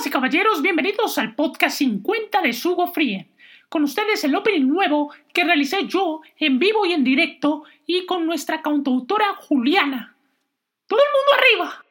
Damas 0.00 0.06
y 0.06 0.10
caballeros, 0.10 0.62
bienvenidos 0.62 1.18
al 1.18 1.34
podcast 1.34 1.76
50 1.76 2.40
de 2.40 2.54
Sugo 2.54 2.86
Free. 2.86 3.28
Con 3.68 3.84
ustedes 3.84 4.24
el 4.24 4.34
opening 4.34 4.66
nuevo 4.66 5.12
que 5.34 5.44
realicé 5.44 5.86
yo 5.88 6.22
en 6.38 6.58
vivo 6.58 6.86
y 6.86 6.92
en 6.92 7.04
directo 7.04 7.64
y 7.86 8.06
con 8.06 8.24
nuestra 8.24 8.62
cantautora 8.62 9.34
Juliana. 9.46 10.16
¡Todo 10.86 11.00
el 11.00 11.08
mundo 11.12 11.32
arriba! 11.36 11.84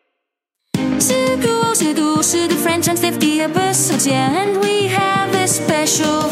Sugu, 1.00 1.76
Sugu, 1.76 2.24
Sugu 2.24 2.56
Friends 2.56 2.88
and 2.88 2.98
50 2.98 3.42
episodes, 3.42 4.07
yeah, 4.07 4.41
and 4.41 4.57
we 4.60 4.88
have 4.88 5.32
a 5.36 5.48
special 5.48 6.32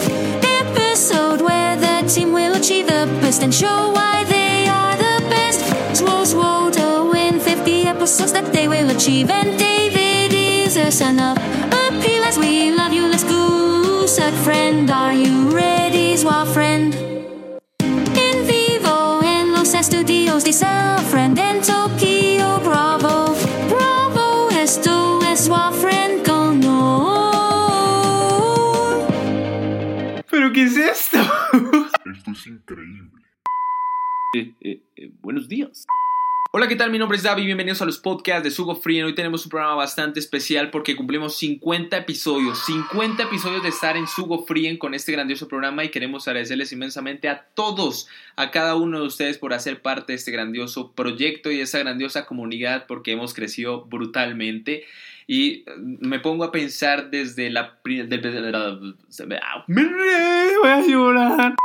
episode 0.62 1.42
where 1.42 1.78
the 1.78 2.08
team 2.12 2.34
will 2.34 2.56
achieve 2.56 2.88
the 2.88 3.06
best 3.22 3.44
and 3.44 3.54
show 3.54 3.92
why 3.94 4.24
they 4.24 4.68
are 4.68 4.98
the 4.98 5.24
best. 5.30 5.62
Swole, 5.96 6.26
swole 6.26 6.72
to 6.72 7.08
win 7.12 7.40
50 7.40 7.84
episodes 7.86 8.34
that 8.34 8.52
they 8.52 8.68
will 8.68 8.90
achieve, 8.90 9.30
and 9.30 9.60
David 9.60 10.34
is 10.34 10.76
a 10.76 10.92
son 10.92 11.20
of 11.20 11.38
appeal 12.08 12.24
as 12.24 12.38
we 12.38 12.72
love 12.72 12.94
you. 12.94 13.08
Let's 13.08 13.24
go, 13.24 14.06
said 14.06 14.34
friend. 14.34 14.90
Are 14.90 15.14
you 15.14 15.50
ready, 15.50 16.16
swell 16.18 16.46
friend? 16.46 16.96
In 18.16 18.48
vivo 18.48 19.22
en 19.24 19.52
los 19.52 19.74
estudios 19.74 20.44
de 20.44 20.54
San 20.54 21.04
Friend 21.06 21.38
en 21.38 21.62
Tokyo, 21.62 22.60
Bravo, 22.64 23.36
Bravo, 23.70 24.50
esto 24.52 25.20
es 25.24 25.46
swell 25.46 25.74
friend 25.74 26.26
con 26.26 26.64
honor. 26.64 27.08
¿Pero 30.30 30.54
qué 30.54 30.64
es 30.64 30.78
esto? 30.78 31.20
Esto 32.16 32.32
es 32.32 32.48
increíble. 32.48 33.24
Eh, 34.36 34.54
eh, 34.62 34.82
eh, 34.96 35.12
buenos 35.22 35.48
días. 35.48 35.86
Hola, 36.52 36.68
¿qué 36.68 36.76
tal? 36.76 36.90
Mi 36.92 36.98
nombre 36.98 37.18
es 37.18 37.24
David, 37.24 37.46
bienvenidos 37.46 37.82
a 37.82 37.86
los 37.86 38.00
podcasts 38.00 38.44
de 38.44 38.50
Sugo 38.52 38.76
Free. 38.76 39.04
Hoy 39.04 39.14
tenemos 39.14 39.44
un 39.46 39.50
programa 39.52 39.76
bastante 39.76 40.20
especial 40.20 40.72
porque 40.72 40.96
cumplimos 40.96 41.38
50 41.38 41.96
episodios, 41.98 42.66
50 42.66 43.24
episodios 43.24 43.62
de 43.64 43.70
estar 43.70 43.96
en 43.98 44.08
Sugo 44.08 44.44
Free 44.46 44.78
con 44.80 44.94
este 44.96 45.12
grandioso 45.12 45.48
programa 45.48 45.84
y 45.84 45.90
queremos 45.90 46.28
agradecerles 46.28 46.72
inmensamente 46.72 47.28
a 47.30 47.46
todos, 47.54 48.08
a 48.38 48.50
cada 48.50 48.76
uno 48.76 49.02
de 49.02 49.06
ustedes 49.08 49.38
por 49.38 49.54
hacer 49.54 49.82
parte 49.82 50.14
de 50.14 50.18
este 50.18 50.32
grandioso 50.32 50.94
proyecto 50.94 51.52
y 51.52 51.58
de 51.58 51.64
esa 51.64 51.80
grandiosa 51.80 52.26
comunidad 52.26 52.86
porque 52.88 53.12
hemos 53.12 53.34
crecido 53.34 53.86
brutalmente. 53.86 54.86
Y 55.28 55.60
eh, 55.60 55.66
me 55.78 56.20
pongo 56.20 56.44
a 56.46 56.52
pensar 56.52 57.12
desde 57.12 57.50
la... 57.52 57.78
pri- 57.84 58.08
de- 58.08 58.18
de- 58.18 58.32
de- 58.32 58.42
de- 58.42 59.38
ah, 59.38 59.64
me- 59.68 59.84
Voy 59.84 60.70
a 60.72 60.82
llorar. 60.88 61.56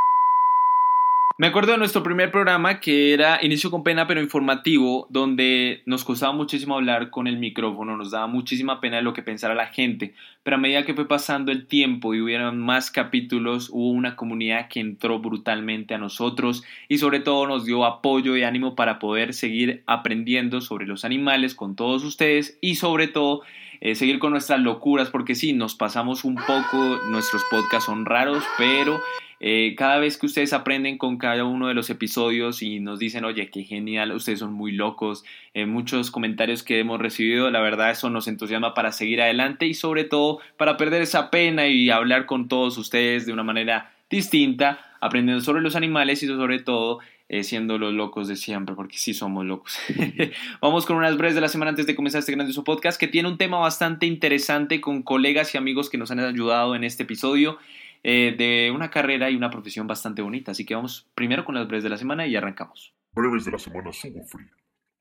Me 1.38 1.47
acuerdo 1.47 1.72
de 1.72 1.78
nuestro 1.78 2.02
primer 2.02 2.30
programa 2.30 2.78
que 2.78 3.14
era 3.14 3.42
Inicio 3.42 3.70
con 3.70 3.83
Pena 3.83 4.06
pero 4.06 4.20
informativo, 4.20 5.06
donde 5.08 5.83
nos 5.86 6.05
costaba 6.05 6.33
muchísimo 6.34 6.75
hablar 6.75 7.08
con 7.08 7.27
el 7.27 7.38
micrófono, 7.38 7.97
nos 7.97 8.11
daba 8.11 8.27
muchísima 8.27 8.80
pena 8.80 9.00
lo 9.00 9.14
que 9.14 9.22
pensara 9.22 9.55
la 9.55 9.69
gente, 9.69 10.12
pero 10.42 10.56
a 10.56 10.60
medida 10.60 10.84
que 10.84 10.92
fue 10.92 11.08
pasando 11.08 11.50
el 11.50 11.66
tiempo 11.66 12.14
y 12.14 12.20
hubieron 12.20 12.58
más 12.58 12.91
capítulos, 12.91 13.70
hubo 13.72 13.91
una 13.92 14.14
comunidad 14.14 14.69
que 14.69 14.80
entró 14.80 15.20
brutalmente 15.20 15.94
a 15.94 15.98
nosotros 15.98 16.64
y 16.86 16.98
sobre 16.98 17.20
todo 17.20 17.47
nos 17.47 17.64
dio 17.64 17.86
apoyo 17.86 18.36
y 18.36 18.42
ánimo 18.42 18.75
para 18.75 18.98
poder 18.98 19.33
seguir 19.33 19.83
aprendiendo 19.86 20.60
sobre 20.60 20.86
los 20.86 21.05
animales 21.06 21.55
con 21.55 21.77
todos 21.77 22.05
ustedes 22.05 22.58
y 22.60 22.75
sobre 22.75 23.08
todo 23.08 23.41
eh, 23.80 23.94
seguir 23.94 24.19
con 24.19 24.33
nuestras 24.33 24.60
locuras, 24.60 25.08
porque 25.08 25.34
sí, 25.34 25.55
nos 25.55 25.75
pasamos 25.75 26.25
un 26.25 26.36
poco, 26.36 27.00
nuestros 27.08 27.42
podcasts 27.50 27.86
son 27.86 28.05
raros, 28.05 28.44
pero 28.58 29.00
eh, 29.44 29.74
cada 29.76 29.98
vez 29.98 30.18
que 30.18 30.26
ustedes 30.26 30.52
aprenden 30.52 30.98
con 30.98 31.18
cada 31.18 31.44
uno 31.44 31.66
de 31.66 31.74
los 31.74 31.90
episodios 31.90 32.62
y 32.62 32.78
nos 32.78 33.00
dicen, 33.00 33.24
oye, 33.24 33.50
qué 33.50 33.64
genial, 33.64 34.12
ustedes 34.12 34.38
son 34.38 34.52
muy 34.52 34.70
locos, 34.70 35.24
eh, 35.52 35.66
muchos 35.66 36.12
comentarios 36.12 36.62
que 36.62 36.78
hemos 36.78 37.00
recibido, 37.00 37.50
la 37.50 37.60
verdad 37.60 37.90
eso 37.90 38.08
nos 38.08 38.28
entusiasma 38.28 38.72
para 38.72 38.92
seguir 38.92 39.20
adelante 39.20 39.66
y 39.66 39.74
sobre 39.74 40.04
todo 40.04 40.38
para 40.56 40.76
perder 40.76 41.02
esa 41.02 41.28
pena 41.28 41.66
y 41.66 41.90
hablar 41.90 42.26
con 42.26 42.46
todos 42.46 42.78
ustedes 42.78 43.26
de 43.26 43.32
una 43.32 43.42
manera 43.42 43.92
distinta, 44.08 44.78
aprendiendo 45.00 45.42
sobre 45.42 45.60
los 45.60 45.74
animales 45.74 46.22
y 46.22 46.28
sobre 46.28 46.60
todo 46.60 47.00
eh, 47.28 47.42
siendo 47.42 47.78
los 47.78 47.92
locos 47.92 48.28
de 48.28 48.36
siempre, 48.36 48.76
porque 48.76 48.97
sí 48.97 49.12
somos 49.12 49.44
locos. 49.44 49.76
Vamos 50.60 50.86
con 50.86 50.97
unas 50.97 51.16
breves 51.16 51.34
de 51.34 51.41
la 51.41 51.48
semana 51.48 51.70
antes 51.70 51.86
de 51.86 51.97
comenzar 51.97 52.20
este 52.20 52.31
grandioso 52.31 52.62
podcast 52.62 53.00
que 53.00 53.08
tiene 53.08 53.28
un 53.28 53.38
tema 53.38 53.58
bastante 53.58 54.06
interesante 54.06 54.81
con 54.81 55.02
colegas 55.02 55.52
y 55.52 55.58
amigos 55.58 55.91
que 55.91 55.98
nos 55.98 56.12
han 56.12 56.20
ayudado 56.20 56.76
en 56.76 56.84
este 56.84 57.02
episodio 57.02 57.58
eh, 58.02 58.34
de 58.36 58.70
una 58.70 58.90
carrera 58.90 59.30
y 59.30 59.36
una 59.36 59.50
profesión 59.50 59.86
bastante 59.86 60.22
bonita. 60.22 60.52
Así 60.52 60.64
que 60.64 60.74
vamos 60.74 61.08
primero 61.14 61.44
con 61.44 61.54
las 61.54 61.66
breves 61.66 61.84
de 61.84 61.90
la 61.90 61.96
semana 61.96 62.26
y 62.26 62.36
arrancamos. 62.36 62.94
Breves 63.12 63.44
de 63.44 63.52
la 63.52 63.58
semana 63.58 63.92
Sugo 63.92 64.24
Free. 64.24 64.48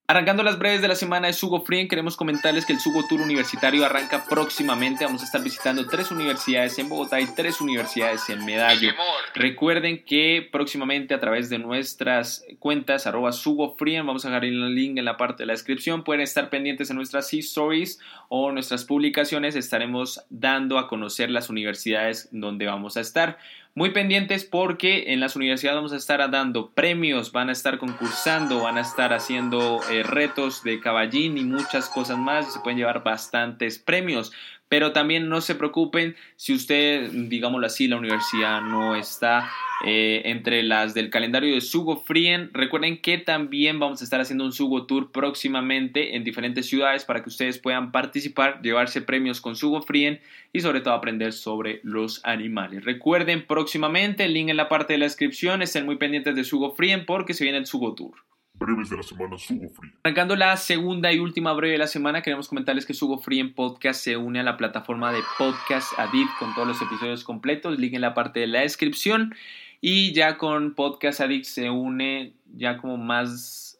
Arrancando 0.07 0.44
las 0.44 0.59
breves 0.59 0.81
de 0.81 0.89
la 0.89 0.95
semana 0.95 1.28
de 1.28 1.34
Sugo 1.34 1.63
Free, 1.63 1.88
queremos 1.88 2.17
comentarles 2.17 2.66
que 2.66 2.73
el 2.73 2.81
Sugo 2.81 3.07
Tour 3.07 3.22
Universitario 3.22 3.85
arranca 3.85 4.25
próximamente. 4.29 5.06
Vamos 5.06 5.22
a 5.22 5.25
estar 5.25 5.41
visitando 5.41 5.88
tres 5.88 6.12
universidades 6.12 6.78
en 6.79 6.89
Bogotá 6.89 7.22
y 7.22 7.28
tres 7.28 7.62
universidades 7.62 8.29
en 8.29 8.44
Medallo. 8.44 8.91
Recuerden 9.34 10.03
que 10.03 10.45
próximamente 10.51 11.13
a 11.13 11.22
través 11.22 11.50
de 11.50 11.59
nuestras 11.59 12.44
cuentas 12.59 13.07
arroba 13.07 13.31
SugoFree, 13.31 14.01
vamos 14.01 14.25
a 14.25 14.29
dejar 14.29 14.44
el 14.44 14.75
link 14.75 14.97
en 14.97 15.06
la 15.06 15.16
parte 15.16 15.44
de 15.44 15.47
la 15.47 15.53
descripción, 15.53 16.03
pueden 16.03 16.22
estar 16.22 16.50
pendientes 16.50 16.89
en 16.89 16.97
nuestras 16.97 17.33
stories 17.33 18.00
o 18.28 18.51
nuestras 18.51 18.83
publicaciones, 18.83 19.56
estaremos 19.56 20.25
dando 20.29 20.78
a 20.78 20.89
conocer 20.89 21.29
las 21.29 21.50
universidades 21.50 22.28
donde 22.31 22.66
vamos 22.66 22.97
a 22.97 23.01
estar. 23.01 23.38
Muy 23.74 23.92
pendientes 23.92 24.44
porque 24.44 25.14
en 25.14 25.22
las 25.22 25.38
universidades 25.38 25.78
vamos 25.78 25.94
a 25.94 25.96
estar 25.96 26.30
dando 26.30 26.72
premios, 26.72 27.32
van 27.32 27.48
a 27.48 27.54
estar 27.54 27.78
concursando, 27.78 28.59
van 28.64 28.78
a 28.78 28.82
estar 28.82 29.14
haciendo 29.14 29.80
eh, 29.90 30.04
retos 30.04 30.62
de 30.64 30.82
caballín 30.82 31.38
y 31.38 31.46
muchas 31.46 31.88
cosas 31.88 32.18
más 32.18 32.52
se 32.52 32.60
pueden 32.60 32.78
llevar 32.78 33.02
bastantes 33.02 33.80
premios. 33.80 34.34
Pero 34.72 34.94
también 34.94 35.28
no 35.28 35.42
se 35.42 35.56
preocupen 35.56 36.16
si 36.38 36.54
usted, 36.54 37.12
digámoslo 37.12 37.68
así, 37.68 37.90
la 37.90 37.98
universidad 37.98 38.62
no 38.62 38.96
está 38.96 39.52
eh, 39.86 40.22
entre 40.24 40.64
las 40.64 40.94
del 40.94 41.09
calendario 41.09 41.54
de 41.54 41.59
Sugo 41.59 41.98
Frien. 41.98 42.50
Recuerden 42.54 43.02
que 43.02 43.18
también 43.18 43.81
vamos 43.81 44.00
a 44.00 44.06
estar 44.06 44.22
haciendo 44.22 44.46
un 44.46 44.54
Sugo 44.54 44.86
Tour 44.86 45.12
próximamente 45.12 46.16
en 46.16 46.24
diferentes 46.24 46.68
ciudades 46.68 47.04
para 47.04 47.22
que 47.22 47.28
ustedes 47.28 47.60
puedan 47.60 47.92
participar, 47.92 48.62
llevarse 48.62 49.02
premios 49.02 49.42
con 49.42 49.58
Sugo 49.58 49.81
Frien 49.81 50.22
y 50.54 50.62
sobre 50.62 50.80
todo 50.80 50.94
aprender 50.94 51.34
sobre 51.34 51.81
los 51.84 52.22
animales. 52.24 52.86
Recuerden 52.86 53.46
próximamente 53.46 54.24
el 54.24 54.34
link 54.34 54.48
en 54.48 54.56
la 54.56 54.70
parte 54.70 54.94
de 54.94 55.00
la 55.00 55.06
descripción. 55.06 55.62
Estén 55.62 55.86
muy 55.86 55.98
pendientes 55.98 56.34
de 56.34 56.46
Sugo 56.46 56.72
Frien 56.72 57.06
porque 57.06 57.34
se 57.34 57.44
viene 57.44 57.58
el 57.58 57.66
Sugo 57.66 57.94
Tour. 57.94 58.14
Breves 58.62 58.92
de 58.92 58.98
la 58.98 59.04
semana 59.04 59.40
Sugo 59.40 59.70
Free. 59.70 59.92
Arrancando 60.04 60.36
la 60.36 60.56
segunda 60.56 61.12
y 61.12 61.18
última 61.18 61.52
breve 61.54 61.74
de 61.74 61.80
la 61.80 61.88
semana, 61.88 62.22
queremos 62.22 62.48
comentarles 62.48 62.86
que 62.86 62.94
Sugo 62.94 63.18
Free 63.18 63.40
en 63.40 63.56
Podcast 63.56 64.04
se 64.04 64.18
une 64.18 64.40
a 64.40 64.44
la 64.44 64.56
plataforma 64.56 65.12
de 65.12 65.22
Podcast 65.40 65.98
Adit 65.98 66.28
con 66.38 66.54
todos 66.54 66.68
los 66.68 66.80
episodios 66.80 67.24
completos, 67.24 67.80
link 67.80 67.96
en 67.96 68.02
la 68.02 68.14
parte 68.14 68.40
de 68.40 68.46
la 68.46 68.62
descripción. 68.62 69.34
Y 69.82 70.14
ya 70.14 70.38
con 70.38 70.76
Podcast 70.76 71.22
Addict 71.22 71.46
se 71.46 71.72
une 71.72 72.34
ya 72.54 72.78
como 72.78 72.98
más 72.98 73.80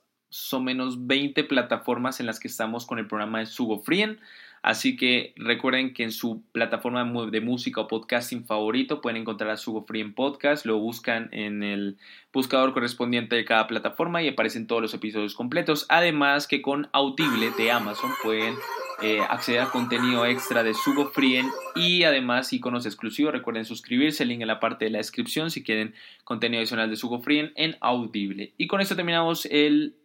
o 0.52 0.60
menos 0.60 1.06
20 1.06 1.44
plataformas 1.44 2.20
en 2.20 2.26
las 2.26 2.40
que 2.40 2.48
estamos 2.48 2.88
con 2.88 2.98
el 2.98 3.06
programa 3.06 3.38
de 3.38 3.46
Sugo 3.46 3.82
Frien. 3.82 4.20
Así 4.64 4.96
que 4.96 5.34
recuerden 5.38 5.94
que 5.94 6.04
en 6.04 6.12
su 6.12 6.44
plataforma 6.52 7.04
de 7.32 7.42
música 7.42 7.82
o 7.82 7.88
podcasting 7.88 8.46
favorito 8.46 9.02
pueden 9.02 9.22
encontrar 9.22 9.50
a 9.50 9.58
Sugo 9.58 9.86
Free 9.86 10.02
en 10.02 10.14
Podcast, 10.14 10.66
lo 10.68 10.78
buscan 10.78 11.30
en 11.32 11.64
el 11.64 11.98
buscador 12.32 12.74
correspondiente 12.74 13.36
de 13.36 13.44
cada 13.44 13.66
plataforma 13.66 14.22
y 14.22 14.28
aparecen 14.28 14.68
todos 14.68 14.82
los 14.82 14.94
episodios 14.94 15.34
completos. 15.34 15.88
Además 15.90 16.48
que 16.48 16.62
con 16.62 16.90
Audible 16.94 17.52
de 17.58 17.72
Amazon 17.72 18.12
pueden 18.22 18.54
eh, 19.02 19.20
acceder 19.28 19.62
a 19.62 19.72
contenido 19.72 20.28
extra 20.28 20.62
de 20.62 20.76
Sugo 20.76 21.10
Frien 21.10 21.48
y 21.76 22.04
además 22.04 22.54
iconos 22.54 22.86
exclusivos. 22.86 23.34
Recuerden 23.34 23.66
suscribirse, 23.66 24.22
el 24.22 24.30
link 24.30 24.42
en 24.42 24.48
la 24.48 24.60
parte 24.60 24.86
de 24.86 24.92
la 24.92 25.00
descripción 25.00 25.50
si 25.50 25.64
quieren 25.64 25.96
contenido 26.24 26.60
adicional 26.60 26.88
de 26.88 26.98
Sugo 26.98 27.20
Frien 27.20 27.52
en 27.56 27.78
Audible. 27.82 28.54
Y 28.58 28.68
con 28.68 28.80
esto 28.80 28.96
terminamos 28.96 29.48
el 29.48 29.96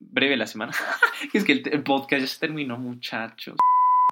breve 0.00 0.36
la 0.36 0.46
semana. 0.46 0.72
es 1.32 1.44
que 1.44 1.52
el, 1.52 1.82
podcast 1.82 2.22
ya 2.22 2.26
se 2.26 2.40
terminó, 2.40 2.78
muchachos. 2.78 3.56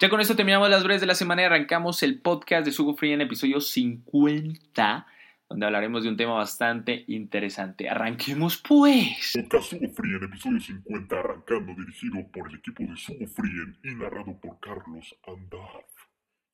Ya 0.01 0.11
con 0.11 0.21
esto 0.21 0.37
terminamos 0.37 0.69
las 0.69 0.85
breves 0.85 1.01
de 1.01 1.07
la 1.07 1.15
semana 1.15 1.43
y 1.43 1.45
arrancamos 1.47 2.03
el 2.03 2.21
podcast 2.21 2.67
de 2.67 2.73
Sugo 2.73 2.97
Free 2.97 3.13
en 3.13 3.23
episodio 3.23 3.61
50, 3.61 5.07
donde 5.49 5.67
hablaremos 5.67 6.03
de 6.03 6.11
un 6.11 6.17
tema 6.17 6.35
bastante 6.35 7.05
interesante. 7.09 7.89
Arranquemos 7.89 8.59
pues. 8.59 9.33
Podcast 9.35 9.71
Sugo 9.71 9.89
Free 9.93 10.17
en 10.17 10.25
episodio 10.25 10.61
50 10.61 11.19
arrancando 11.19 11.75
dirigido 11.75 12.27
por 12.31 12.49
el 12.51 12.57
equipo 12.57 12.83
de 12.83 12.97
Sugo 12.97 13.27
Free 13.27 13.75
y 13.85 13.95
narrado 13.95 14.39
por 14.39 14.61
Carlos 14.61 15.17
Andaf. 15.27 15.87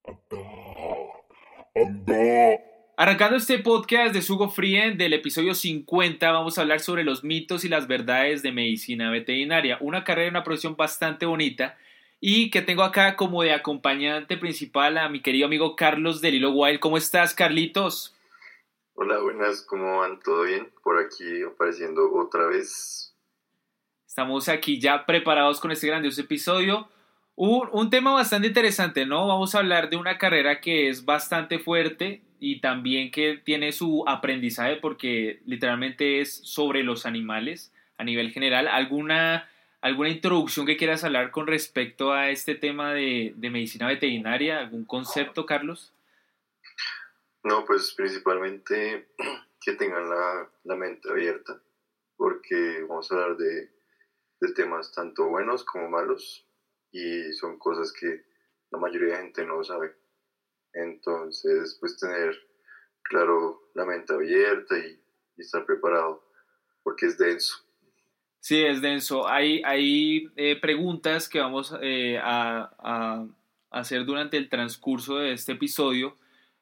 Andaf. 0.07 1.13
Andaf. 1.75 2.72
Arrancando 2.95 3.39
este 3.39 3.59
podcast 3.59 4.13
de 4.13 4.21
Sugo 4.21 4.51
Free 4.51 4.95
del 4.95 5.15
episodio 5.15 5.55
50, 5.55 6.31
vamos 6.31 6.59
a 6.59 6.61
hablar 6.61 6.81
sobre 6.81 7.05
los 7.05 7.25
mitos 7.25 7.65
y 7.65 7.71
las 7.71 7.89
verdades 7.89 8.43
de 8.43 8.53
medicina 8.53 9.11
veterinaria. 9.11 9.79
Una 9.81 10.05
carrera 10.05 10.27
y 10.27 10.31
una 10.31 10.45
profesión 10.45 10.77
bastante 10.77 11.25
bonita. 11.25 11.79
Y 12.21 12.51
que 12.51 12.61
tengo 12.61 12.83
acá 12.83 13.17
como 13.17 13.43
de 13.43 13.55
acompañante 13.55 14.37
principal 14.37 14.99
a 14.99 15.09
mi 15.09 15.23
querido 15.23 15.47
amigo 15.47 15.75
Carlos 15.75 16.21
del 16.21 16.35
Hilo 16.35 16.51
Wild. 16.51 16.81
¿Cómo 16.81 16.99
estás, 16.99 17.33
Carlitos? 17.33 18.15
Hola, 18.95 19.19
buenas, 19.21 19.63
¿cómo 19.63 20.01
van? 20.01 20.21
¿Todo 20.21 20.43
bien? 20.43 20.71
Por 20.85 20.99
aquí 21.03 21.25
apareciendo 21.43 22.13
otra 22.15 22.47
vez. 22.47 23.15
Estamos 24.07 24.51
aquí 24.51 24.79
ya 24.79 25.07
preparados 25.07 25.61
con 25.61 25.71
este 25.71 25.87
grandioso 25.87 26.21
episodio. 26.21 26.91
Un, 27.37 27.71
un 27.73 27.89
tema 27.89 28.13
bastante 28.13 28.49
interesante, 28.49 29.07
¿no? 29.07 29.27
Vamos 29.27 29.55
a 29.55 29.61
hablar 29.61 29.89
de 29.89 29.97
una 29.97 30.19
carrera 30.19 30.61
que 30.61 30.91
es 30.91 31.07
bastante 31.07 31.59
fuerte 31.59 32.23
y 32.45 32.61
también 32.61 33.13
que 33.13 33.37
tiene 33.37 33.71
su 33.71 34.03
aprendizaje 34.09 34.75
porque 34.75 35.41
literalmente 35.47 36.21
es 36.21 36.35
sobre 36.35 36.83
los 36.83 37.07
animales 37.07 37.73
a 37.99 38.03
nivel 38.03 38.33
general. 38.33 38.67
¿Alguna, 38.67 39.49
alguna 39.81 40.09
introducción 40.09 40.67
que 40.67 40.77
quieras 40.77 41.05
hablar 41.05 41.31
con 41.31 41.47
respecto 41.47 42.13
a 42.13 42.31
este 42.31 42.57
tema 42.57 42.95
de, 42.95 43.33
de 43.37 43.49
medicina 43.49 43.87
veterinaria? 43.87 44.59
¿Algún 44.59 44.85
concepto, 44.85 45.47
Carlos? 45.47 45.95
No, 47.45 47.65
pues 47.65 47.95
principalmente 47.97 49.07
que 49.65 49.75
tengan 49.75 50.11
la, 50.11 50.51
la 50.65 50.75
mente 50.75 51.11
abierta, 51.11 51.63
porque 52.17 52.85
vamos 52.89 53.09
a 53.13 53.15
hablar 53.15 53.37
de, 53.37 53.71
de 54.41 54.53
temas 54.53 54.93
tanto 54.93 55.29
buenos 55.29 55.63
como 55.63 55.89
malos 55.89 56.45
y 56.91 57.33
son 57.35 57.57
cosas 57.57 57.93
que 57.93 58.25
la 58.73 58.81
mayoría 58.81 59.15
de 59.15 59.23
gente 59.23 59.47
no 59.47 59.63
sabe. 59.63 60.02
Entonces, 60.75 61.77
pues 61.81 61.99
tener, 61.99 62.37
claro, 63.03 63.71
la 63.75 63.85
mente 63.85 64.15
abierta 64.15 64.77
y, 64.79 64.99
estar 65.39 65.65
preparado, 65.67 66.23
porque 66.85 67.07
es 67.07 67.19
denso. 67.19 67.57
Sí, 68.39 68.63
es 68.63 68.81
denso. 68.81 69.29
Hay, 69.29 69.61
hay 69.65 70.29
eh, 70.37 70.57
preguntas 70.61 71.29
que 71.29 71.41
vamos 71.41 71.75
eh, 71.81 72.19
a, 72.23 72.71
a, 72.79 73.27
hacer 73.71 74.05
durante 74.05 74.37
el 74.37 74.49
transcurso 74.49 75.19
de 75.19 75.33
este 75.33 75.53
episodio, 75.53 76.17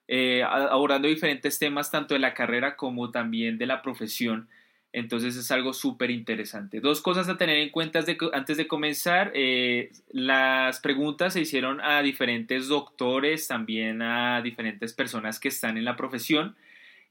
eh, 0.08 0.42
abordando 0.42 1.08
diferentes 1.08 1.58
temas 1.58 1.90
tanto 1.90 2.14
de 2.14 2.20
la 2.20 2.32
carrera 2.32 2.76
como 2.76 3.10
también 3.10 3.58
de 3.58 3.66
la 3.66 3.82
profesión. 3.82 4.48
Entonces 4.92 5.36
es 5.36 5.50
algo 5.52 5.72
súper 5.72 6.10
interesante. 6.10 6.80
Dos 6.80 7.00
cosas 7.00 7.28
a 7.28 7.36
tener 7.36 7.58
en 7.58 7.70
cuenta 7.70 8.04
antes 8.32 8.56
de 8.56 8.66
comenzar. 8.66 9.30
Eh, 9.34 9.90
las 10.10 10.80
preguntas 10.80 11.34
se 11.34 11.42
hicieron 11.42 11.80
a 11.80 12.02
diferentes 12.02 12.66
doctores, 12.66 13.46
también 13.46 14.02
a 14.02 14.42
diferentes 14.42 14.92
personas 14.92 15.38
que 15.38 15.48
están 15.48 15.78
en 15.78 15.84
la 15.84 15.96
profesión. 15.96 16.56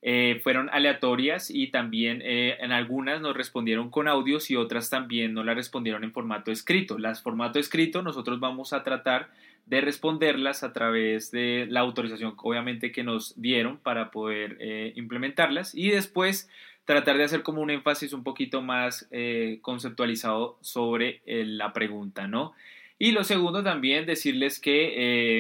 Eh, 0.02 0.40
fueron 0.44 0.70
aleatorias 0.72 1.50
y 1.50 1.68
también 1.68 2.22
eh, 2.24 2.58
en 2.62 2.72
algunas 2.72 3.22
nos 3.22 3.36
respondieron 3.36 3.90
con 3.90 4.08
audios 4.08 4.50
y 4.50 4.56
otras 4.56 4.90
también 4.90 5.34
no 5.34 5.44
las 5.44 5.56
respondieron 5.56 6.04
en 6.04 6.12
formato 6.12 6.52
escrito. 6.52 6.98
Las 6.98 7.22
formato 7.22 7.60
escrito 7.60 8.02
nosotros 8.02 8.42
vamos 8.42 8.74
a 8.74 8.84
tratar 8.84 9.30
de 9.66 9.82
responderlas 9.82 10.64
a 10.64 10.74
través 10.74 11.32
de 11.32 11.68
la 11.70 11.82
autorización 11.82 12.34
obviamente 12.38 12.92
que 12.92 13.04
nos 13.04 13.40
dieron 13.40 13.78
para 13.78 14.10
poder 14.10 14.58
implementarlas 14.96 15.76
y 15.76 15.90
después 15.90 16.50
tratar 16.90 17.18
de 17.18 17.24
hacer 17.24 17.44
como 17.44 17.62
un 17.62 17.70
énfasis 17.70 18.14
un 18.14 18.24
poquito 18.24 18.64
más 18.64 19.08
eh, 19.12 19.60
conceptualizado 19.62 20.58
sobre 20.62 21.22
eh, 21.28 21.46
la 21.46 21.72
pregunta, 21.72 22.28
¿no? 22.28 22.54
Y 22.98 23.12
lo 23.12 23.24
segundo 23.24 23.64
también 23.64 24.08
decirles 24.08 24.60
que 24.60 24.94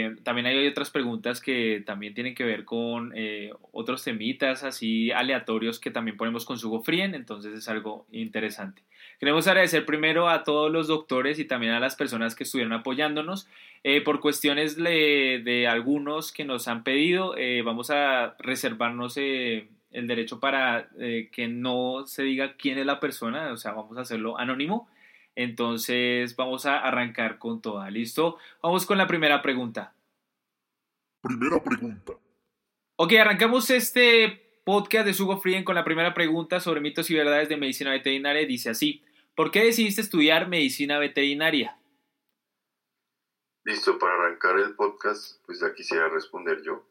eh, 0.05 0.15
también 0.23 0.45
hay 0.45 0.67
otras 0.67 0.91
preguntas 0.91 1.41
que 1.41 1.81
también 1.85 2.13
tienen 2.13 2.35
que 2.35 2.45
ver 2.45 2.63
con 2.63 3.13
otros 3.73 4.03
temitas 4.03 4.63
así 4.63 5.11
aleatorios 5.11 5.77
que 5.79 5.91
también 5.91 6.15
ponemos 6.15 6.45
con 6.45 6.57
su 6.57 6.81
Frien, 6.83 7.15
entonces 7.15 7.53
es 7.53 7.67
algo 7.67 8.05
interesante. 8.11 8.83
Queremos 9.19 9.45
agradecer 9.47 9.85
primero 9.85 10.29
a 10.29 10.43
todos 10.43 10.71
los 10.71 10.87
doctores 10.87 11.37
y 11.37 11.45
también 11.45 11.73
a 11.73 11.81
las 11.81 11.97
personas 11.97 12.33
que 12.33 12.43
estuvieron 12.43 12.71
apoyándonos. 12.71 13.49
Por 14.05 14.21
cuestiones 14.21 14.77
de, 14.77 15.67
algunos 15.69 16.31
que 16.31 16.45
nos 16.45 16.69
han 16.69 16.85
pedido, 16.85 17.35
vamos 17.65 17.89
a 17.89 18.35
reservarnos 18.39 19.17
el 19.91 20.07
derecho 20.07 20.39
para 20.39 20.89
eh, 20.99 21.29
que 21.31 21.47
no 21.47 22.05
se 22.05 22.23
diga 22.23 22.55
quién 22.55 22.77
es 22.77 22.85
la 22.85 22.99
persona, 22.99 23.51
o 23.51 23.57
sea, 23.57 23.73
vamos 23.73 23.97
a 23.97 24.01
hacerlo 24.01 24.37
anónimo. 24.37 24.89
Entonces 25.35 26.35
vamos 26.35 26.65
a 26.65 26.79
arrancar 26.79 27.37
con 27.37 27.61
toda. 27.61 27.89
¿Listo? 27.89 28.37
Vamos 28.61 28.85
con 28.85 28.97
la 28.97 29.07
primera 29.07 29.41
pregunta. 29.41 29.93
Primera 31.21 31.63
pregunta. 31.63 32.13
Ok, 32.97 33.13
arrancamos 33.13 33.69
este 33.69 34.61
podcast 34.65 35.05
de 35.05 35.13
Sugo 35.13 35.39
Frien 35.39 35.63
con 35.63 35.75
la 35.75 35.85
primera 35.85 36.13
pregunta 36.13 36.59
sobre 36.59 36.81
mitos 36.81 37.09
y 37.09 37.15
verdades 37.15 37.47
de 37.47 37.57
medicina 37.57 37.91
veterinaria. 37.91 38.45
Dice 38.45 38.69
así, 38.69 39.03
¿por 39.35 39.51
qué 39.51 39.63
decidiste 39.63 40.01
estudiar 40.01 40.49
medicina 40.49 40.99
veterinaria? 40.99 41.77
Listo, 43.63 43.97
para 43.97 44.13
arrancar 44.13 44.59
el 44.59 44.75
podcast, 44.75 45.43
pues 45.45 45.59
ya 45.61 45.73
quisiera 45.73 46.09
responder 46.09 46.61
yo 46.63 46.85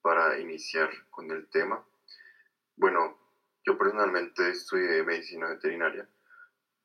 para 0.00 0.38
iniciar 0.40 0.88
con 1.10 1.30
el 1.30 1.48
tema. 1.48 1.84
Bueno, 2.80 3.14
yo 3.62 3.76
personalmente 3.76 4.48
estudié 4.48 5.02
medicina 5.02 5.50
veterinaria 5.50 6.08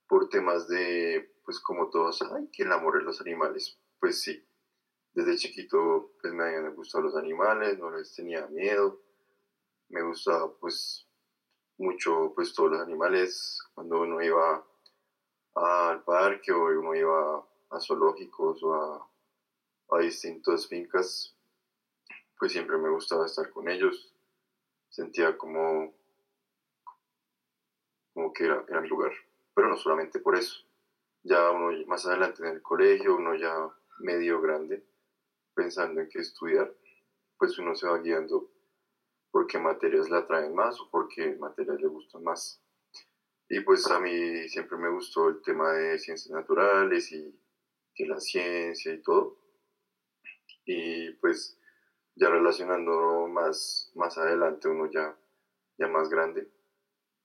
por 0.09 0.27
temas 0.27 0.67
de, 0.67 1.33
pues 1.45 1.61
como 1.61 1.89
todos, 1.89 2.21
ay, 2.21 2.49
que 2.51 2.63
el 2.63 2.73
amor 2.73 2.97
de 2.97 3.05
los 3.05 3.21
animales, 3.21 3.79
pues 3.97 4.21
sí. 4.21 4.45
Desde 5.13 5.37
chiquito, 5.37 6.11
pues 6.21 6.33
me 6.33 6.43
habían 6.43 6.75
gustado 6.75 7.05
los 7.05 7.15
animales, 7.15 7.79
no 7.79 7.91
les 7.91 8.13
tenía 8.13 8.45
miedo. 8.47 9.03
Me 9.87 10.01
gustaba, 10.01 10.53
pues, 10.57 11.07
mucho, 11.77 12.33
pues, 12.35 12.53
todos 12.53 12.71
los 12.71 12.81
animales. 12.81 13.57
Cuando 13.73 14.01
uno 14.01 14.21
iba 14.21 14.67
al 15.53 16.03
parque 16.03 16.51
o 16.51 16.65
uno 16.77 16.93
iba 16.93 17.37
a 17.69 17.79
zoológicos 17.79 18.61
o 18.63 19.09
a 19.91 19.99
distintas 19.99 20.67
fincas, 20.67 21.37
pues 22.37 22.51
siempre 22.51 22.77
me 22.77 22.89
gustaba 22.89 23.27
estar 23.27 23.49
con 23.49 23.69
ellos. 23.69 24.14
Sentía 24.95 25.37
como, 25.37 25.93
como 28.13 28.31
que 28.31 28.45
era, 28.45 28.63
era 28.69 28.79
mi 28.79 28.87
lugar 28.87 29.11
pero 29.55 29.69
no 29.69 29.77
solamente 29.77 30.19
por 30.19 30.35
eso. 30.35 30.63
Ya 31.23 31.49
uno 31.49 31.71
más 31.87 32.05
adelante 32.05 32.43
en 32.43 32.49
el 32.49 32.61
colegio, 32.61 33.15
uno 33.15 33.33
ya 33.33 33.55
medio 33.99 34.41
grande, 34.41 34.85
pensando 35.55 36.01
en 36.01 36.09
qué 36.09 36.19
estudiar, 36.19 36.71
pues 37.39 37.57
uno 37.57 37.73
se 37.73 37.87
va 37.87 37.97
guiando 37.97 38.51
por 39.31 39.47
qué 39.47 39.57
materias 39.57 40.09
le 40.09 40.17
atraen 40.17 40.53
más 40.53 40.79
o 40.79 40.89
por 40.91 41.07
qué 41.07 41.35
materias 41.37 41.79
le 41.81 41.87
gustan 41.87 42.23
más. 42.23 42.61
Y 43.49 43.61
pues 43.61 43.89
a 43.89 43.99
mí 43.99 44.47
siempre 44.49 44.77
me 44.77 44.89
gustó 44.89 45.29
el 45.29 45.41
tema 45.41 45.71
de 45.71 45.97
ciencias 45.97 46.31
naturales 46.31 47.11
y 47.11 47.39
que 47.93 48.05
la 48.05 48.19
ciencia 48.19 48.93
y 48.93 49.01
todo. 49.01 49.39
Y 50.65 51.11
pues 51.13 51.57
ya 52.15 52.29
relacionando 52.29 53.27
más, 53.27 53.91
más 53.95 54.17
adelante, 54.17 54.69
uno 54.69 54.89
ya, 54.89 55.15
ya 55.77 55.87
más 55.87 56.09
grande, 56.09 56.49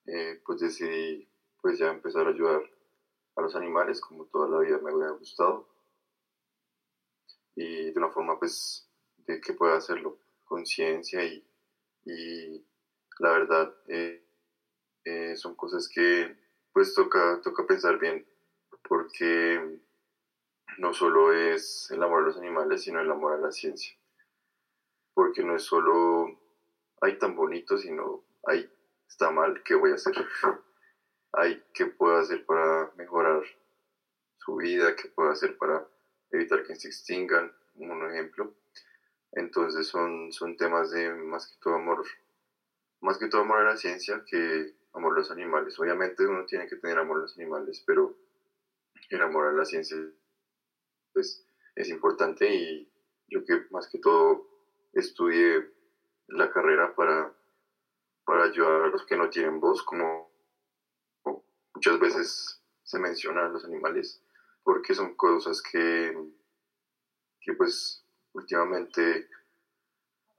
eh, 0.07 0.41
pues 0.45 0.61
decidí 0.61 1.29
pues 1.63 1.79
ya 1.79 1.91
empezar 1.91 2.27
a 2.27 2.31
ayudar 2.31 2.63
a 3.37 3.43
los 3.43 3.55
animales 3.55 4.01
como 4.01 4.27
toda 4.27 4.49
la 4.49 4.59
vida 4.61 4.79
me 4.79 4.93
hubiera 4.93 5.13
gustado. 5.13 5.69
Y 7.55 7.93
de 7.93 7.99
una 7.99 8.11
forma 8.11 8.39
pues 8.39 8.89
de 9.27 9.41
que 9.41 9.53
pueda 9.53 9.77
hacerlo 9.77 10.19
con 10.45 10.67
ciencia 10.67 11.25
y, 11.25 11.45
y, 12.05 12.65
la 13.19 13.33
verdad 13.33 13.75
eh, 13.87 14.25
eh, 15.05 15.37
son 15.37 15.55
cosas 15.55 15.89
que 15.89 16.37
pues 16.73 16.95
toca, 16.95 17.41
toca 17.43 17.67
pensar 17.67 17.99
bien 17.99 18.27
porque 18.89 19.81
no 20.79 20.95
solo 20.95 21.33
es 21.33 21.91
el 21.91 22.03
amor 22.03 22.23
a 22.23 22.27
los 22.27 22.39
animales 22.39 22.83
sino 22.83 23.01
el 23.01 23.11
amor 23.11 23.35
a 23.35 23.39
la 23.39 23.53
ciencia 23.53 24.00
porque 25.21 25.45
no 25.45 25.55
es 25.55 25.65
solo 25.65 26.41
ay 27.03 27.19
tan 27.19 27.37
bonito 27.37 27.77
sino 27.77 28.25
ay 28.45 28.67
está 29.07 29.31
mal 29.31 29.63
qué 29.63 29.75
voy 29.75 29.91
a 29.91 29.97
hacer 29.97 30.15
hay 31.33 31.63
qué 31.75 31.85
puedo 31.85 32.17
hacer 32.17 32.47
para 32.47 32.91
mejorar 32.97 33.43
su 34.39 34.57
vida, 34.57 34.97
qué 34.97 35.09
puedo 35.09 35.31
hacer 35.31 35.59
para 35.59 35.87
evitar 36.31 36.63
que 36.65 36.75
se 36.75 36.89
extingan, 36.89 37.53
un 37.75 38.11
ejemplo. 38.11 38.55
Entonces 39.33 39.87
son, 39.87 40.33
son 40.33 40.57
temas 40.57 40.91
de 40.91 41.13
más 41.13 41.47
que 41.47 41.61
todo 41.61 41.75
amor, 41.75 42.05
más 43.01 43.19
que 43.19 43.29
todo 43.29 43.43
amor 43.43 43.59
a 43.59 43.71
la 43.71 43.77
ciencia 43.77 44.25
que 44.27 44.75
amor 44.95 45.13
a 45.13 45.19
los 45.19 45.31
animales. 45.31 45.79
Obviamente 45.79 46.27
uno 46.27 46.47
tiene 46.47 46.67
que 46.67 46.77
tener 46.77 46.99
amor 46.99 47.19
a 47.19 47.23
los 47.23 47.37
animales, 47.37 47.85
pero 47.87 48.17
el 49.11 49.23
amor 49.23 49.49
a 49.49 49.53
la 49.53 49.65
ciencia 49.67 49.99
pues, 51.13 51.47
es 51.77 51.89
importante 51.91 52.53
y 52.53 52.91
yo 53.29 53.45
que 53.45 53.67
más 53.71 53.89
que 53.89 53.99
todo 53.99 54.50
estudié 54.93 55.69
la 56.29 56.51
carrera 56.51 56.95
para, 56.95 57.35
para 58.25 58.45
ayudar 58.45 58.83
a 58.83 58.89
los 58.89 59.05
que 59.07 59.17
no 59.17 59.31
tienen 59.31 59.61
voz, 59.61 59.83
como 59.83 60.31
muchas 61.75 61.99
veces 61.99 62.63
se 62.83 62.99
mencionan 62.99 63.53
los 63.53 63.65
animales 63.65 64.23
porque 64.63 64.95
son 64.95 65.15
cosas 65.17 65.63
que, 65.63 66.15
que 67.41 67.53
pues 67.55 68.05
últimamente 68.33 69.29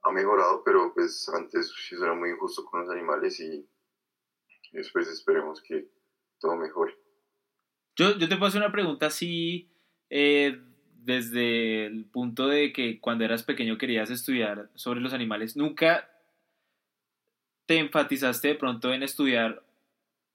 ha 0.02 0.12
mejorado, 0.12 0.62
pero 0.64 0.92
pues 0.94 1.28
antes 1.28 1.72
sí 1.88 1.96
era 1.96 2.14
muy 2.14 2.30
injusto 2.30 2.64
con 2.64 2.80
los 2.80 2.90
animales 2.90 3.38
y 3.40 3.68
después 4.72 5.08
esperemos 5.08 5.62
que 5.62 5.88
todo 6.40 6.56
mejore. 6.56 6.96
Yo, 7.96 8.16
yo 8.16 8.28
te 8.28 8.36
puedo 8.36 8.46
hacer 8.46 8.62
una 8.62 8.72
pregunta 8.72 9.06
así, 9.06 9.70
eh, 10.08 10.58
desde 11.04 11.86
el 11.86 12.04
punto 12.04 12.48
de 12.48 12.72
que 12.72 13.00
cuando 13.00 13.24
eras 13.24 13.42
pequeño 13.42 13.78
querías 13.78 14.10
estudiar 14.10 14.70
sobre 14.74 15.00
los 15.00 15.12
animales, 15.12 15.56
¿nunca 15.56 16.08
te 17.66 17.78
enfatizaste 17.78 18.48
de 18.48 18.54
pronto 18.54 18.92
en 18.92 19.02
estudiar 19.02 19.62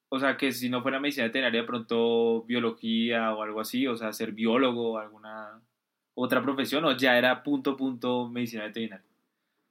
o 0.09 0.19
sea, 0.19 0.37
que 0.37 0.53
si 0.53 0.69
no 0.69 0.81
fuera 0.81 0.99
medicina 0.99 1.25
veterinaria, 1.25 1.61
de 1.61 1.67
pronto 1.67 2.43
biología 2.43 3.33
o 3.33 3.43
algo 3.43 3.59
así, 3.59 3.87
o 3.87 3.97
sea, 3.97 4.13
ser 4.13 4.31
biólogo 4.31 4.93
o 4.93 4.97
alguna... 4.97 5.61
otra 6.13 6.41
profesión 6.41 6.85
o 6.85 6.95
ya 6.95 7.17
era 7.17 7.43
punto, 7.43 7.75
punto 7.75 8.27
medicina 8.29 8.63
veterinaria? 8.63 9.05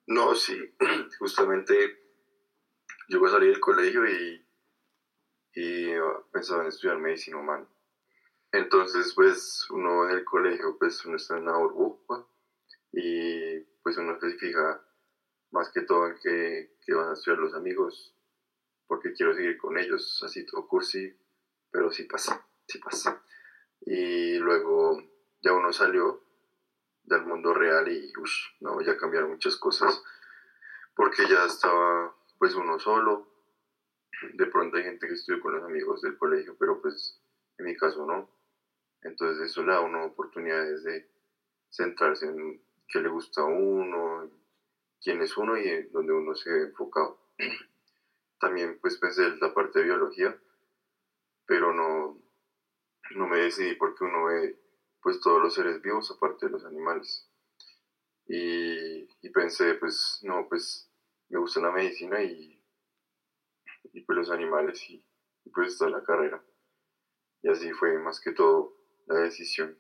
No, 0.07 0.35
sí, 0.35 0.57
justamente 1.19 1.75
yo 3.09 3.26
salir 3.29 3.50
del 3.50 3.61
colegio 3.61 4.03
y, 4.07 4.45
y 5.55 5.87
pensaba 6.31 6.62
en 6.62 6.69
estudiar 6.69 6.99
medicina 6.99 7.38
humana. 7.38 7.67
Entonces, 8.53 9.12
pues 9.15 9.67
uno 9.71 10.09
en 10.09 10.17
el 10.17 10.25
colegio, 10.25 10.76
pues 10.79 11.05
uno 11.05 11.17
está 11.17 11.37
en 11.37 11.43
una 11.43 11.59
burbuja 11.59 12.26
y 12.93 13.61
pues 13.83 13.99
uno 13.99 14.19
se 14.21 14.33
fija 14.38 14.83
más 15.50 15.71
que 15.71 15.83
todo 15.83 16.07
en 16.07 16.19
que, 16.23 16.76
que 16.85 16.95
van 16.95 17.11
a 17.11 17.12
estudiar 17.12 17.38
los 17.38 17.55
amigos, 17.55 18.15
porque 18.87 19.12
quiero 19.12 19.35
seguir 19.35 19.59
con 19.59 19.79
ellos, 19.79 20.23
así 20.25 20.45
todo 20.47 20.67
cursi, 20.67 21.15
pero 21.71 21.91
sí 21.91 22.05
pasa, 22.05 22.47
sí 22.67 22.79
pasa. 22.79 23.23
Y 23.81 24.38
luego 24.38 25.03
ya 25.43 25.53
uno 25.53 25.73
salió 25.73 26.23
del 27.05 27.25
mundo 27.25 27.55
real 27.55 27.91
y 27.91 28.12
uff, 28.19 28.31
no, 28.61 28.81
ya 28.81 28.97
cambiaron 28.97 29.31
muchas 29.31 29.57
cosas, 29.57 30.03
porque 30.95 31.29
ya 31.29 31.45
estaba 31.45 32.15
pues 32.38 32.55
uno 32.55 32.79
solo, 32.79 33.29
de 34.35 34.47
pronto 34.47 34.76
hay 34.76 34.85
gente 34.85 35.07
que 35.07 35.15
estudia 35.15 35.41
con 35.41 35.55
los 35.55 35.65
amigos 35.65 36.03
del 36.03 36.17
colegio, 36.17 36.57
pero 36.59 36.81
pues 36.81 37.21
en 37.59 37.67
mi 37.67 37.76
caso 37.76 38.07
no. 38.07 38.36
Entonces 39.03 39.50
eso 39.50 39.62
le 39.62 39.73
da 39.73 39.79
a 39.79 39.83
uno 39.83 40.05
oportunidades 40.05 40.85
de 40.85 41.09
centrarse 41.71 42.26
en 42.26 42.61
qué 42.88 43.00
le 43.00 43.09
gusta 43.09 43.43
a 43.43 43.45
uno, 43.45 44.31
quién 45.03 45.21
es 45.23 45.37
uno 45.37 45.57
y 45.57 45.69
en 45.69 45.93
dónde 45.93 46.12
uno 46.12 46.35
se 46.35 46.50
ha 46.50 46.57
enfocado. 46.62 47.21
También 48.41 48.79
pues 48.81 48.97
pensé 48.99 49.26
en 49.26 49.41
la 49.41 49.55
parte 49.55 49.79
de 49.79 49.87
biología, 49.87 50.37
pero 51.47 51.73
no, 51.73 52.21
no 53.15 53.26
me 53.29 53.38
decidí 53.38 53.75
porque 53.76 54.05
uno 54.05 54.25
ve 54.25 54.59
pues 55.03 55.21
todos 55.21 55.41
los 55.41 55.55
seres 55.55 55.81
vivos 55.81 56.11
aparte 56.11 56.47
de 56.47 56.53
los 56.53 56.65
animales. 56.65 57.29
Y, 58.26 59.09
y 59.23 59.31
pensé 59.31 59.75
pues 59.75 60.21
no, 60.23 60.49
pues 60.49 60.91
me 61.29 61.38
gusta 61.38 61.61
la 61.61 61.71
medicina 61.71 62.23
y, 62.23 62.61
y 63.93 64.00
pues 64.00 64.17
los 64.17 64.31
animales 64.31 64.83
y, 64.91 65.05
y 65.45 65.50
pues 65.50 65.73
está 65.73 65.88
la 65.88 66.03
carrera. 66.03 66.43
Y 67.43 67.49
así 67.49 67.73
fue 67.73 67.99
más 67.99 68.21
que 68.21 68.33
todo 68.33 68.75
la 69.06 69.20
decisión. 69.20 69.76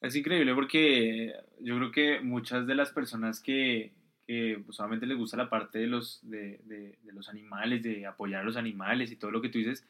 Es 0.00 0.14
increíble 0.14 0.54
porque 0.54 1.32
yo 1.60 1.76
creo 1.76 1.90
que 1.90 2.20
muchas 2.20 2.66
de 2.66 2.74
las 2.74 2.92
personas 2.92 3.40
que, 3.40 3.92
que 4.26 4.60
pues, 4.64 4.76
solamente 4.76 5.06
les 5.06 5.16
gusta 5.16 5.36
la 5.36 5.48
parte 5.48 5.78
de 5.78 5.86
los, 5.86 6.20
de, 6.22 6.60
de, 6.64 6.98
los 7.12 7.28
animales, 7.28 7.82
de 7.82 8.06
apoyar 8.06 8.42
a 8.42 8.44
los 8.44 8.56
animales 8.56 9.10
y 9.10 9.16
todo 9.16 9.30
lo 9.30 9.40
que 9.40 9.48
tú 9.48 9.58
dices, 9.58 9.84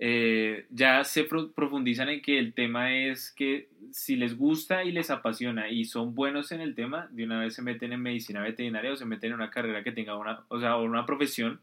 eh, 0.00 0.66
ya 0.70 1.02
se 1.04 1.24
profundizan 1.24 2.08
en 2.08 2.22
que 2.22 2.38
el 2.38 2.52
tema 2.54 2.94
es 2.94 3.32
que 3.32 3.68
si 3.92 4.16
les 4.16 4.36
gusta 4.36 4.84
y 4.84 4.92
les 4.92 5.10
apasiona 5.10 5.70
y 5.70 5.84
son 5.84 6.14
buenos 6.14 6.52
en 6.52 6.60
el 6.60 6.74
tema, 6.74 7.08
de 7.10 7.24
una 7.24 7.40
vez 7.40 7.54
se 7.54 7.62
meten 7.62 7.92
en 7.92 8.02
medicina 8.02 8.42
veterinaria 8.42 8.92
o 8.92 8.96
se 8.96 9.06
meten 9.06 9.30
en 9.30 9.36
una 9.36 9.50
carrera 9.50 9.82
que 9.82 9.92
tenga 9.92 10.16
una, 10.16 10.44
o 10.48 10.60
sea, 10.60 10.76
una 10.76 11.06
profesión 11.06 11.60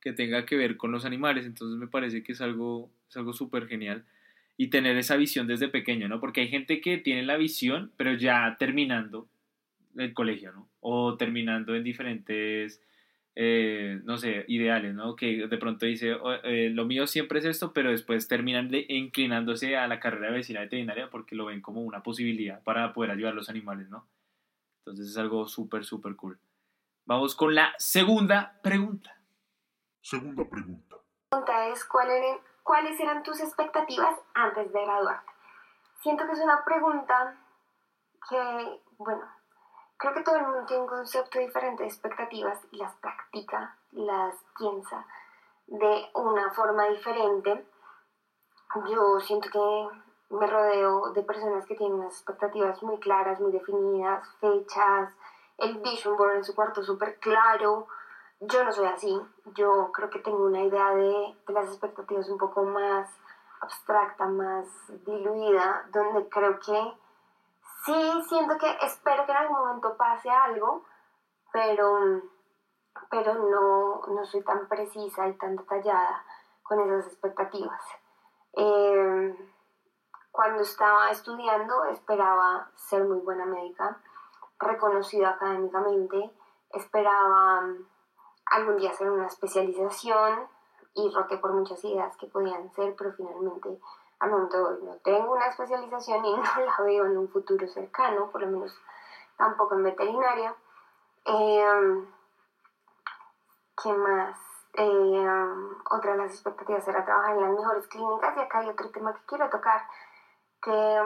que 0.00 0.12
tenga 0.12 0.46
que 0.46 0.56
ver 0.56 0.76
con 0.76 0.92
los 0.92 1.04
animales. 1.04 1.46
Entonces 1.46 1.78
me 1.78 1.88
parece 1.88 2.22
que 2.22 2.32
es 2.32 2.40
algo, 2.40 2.90
es 3.08 3.16
algo 3.16 3.32
súper 3.32 3.66
genial 3.66 4.04
y 4.56 4.68
tener 4.68 4.96
esa 4.96 5.16
visión 5.16 5.46
desde 5.46 5.68
pequeño, 5.68 6.08
¿no? 6.08 6.20
Porque 6.20 6.42
hay 6.42 6.48
gente 6.48 6.80
que 6.80 6.96
tiene 6.98 7.22
la 7.22 7.36
visión, 7.36 7.92
pero 7.96 8.14
ya 8.14 8.56
terminando 8.58 9.28
el 9.96 10.14
colegio, 10.14 10.52
¿no? 10.52 10.68
O 10.80 11.16
terminando 11.16 11.74
en 11.74 11.84
diferentes, 11.84 12.82
eh, 13.34 14.00
no 14.04 14.16
sé, 14.16 14.44
ideales, 14.48 14.94
¿no? 14.94 15.14
Que 15.14 15.46
de 15.46 15.58
pronto 15.58 15.84
dice, 15.84 16.14
oh, 16.14 16.32
eh, 16.44 16.70
lo 16.70 16.86
mío 16.86 17.06
siempre 17.06 17.38
es 17.38 17.44
esto, 17.44 17.72
pero 17.72 17.90
después 17.90 18.28
terminan 18.28 18.70
de, 18.70 18.86
inclinándose 18.88 19.76
a 19.76 19.86
la 19.88 20.00
carrera 20.00 20.26
de 20.26 20.32
medicina 20.32 20.60
veterinaria 20.60 21.10
porque 21.10 21.36
lo 21.36 21.46
ven 21.46 21.60
como 21.60 21.82
una 21.82 22.02
posibilidad 22.02 22.62
para 22.62 22.92
poder 22.94 23.10
ayudar 23.10 23.32
a 23.32 23.36
los 23.36 23.50
animales, 23.50 23.88
¿no? 23.90 24.06
Entonces 24.80 25.08
es 25.08 25.18
algo 25.18 25.48
súper, 25.48 25.84
súper 25.84 26.16
cool. 26.16 26.38
Vamos 27.04 27.34
con 27.34 27.54
la 27.54 27.74
segunda 27.78 28.58
pregunta. 28.62 29.20
Segunda 30.00 30.48
pregunta. 30.48 30.96
La 31.32 31.44
pregunta 31.44 31.68
es, 31.72 31.84
¿cuál 31.84 32.08
era 32.10 32.40
¿Cuáles 32.66 32.98
eran 32.98 33.22
tus 33.22 33.38
expectativas 33.38 34.18
antes 34.34 34.72
de 34.72 34.84
graduarte? 34.84 35.32
Siento 36.02 36.26
que 36.26 36.32
es 36.32 36.40
una 36.40 36.64
pregunta 36.64 37.36
que, 38.28 38.82
bueno, 38.98 39.22
creo 39.96 40.12
que 40.12 40.24
todo 40.24 40.34
el 40.34 40.42
mundo 40.48 40.66
tiene 40.66 40.82
un 40.82 40.88
concepto 40.88 41.38
diferente 41.38 41.84
de 41.84 41.88
expectativas 41.88 42.58
y 42.72 42.78
las 42.78 42.92
practica, 42.96 43.78
las 43.92 44.34
piensa 44.58 45.06
de 45.68 46.10
una 46.14 46.50
forma 46.54 46.86
diferente. 46.86 47.64
Yo 48.90 49.20
siento 49.20 49.48
que 49.48 50.34
me 50.34 50.48
rodeo 50.48 51.12
de 51.12 51.22
personas 51.22 51.66
que 51.66 51.76
tienen 51.76 52.00
unas 52.00 52.14
expectativas 52.14 52.82
muy 52.82 52.98
claras, 52.98 53.38
muy 53.38 53.52
definidas, 53.52 54.28
fechas, 54.40 55.14
el 55.58 55.78
vision 55.78 56.16
board 56.16 56.38
en 56.38 56.44
su 56.44 56.56
cuarto 56.56 56.82
súper 56.82 57.20
claro, 57.20 57.86
yo 58.40 58.64
no 58.64 58.72
soy 58.72 58.86
así. 58.86 59.20
Yo 59.54 59.90
creo 59.92 60.10
que 60.10 60.18
tengo 60.20 60.44
una 60.44 60.62
idea 60.62 60.94
de, 60.94 61.36
de 61.46 61.52
las 61.52 61.68
expectativas 61.68 62.28
un 62.28 62.38
poco 62.38 62.62
más 62.64 63.08
abstracta, 63.60 64.26
más 64.26 64.66
diluida, 65.04 65.88
donde 65.92 66.28
creo 66.28 66.58
que 66.60 66.94
sí 67.84 68.22
siento 68.28 68.58
que 68.58 68.70
espero 68.82 69.24
que 69.24 69.32
en 69.32 69.38
algún 69.38 69.58
momento 69.58 69.96
pase 69.96 70.30
algo, 70.30 70.84
pero, 71.52 72.22
pero 73.10 73.34
no, 73.34 74.02
no 74.08 74.24
soy 74.24 74.42
tan 74.42 74.68
precisa 74.68 75.28
y 75.28 75.32
tan 75.34 75.56
detallada 75.56 76.24
con 76.62 76.80
esas 76.80 77.06
expectativas. 77.12 77.80
Eh, 78.52 79.52
cuando 80.30 80.62
estaba 80.62 81.10
estudiando 81.10 81.84
esperaba 81.84 82.70
ser 82.74 83.04
muy 83.04 83.20
buena 83.20 83.46
médica, 83.46 83.98
reconocida 84.58 85.30
académicamente, 85.30 86.30
esperaba 86.70 87.62
algún 88.46 88.76
día 88.76 88.90
hacer 88.90 89.10
una 89.10 89.26
especialización 89.26 90.48
y 90.94 91.10
roté 91.10 91.38
por 91.38 91.52
muchas 91.52 91.82
ideas 91.84 92.16
que 92.16 92.26
podían 92.26 92.72
ser, 92.72 92.94
pero 92.96 93.12
finalmente 93.12 93.78
al 94.18 94.30
momento 94.30 94.56
hoy 94.66 94.82
no 94.82 94.96
tengo 94.98 95.32
una 95.32 95.48
especialización 95.48 96.24
y 96.24 96.36
no 96.36 96.42
la 96.42 96.84
veo 96.84 97.06
en 97.06 97.18
un 97.18 97.28
futuro 97.28 97.66
cercano, 97.68 98.30
por 98.30 98.40
lo 98.40 98.48
menos 98.48 98.74
tampoco 99.36 99.74
en 99.74 99.84
veterinaria. 99.84 100.54
Eh, 101.24 102.06
¿Qué 103.82 103.92
más? 103.92 104.38
Eh, 104.74 105.26
otra 105.90 106.12
de 106.12 106.18
las 106.18 106.32
expectativas 106.32 106.86
era 106.86 107.04
trabajar 107.04 107.34
en 107.36 107.42
las 107.42 107.52
mejores 107.52 107.86
clínicas 107.88 108.36
y 108.36 108.40
acá 108.40 108.58
hay 108.58 108.68
otro 108.68 108.90
tema 108.90 109.14
que 109.14 109.24
quiero 109.26 109.48
tocar 109.48 109.82
que 110.62 111.02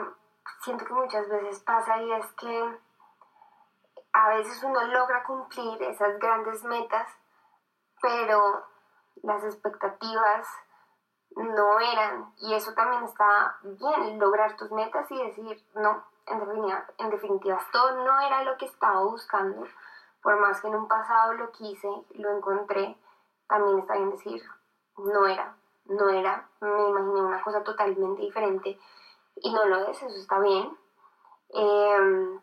siento 0.61 0.85
que 0.85 0.93
muchas 0.93 1.29
veces 1.29 1.59
pasa 1.61 2.01
y 2.01 2.11
es 2.11 2.25
que 2.33 2.79
a 4.13 4.29
veces 4.29 4.61
uno 4.63 4.81
logra 4.87 5.23
cumplir 5.23 5.81
esas 5.83 6.19
grandes 6.19 6.63
metas 6.63 7.07
pero 8.01 8.65
las 9.23 9.43
expectativas 9.43 10.47
no 11.35 11.79
eran, 11.79 12.33
y 12.39 12.53
eso 12.53 12.73
también 12.73 13.03
está 13.03 13.57
bien, 13.63 14.19
lograr 14.19 14.57
tus 14.57 14.71
metas 14.71 15.09
y 15.11 15.23
decir, 15.23 15.63
no, 15.75 16.03
en 16.27 16.39
definitiva, 16.39 16.85
en 16.97 17.09
definitiva, 17.09 17.57
esto 17.57 17.91
no 18.03 18.19
era 18.21 18.43
lo 18.43 18.57
que 18.57 18.65
estaba 18.65 19.03
buscando, 19.03 19.65
por 20.21 20.39
más 20.39 20.61
que 20.61 20.67
en 20.67 20.75
un 20.75 20.87
pasado 20.87 21.33
lo 21.33 21.51
quise, 21.51 21.89
lo 22.15 22.37
encontré, 22.37 22.97
también 23.47 23.79
está 23.79 23.95
bien 23.95 24.11
decir, 24.11 24.43
no 24.97 25.25
era, 25.25 25.55
no 25.85 26.09
era, 26.09 26.47
me 26.59 26.89
imaginé 26.89 27.21
una 27.21 27.41
cosa 27.41 27.63
totalmente 27.63 28.21
diferente 28.21 28.79
y 29.35 29.53
no 29.53 29.65
lo 29.65 29.87
es, 29.87 30.01
eso 30.01 30.15
está 30.15 30.39
bien. 30.39 30.77
Em, 31.49 32.41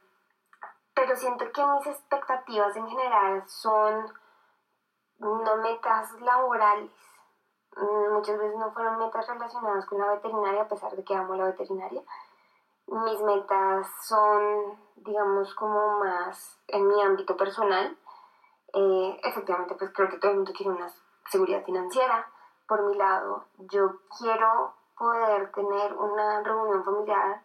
pero 0.94 1.16
siento 1.16 1.50
que 1.52 1.64
mis 1.64 1.86
expectativas 1.86 2.76
en 2.76 2.88
general 2.88 3.42
son 3.46 4.12
no 5.18 5.56
metas 5.56 6.20
laborales. 6.20 6.90
Mm, 7.76 8.12
muchas 8.14 8.38
veces 8.38 8.56
no 8.58 8.72
fueron 8.72 8.98
metas 8.98 9.26
relacionadas 9.28 9.86
con 9.86 9.98
la 9.98 10.12
veterinaria, 10.14 10.62
a 10.62 10.68
pesar 10.68 10.94
de 10.94 11.04
que 11.04 11.14
amo 11.14 11.34
la 11.34 11.46
veterinaria. 11.46 12.02
Mis 12.86 13.20
metas 13.20 13.86
son, 14.02 14.78
digamos, 14.96 15.54
como 15.54 15.98
más 15.98 16.58
en 16.68 16.86
mi 16.86 17.02
ámbito 17.02 17.36
personal. 17.36 17.96
Eh, 18.72 19.20
efectivamente, 19.22 19.74
pues 19.74 19.92
creo 19.92 20.08
que 20.08 20.18
todo 20.18 20.30
el 20.30 20.38
mundo 20.38 20.52
quiere 20.56 20.72
una 20.72 20.88
seguridad 21.30 21.64
financiera. 21.64 22.26
Por 22.66 22.82
mi 22.84 22.96
lado, 22.96 23.44
yo 23.58 24.00
quiero 24.18 24.74
poder 24.96 25.52
tener 25.52 25.94
una 25.94 26.42
reunión 26.42 26.84
familiar 26.84 27.42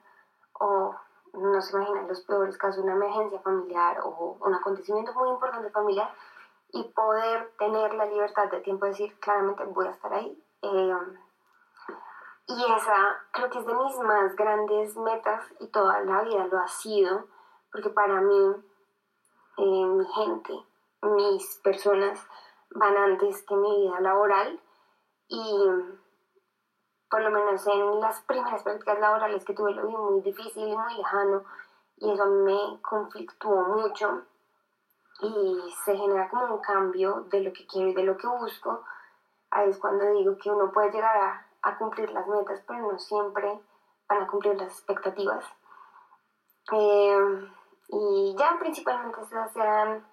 o 0.60 0.96
no 1.34 1.62
se 1.62 1.76
imaginan 1.76 2.08
los 2.08 2.22
peores 2.22 2.58
casos, 2.58 2.84
una 2.84 2.94
emergencia 2.94 3.40
familiar 3.40 4.00
o 4.04 4.38
un 4.40 4.54
acontecimiento 4.54 5.14
muy 5.14 5.30
importante 5.30 5.70
familiar 5.72 6.14
y 6.74 6.84
poder 6.96 7.52
tener 7.58 7.94
la 7.94 8.06
libertad 8.06 8.50
de 8.50 8.62
tiempo 8.62 8.86
de 8.86 8.92
decir 8.92 9.20
claramente 9.20 9.64
voy 9.66 9.88
a 9.88 9.92
estar 9.92 10.14
ahí. 10.14 10.44
Eh, 10.64 10.98
y 12.48 12.74
esa 12.74 13.24
creo 13.32 13.50
que 13.50 13.60
es 13.60 13.66
de 13.66 13.76
mis 13.76 13.98
más 14.00 14.36
grandes 14.36 14.98
metas 14.98 15.46
y 15.60 15.68
toda 15.68 16.02
la 16.02 16.24
vida 16.24 16.48
lo 16.48 16.60
ha 16.60 16.68
sido, 16.68 17.28
porque 17.72 17.90
para 17.90 18.20
mí 18.22 18.56
eh, 19.58 19.86
mi 19.86 20.06
gente, 20.06 20.54
mis 21.04 21.56
personas 21.64 22.20
van 22.72 22.98
antes 22.98 23.44
que 23.44 23.56
mi 23.56 23.82
vida 23.82 24.02
laboral 24.02 24.60
y 25.28 25.60
por 27.10 27.22
lo 27.22 27.30
menos 27.30 27.66
en 27.68 28.00
las 28.00 28.22
primeras 28.22 28.64
prácticas 28.64 29.00
laborales 29.00 29.46
que 29.46 29.54
tuve 29.54 29.74
lo 29.74 29.86
vi 29.86 29.96
muy 29.96 30.22
difícil 30.22 30.68
y 30.68 30.76
muy 30.76 30.96
lejano 30.96 31.44
y 31.98 32.12
eso 32.12 32.26
me 32.26 32.82
conflictuó 32.82 33.64
mucho 33.68 34.24
y 35.22 35.72
se 35.86 35.96
genera 35.96 36.30
como 36.30 36.56
un 36.56 36.62
cambio 36.62 37.26
de 37.32 37.42
lo 37.42 37.54
que 37.54 37.66
quiero 37.66 37.90
y 37.90 37.94
de 37.94 38.04
lo 38.04 38.18
que 38.18 38.28
busco. 38.28 38.84
Ahí 39.52 39.70
es 39.70 39.78
cuando 39.78 40.12
digo 40.14 40.38
que 40.38 40.50
uno 40.50 40.72
puede 40.72 40.92
llegar 40.92 41.46
a, 41.62 41.78
cumplir 41.78 42.12
las 42.12 42.28
metas, 42.28 42.62
pero 42.68 42.92
no 42.92 43.00
siempre 43.00 43.60
van 44.10 44.24
a 44.24 44.28
cumplir 44.28 44.56
las 44.56 44.74
expectativas. 44.74 45.46
Eh, 46.72 47.48
y 47.90 48.36
ya 48.38 48.58
principalmente 48.60 49.22
esas 49.22 49.56
eran 49.56 50.06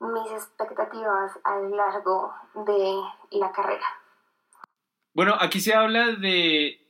mis 0.00 0.32
expectativas 0.32 1.38
a 1.44 1.58
lo 1.58 1.76
largo 1.76 2.34
de 2.54 3.02
la 3.38 3.52
carrera. 3.52 3.86
Bueno, 5.14 5.34
aquí 5.38 5.60
se 5.60 5.74
habla 5.74 6.12
de 6.12 6.80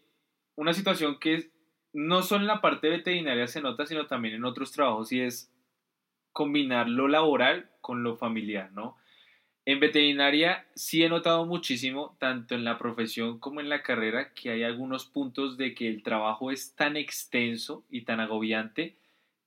una 0.57 0.73
situación 0.73 1.19
que 1.19 1.50
no 1.93 2.23
solo 2.23 2.43
en 2.43 2.47
la 2.47 2.61
parte 2.61 2.88
veterinaria 2.88 3.47
se 3.47 3.61
nota, 3.61 3.87
sino 3.87 4.07
también 4.07 4.35
en 4.35 4.45
otros 4.45 4.73
trabajos 4.73 5.11
y 5.12 5.23
es 5.23 5.50
combinar 6.32 6.88
lo 6.88 7.08
laboral 7.08 7.70
con 7.80 8.02
lo 8.02 8.16
familiar, 8.16 8.72
¿no? 8.72 8.96
En 9.66 9.78
veterinaria 9.78 10.66
sí 10.75 11.04
he 11.04 11.08
notado 11.08 11.44
muchísimo, 11.46 12.16
tanto 12.18 12.54
en 12.54 12.64
la 12.64 12.78
profesión 12.78 13.38
como 13.38 13.60
en 13.60 13.68
la 13.68 13.82
carrera, 13.82 14.32
que 14.34 14.50
hay 14.50 14.62
algunos 14.62 15.04
puntos 15.04 15.56
de 15.58 15.75
que 15.75 15.87
el 15.87 16.02
trabajo 16.02 16.50
es 16.50 16.75
tan 16.75 16.96
extenso 16.96 17.84
y 17.90 18.02
tan 18.02 18.20
agobiante 18.20 18.96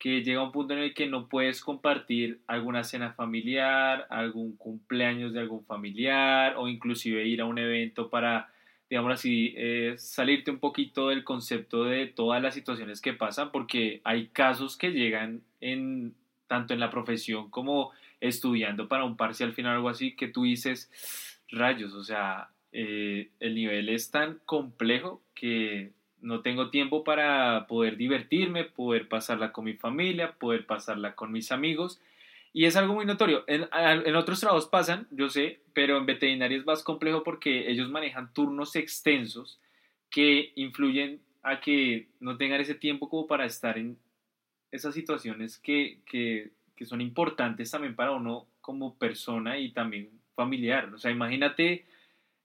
que 0.03 0.21
llega 0.21 0.43
un 0.43 0.51
punto 0.51 0.73
en 0.73 0.81
el 0.81 0.93
que 0.93 1.07
no 1.07 1.29
puedes 1.29 1.61
compartir 1.61 2.41
alguna 2.45 2.83
cena 2.83 3.13
familiar, 3.13 4.05
algún 4.09 4.57
cumpleaños 4.57 5.33
de 5.33 5.39
algún 5.39 5.65
familiar 5.65 6.55
o 6.57 6.67
inclusive 6.67 7.25
ir 7.25 7.39
a 7.39 7.45
un 7.45 7.57
evento 7.57 8.09
para, 8.09 8.49
digamos 8.89 9.13
así, 9.13 9.53
eh, 9.55 9.95
salirte 9.97 10.51
un 10.51 10.59
poquito 10.59 11.07
del 11.07 11.23
concepto 11.23 11.85
de 11.85 12.07
todas 12.07 12.41
las 12.41 12.53
situaciones 12.53 12.99
que 12.99 13.13
pasan 13.13 13.51
porque 13.51 14.01
hay 14.03 14.27
casos 14.27 14.77
que 14.77 14.91
llegan 14.91 15.41
en 15.61 16.15
tanto 16.53 16.75
en 16.75 16.79
la 16.79 16.91
profesión 16.91 17.49
como 17.49 17.93
estudiando 18.21 18.87
para 18.87 19.05
un 19.05 19.17
parcial 19.17 19.53
final 19.53 19.77
algo 19.77 19.89
así 19.89 20.15
que 20.15 20.27
tú 20.27 20.43
dices 20.43 20.87
rayos, 21.49 21.95
o 21.95 22.03
sea, 22.03 22.49
eh, 22.71 23.31
el 23.39 23.55
nivel 23.55 23.89
es 23.89 24.11
tan 24.11 24.39
complejo 24.45 25.19
que 25.33 25.93
no 26.21 26.41
tengo 26.41 26.69
tiempo 26.69 27.03
para 27.03 27.65
poder 27.65 27.97
divertirme, 27.97 28.65
poder 28.65 29.07
pasarla 29.07 29.51
con 29.51 29.65
mi 29.65 29.73
familia, 29.73 30.33
poder 30.33 30.67
pasarla 30.67 31.15
con 31.15 31.31
mis 31.31 31.51
amigos. 31.51 31.99
Y 32.53 32.65
es 32.65 32.75
algo 32.75 32.93
muy 32.93 33.07
notorio. 33.07 33.43
En, 33.47 33.67
en, 33.73 34.15
otros 34.15 34.39
trabajos 34.39 34.67
pasan, 34.67 35.07
yo 35.09 35.29
sé, 35.29 35.59
pero 35.73 35.97
en 35.97 36.05
veterinaria 36.05 36.59
es 36.59 36.67
más 36.67 36.83
complejo 36.83 37.23
porque 37.23 37.71
ellos 37.71 37.89
manejan 37.89 38.31
turnos 38.31 38.75
extensos 38.75 39.59
que 40.11 40.51
influyen 40.53 41.19
a 41.41 41.59
que 41.59 42.09
no 42.19 42.37
tengan 42.37 42.61
ese 42.61 42.75
tiempo 42.75 43.09
como 43.09 43.25
para 43.25 43.45
estar 43.45 43.79
en 43.79 43.97
esas 44.73 44.93
situaciones 44.95 45.57
que, 45.59 45.99
que, 46.05 46.51
que 46.75 46.85
son 46.85 46.99
importantes 46.99 47.71
también 47.71 47.95
para 47.95 48.11
uno 48.11 48.47
como 48.59 48.97
persona 48.97 49.59
y 49.59 49.71
también 49.71 50.09
familiar. 50.35 50.93
O 50.93 50.97
sea, 50.97 51.11
imagínate 51.11 51.85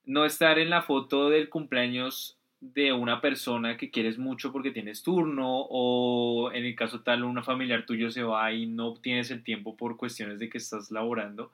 no 0.04 0.24
estar 0.24 0.58
en 0.58 0.70
la 0.70 0.82
foto 0.82 1.30
del 1.30 1.48
cumpleaños 1.48 2.38
de 2.60 2.92
una 2.92 3.20
persona 3.20 3.76
que 3.76 3.90
quieres 3.90 4.18
mucho 4.18 4.52
porque 4.52 4.72
tienes 4.72 5.02
turno 5.02 5.66
o 5.70 6.50
en 6.52 6.64
el 6.64 6.74
caso 6.74 7.02
tal 7.02 7.24
una 7.24 7.42
familiar 7.42 7.86
tuyo 7.86 8.10
se 8.10 8.22
va 8.22 8.52
y 8.52 8.66
no 8.66 8.94
tienes 8.94 9.30
el 9.30 9.44
tiempo 9.44 9.76
por 9.76 9.96
cuestiones 9.96 10.40
de 10.40 10.48
que 10.48 10.58
estás 10.58 10.90
laborando 10.90 11.52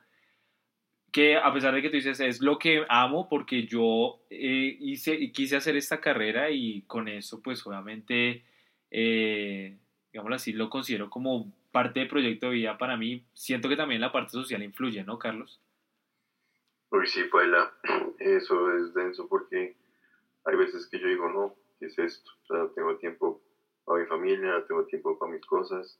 que 1.12 1.36
a 1.36 1.52
pesar 1.52 1.74
de 1.74 1.82
que 1.82 1.90
tú 1.90 1.96
dices 1.96 2.20
es 2.20 2.40
lo 2.40 2.58
que 2.58 2.86
amo 2.88 3.28
porque 3.28 3.66
yo 3.66 4.22
eh, 4.30 4.78
hice 4.80 5.14
y 5.14 5.30
quise 5.30 5.56
hacer 5.56 5.76
esta 5.76 6.00
carrera 6.00 6.50
y 6.50 6.82
con 6.86 7.06
eso 7.06 7.42
pues 7.42 7.66
obviamente 7.66 8.42
eh, 8.90 9.76
digámoslo 10.14 10.36
así 10.36 10.54
lo 10.54 10.70
considero 10.70 11.10
como 11.10 11.52
parte 11.72 12.00
del 12.00 12.08
proyecto 12.08 12.46
de 12.46 12.54
vida 12.54 12.78
para 12.78 12.96
mí 12.96 13.26
siento 13.34 13.68
que 13.68 13.76
también 13.76 14.00
la 14.00 14.12
parte 14.12 14.30
social 14.30 14.62
influye 14.62 15.04
¿no 15.04 15.18
Carlos? 15.18 15.60
Uy 16.90 17.06
sí 17.06 17.24
Paila 17.24 17.74
eso 18.18 18.74
es 18.76 18.94
denso 18.94 19.28
porque 19.28 19.76
hay 20.44 20.56
veces 20.56 20.86
que 20.86 20.98
yo 20.98 21.08
digo, 21.08 21.28
no, 21.28 21.54
¿qué 21.78 21.86
es 21.86 21.98
esto? 21.98 22.30
No 22.50 22.68
tengo 22.68 22.96
tiempo 22.96 23.40
para 23.84 24.00
mi 24.00 24.06
familia, 24.06 24.52
no 24.52 24.64
tengo 24.64 24.84
tiempo 24.84 25.18
para 25.18 25.32
mis 25.32 25.44
cosas. 25.46 25.98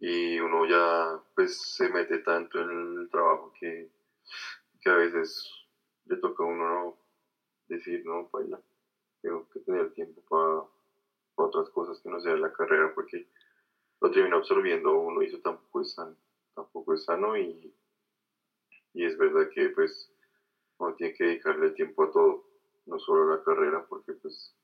Y 0.00 0.38
uno 0.40 0.66
ya 0.66 1.20
pues 1.34 1.60
se 1.60 1.88
mete 1.90 2.18
tanto 2.18 2.60
en 2.60 3.00
el 3.00 3.10
trabajo 3.10 3.52
que, 3.58 3.90
que 4.80 4.90
a 4.90 4.94
veces 4.94 5.50
le 6.06 6.16
toca 6.16 6.44
a 6.44 6.46
uno 6.46 6.96
decir, 7.68 8.02
no, 8.04 8.28
baila, 8.32 8.60
tengo 9.20 9.48
que 9.50 9.60
tener 9.60 9.92
tiempo 9.92 10.22
para, 10.28 10.62
otras 11.40 11.68
cosas 11.70 12.00
que 12.00 12.08
no 12.08 12.20
sea 12.20 12.34
la 12.36 12.52
carrera 12.52 12.92
porque 12.94 13.28
lo 14.00 14.10
termina 14.10 14.36
absorbiendo 14.36 14.98
uno 14.98 15.22
y 15.22 15.26
eso 15.26 15.38
tampoco 15.40 15.80
es 15.80 15.92
sano, 15.92 16.16
tampoco 16.54 16.94
es 16.94 17.04
sano 17.04 17.36
y, 17.36 17.72
y 18.94 19.04
es 19.04 19.16
verdad 19.16 19.48
que 19.52 19.70
pues 19.70 20.10
uno 20.78 20.94
tiene 20.94 21.14
que 21.14 21.24
dedicarle 21.24 21.70
tiempo 21.70 22.04
a 22.04 22.10
todo 22.10 22.44
no 22.86 22.98
solo 22.98 23.30
la 23.36 23.42
carrera, 23.42 23.84
porque 23.86 24.14
pues 24.14 24.54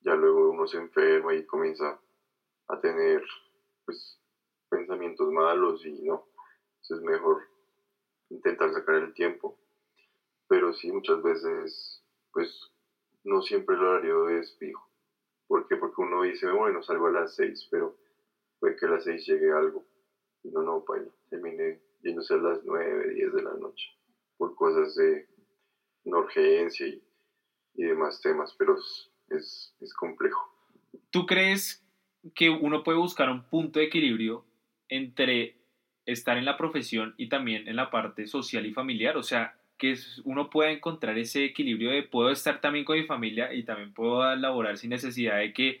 ya 0.00 0.14
luego 0.14 0.50
uno 0.50 0.66
se 0.66 0.78
enferma 0.78 1.34
y 1.34 1.46
comienza 1.46 2.00
a 2.68 2.80
tener 2.80 3.22
pues 3.84 4.18
pensamientos 4.68 5.30
malos 5.30 5.84
y 5.86 6.02
no, 6.02 6.26
es 6.80 7.00
mejor 7.02 7.48
intentar 8.30 8.72
sacar 8.72 8.96
el 8.96 9.14
tiempo. 9.14 9.58
Pero 10.48 10.72
sí, 10.72 10.90
muchas 10.90 11.22
veces 11.22 12.02
pues 12.32 12.72
no 13.24 13.42
siempre 13.42 13.76
el 13.76 13.84
horario 13.84 14.28
es 14.28 14.56
fijo. 14.58 14.88
¿Por 15.46 15.68
qué? 15.68 15.76
Porque 15.76 16.00
uno 16.00 16.22
dice, 16.22 16.50
bueno, 16.50 16.82
salgo 16.82 17.06
a 17.06 17.12
las 17.12 17.34
6, 17.36 17.68
pero 17.70 17.96
puede 18.62 18.76
que 18.76 18.86
a 18.86 18.90
las 18.90 19.02
6 19.02 19.26
llegue 19.26 19.50
algo. 19.50 19.84
Y 20.44 20.50
no, 20.50 20.62
no, 20.62 20.84
pues 20.86 21.02
termine 21.28 21.82
yéndose 22.02 22.34
a 22.34 22.36
las 22.36 22.64
9, 22.64 23.14
10 23.14 23.32
de 23.34 23.42
la 23.42 23.54
noche 23.54 23.86
por 24.36 24.54
cosas 24.54 24.94
de 24.94 25.26
una 26.04 26.18
urgencia 26.18 26.86
y 26.86 27.02
y 27.74 27.84
demás 27.84 28.20
temas, 28.20 28.54
pero 28.58 28.76
es, 29.30 29.74
es 29.80 29.94
complejo. 29.94 30.40
¿Tú 31.10 31.26
crees 31.26 31.86
que 32.34 32.50
uno 32.50 32.82
puede 32.82 32.98
buscar 32.98 33.30
un 33.30 33.42
punto 33.44 33.78
de 33.78 33.86
equilibrio 33.86 34.44
entre 34.88 35.56
estar 36.04 36.36
en 36.36 36.44
la 36.44 36.56
profesión 36.56 37.14
y 37.16 37.28
también 37.28 37.68
en 37.68 37.76
la 37.76 37.90
parte 37.90 38.26
social 38.26 38.66
y 38.66 38.72
familiar? 38.72 39.16
O 39.16 39.22
sea, 39.22 39.58
que 39.78 39.96
uno 40.24 40.50
pueda 40.50 40.70
encontrar 40.70 41.18
ese 41.18 41.44
equilibrio 41.44 41.90
de 41.90 42.02
puedo 42.02 42.30
estar 42.30 42.60
también 42.60 42.84
con 42.84 42.98
mi 42.98 43.04
familia 43.04 43.52
y 43.52 43.64
también 43.64 43.92
puedo 43.92 44.34
laborar 44.36 44.78
sin 44.78 44.90
necesidad 44.90 45.38
de 45.38 45.52
que 45.52 45.80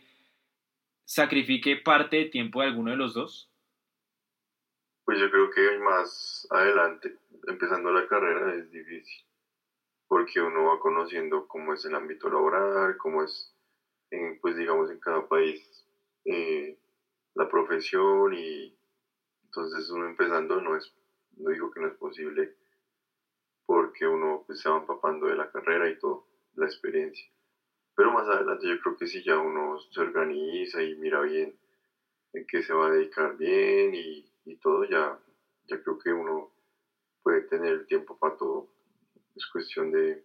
sacrifique 1.04 1.76
parte 1.76 2.16
de 2.16 2.24
tiempo 2.26 2.60
de 2.60 2.68
alguno 2.68 2.90
de 2.90 2.96
los 2.96 3.14
dos? 3.14 3.50
Pues 5.04 5.18
yo 5.18 5.30
creo 5.30 5.50
que 5.50 5.78
más 5.78 6.46
adelante, 6.50 7.18
empezando 7.48 7.92
la 7.92 8.06
carrera, 8.06 8.54
es 8.54 8.70
difícil 8.70 9.26
porque 10.12 10.42
uno 10.42 10.64
va 10.64 10.78
conociendo 10.78 11.48
cómo 11.48 11.72
es 11.72 11.86
el 11.86 11.94
ámbito 11.94 12.28
laboral, 12.28 12.98
cómo 12.98 13.24
es, 13.24 13.56
pues 14.42 14.58
digamos, 14.58 14.90
en 14.90 15.00
cada 15.00 15.26
país 15.26 15.86
eh, 16.26 16.78
la 17.32 17.48
profesión 17.48 18.34
y 18.34 18.76
entonces 19.46 19.88
uno 19.88 20.06
empezando 20.06 20.60
no 20.60 20.76
es, 20.76 20.94
no 21.38 21.48
digo 21.48 21.70
que 21.70 21.80
no 21.80 21.88
es 21.88 21.94
posible 21.94 22.54
porque 23.64 24.06
uno 24.06 24.44
pues, 24.46 24.60
se 24.60 24.68
va 24.68 24.80
empapando 24.80 25.28
de 25.28 25.36
la 25.36 25.50
carrera 25.50 25.88
y 25.88 25.98
todo, 25.98 26.26
la 26.56 26.66
experiencia. 26.66 27.26
Pero 27.94 28.12
más 28.12 28.28
adelante 28.28 28.66
yo 28.68 28.80
creo 28.80 28.96
que 28.96 29.06
si 29.06 29.22
ya 29.22 29.38
uno 29.38 29.78
se 29.90 30.00
organiza 30.00 30.82
y 30.82 30.94
mira 30.96 31.20
bien 31.20 31.54
en 32.32 32.46
qué 32.46 32.62
se 32.62 32.72
va 32.72 32.86
a 32.86 32.90
dedicar 32.90 33.36
bien 33.36 33.94
y, 33.94 34.24
y 34.44 34.56
todo, 34.56 34.84
ya, 34.84 35.18
ya 35.66 35.82
creo 35.82 35.98
que 35.98 36.12
uno 36.12 36.52
puede 37.22 37.42
tener 37.42 37.72
el 37.72 37.86
tiempo 37.86 38.18
para 38.18 38.36
todo 38.36 38.72
es 39.36 39.46
cuestión 39.46 39.90
de, 39.90 40.24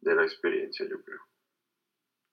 la 0.00 0.22
experiencia, 0.22 0.86
yo 0.88 1.02
creo. 1.02 1.20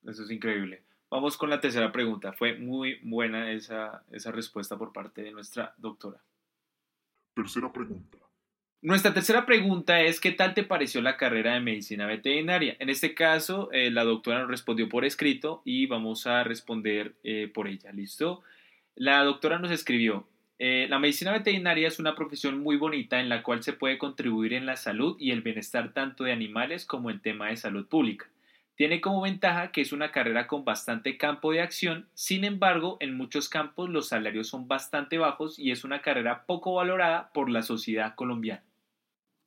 Eso 0.04 0.24
es 0.24 0.32
increíble. 0.32 0.84
Vamos 1.10 1.38
con 1.38 1.50
la 1.50 1.60
tercera 1.60 1.92
pregunta. 1.92 2.34
Fue 2.34 2.58
muy 2.58 3.00
buena 3.04 3.52
esa, 3.52 4.04
esa 4.12 4.32
respuesta 4.32 4.78
por 4.78 4.92
parte 4.92 5.22
de 5.22 5.32
nuestra 5.32 5.74
doctora. 5.78 6.22
Tercera 7.34 7.72
pregunta. 7.72 8.18
Nuestra 8.84 9.14
tercera 9.14 9.46
pregunta 9.46 10.02
es, 10.02 10.20
¿qué 10.20 10.34
tal 10.34 10.54
te 10.54 10.64
pareció 10.64 11.02
la 11.02 11.16
carrera 11.16 11.54
de 11.54 11.62
medicina 11.62 12.06
veterinaria? 12.06 12.76
En 12.80 12.90
este 12.90 13.14
caso, 13.14 13.72
eh, 13.72 13.90
la 13.90 14.04
doctora 14.04 14.40
nos 14.40 14.50
respondió 14.50 14.90
por 14.90 15.06
escrito 15.06 15.62
y 15.64 15.86
vamos 15.86 16.28
a 16.28 16.44
responder 16.44 17.14
eh, 17.24 17.50
por 17.54 17.70
ella, 17.70 17.94
¿listo? 17.94 18.44
La 18.96 19.24
doctora 19.24 19.58
nos 19.58 19.72
escribió, 19.72 20.28
eh, 20.60 20.88
la 20.90 21.00
medicina 21.00 21.32
veterinaria 21.32 21.88
es 21.88 21.98
una 21.98 22.14
profesión 22.14 22.60
muy 22.60 22.76
bonita 22.76 23.22
en 23.22 23.30
la 23.30 23.42
cual 23.42 23.64
se 23.64 23.72
puede 23.72 23.98
contribuir 23.98 24.52
en 24.52 24.66
la 24.66 24.76
salud 24.76 25.16
y 25.18 25.32
el 25.32 25.44
bienestar 25.44 25.94
tanto 25.94 26.26
de 26.26 26.34
animales 26.34 26.86
como 26.86 27.10
en 27.10 27.22
tema 27.22 27.48
de 27.48 27.56
salud 27.56 27.88
pública. 27.88 28.28
Tiene 28.76 29.00
como 29.00 29.22
ventaja 29.22 29.72
que 29.72 29.80
es 29.80 29.94
una 29.94 30.12
carrera 30.12 30.46
con 30.46 30.66
bastante 30.66 31.16
campo 31.16 31.54
de 31.54 31.62
acción, 31.62 32.10
sin 32.16 32.44
embargo, 32.44 32.98
en 33.00 33.16
muchos 33.16 33.48
campos 33.48 33.90
los 33.90 34.10
salarios 34.10 34.50
son 34.50 34.68
bastante 34.68 35.18
bajos 35.18 35.58
y 35.58 35.72
es 35.72 35.86
una 35.86 36.02
carrera 36.02 36.44
poco 36.46 36.74
valorada 36.74 37.32
por 37.34 37.50
la 37.50 37.62
sociedad 37.62 38.16
colombiana. 38.16 38.62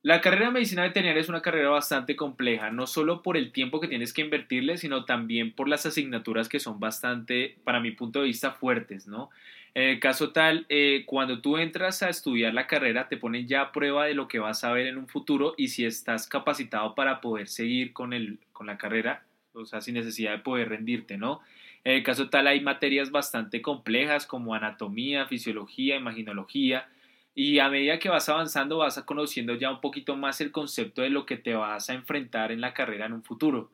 La 0.06 0.20
carrera 0.20 0.46
de 0.46 0.52
medicina 0.52 0.84
veterinaria 0.84 1.20
es 1.20 1.28
una 1.28 1.42
carrera 1.42 1.68
bastante 1.68 2.14
compleja, 2.14 2.70
no 2.70 2.86
solo 2.86 3.22
por 3.22 3.36
el 3.36 3.50
tiempo 3.50 3.80
que 3.80 3.88
tienes 3.88 4.12
que 4.12 4.20
invertirle, 4.20 4.78
sino 4.78 5.04
también 5.04 5.50
por 5.50 5.66
las 5.66 5.84
asignaturas 5.84 6.48
que 6.48 6.60
son 6.60 6.78
bastante, 6.78 7.56
para 7.64 7.80
mi 7.80 7.90
punto 7.90 8.20
de 8.20 8.26
vista, 8.26 8.52
fuertes, 8.52 9.08
¿no? 9.08 9.30
En 9.74 9.82
el 9.82 9.98
caso 9.98 10.30
tal, 10.30 10.64
eh, 10.68 11.02
cuando 11.06 11.40
tú 11.40 11.56
entras 11.58 12.04
a 12.04 12.08
estudiar 12.08 12.54
la 12.54 12.68
carrera, 12.68 13.08
te 13.08 13.16
ponen 13.16 13.48
ya 13.48 13.62
a 13.62 13.72
prueba 13.72 14.06
de 14.06 14.14
lo 14.14 14.28
que 14.28 14.38
vas 14.38 14.62
a 14.62 14.70
ver 14.70 14.86
en 14.86 14.96
un 14.96 15.08
futuro 15.08 15.54
y 15.56 15.70
si 15.70 15.84
estás 15.84 16.28
capacitado 16.28 16.94
para 16.94 17.20
poder 17.20 17.48
seguir 17.48 17.92
con, 17.92 18.12
el, 18.12 18.38
con 18.52 18.68
la 18.68 18.78
carrera, 18.78 19.24
o 19.54 19.66
sea, 19.66 19.80
sin 19.80 19.94
necesidad 19.94 20.30
de 20.30 20.38
poder 20.38 20.68
rendirte, 20.68 21.16
¿no? 21.18 21.40
En 21.82 21.94
el 21.94 22.04
caso 22.04 22.30
tal, 22.30 22.46
hay 22.46 22.60
materias 22.60 23.10
bastante 23.10 23.60
complejas 23.60 24.24
como 24.24 24.54
anatomía, 24.54 25.26
fisiología, 25.26 25.96
imaginología, 25.96 26.86
y 27.38 27.58
a 27.58 27.68
medida 27.68 27.98
que 27.98 28.08
vas 28.08 28.30
avanzando 28.30 28.78
vas 28.78 28.98
conociendo 29.02 29.54
ya 29.56 29.70
un 29.70 29.82
poquito 29.82 30.16
más 30.16 30.40
el 30.40 30.50
concepto 30.50 31.02
de 31.02 31.10
lo 31.10 31.26
que 31.26 31.36
te 31.36 31.54
vas 31.54 31.90
a 31.90 31.92
enfrentar 31.92 32.50
en 32.50 32.62
la 32.62 32.72
carrera 32.72 33.04
en 33.04 33.12
un 33.12 33.22
futuro. 33.22 33.70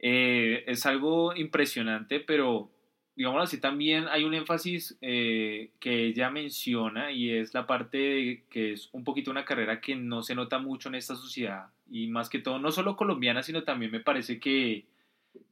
Eh, 0.00 0.64
es 0.66 0.84
algo 0.84 1.32
impresionante, 1.36 2.18
pero 2.18 2.72
digámoslo 3.14 3.44
así, 3.44 3.60
también 3.60 4.08
hay 4.08 4.24
un 4.24 4.34
énfasis 4.34 4.98
eh, 5.00 5.70
que 5.78 6.06
ella 6.06 6.28
menciona 6.30 7.12
y 7.12 7.30
es 7.30 7.54
la 7.54 7.68
parte 7.68 8.42
que 8.50 8.72
es 8.72 8.88
un 8.90 9.04
poquito 9.04 9.30
una 9.30 9.44
carrera 9.44 9.80
que 9.80 9.94
no 9.94 10.24
se 10.24 10.34
nota 10.34 10.58
mucho 10.58 10.88
en 10.88 10.96
esta 10.96 11.14
sociedad 11.14 11.68
y 11.88 12.08
más 12.08 12.28
que 12.28 12.40
todo, 12.40 12.58
no 12.58 12.72
solo 12.72 12.96
colombiana, 12.96 13.44
sino 13.44 13.62
también 13.62 13.92
me 13.92 14.00
parece 14.00 14.40
que, 14.40 14.86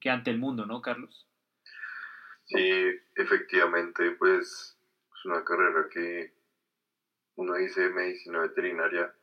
que 0.00 0.10
ante 0.10 0.32
el 0.32 0.38
mundo, 0.38 0.66
¿no, 0.66 0.82
Carlos? 0.82 1.28
Sí, 2.46 2.58
efectivamente, 3.14 4.10
pues 4.18 4.76
es 5.14 5.24
una 5.24 5.44
carrera 5.44 5.86
que 5.92 6.35
uno 7.36 7.54
dice 7.54 7.88
medicina 7.90 8.40
veterinaria 8.40 9.14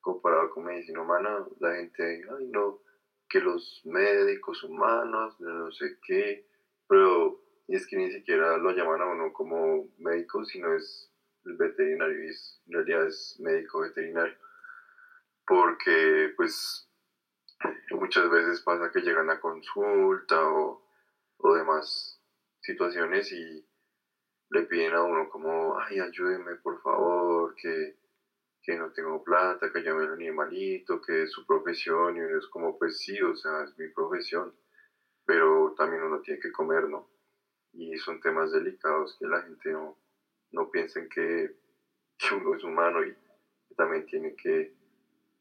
comparado 0.00 0.50
con 0.50 0.64
medicina 0.64 1.02
humana, 1.02 1.46
la 1.60 1.74
gente, 1.74 2.24
ay 2.38 2.46
no, 2.48 2.80
que 3.28 3.40
los 3.40 3.82
médicos 3.84 4.62
humanos, 4.64 5.38
no 5.40 5.70
sé 5.72 5.98
qué, 6.02 6.46
pero 6.88 7.42
es 7.68 7.86
que 7.86 7.96
ni 7.96 8.10
siquiera 8.10 8.56
lo 8.56 8.70
llaman 8.70 9.02
a 9.02 9.06
uno 9.06 9.32
como 9.32 9.88
médico, 9.98 10.44
sino 10.44 10.74
es 10.74 11.12
el 11.44 11.56
veterinario, 11.56 12.24
y 12.24 12.28
en 12.28 12.72
realidad 12.72 13.06
es 13.06 13.38
médico 13.40 13.80
veterinario, 13.80 14.36
porque 15.46 16.32
pues 16.36 16.88
muchas 17.90 18.30
veces 18.30 18.62
pasa 18.62 18.90
que 18.90 19.00
llegan 19.00 19.28
a 19.30 19.40
consulta 19.40 20.48
o, 20.48 20.82
o 21.36 21.54
demás 21.54 22.22
situaciones 22.60 23.30
y 23.32 23.67
le 24.50 24.62
piden 24.62 24.94
a 24.94 25.02
uno 25.02 25.28
como, 25.28 25.78
ay, 25.78 26.00
ayúdeme 26.00 26.56
por 26.56 26.80
favor, 26.80 27.54
que, 27.54 27.96
que 28.62 28.76
no 28.76 28.90
tengo 28.92 29.22
plata, 29.22 29.70
que 29.70 29.82
llame 29.82 30.04
al 30.04 30.12
animalito, 30.12 31.00
que 31.00 31.22
es 31.24 31.30
su 31.30 31.44
profesión, 31.44 32.16
y 32.16 32.20
uno 32.20 32.38
es 32.38 32.46
como, 32.48 32.78
pues 32.78 32.98
sí, 32.98 33.20
o 33.20 33.34
sea, 33.36 33.64
es 33.64 33.78
mi 33.78 33.88
profesión, 33.88 34.54
pero 35.26 35.74
también 35.76 36.02
uno 36.02 36.20
tiene 36.20 36.40
que 36.40 36.52
comer, 36.52 36.88
¿no? 36.88 37.10
Y 37.72 37.96
son 37.98 38.20
temas 38.20 38.50
delicados 38.50 39.16
que 39.18 39.26
la 39.26 39.42
gente 39.42 39.70
no, 39.72 39.98
no 40.52 40.70
piensen 40.70 41.08
que, 41.08 41.54
que 42.18 42.34
uno 42.34 42.54
es 42.54 42.64
humano 42.64 43.04
y 43.04 43.14
también 43.76 44.06
tiene 44.06 44.34
que, 44.34 44.74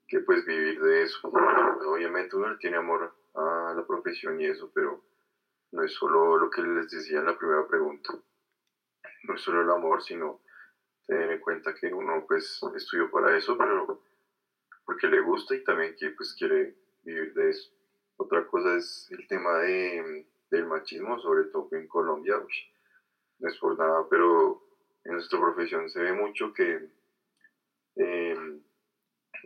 que 0.07 0.19
pues 0.19 0.45
vivir 0.45 0.81
de 0.81 1.03
eso. 1.03 1.29
Obviamente 1.29 2.35
uno 2.35 2.57
tiene 2.57 2.77
amor 2.77 3.15
a 3.33 3.73
la 3.75 3.85
profesión 3.87 4.39
y 4.41 4.45
eso, 4.45 4.69
pero 4.73 5.01
no 5.71 5.83
es 5.83 5.93
solo 5.93 6.37
lo 6.37 6.49
que 6.49 6.61
les 6.61 6.89
decía 6.89 7.19
en 7.19 7.25
la 7.25 7.37
primera 7.37 7.65
pregunta 7.67 8.13
no 9.23 9.37
solo 9.37 9.61
el 9.61 9.69
amor, 9.69 10.01
sino 10.03 10.41
tener 11.05 11.31
en 11.31 11.39
cuenta 11.39 11.73
que 11.73 11.87
uno 11.93 12.25
pues 12.27 12.59
estudió 12.75 13.09
para 13.09 13.35
eso, 13.37 13.57
pero 13.57 14.01
porque 14.85 15.07
le 15.07 15.21
gusta 15.21 15.55
y 15.55 15.63
también 15.63 15.95
que 15.97 16.11
pues 16.11 16.35
quiere 16.37 16.75
vivir 17.03 17.33
de 17.33 17.49
eso. 17.49 17.71
Otra 18.17 18.45
cosa 18.47 18.75
es 18.75 19.07
el 19.11 19.27
tema 19.27 19.59
de, 19.59 20.27
del 20.49 20.65
machismo, 20.65 21.19
sobre 21.19 21.45
todo 21.45 21.69
en 21.71 21.87
Colombia, 21.87 22.35
no 23.39 23.47
es 23.47 23.57
por 23.57 23.77
nada, 23.77 24.05
pero 24.09 24.63
en 25.03 25.13
nuestra 25.13 25.39
profesión 25.39 25.89
se 25.89 26.01
ve 26.01 26.13
mucho 26.13 26.53
que, 26.53 26.89
em, 27.95 28.61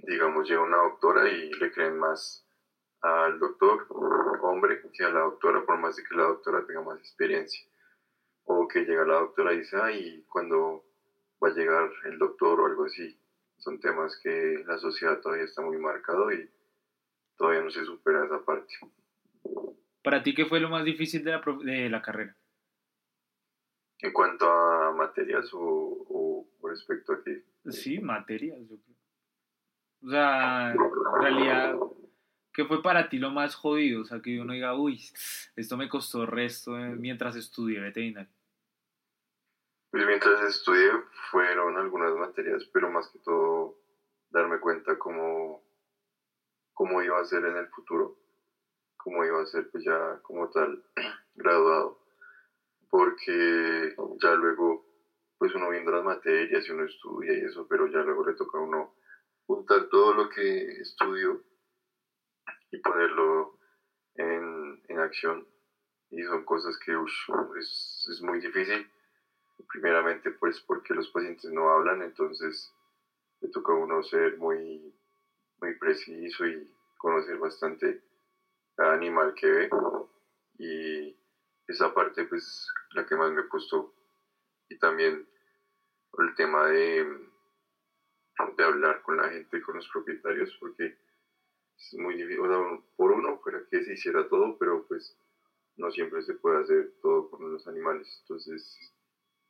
digamos, 0.03 0.49
llega 0.49 0.61
una 0.61 0.77
doctora 0.77 1.29
y 1.29 1.51
le 1.53 1.71
creen 1.71 1.99
más 1.99 2.47
al 3.01 3.39
doctor, 3.39 3.87
hombre, 4.41 4.81
que 4.93 5.03
a 5.03 5.09
la 5.09 5.21
doctora, 5.21 5.65
por 5.65 5.77
más 5.79 5.95
de 5.95 6.03
que 6.03 6.15
la 6.15 6.23
doctora 6.23 6.65
tenga 6.65 6.81
más 6.81 6.99
experiencia 6.99 7.70
o 8.45 8.67
que 8.67 8.81
llega 8.81 9.05
la 9.05 9.19
doctora 9.19 9.53
y 9.53 9.59
dice, 9.59 9.77
ay, 9.81 10.25
cuando 10.29 10.85
va 11.43 11.49
a 11.49 11.53
llegar 11.53 11.89
el 12.05 12.17
doctor 12.19 12.59
o 12.59 12.65
algo 12.65 12.85
así. 12.85 13.17
Son 13.57 13.79
temas 13.79 14.19
que 14.23 14.63
la 14.65 14.77
sociedad 14.77 15.19
todavía 15.19 15.45
está 15.45 15.61
muy 15.61 15.77
marcado 15.77 16.31
y 16.31 16.49
todavía 17.37 17.61
no 17.61 17.69
se 17.69 17.85
supera 17.85 18.25
esa 18.25 18.43
parte. 18.43 18.73
¿Para 20.03 20.23
ti 20.23 20.33
qué 20.33 20.45
fue 20.45 20.59
lo 20.59 20.69
más 20.69 20.83
difícil 20.83 21.23
de 21.23 21.31
la, 21.31 21.41
de 21.63 21.89
la 21.89 22.01
carrera? 22.01 22.35
En 23.99 24.13
cuanto 24.13 24.49
a 24.49 24.91
materias 24.93 25.49
o, 25.53 26.47
respecto 26.63 27.13
a 27.13 27.23
qué? 27.23 27.43
Sí, 27.69 27.99
materias, 27.99 28.57
yo 28.67 28.77
creo. 28.77 28.97
O 30.03 30.09
sea, 30.09 30.71
en 30.71 31.21
realidad, 31.21 31.75
¿qué 32.53 32.65
fue 32.65 32.81
para 32.81 33.09
ti 33.09 33.17
lo 33.17 33.31
más 33.31 33.55
jodido? 33.55 34.01
O 34.01 34.05
sea, 34.05 34.21
que 34.21 34.39
uno 34.39 34.53
diga, 34.53 34.75
uy, 34.75 35.01
esto 35.55 35.77
me 35.77 35.89
costó 35.89 36.25
resto 36.25 36.77
eh, 36.77 36.95
mientras 36.95 37.35
estudié 37.35 37.79
veterinaria. 37.79 38.31
Pues 39.91 40.05
mientras 40.05 40.41
estudié 40.43 40.89
fueron 41.31 41.77
algunas 41.77 42.13
materias, 42.15 42.63
pero 42.71 42.89
más 42.89 43.09
que 43.09 43.19
todo 43.19 43.77
darme 44.29 44.59
cuenta 44.59 44.97
cómo, 44.97 45.63
cómo 46.73 47.01
iba 47.01 47.19
a 47.19 47.25
ser 47.25 47.45
en 47.45 47.57
el 47.57 47.67
futuro, 47.67 48.17
cómo 48.95 49.25
iba 49.25 49.41
a 49.41 49.45
ser 49.45 49.69
pues 49.69 49.83
ya 49.83 50.19
como 50.21 50.49
tal 50.49 50.83
graduado, 51.35 51.99
porque 52.89 53.95
ya 54.21 54.33
luego 54.35 54.85
pues 55.37 55.53
uno 55.55 55.69
viendo 55.71 55.91
las 55.91 56.03
materias 56.03 56.65
y 56.67 56.71
uno 56.71 56.85
estudia 56.85 57.33
y 57.33 57.41
eso, 57.41 57.67
pero 57.67 57.87
ya 57.87 57.99
luego 57.99 58.25
le 58.25 58.35
toca 58.35 58.59
a 58.59 58.61
uno 58.61 58.95
juntar 59.47 59.89
todo 59.89 60.13
lo 60.13 60.29
que 60.29 60.79
estudió 60.79 61.41
y 62.71 62.77
ponerlo 62.79 63.57
en, 64.15 64.81
en 64.87 64.99
acción. 64.99 65.45
Y 66.09 66.23
son 66.23 66.43
cosas 66.43 66.77
que 66.77 66.93
es, 67.59 68.07
es 68.09 68.21
muy 68.21 68.39
difícil. 68.39 68.89
Primeramente 69.67 70.31
pues 70.31 70.59
porque 70.61 70.93
los 70.93 71.09
pacientes 71.09 71.51
no 71.51 71.69
hablan, 71.69 72.01
entonces 72.01 72.73
le 73.41 73.49
toca 73.49 73.73
a 73.73 73.75
uno 73.75 74.01
ser 74.03 74.37
muy, 74.37 74.93
muy 75.61 75.75
preciso 75.75 76.45
y 76.45 76.69
conocer 76.97 77.37
bastante 77.37 78.01
cada 78.75 78.93
animal 78.93 79.33
que 79.33 79.47
ve. 79.47 79.69
Y 80.57 81.15
esa 81.67 81.93
parte 81.93 82.25
pues 82.25 82.67
la 82.91 83.05
que 83.05 83.15
más 83.15 83.31
me 83.31 83.47
costó. 83.47 83.93
Y 84.69 84.77
también 84.77 85.27
el 86.17 86.35
tema 86.35 86.67
de, 86.67 87.05
de 88.57 88.63
hablar 88.63 89.01
con 89.01 89.17
la 89.17 89.29
gente, 89.29 89.61
con 89.61 89.75
los 89.75 89.87
propietarios 89.89 90.55
porque 90.59 90.97
es 91.81 91.99
muy 91.99 92.15
difícil, 92.15 92.39
por 92.95 93.11
uno 93.11 93.37
fuera 93.39 93.59
que 93.69 93.83
se 93.83 93.93
hiciera 93.93 94.27
todo, 94.29 94.57
pero 94.57 94.85
pues 94.87 95.17
no 95.77 95.91
siempre 95.91 96.21
se 96.21 96.35
puede 96.35 96.61
hacer 96.61 96.93
todo 97.01 97.29
con 97.29 97.51
los 97.51 97.67
animales, 97.67 98.19
entonces 98.21 98.93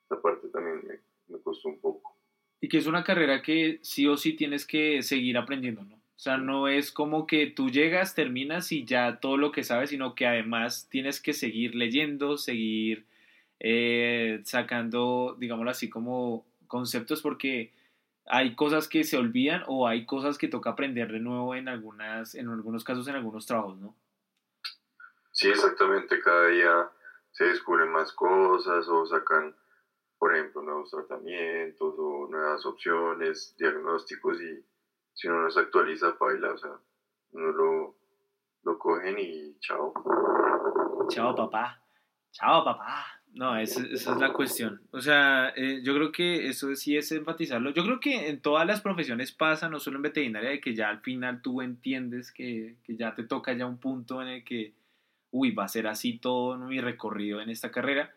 esa 0.05 0.21
parte 0.21 0.47
también 0.49 0.81
me, 1.27 1.39
costó 1.39 1.69
un 1.69 1.79
poco. 1.79 2.17
Y 2.61 2.69
que 2.69 2.77
es 2.77 2.87
una 2.87 3.03
carrera 3.03 3.41
que 3.41 3.79
sí 3.81 4.07
o 4.07 4.17
sí 4.17 4.33
tienes 4.33 4.65
que 4.65 5.01
seguir 5.01 5.37
aprendiendo, 5.37 5.83
¿no? 5.83 5.95
O 5.95 6.23
sea, 6.23 6.37
no 6.37 6.67
es 6.67 6.91
como 6.91 7.25
que 7.25 7.47
tú 7.47 7.69
llegas, 7.69 8.13
terminas 8.13 8.71
y 8.71 8.85
ya 8.85 9.19
todo 9.19 9.37
lo 9.37 9.51
que 9.51 9.63
sabes, 9.63 9.89
sino 9.89 10.13
que 10.13 10.27
además 10.27 10.87
tienes 10.89 11.19
que 11.19 11.33
seguir 11.33 11.73
leyendo, 11.73 12.37
seguir 12.37 13.05
eh, 13.59 14.39
sacando, 14.43 15.35
digámoslo 15.39 15.71
así, 15.71 15.89
como 15.89 16.45
conceptos 16.67 17.23
porque 17.23 17.71
hay 18.31 18.55
cosas 18.55 18.87
que 18.87 19.03
se 19.03 19.17
olvidan 19.17 19.63
o 19.67 19.87
hay 19.87 20.05
cosas 20.05 20.37
que 20.37 20.47
toca 20.47 20.71
aprender 20.71 21.11
de 21.11 21.19
nuevo 21.19 21.53
en 21.53 21.67
algunas, 21.67 22.33
en 22.35 22.49
algunos 22.49 22.83
casos, 22.83 23.07
en 23.07 23.15
algunos 23.15 23.45
trabajos, 23.45 23.77
¿no? 23.77 23.95
Sí, 25.31 25.49
exactamente. 25.49 26.19
Cada 26.19 26.47
día 26.47 26.89
se 27.31 27.45
descubren 27.45 27.91
más 27.91 28.11
cosas 28.13 28.87
o 28.87 29.05
sacan 29.05 29.55
por 30.21 30.35
ejemplo, 30.35 30.61
nuevos 30.61 30.91
tratamientos 30.91 31.95
o 31.97 32.27
nuevas 32.29 32.63
opciones, 32.67 33.55
diagnósticos 33.57 34.39
y 34.39 34.63
si 35.15 35.27
uno 35.27 35.41
no 35.41 35.49
se 35.49 35.61
actualiza, 35.61 36.15
baila, 36.19 36.53
o 36.53 36.57
sea, 36.59 36.77
uno 37.31 37.51
lo, 37.51 37.95
lo 38.61 38.77
cogen 38.77 39.17
y 39.17 39.57
chao. 39.57 39.91
Chao, 41.09 41.33
papá. 41.33 41.81
Chao, 42.33 42.63
papá. 42.63 43.20
No, 43.33 43.57
esa, 43.57 43.81
es 43.85 44.05
la 44.07 44.33
cuestión. 44.33 44.81
O 44.91 44.99
sea, 44.99 45.53
eh, 45.55 45.81
yo 45.83 45.95
creo 45.95 46.11
que 46.11 46.47
eso 46.47 46.75
sí 46.75 46.97
es 46.97 47.11
enfatizarlo. 47.13 47.71
Yo 47.71 47.83
creo 47.85 47.99
que 47.99 48.29
en 48.29 48.41
todas 48.41 48.67
las 48.67 48.81
profesiones 48.81 49.31
pasa, 49.31 49.69
no 49.69 49.79
solo 49.79 49.97
en 49.97 50.03
veterinaria, 50.03 50.49
de 50.49 50.59
que 50.59 50.75
ya 50.75 50.89
al 50.89 50.99
final 50.99 51.41
tú 51.41 51.61
entiendes 51.61 52.31
que, 52.31 52.75
que 52.83 52.97
ya 52.97 53.15
te 53.15 53.23
toca 53.23 53.53
ya 53.53 53.65
un 53.65 53.77
punto 53.77 54.21
en 54.21 54.27
el 54.27 54.43
que, 54.43 54.73
uy, 55.31 55.51
va 55.51 55.63
a 55.65 55.69
ser 55.69 55.87
así 55.87 56.17
todo 56.19 56.57
mi 56.57 56.81
recorrido 56.81 57.41
en 57.41 57.49
esta 57.49 57.71
carrera 57.71 58.13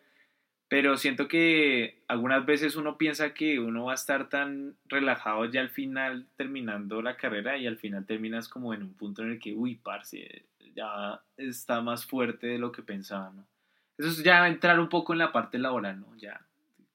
Pero 0.68 0.96
siento 0.96 1.29
que 1.29 2.03
algunas 2.09 2.44
veces 2.46 2.77
uno 2.77 2.98
piensa 2.98 3.35
que 3.35 3.61
uno 3.61 3.85
va 3.87 3.92
a 3.92 3.96
estar 3.96 4.29
tan 4.29 4.77
relajado 4.87 5.44
ya 5.46 5.61
al 5.61 5.70
final 5.70 6.27
terminando 6.37 7.03
la 7.03 7.16
carrera 7.16 7.57
y 7.59 7.66
al 7.68 7.79
final 7.79 8.07
terminas 8.07 8.48
como 8.48 8.74
en 8.74 8.83
un 8.83 8.94
punto 8.94 9.22
en 9.22 9.33
el 9.33 9.38
que, 9.38 9.55
uy, 9.55 9.77
parce, 9.77 10.46
ya 10.74 11.22
está 11.37 11.81
más 11.83 12.07
fuerte 12.07 12.48
de 12.48 12.59
lo 12.59 12.72
que 12.72 12.83
pensaba, 12.83 13.31
¿no? 13.31 13.46
Eso 13.98 14.09
es 14.09 14.22
ya 14.22 14.46
entrar 14.48 14.78
un 14.80 14.88
poco 14.88 15.12
en 15.12 15.20
la 15.20 15.33
parte 15.33 15.59
laboral, 15.59 16.00
¿no? 16.00 16.16
Ya 16.16 16.44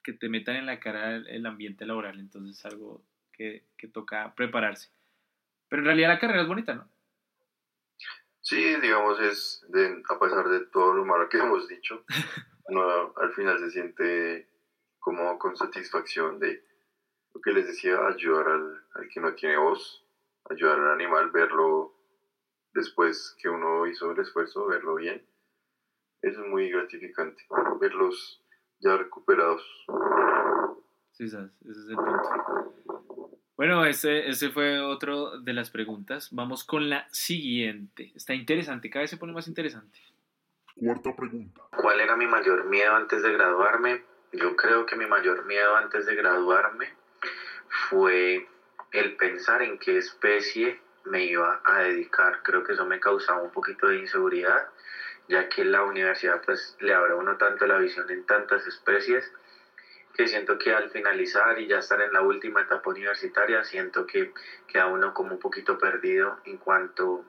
que 0.03 0.13
te 0.13 0.29
metan 0.29 0.55
en 0.55 0.65
la 0.65 0.79
cara 0.79 1.15
el, 1.15 1.45
ambiente 1.45 1.85
laboral, 1.85 2.19
entonces 2.19 2.57
es 2.57 2.65
algo 2.65 3.03
que, 3.31 3.65
que 3.77 3.87
toca 3.87 4.33
prepararse. 4.35 4.89
Pero 5.67 5.81
en 5.81 5.85
realidad 5.85 6.09
la 6.09 6.19
carrera 6.19 6.41
es 6.41 6.47
bonita, 6.47 6.73
¿no? 6.73 6.89
Sí, 8.41 8.75
digamos, 8.81 9.19
es 9.19 9.65
de, 9.69 10.01
a 10.09 10.19
pesar 10.19 10.47
de 10.47 10.65
todo 10.67 10.93
lo 10.93 11.05
malo 11.05 11.29
que 11.29 11.37
hemos 11.39 11.67
dicho, 11.67 12.03
uno 12.65 13.13
al 13.17 13.33
final 13.33 13.59
se 13.59 13.69
siente 13.69 14.49
como 14.99 15.37
con 15.37 15.55
satisfacción 15.55 16.39
de 16.39 16.63
lo 17.33 17.41
que 17.41 17.51
les 17.51 17.67
decía, 17.67 17.97
ayudar 18.07 18.47
al, 18.47 18.83
al 18.95 19.09
que 19.09 19.19
no 19.19 19.33
tiene 19.33 19.57
voz, 19.57 20.03
ayudar 20.49 20.79
al 20.79 20.91
animal, 20.91 21.29
verlo 21.31 21.93
después 22.73 23.35
que 23.39 23.49
uno 23.49 23.85
hizo 23.87 24.11
el 24.11 24.19
esfuerzo, 24.19 24.65
verlo 24.67 24.95
bien. 24.95 25.23
Eso 26.21 26.41
es 26.41 26.47
muy 26.47 26.69
gratificante, 26.69 27.45
verlos 27.79 28.43
ya 28.79 28.97
recuperados. 28.97 29.63
Sí, 31.11 31.27
sabes, 31.29 31.51
ese 31.61 31.79
es 31.79 31.89
el 31.89 31.95
punto. 31.95 32.69
Bueno, 33.55 33.85
ese, 33.85 34.29
ese 34.29 34.51
fue 34.51 34.79
otro 34.79 35.41
de 35.41 35.51
las 35.51 35.69
preguntas. 35.69 36.29
Vamos 36.31 36.63
con 36.63 36.89
la 36.89 37.07
siguiente. 37.11 38.13
Está 38.15 38.33
interesante, 38.33 38.89
cada 38.89 39.03
vez 39.03 39.09
se 39.09 39.17
pone 39.17 39.33
más 39.33 39.49
interesante. 39.49 39.99
Cuarta 40.75 41.13
pregunta. 41.13 41.61
¿Cuál 41.75 41.99
era 41.99 42.15
mi 42.15 42.25
mayor 42.25 42.65
miedo 42.69 42.95
antes 42.95 43.21
de 43.21 43.33
graduarme? 43.33 44.01
Yo 44.31 44.55
creo 44.55 44.85
que 44.85 44.95
mi 44.95 45.07
mayor 45.07 45.45
miedo 45.45 45.75
antes 45.75 46.05
de 46.05 46.15
graduarme 46.15 46.87
fue 47.89 48.47
el 48.91 49.17
pensar 49.17 49.61
en 49.61 49.77
qué 49.77 49.97
especie 49.97 50.79
me 51.03 51.25
iba 51.25 51.61
a 51.65 51.79
dedicar. 51.79 52.41
Creo 52.43 52.63
que 52.63 52.73
eso 52.73 52.85
me 52.85 52.99
causaba 52.99 53.41
un 53.41 53.51
poquito 53.51 53.87
de 53.87 53.99
inseguridad, 53.99 54.69
ya 55.29 55.47
que 55.47 55.63
la 55.63 55.83
universidad 55.83 56.41
pues 56.43 56.75
le 56.79 56.93
abre 56.93 57.13
a 57.13 57.15
uno 57.15 57.37
tanto 57.37 57.65
la 57.67 57.77
visión 57.77 58.09
en 58.09 58.25
tantas 58.25 58.65
especies 58.65 59.31
que 60.15 60.27
siento 60.27 60.57
que 60.57 60.73
al 60.73 60.89
finalizar 60.89 61.57
y 61.59 61.67
ya 61.67 61.77
estar 61.77 62.01
en 62.01 62.11
la 62.11 62.21
última 62.21 62.61
etapa 62.61 62.89
universitaria, 62.89 63.63
siento 63.63 64.05
que 64.05 64.33
queda 64.67 64.87
uno 64.87 65.13
como 65.13 65.35
un 65.35 65.39
poquito 65.39 65.77
perdido 65.77 66.39
en 66.43 66.57
cuanto 66.57 67.23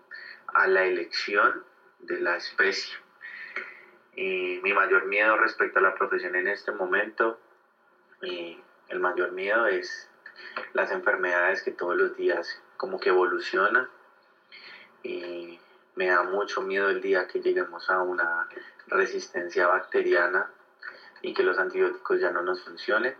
a 0.48 0.66
la 0.66 0.84
elección 0.84 1.62
de 2.00 2.18
la 2.18 2.36
especie. 2.36 2.96
Y 4.16 4.58
mi 4.62 4.72
mayor 4.72 5.04
miedo 5.04 5.36
respecto 5.36 5.78
a 5.78 5.82
la 5.82 5.94
profesión 5.94 6.34
en 6.34 6.48
este 6.48 6.72
momento, 6.72 7.38
y 8.22 8.58
el 8.88 8.98
mayor 8.98 9.30
miedo 9.32 9.66
es 9.66 10.10
las 10.72 10.90
enfermedades 10.90 11.62
que 11.62 11.70
todos 11.70 11.94
los 11.94 12.16
días 12.16 12.60
como 12.76 12.98
que 12.98 13.10
evolucionan 13.10 13.88
y 15.02 15.60
me 16.00 16.06
da 16.06 16.22
mucho 16.22 16.62
miedo 16.62 16.88
el 16.88 17.02
día 17.02 17.26
que 17.26 17.40
lleguemos 17.40 17.90
a 17.90 18.00
una 18.00 18.48
resistencia 18.86 19.66
bacteriana 19.66 20.50
y 21.20 21.34
que 21.34 21.42
los 21.42 21.58
antibióticos 21.58 22.18
ya 22.18 22.30
no 22.30 22.40
nos 22.40 22.62
funcionen. 22.62 23.14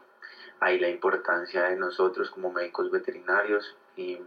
Ahí 0.60 0.78
la 0.78 0.88
importancia 0.88 1.64
de 1.64 1.76
nosotros 1.76 2.30
como 2.30 2.50
médicos 2.50 2.90
veterinarios 2.90 3.76
y 3.96 4.18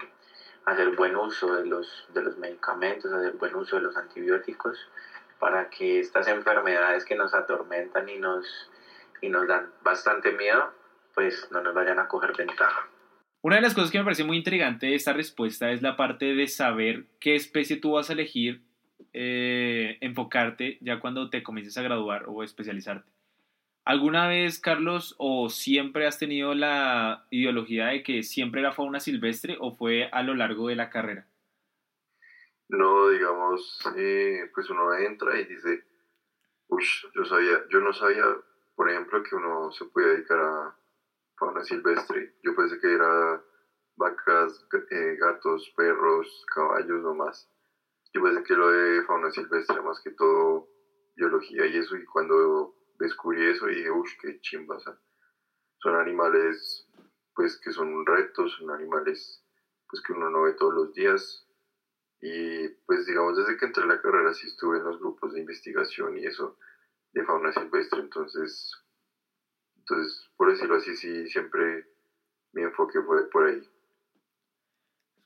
hacer 0.66 0.96
buen 0.96 1.16
uso 1.16 1.56
de 1.56 1.66
los, 1.66 2.06
de 2.14 2.22
los 2.22 2.38
medicamentos, 2.38 3.12
hacer 3.12 3.32
buen 3.32 3.56
uso 3.56 3.78
de 3.78 3.82
los 3.82 3.98
antibióticos 3.98 4.88
para 5.40 5.68
que 5.72 6.00
estas 6.00 6.28
enfermedades 6.28 7.06
que 7.06 7.16
nos 7.16 7.34
atormentan 7.34 8.08
y 8.08 8.20
nos, 8.20 8.70
y 9.20 9.30
nos 9.30 9.48
dan 9.48 9.72
bastante 9.82 10.32
miedo, 10.32 10.72
pues 11.16 11.50
no 11.50 11.60
nos 11.60 11.74
vayan 11.74 11.98
a 11.98 12.08
coger 12.08 12.38
ventaja. 12.38 12.88
Una 13.44 13.58
de 13.58 13.62
las 13.62 13.74
cosas 13.74 13.92
que 13.92 13.98
me 13.98 14.06
parece 14.06 14.24
muy 14.24 14.38
intrigante 14.38 14.86
de 14.86 14.96
esta 14.96 15.12
respuesta 15.12 15.70
es 15.72 15.82
la 15.82 15.98
parte 15.98 16.34
de 16.34 16.48
saber 16.48 17.08
qué 17.20 17.36
especie 17.36 17.76
tú 17.76 17.92
vas 17.92 18.10
a 18.10 18.14
elegir, 18.14 18.62
eh, 19.12 19.98
enfocarte 20.00 20.78
ya 20.80 21.02
cuando 21.02 21.30
te 21.30 21.44
comiences 21.44 21.78
a 21.78 21.82
graduar 21.82 22.24
o 22.30 22.42
especializarte. 22.42 23.12
¿Alguna 23.84 24.30
vez, 24.30 24.60
Carlos, 24.60 25.14
o 25.18 25.50
siempre 25.50 26.08
has 26.08 26.18
tenido 26.18 26.56
la 26.56 27.28
ideología 27.32 27.88
de 27.88 28.02
que 28.02 28.24
siempre 28.24 28.62
era 28.62 28.72
fauna 28.72 29.02
silvestre 29.02 29.58
o 29.60 29.74
fue 29.74 30.08
a 30.14 30.24
lo 30.24 30.36
largo 30.36 30.70
de 30.70 30.78
la 30.78 30.90
carrera? 30.90 31.28
No, 32.70 33.10
digamos, 33.10 33.82
eh, 33.98 34.50
pues 34.56 34.70
uno 34.70 34.96
entra 34.96 35.38
y 35.38 35.44
dice, 35.44 35.84
uy, 36.70 36.86
yo 37.14 37.26
sabía, 37.26 37.58
yo 37.70 37.82
no 37.82 37.92
sabía, 37.92 38.24
por 38.74 38.90
ejemplo, 38.90 39.22
que 39.22 39.36
uno 39.36 39.70
se 39.74 39.84
podía 39.84 40.14
dedicar 40.14 40.40
a 40.40 40.76
fauna 41.44 41.64
silvestre. 41.64 42.32
Yo 42.42 42.56
pensé 42.56 42.78
que 42.78 42.94
era 42.94 43.42
vacas, 43.98 44.66
eh, 44.90 45.16
gatos, 45.20 45.72
perros, 45.76 46.44
caballos 46.54 47.02
nomás. 47.02 47.50
Yo 48.14 48.22
pensé 48.22 48.42
que 48.44 48.56
lo 48.56 48.70
de 48.70 49.04
fauna 49.04 49.30
silvestre 49.30 49.82
más 49.82 50.00
que 50.00 50.12
todo 50.12 50.68
biología 51.16 51.66
y 51.66 51.78
eso, 51.78 51.96
y 51.96 52.06
cuando 52.06 52.74
descubrí 52.98 53.46
eso 53.46 53.66
dije, 53.68 53.92
uff, 53.92 54.10
qué 54.22 54.40
chimba, 54.40 54.78
son 55.78 55.96
animales 55.96 56.88
pues 57.36 57.60
que 57.60 57.72
son 57.72 58.06
retos, 58.06 58.54
son 58.58 58.72
animales 58.72 59.44
pues 59.90 60.02
que 60.02 60.14
uno 60.14 60.30
no 60.30 60.44
ve 60.44 60.54
todos 60.54 60.74
los 60.74 60.94
días 60.94 61.46
y 62.22 62.68
pues 62.86 63.06
digamos 63.06 63.36
desde 63.36 63.58
que 63.58 63.66
entré 63.66 63.84
a 63.84 63.88
la 63.88 64.02
carrera 64.02 64.34
sí 64.34 64.48
estuve 64.48 64.78
en 64.78 64.86
los 64.86 65.00
grupos 65.00 65.34
de 65.34 65.40
investigación 65.40 66.18
y 66.18 66.26
eso 66.26 66.58
de 67.12 67.24
fauna 67.24 67.52
silvestre, 67.52 68.00
entonces 68.00 68.72
entonces 69.84 70.30
por 70.38 70.50
decirlo 70.50 70.76
así 70.76 70.96
sí 70.96 71.28
siempre 71.28 71.86
mi 72.54 72.62
enfoque 72.62 73.02
fue 73.02 73.30
por 73.30 73.48
ahí. 73.48 73.62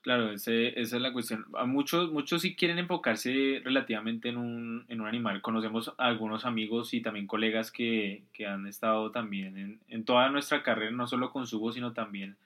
Claro, 0.00 0.30
ese, 0.30 0.80
esa 0.80 0.96
es 0.96 1.02
la 1.02 1.12
cuestión. 1.12 1.44
A 1.54 1.66
muchos, 1.66 2.10
muchos 2.10 2.40
sí 2.42 2.54
quieren 2.56 2.78
enfocarse 2.78 3.60
relativamente 3.64 4.28
en 4.30 4.38
un, 4.38 4.86
en 4.88 5.00
un 5.00 5.06
animal. 5.06 5.42
Conocemos 5.42 5.92
a 5.98 6.06
algunos 6.06 6.46
amigos 6.46 6.94
y 6.94 7.02
también 7.02 7.26
colegas 7.26 7.70
que, 7.70 8.22
que 8.32 8.46
han 8.46 8.66
estado 8.66 9.10
también 9.10 9.58
en, 9.58 9.80
en, 9.88 10.04
toda 10.04 10.30
nuestra 10.30 10.62
carrera, 10.62 10.92
no 10.92 11.06
solo 11.06 11.30
con 11.30 11.46
Subo, 11.46 11.72
sino 11.72 11.92
también 11.92 12.36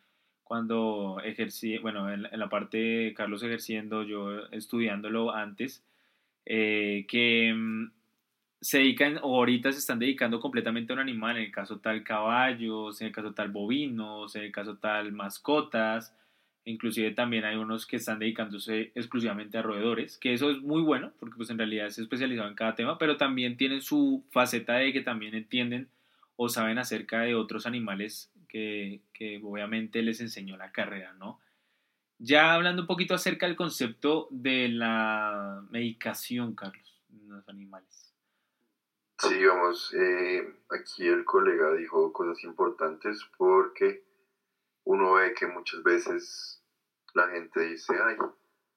cuando 0.43 1.21
ejercí, 1.23 1.79
bueno, 1.79 2.13
en, 2.13 2.27
en, 2.27 2.41
la 2.41 2.49
parte 2.49 2.79
de 2.79 3.15
Carlos 3.15 3.43
ejerciendo, 3.43 4.03
yo 4.03 4.47
estudiándolo 4.51 5.33
antes, 5.33 5.85
eh, 6.47 7.07
que 7.09 7.55
mm, 7.55 7.93
se 8.63 8.79
dedican 8.79 9.19
o 9.23 9.37
ahorita 9.37 9.71
se 9.73 9.81
están 9.81 9.99
dedicando 9.99 10.41
completamente 10.41 10.93
a 10.93 10.95
un 10.95 11.01
animal, 11.01 11.37
en 11.37 11.45
el 11.45 11.53
caso 11.53 11.81
tal 11.81 12.03
caballos, 12.03 13.03
en 13.03 13.09
el 13.09 13.13
caso 13.13 13.35
tal 13.35 13.51
bovinos, 13.51 14.35
en 14.37 14.45
el 14.45 14.53
caso 14.53 14.79
tal 14.79 15.13
mascotas 15.13 16.15
Inclusive 16.65 17.11
también 17.11 17.45
hay 17.45 17.57
unos 17.57 17.87
que 17.87 17.97
están 17.97 18.21
dedicándose 18.21 18.93
exclusivamente 18.95 19.59
a 19.59 19.63
roedores, 19.63 20.17
que 20.17 20.33
eso 20.33 20.49
es 20.51 20.61
muy 20.61 20.81
bueno, 20.81 21.13
porque 21.19 21.37
pues 21.37 21.51
en 21.51 21.59
realidad 21.59 21.89
es 21.89 21.99
especializado 21.99 22.49
en 22.49 22.55
cada 22.55 22.77
tema, 22.77 22.99
pero 22.99 23.17
también 23.17 23.57
tienen 23.57 23.83
su 23.83 24.25
faceta 24.31 24.75
de 24.75 24.93
que 24.93 25.01
también 25.01 25.35
entienden 25.35 25.89
o 26.37 26.49
saben 26.49 26.79
acerca 26.79 27.23
de 27.23 27.35
otros 27.35 27.67
animales 27.67 28.31
que, 28.49 29.01
que 29.13 29.41
obviamente 29.43 30.03
les 30.03 30.21
enseñó 30.21 30.57
la 30.57 30.71
carrera, 30.71 31.15
¿no? 31.15 31.41
Ya 32.19 32.55
hablando 32.55 32.83
un 32.83 32.87
poquito 32.87 33.15
acerca 33.15 33.47
del 33.47 33.57
concepto 33.57 34.29
de 34.31 34.69
la 34.69 35.65
medicación, 35.71 36.55
Carlos, 36.55 37.03
en 37.11 37.29
los 37.29 37.49
animales. 37.49 38.12
Sí, 39.23 39.47
vamos, 39.47 39.95
eh, 39.95 40.53
aquí 40.69 41.07
el 41.07 41.25
colega 41.25 41.73
dijo 41.75 42.13
cosas 42.13 42.43
importantes 42.43 43.25
porque 43.39 44.05
uno 44.83 45.13
ve 45.13 45.33
que 45.33 45.47
muchas 45.47 45.81
veces 45.85 46.61
la 47.15 47.29
gente 47.29 47.61
dice, 47.61 47.95
ay, 48.03 48.17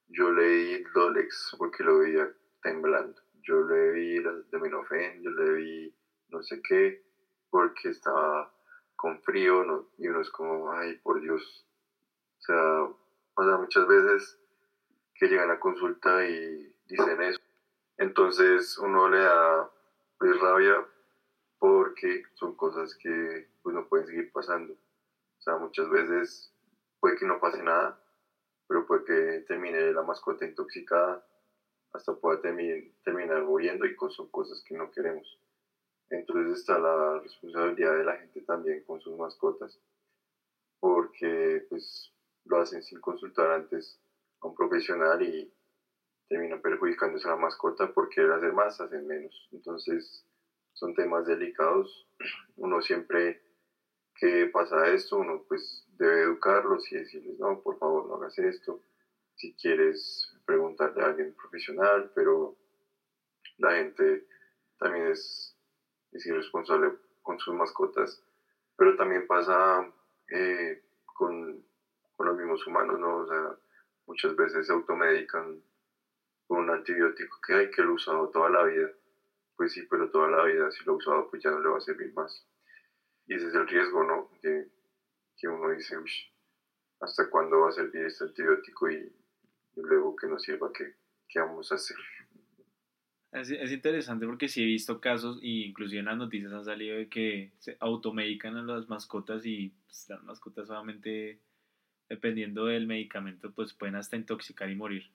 yo 0.08 0.32
leí 0.32 0.84
Dolex 0.94 1.56
porque 1.58 1.84
lo 1.84 1.98
veía 1.98 2.32
temblando, 2.62 3.20
yo 3.42 3.64
leí 3.64 4.22
de 4.22 4.60
Minofen, 4.60 5.24
yo 5.24 5.32
leí 5.32 5.92
no 6.30 6.44
sé 6.44 6.62
qué 6.62 7.04
porque 7.50 7.90
estaba 7.90 8.54
con 8.96 9.20
frío, 9.24 9.64
¿no? 9.64 9.90
y 9.98 10.08
uno 10.10 10.22
es 10.22 10.30
como, 10.30 10.72
ay, 10.74 10.96
por 11.00 11.22
Dios. 11.22 11.66
O 12.38 12.42
sea, 12.42 12.88
pasa 13.34 13.58
muchas 13.58 13.88
veces 13.88 14.40
que 15.16 15.28
llegan 15.28 15.50
a 15.50 15.60
consulta 15.60 16.24
y 16.24 16.72
dicen 16.86 17.20
eso. 17.24 17.42
Entonces 17.98 18.78
uno 18.78 19.10
le 19.10 19.22
da 19.22 19.72
pues, 20.28 20.42
rabia 20.42 20.86
porque 21.60 22.24
son 22.34 22.56
cosas 22.56 22.96
que 22.96 23.48
pues, 23.62 23.76
no 23.76 23.88
pueden 23.88 24.06
seguir 24.08 24.32
pasando. 24.32 24.74
O 24.74 25.42
sea, 25.42 25.58
muchas 25.58 25.90
veces 25.90 26.52
puede 27.00 27.16
que 27.16 27.26
no 27.26 27.40
pase 27.40 27.62
nada, 27.62 28.00
pero 28.68 28.86
puede 28.86 29.04
que 29.04 29.46
termine 29.48 29.92
la 29.92 30.02
mascota 30.02 30.46
intoxicada, 30.46 31.24
hasta 31.94 32.14
pueda 32.14 32.42
terminar 32.42 33.44
muriendo 33.44 33.86
y 33.86 33.96
son 34.10 34.28
cosas 34.30 34.64
que 34.68 34.76
no 34.76 34.92
queremos. 34.92 35.40
Entonces 36.10 36.60
está 36.60 36.78
la 36.78 37.20
responsabilidad 37.20 37.98
de 37.98 38.04
la 38.04 38.18
gente 38.18 38.42
también 38.42 38.84
con 38.84 39.00
sus 39.00 39.18
mascotas, 39.18 39.80
porque 40.80 41.66
pues 41.70 42.12
lo 42.46 42.60
hacen 42.60 42.84
sin 42.84 43.00
consultar 43.00 43.52
antes 43.52 44.00
a 44.42 44.48
un 44.48 44.56
profesional 44.56 45.22
y 45.22 45.52
terminan 46.28 46.62
perjudicándose 46.62 47.28
a 47.28 47.32
la 47.32 47.38
mascota 47.38 47.92
porque 47.94 48.16
querer 48.16 48.32
hacer 48.32 48.54
más 48.54 48.80
hacen 48.80 49.06
menos. 49.06 49.48
Entonces 49.52 50.26
son 50.74 50.94
temas 50.94 51.26
delicados. 51.26 52.08
Uno 52.56 52.82
siempre 52.82 53.42
que 54.16 54.48
pasa 54.48 54.88
esto, 54.88 55.18
uno 55.18 55.44
pues 55.46 55.86
debe 55.98 56.22
educarlos 56.22 56.90
y 56.92 56.96
decirles, 56.96 57.38
no, 57.38 57.60
por 57.60 57.78
favor, 57.78 58.08
no 58.08 58.16
hagas 58.16 58.40
esto. 58.40 58.82
Si 59.36 59.54
quieres 59.56 60.34
preguntarle 60.46 61.04
a 61.04 61.08
alguien 61.08 61.34
profesional, 61.34 62.10
pero 62.16 62.56
la 63.58 63.72
gente 63.72 64.26
también 64.80 65.08
es, 65.08 65.54
es 66.14 66.26
irresponsable 66.26 66.94
con 67.22 67.38
sus 67.40 67.54
mascotas. 67.54 68.24
Pero 68.78 68.96
también 68.96 69.28
pasa 69.28 69.86
eh, 70.30 70.82
con, 71.06 71.62
con 72.16 72.28
los 72.28 72.38
mismos 72.38 72.66
humanos, 72.66 72.98
¿no? 72.98 73.18
O 73.18 73.28
sea, 73.28 73.58
muchas 74.08 74.36
veces 74.38 74.68
se 74.68 74.74
automedican 74.74 75.62
un 76.48 76.70
antibiótico 76.70 77.40
que 77.46 77.54
hay 77.54 77.72
que 77.72 77.82
lo 77.82 77.92
he 77.92 77.94
usado 77.94 78.30
toda 78.30 78.50
la 78.50 78.64
vida. 78.64 78.90
Pues 79.56 79.72
sí, 79.74 79.88
pero 79.90 80.10
toda 80.10 80.30
la 80.30 80.44
vida 80.46 80.70
si 80.72 80.84
lo 80.86 80.94
ha 80.94 80.96
usado 80.96 81.30
pues 81.30 81.42
ya 81.44 81.52
no 81.52 81.60
le 81.60 81.70
va 81.70 81.78
a 81.78 81.82
servir 81.82 82.14
más. 82.14 82.46
Y 83.28 83.36
ese 83.36 83.48
es 83.48 83.56
el 83.56 83.68
riesgo, 83.68 84.04
¿no? 84.04 84.30
Que, 84.42 84.68
que 85.38 85.48
uno 85.48 85.72
dice, 85.72 85.96
¿hasta 87.00 87.30
cuándo 87.30 87.62
va 87.62 87.70
a 87.70 87.72
servir 87.72 88.06
este 88.06 88.26
antibiótico? 88.26 88.90
Y, 88.90 89.12
luego 89.78 90.16
que 90.16 90.28
no 90.28 90.40
sirva, 90.40 90.72
¿qué, 90.72 90.96
¿qué, 91.28 91.40
vamos 91.40 91.70
a 91.72 91.76
hacer? 91.76 91.98
Es, 93.34 93.50
es 93.50 93.72
interesante 93.74 94.26
porque 94.26 94.48
sí 94.48 94.64
he 94.64 94.66
visto 94.66 95.02
casos, 95.02 95.40
y 95.42 95.66
inclusive 95.66 96.00
en 96.00 96.06
las 96.06 96.18
noticias 96.18 96.54
han 96.54 96.64
salido 96.64 96.96
de 96.96 97.10
que 97.10 97.52
se 97.60 97.76
automedican 97.82 98.56
a 98.56 98.64
las 98.64 98.88
mascotas 98.88 99.46
y 99.46 99.74
pues, 99.86 100.08
las 100.08 100.24
mascotas 100.24 100.68
solamente 100.68 101.42
dependiendo 102.08 102.66
del 102.66 102.88
medicamento, 102.88 103.52
pues 103.52 103.74
pueden 103.74 103.96
hasta 103.96 104.16
intoxicar 104.16 104.70
y 104.70 104.76
morir. 104.76 105.12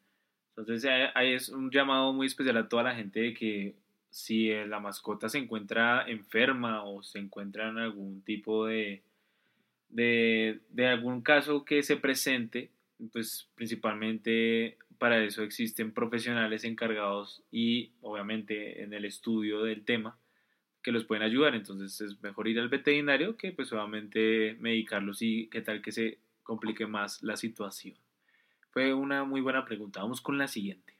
Entonces 0.61 0.91
ahí 1.15 1.33
es 1.33 1.49
un 1.49 1.71
llamado 1.71 2.13
muy 2.13 2.27
especial 2.27 2.57
a 2.59 2.69
toda 2.69 2.83
la 2.85 2.95
gente 2.95 3.21
de 3.21 3.35
que 3.35 3.75
si 4.11 4.53
la 4.67 4.81
mascota 4.81 5.29
se 5.29 5.39
encuentra 5.39 6.05
enferma 6.07 6.85
o 6.85 7.03
se 7.03 7.19
encuentra 7.19 7.69
en 7.69 7.79
algún 7.79 8.23
tipo 8.23 8.67
de, 8.67 9.03
de, 9.89 10.61
de 10.71 10.87
algún 10.87 11.23
caso 11.23 11.65
que 11.65 11.83
se 11.83 11.97
presente, 11.97 12.71
pues 13.13 13.49
principalmente 13.55 14.79
para 14.99 15.23
eso 15.25 15.43
existen 15.43 15.93
profesionales 15.93 16.65
encargados 16.65 17.43
y 17.51 17.93
obviamente 18.03 18.83
en 18.83 18.93
el 18.93 19.05
estudio 19.05 19.63
del 19.63 19.85
tema 19.85 20.19
que 20.83 20.93
los 20.93 21.05
pueden 21.05 21.23
ayudar. 21.23 21.55
Entonces 21.55 22.01
es 22.01 22.23
mejor 22.23 22.49
ir 22.49 22.59
al 22.59 22.69
veterinario 22.69 23.37
que 23.37 23.53
pues 23.53 23.73
obviamente 23.73 24.57
medicarlos 24.61 25.23
y 25.23 25.49
qué 25.49 25.63
tal 25.63 25.81
que 25.81 25.93
se 25.93 26.19
complique 26.43 26.87
más 26.87 27.23
la 27.23 27.37
situación. 27.37 27.97
Fue 28.73 28.95
una 28.95 29.25
muy 29.25 29.41
buena 29.41 29.65
pregunta. 29.65 30.01
Vamos 30.01 30.21
con 30.21 30.39
la 30.39 30.49
siguiente. 30.49 30.97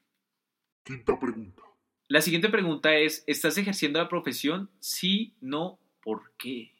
Quinta 0.83 1.19
pregunta. 1.19 1.63
La 2.07 2.21
siguiente 2.21 2.49
pregunta 2.49 2.93
es, 2.95 3.23
¿estás 3.27 3.57
ejerciendo 3.57 3.99
la 3.99 4.09
profesión? 4.09 4.69
Sí, 4.79 5.33
no, 5.39 5.79
¿por 6.03 6.31
qué? 6.37 6.73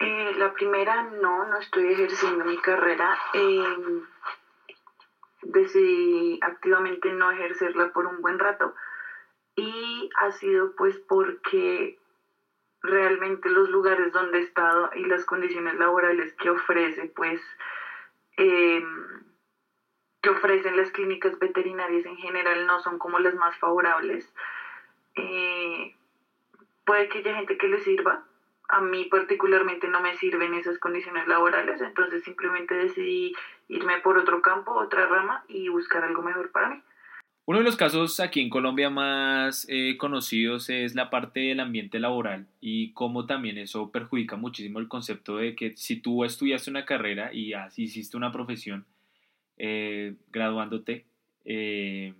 Eh, 0.00 0.32
la 0.36 0.52
primera, 0.54 1.04
no, 1.04 1.48
no 1.48 1.58
estoy 1.58 1.92
ejerciendo 1.92 2.44
mi 2.44 2.56
carrera. 2.58 3.16
Eh, 3.34 4.02
decidí 5.42 6.40
activamente 6.42 7.12
no 7.12 7.30
ejercerla 7.30 7.92
por 7.92 8.06
un 8.06 8.20
buen 8.22 8.38
rato. 8.38 8.74
Y 9.56 10.10
ha 10.16 10.32
sido 10.32 10.74
pues 10.74 10.98
porque 11.08 11.98
realmente 12.82 13.48
los 13.48 13.70
lugares 13.70 14.12
donde 14.12 14.38
he 14.38 14.42
estado 14.42 14.90
y 14.94 15.04
las 15.06 15.24
condiciones 15.24 15.76
laborales 15.76 16.34
que 16.34 16.50
ofrece, 16.50 17.06
pues, 17.14 17.40
em, 18.36 19.23
que 20.24 20.30
ofrecen 20.30 20.78
las 20.78 20.90
clínicas 20.90 21.38
veterinarias 21.38 22.06
en 22.06 22.16
general 22.16 22.66
no 22.66 22.80
son 22.80 22.98
como 22.98 23.18
las 23.18 23.34
más 23.34 23.54
favorables. 23.58 24.32
Eh, 25.16 25.94
puede 26.86 27.08
que 27.08 27.18
haya 27.18 27.36
gente 27.36 27.58
que 27.58 27.68
le 27.68 27.80
sirva, 27.80 28.24
a 28.70 28.80
mí 28.80 29.04
particularmente 29.04 29.86
no 29.86 30.00
me 30.00 30.16
sirven 30.16 30.54
esas 30.54 30.78
condiciones 30.78 31.28
laborales, 31.28 31.78
entonces 31.82 32.24
simplemente 32.24 32.74
decidí 32.74 33.34
irme 33.68 34.00
por 34.00 34.16
otro 34.16 34.40
campo, 34.40 34.72
otra 34.72 35.06
rama 35.06 35.44
y 35.46 35.68
buscar 35.68 36.02
algo 36.02 36.22
mejor 36.22 36.50
para 36.50 36.70
mí. 36.70 36.82
Uno 37.44 37.58
de 37.58 37.64
los 37.64 37.76
casos 37.76 38.18
aquí 38.20 38.40
en 38.40 38.48
Colombia 38.48 38.88
más 38.88 39.66
eh, 39.68 39.98
conocidos 39.98 40.70
es 40.70 40.94
la 40.94 41.10
parte 41.10 41.40
del 41.40 41.60
ambiente 41.60 42.00
laboral 42.00 42.46
y 42.62 42.94
cómo 42.94 43.26
también 43.26 43.58
eso 43.58 43.90
perjudica 43.90 44.36
muchísimo 44.36 44.78
el 44.78 44.88
concepto 44.88 45.36
de 45.36 45.54
que 45.54 45.76
si 45.76 46.00
tú 46.00 46.24
estudiaste 46.24 46.70
una 46.70 46.86
carrera 46.86 47.34
y 47.34 47.52
hiciste 47.76 48.16
una 48.16 48.32
profesión 48.32 48.86
eh, 49.56 50.16
graduándote, 50.30 51.06
eh, 51.44 52.14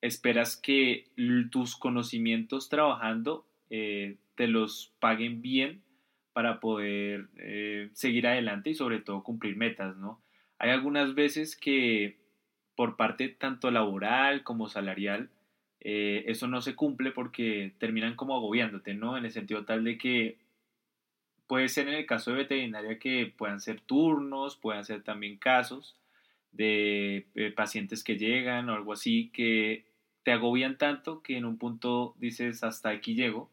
esperas 0.00 0.56
que 0.56 1.06
tus 1.50 1.76
conocimientos 1.76 2.68
trabajando 2.68 3.46
te 3.68 4.48
los 4.48 4.92
paguen 4.98 5.42
bien 5.42 5.82
para 6.32 6.58
poder 6.58 7.28
seguir 7.92 8.26
adelante 8.26 8.70
y 8.70 8.74
sobre 8.74 8.98
todo 9.00 9.22
cumplir 9.22 9.56
metas, 9.56 9.96
¿no? 9.96 10.20
Hay 10.58 10.70
algunas 10.70 11.14
veces 11.14 11.56
que 11.56 12.18
por 12.80 12.96
parte 12.96 13.28
tanto 13.28 13.70
laboral 13.70 14.42
como 14.42 14.68
salarial, 14.68 15.28
eh, 15.80 16.24
eso 16.28 16.48
no 16.48 16.62
se 16.62 16.74
cumple 16.74 17.10
porque 17.10 17.74
terminan 17.78 18.16
como 18.16 18.34
agobiándote, 18.34 18.94
¿no? 18.94 19.18
En 19.18 19.26
el 19.26 19.32
sentido 19.32 19.66
tal 19.66 19.84
de 19.84 19.98
que 19.98 20.38
puede 21.46 21.68
ser 21.68 21.88
en 21.88 21.94
el 21.94 22.06
caso 22.06 22.30
de 22.30 22.38
veterinaria 22.38 22.98
que 22.98 23.32
puedan 23.36 23.60
ser 23.60 23.82
turnos, 23.82 24.56
puedan 24.56 24.86
ser 24.86 25.02
también 25.02 25.36
casos 25.36 25.99
de 26.52 27.26
eh, 27.34 27.52
pacientes 27.52 28.04
que 28.04 28.16
llegan 28.16 28.68
o 28.68 28.74
algo 28.74 28.92
así 28.92 29.30
que 29.32 29.84
te 30.22 30.32
agobian 30.32 30.78
tanto 30.78 31.22
que 31.22 31.36
en 31.36 31.44
un 31.44 31.58
punto 31.58 32.14
dices 32.18 32.62
hasta 32.62 32.90
aquí 32.90 33.14
llego, 33.14 33.50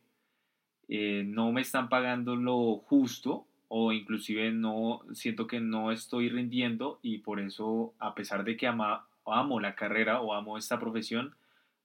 eh, 0.90 1.24
no 1.26 1.52
me 1.52 1.62
están 1.62 1.90
pagando 1.90 2.36
lo 2.36 2.78
justo 2.78 3.46
o 3.68 3.92
inclusive 3.92 4.52
no 4.52 5.02
siento 5.14 5.48
que 5.48 5.60
no 5.60 5.92
estoy 5.92 6.30
rindiendo 6.30 7.00
y 7.02 7.20
por 7.20 7.40
eso 7.40 7.94
a 8.00 8.16
pesar 8.16 8.44
de 8.44 8.56
que 8.56 8.68
ama, 8.68 9.06
amo 9.26 9.60
la 9.60 9.76
carrera 9.76 10.22
o 10.22 10.34
amo 10.34 10.58
esta 10.58 10.80
profesión, 10.80 11.36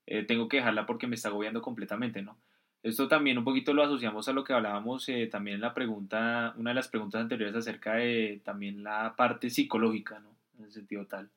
eh, 0.05 0.23
tengo 0.23 0.47
que 0.47 0.57
dejarla 0.57 0.85
porque 0.85 1.07
me 1.07 1.15
está 1.15 1.29
agobiando 1.29 1.61
completamente, 1.61 2.21
¿no? 2.21 2.37
Esto 2.81 3.07
también 3.07 3.37
un 3.37 3.45
poquito 3.45 3.73
lo 3.73 3.83
asociamos 3.83 4.27
a 4.27 4.33
lo 4.33 4.43
que 4.43 4.51
hablábamos 4.51 5.07
eh, 5.07 5.27
también 5.27 5.55
en 5.55 5.61
la 5.61 5.73
pregunta, 5.73 6.53
una 6.57 6.71
de 6.71 6.75
las 6.75 6.89
preguntas 6.89 7.21
anteriores 7.21 7.55
acerca 7.55 7.95
de 7.95 8.41
también 8.43 8.83
la 8.83 9.15
parte 9.15 9.49
psicológica, 9.49 10.19
¿no? 10.19 10.32
En 10.57 10.65
el 10.65 10.71
sentido 10.71 11.05
tal. 11.07 11.29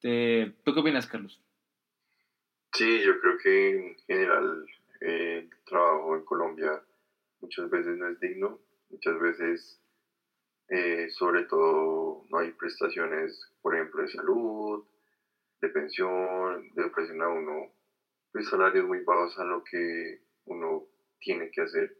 ¿Tú 0.00 0.74
qué 0.74 0.80
opinas, 0.80 1.06
Carlos? 1.06 1.40
Sí, 2.72 3.02
yo 3.04 3.20
creo 3.20 3.38
que 3.38 3.70
en 3.70 3.96
general 4.06 4.66
eh, 5.00 5.48
el 5.50 5.64
trabajo 5.64 6.16
en 6.16 6.24
Colombia 6.24 6.82
muchas 7.40 7.68
veces 7.68 7.96
no 7.96 8.08
es 8.08 8.20
digno, 8.20 8.60
muchas 8.90 9.18
veces, 9.18 9.80
sobre 11.16 11.44
todo, 11.44 12.24
no 12.30 12.38
hay 12.38 12.52
prestaciones, 12.52 13.50
por 13.60 13.74
ejemplo, 13.74 14.02
de 14.02 14.08
salud, 14.08 14.84
de 15.60 15.68
pensión, 15.68 16.70
de 16.74 16.84
ofrecen 16.84 17.20
a 17.22 17.28
uno 17.28 17.72
pues, 18.32 18.48
salarios 18.48 18.86
muy 18.86 19.00
bajos 19.00 19.38
a 19.38 19.44
lo 19.44 19.62
que 19.64 20.20
uno 20.46 20.86
tiene 21.18 21.50
que 21.50 21.62
hacer. 21.62 21.96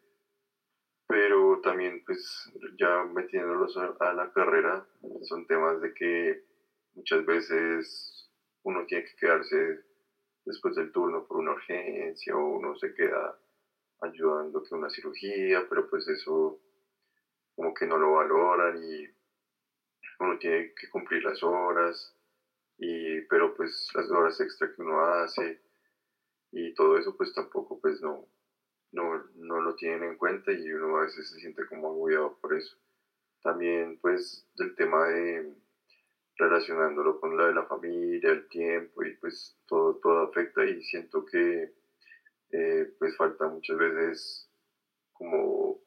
Pero 1.11 1.59
también, 1.61 2.01
pues, 2.07 2.49
ya 2.79 3.03
metiéndolos 3.03 3.77
a, 3.77 4.13
la 4.13 4.31
carrera, 4.31 4.87
son 5.23 5.45
temas 5.45 5.81
de 5.81 5.93
que 5.93 6.41
muchas 6.95 7.25
veces 7.25 8.31
uno 8.63 8.87
tiene 8.87 9.03
que 9.03 9.17
quedarse 9.17 9.81
después 10.45 10.77
del 10.77 10.93
turno 10.93 11.27
por 11.27 11.39
una 11.39 11.51
urgencia 11.51 12.37
o 12.37 12.59
uno 12.59 12.77
se 12.77 12.95
queda 12.95 13.37
ayudando 14.03 14.63
que 14.63 14.73
una 14.73 14.89
cirugía, 14.89 15.67
pero 15.69 15.91
pues 15.91 16.07
eso 16.07 16.61
como 17.57 17.75
que 17.75 17.87
no 17.87 17.99
lo 17.99 18.13
valoran 18.13 18.81
y 18.81 19.05
uno 20.21 20.39
tiene 20.39 20.73
que 20.81 20.89
cumplir 20.91 21.25
las 21.25 21.43
horas 21.43 22.15
y, 22.79 23.21
pero 23.23 23.53
pues 23.57 23.89
las 23.95 24.09
horas 24.13 24.41
extra 24.41 24.73
que 24.73 24.81
uno 24.81 25.01
hace 25.01 25.61
y 26.53 26.73
todo 26.75 26.97
eso 26.97 27.17
pues 27.17 27.35
tampoco 27.35 27.81
pues 27.81 28.01
no, 28.01 28.29
no, 28.93 29.25
no 29.35 29.61
lo 29.61 29.75
tienen 29.75 30.05
en 30.05 30.17
cuenta 30.17 30.53
y 30.53 30.71
uno 30.73 30.99
a 30.99 31.03
veces 31.03 31.29
se 31.29 31.39
siente 31.41 31.67
como 31.67 31.89
agobiado 31.89 32.37
por 32.41 32.55
eso. 32.55 32.77
También 33.43 33.99
pues 34.01 34.47
del 34.57 34.75
tema 34.75 35.09
de 35.09 35.55
relacionándolo 36.37 37.21
con 37.21 37.37
la 37.37 37.47
de 37.47 37.55
la 37.55 37.67
familia, 37.67 38.31
el 38.31 38.49
tiempo 38.49 39.05
y 39.05 39.15
pues 39.17 39.57
todo, 39.67 39.97
todo 39.97 40.21
afecta 40.21 40.65
y 40.65 40.83
siento 40.83 41.25
que 41.25 41.75
eh, 42.51 42.95
pues 42.99 43.17
falta 43.17 43.49
muchas 43.49 43.77
veces 43.77 44.51
como 45.13 45.81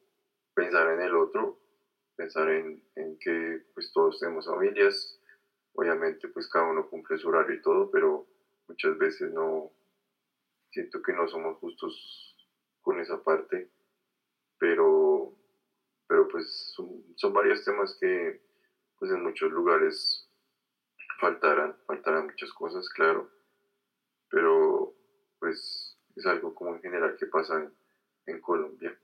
pensar 0.54 0.92
en 0.92 1.00
el 1.00 1.14
otro, 1.16 1.58
pensar 2.16 2.48
en, 2.50 2.82
en 2.94 3.18
que 3.18 3.64
pues 3.74 3.92
todos 3.92 4.20
tenemos 4.20 4.46
familias, 4.46 5.20
Obviamente, 5.74 6.28
pues 6.28 6.48
cada 6.48 6.70
uno 6.70 6.88
cumple 6.88 7.18
su 7.18 7.28
horario 7.28 7.56
y 7.56 7.62
todo, 7.62 7.90
pero 7.90 8.26
muchas 8.68 8.96
veces 8.96 9.32
no, 9.32 9.72
siento 10.70 11.02
que 11.02 11.12
no 11.12 11.26
somos 11.26 11.58
justos 11.58 12.33
con 12.84 13.00
esa 13.00 13.20
parte, 13.24 13.70
pero, 14.58 15.34
pero 16.06 16.28
pues 16.28 16.74
son, 17.16 17.32
varios 17.32 17.64
temas 17.64 17.96
que 17.98 18.40
pues 18.98 19.10
en 19.10 19.22
muchos 19.24 19.50
lugares 19.50 20.28
faltarán, 21.18 21.74
faltarán 21.86 22.26
muchas 22.26 22.52
cosas, 22.52 22.88
claro, 22.90 23.30
pero 24.30 24.94
pues 25.40 25.98
es 26.14 26.26
algo 26.26 26.54
como 26.54 26.76
en 26.76 26.82
general 26.82 27.16
que 27.18 27.26
pasa 27.26 27.68
en 28.26 28.40
Colombia. 28.40 28.96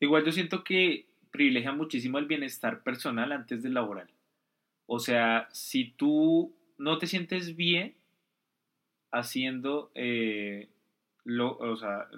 Igual 0.00 0.24
yo 0.24 0.30
siento 0.30 0.62
que 0.62 1.08
privilegia 1.32 1.72
muchísimo 1.72 2.18
el 2.18 2.26
bienestar 2.26 2.82
personal 2.82 3.32
antes 3.32 3.62
del 3.62 3.74
laboral. 3.74 4.10
O 4.86 5.00
sea, 5.00 5.48
si 5.50 5.92
tú 5.92 6.54
no 6.78 6.98
te 6.98 7.06
sientes 7.06 7.56
bien 7.56 7.96
haciendo 9.10 9.90
eh, 9.94 10.68
lo, 11.28 11.58
o 11.58 11.76
sea, 11.76 12.08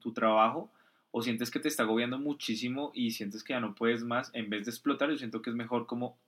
tu 0.00 0.12
trabajo 0.12 0.70
o 1.10 1.22
sientes 1.22 1.50
que 1.50 1.58
te 1.58 1.68
está 1.68 1.84
agobiando 1.84 2.18
muchísimo 2.18 2.90
y 2.94 3.12
sientes 3.12 3.42
que 3.42 3.54
ya 3.54 3.60
no 3.60 3.74
puedes 3.74 4.04
más, 4.04 4.30
en 4.34 4.50
vez 4.50 4.66
de 4.66 4.70
explotar, 4.70 5.10
yo 5.10 5.16
siento 5.16 5.40
que 5.40 5.50
es 5.50 5.56
mejor 5.56 5.86
como 5.86 6.18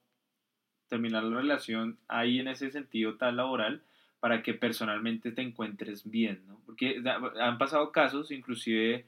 terminar 0.88 1.22
la 1.22 1.36
relación 1.36 1.98
ahí 2.08 2.40
en 2.40 2.48
ese 2.48 2.70
sentido 2.70 3.16
tal 3.16 3.36
laboral 3.36 3.82
para 4.20 4.42
que 4.42 4.54
personalmente 4.54 5.32
te 5.32 5.42
encuentres 5.42 6.08
bien, 6.10 6.42
¿no? 6.46 6.60
Porque 6.64 7.02
han 7.40 7.58
pasado 7.58 7.92
casos, 7.92 8.30
inclusive, 8.30 9.06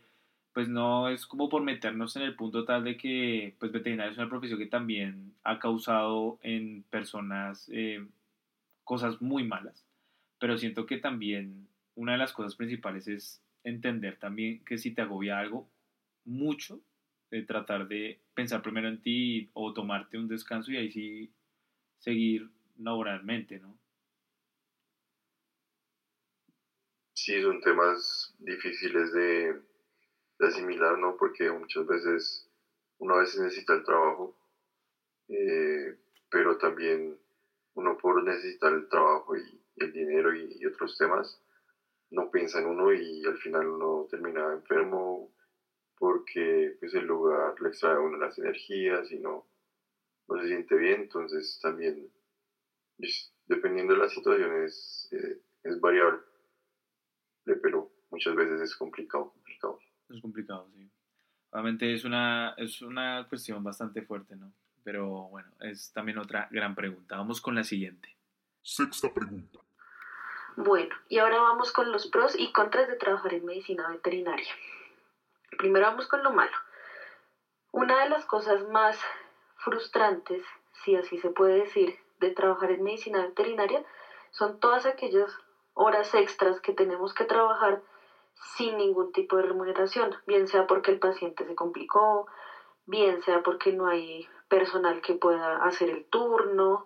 pues 0.52 0.68
no 0.68 1.08
es 1.08 1.26
como 1.26 1.48
por 1.48 1.62
meternos 1.62 2.14
en 2.16 2.22
el 2.22 2.34
punto 2.34 2.64
tal 2.64 2.84
de 2.84 2.96
que, 2.96 3.54
pues 3.58 3.72
veterinario 3.72 4.12
es 4.12 4.18
una 4.18 4.28
profesión 4.28 4.58
que 4.58 4.66
también 4.66 5.34
ha 5.42 5.58
causado 5.58 6.38
en 6.42 6.84
personas 6.90 7.68
eh, 7.72 8.06
cosas 8.84 9.20
muy 9.22 9.44
malas, 9.44 9.86
pero 10.38 10.58
siento 10.58 10.86
que 10.86 10.98
también 10.98 11.66
una 11.94 12.12
de 12.12 12.18
las 12.18 12.32
cosas 12.32 12.56
principales 12.56 13.08
es 13.08 13.42
entender 13.64 14.18
también 14.18 14.64
que 14.64 14.78
si 14.78 14.94
te 14.94 15.02
agobia 15.02 15.38
algo 15.38 15.70
mucho, 16.24 16.82
de 17.30 17.42
tratar 17.42 17.88
de 17.88 18.20
pensar 18.34 18.60
primero 18.62 18.88
en 18.88 19.00
ti 19.00 19.50
o 19.54 19.72
tomarte 19.72 20.18
un 20.18 20.28
descanso 20.28 20.70
y 20.70 20.76
ahí 20.76 20.92
sí 20.92 21.32
seguir 21.98 22.50
laboralmente, 22.76 23.58
¿no? 23.58 23.78
Sí, 27.14 27.40
son 27.40 27.60
temas 27.60 28.34
difíciles 28.38 29.12
de, 29.12 29.62
de 30.38 30.46
asimilar, 30.46 30.98
¿no? 30.98 31.16
Porque 31.16 31.50
muchas 31.50 31.86
veces 31.86 32.50
uno 32.98 33.14
a 33.14 33.20
veces 33.20 33.40
necesita 33.40 33.74
el 33.74 33.84
trabajo, 33.84 34.36
eh, 35.28 35.96
pero 36.30 36.58
también 36.58 37.16
uno 37.74 37.96
por 37.96 38.22
necesitar 38.22 38.72
el 38.72 38.88
trabajo 38.88 39.36
y, 39.36 39.60
el 39.76 39.92
dinero 39.92 40.34
y, 40.34 40.64
otros 40.66 40.98
temas, 40.98 41.40
no 42.12 42.30
piensa 42.30 42.60
en 42.60 42.66
uno 42.66 42.92
y 42.92 43.24
al 43.24 43.38
final 43.38 43.66
uno 43.66 44.06
termina 44.10 44.52
enfermo 44.52 45.32
porque 45.98 46.76
pues, 46.78 46.94
el 46.94 47.06
lugar 47.06 47.54
le 47.60 47.68
extrae 47.68 47.94
a 47.94 48.00
uno 48.00 48.18
las 48.18 48.38
energías 48.38 49.10
y 49.10 49.18
no, 49.18 49.46
no 50.28 50.40
se 50.40 50.48
siente 50.48 50.76
bien, 50.76 51.02
entonces 51.02 51.58
también 51.60 52.08
dependiendo 53.46 53.94
de 53.94 54.00
las 54.00 54.12
situaciones 54.12 55.08
eh, 55.12 55.40
es 55.64 55.80
variable, 55.80 56.20
pero 57.62 57.90
muchas 58.10 58.34
veces 58.34 58.60
es 58.60 58.76
complicado, 58.76 59.30
complicado. 59.32 59.78
Es 60.08 60.20
complicado, 60.20 60.68
sí. 60.74 60.88
Obviamente 61.50 61.92
es 61.92 62.04
una, 62.04 62.54
es 62.56 62.82
una 62.82 63.26
cuestión 63.28 63.62
bastante 63.64 64.02
fuerte, 64.02 64.36
¿no? 64.36 64.52
Pero 64.84 65.28
bueno, 65.28 65.50
es 65.60 65.92
también 65.92 66.18
otra 66.18 66.48
gran 66.50 66.74
pregunta. 66.74 67.16
Vamos 67.16 67.40
con 67.40 67.54
la 67.54 67.64
siguiente. 67.64 68.16
Sexta 68.62 69.12
pregunta. 69.12 69.61
Bueno, 70.56 70.94
y 71.08 71.18
ahora 71.18 71.40
vamos 71.40 71.72
con 71.72 71.90
los 71.92 72.06
pros 72.06 72.38
y 72.38 72.52
contras 72.52 72.86
de 72.86 72.94
trabajar 72.94 73.32
en 73.32 73.44
medicina 73.44 73.88
veterinaria. 73.88 74.52
Primero 75.56 75.86
vamos 75.86 76.06
con 76.06 76.22
lo 76.22 76.30
malo. 76.30 76.52
Una 77.70 78.00
de 78.00 78.08
las 78.08 78.26
cosas 78.26 78.62
más 78.64 79.00
frustrantes, 79.56 80.42
si 80.72 80.94
así 80.94 81.16
se 81.16 81.30
puede 81.30 81.60
decir, 81.60 81.94
de 82.18 82.30
trabajar 82.30 82.70
en 82.70 82.82
medicina 82.82 83.22
veterinaria 83.22 83.82
son 84.30 84.58
todas 84.58 84.84
aquellas 84.84 85.38
horas 85.74 86.14
extras 86.14 86.60
que 86.60 86.72
tenemos 86.72 87.14
que 87.14 87.24
trabajar 87.24 87.80
sin 88.34 88.76
ningún 88.76 89.10
tipo 89.10 89.36
de 89.36 89.42
remuneración, 89.42 90.14
bien 90.26 90.46
sea 90.46 90.66
porque 90.66 90.90
el 90.90 90.98
paciente 90.98 91.46
se 91.46 91.54
complicó, 91.54 92.26
bien 92.84 93.20
sea 93.20 93.42
porque 93.42 93.72
no 93.72 93.86
hay 93.86 94.26
personal 94.48 95.00
que 95.00 95.14
pueda 95.14 95.56
hacer 95.56 95.88
el 95.90 96.04
turno, 96.04 96.84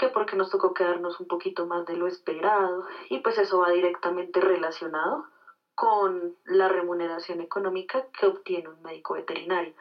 que 0.00 0.08
porque 0.08 0.34
nos 0.34 0.48
tocó 0.48 0.72
quedarnos 0.72 1.20
un 1.20 1.26
poquito 1.26 1.66
más 1.66 1.84
de 1.84 1.94
lo 1.94 2.06
esperado 2.06 2.86
y 3.10 3.18
pues 3.18 3.36
eso 3.36 3.58
va 3.58 3.68
directamente 3.68 4.40
relacionado 4.40 5.26
con 5.74 6.34
la 6.44 6.68
remuneración 6.68 7.42
económica 7.42 8.06
que 8.18 8.24
obtiene 8.24 8.70
un 8.70 8.80
médico 8.80 9.12
veterinario. 9.12 9.74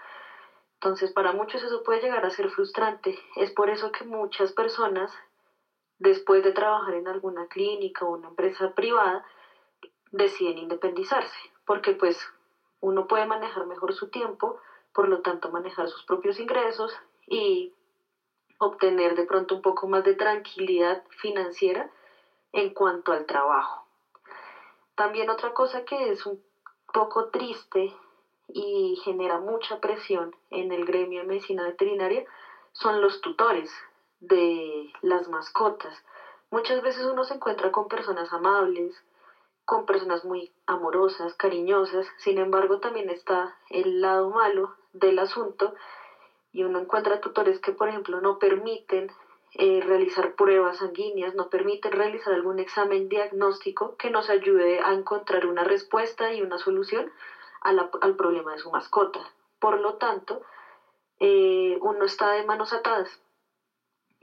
Entonces, 0.73 1.13
para 1.13 1.31
muchos 1.31 1.63
eso 1.63 1.83
puede 1.83 2.01
llegar 2.01 2.25
a 2.25 2.31
ser 2.31 2.49
frustrante. 2.49 3.17
Es 3.37 3.53
por 3.53 3.69
eso 3.69 3.93
que 3.93 4.03
muchas 4.03 4.51
personas, 4.51 5.09
después 5.99 6.43
de 6.43 6.51
trabajar 6.51 6.95
en 6.95 7.07
alguna 7.07 7.45
clínica 7.47 8.03
o 8.03 8.11
una 8.11 8.27
empresa 8.27 8.73
privada, 8.73 9.23
deciden 10.11 10.57
independizarse, 10.57 11.49
porque 11.65 11.93
pues 11.93 12.27
uno 12.81 13.07
puede 13.07 13.25
manejar 13.25 13.65
mejor 13.67 13.93
su 13.93 14.09
tiempo, 14.09 14.59
por 14.93 15.07
lo 15.07 15.21
tanto 15.21 15.49
manejar 15.49 15.87
sus 15.87 16.03
propios 16.03 16.39
ingresos 16.39 16.93
y 17.25 17.71
obtener 18.59 19.15
de 19.15 19.23
pronto 19.23 19.55
un 19.55 19.61
poco 19.61 19.87
más 19.87 20.03
de 20.03 20.13
tranquilidad 20.13 21.01
financiera 21.09 21.89
en 22.51 22.73
cuanto 22.73 23.11
al 23.11 23.25
trabajo. 23.25 23.85
También 24.95 25.29
otra 25.29 25.53
cosa 25.53 25.83
que 25.85 26.11
es 26.11 26.25
un 26.25 26.39
poco 26.93 27.29
triste 27.29 27.93
y 28.47 28.99
genera 29.03 29.39
mucha 29.39 29.79
presión 29.79 30.35
en 30.49 30.71
el 30.71 30.85
gremio 30.85 31.21
de 31.21 31.27
medicina 31.27 31.63
veterinaria 31.63 32.23
son 32.73 33.01
los 33.01 33.21
tutores 33.21 33.71
de 34.19 34.91
las 35.01 35.27
mascotas. 35.27 36.03
Muchas 36.51 36.81
veces 36.81 37.05
uno 37.05 37.23
se 37.23 37.35
encuentra 37.35 37.71
con 37.71 37.87
personas 37.87 38.33
amables, 38.33 38.93
con 39.65 39.85
personas 39.85 40.25
muy 40.25 40.51
amorosas, 40.65 41.33
cariñosas, 41.35 42.07
sin 42.17 42.39
embargo 42.39 42.79
también 42.79 43.09
está 43.09 43.55
el 43.69 44.01
lado 44.01 44.29
malo 44.29 44.73
del 44.93 45.19
asunto 45.19 45.75
y 46.51 46.63
uno 46.63 46.79
encuentra 46.79 47.19
tutores 47.21 47.59
que, 47.59 47.71
por 47.71 47.89
ejemplo, 47.89 48.19
no 48.21 48.37
permiten 48.37 49.11
eh, 49.55 49.81
realizar 49.81 50.35
pruebas 50.35 50.77
sanguíneas, 50.77 51.33
no 51.33 51.49
permiten 51.49 51.91
realizar 51.91 52.33
algún 52.33 52.59
examen 52.59 53.09
diagnóstico 53.09 53.95
que 53.97 54.09
nos 54.09 54.29
ayude 54.29 54.79
a 54.81 54.93
encontrar 54.93 55.45
una 55.45 55.63
respuesta 55.63 56.31
y 56.31 56.41
una 56.41 56.57
solución 56.57 57.09
al 57.61 58.15
problema 58.15 58.51
de 58.51 58.59
su 58.59 58.69
mascota. 58.69 59.19
Por 59.59 59.79
lo 59.79 59.95
tanto, 59.95 60.41
eh, 61.19 61.77
uno 61.81 62.05
está 62.05 62.31
de 62.31 62.43
manos 62.43 62.71
atadas 62.73 63.19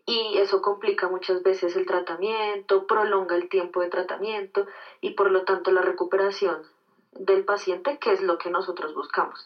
y 0.07 0.39
eso 0.39 0.63
complica 0.63 1.09
muchas 1.09 1.43
veces 1.43 1.75
el 1.75 1.85
tratamiento, 1.85 2.87
prolonga 2.87 3.35
el 3.35 3.49
tiempo 3.49 3.81
de 3.81 3.89
tratamiento 3.89 4.65
y 5.01 5.11
por 5.11 5.31
lo 5.31 5.43
tanto 5.43 5.73
la 5.73 5.83
recuperación 5.83 6.63
del 7.11 7.43
paciente, 7.45 7.99
que 7.99 8.13
es 8.13 8.23
lo 8.23 8.39
que 8.39 8.51
nosotros 8.51 8.95
buscamos. 8.95 9.45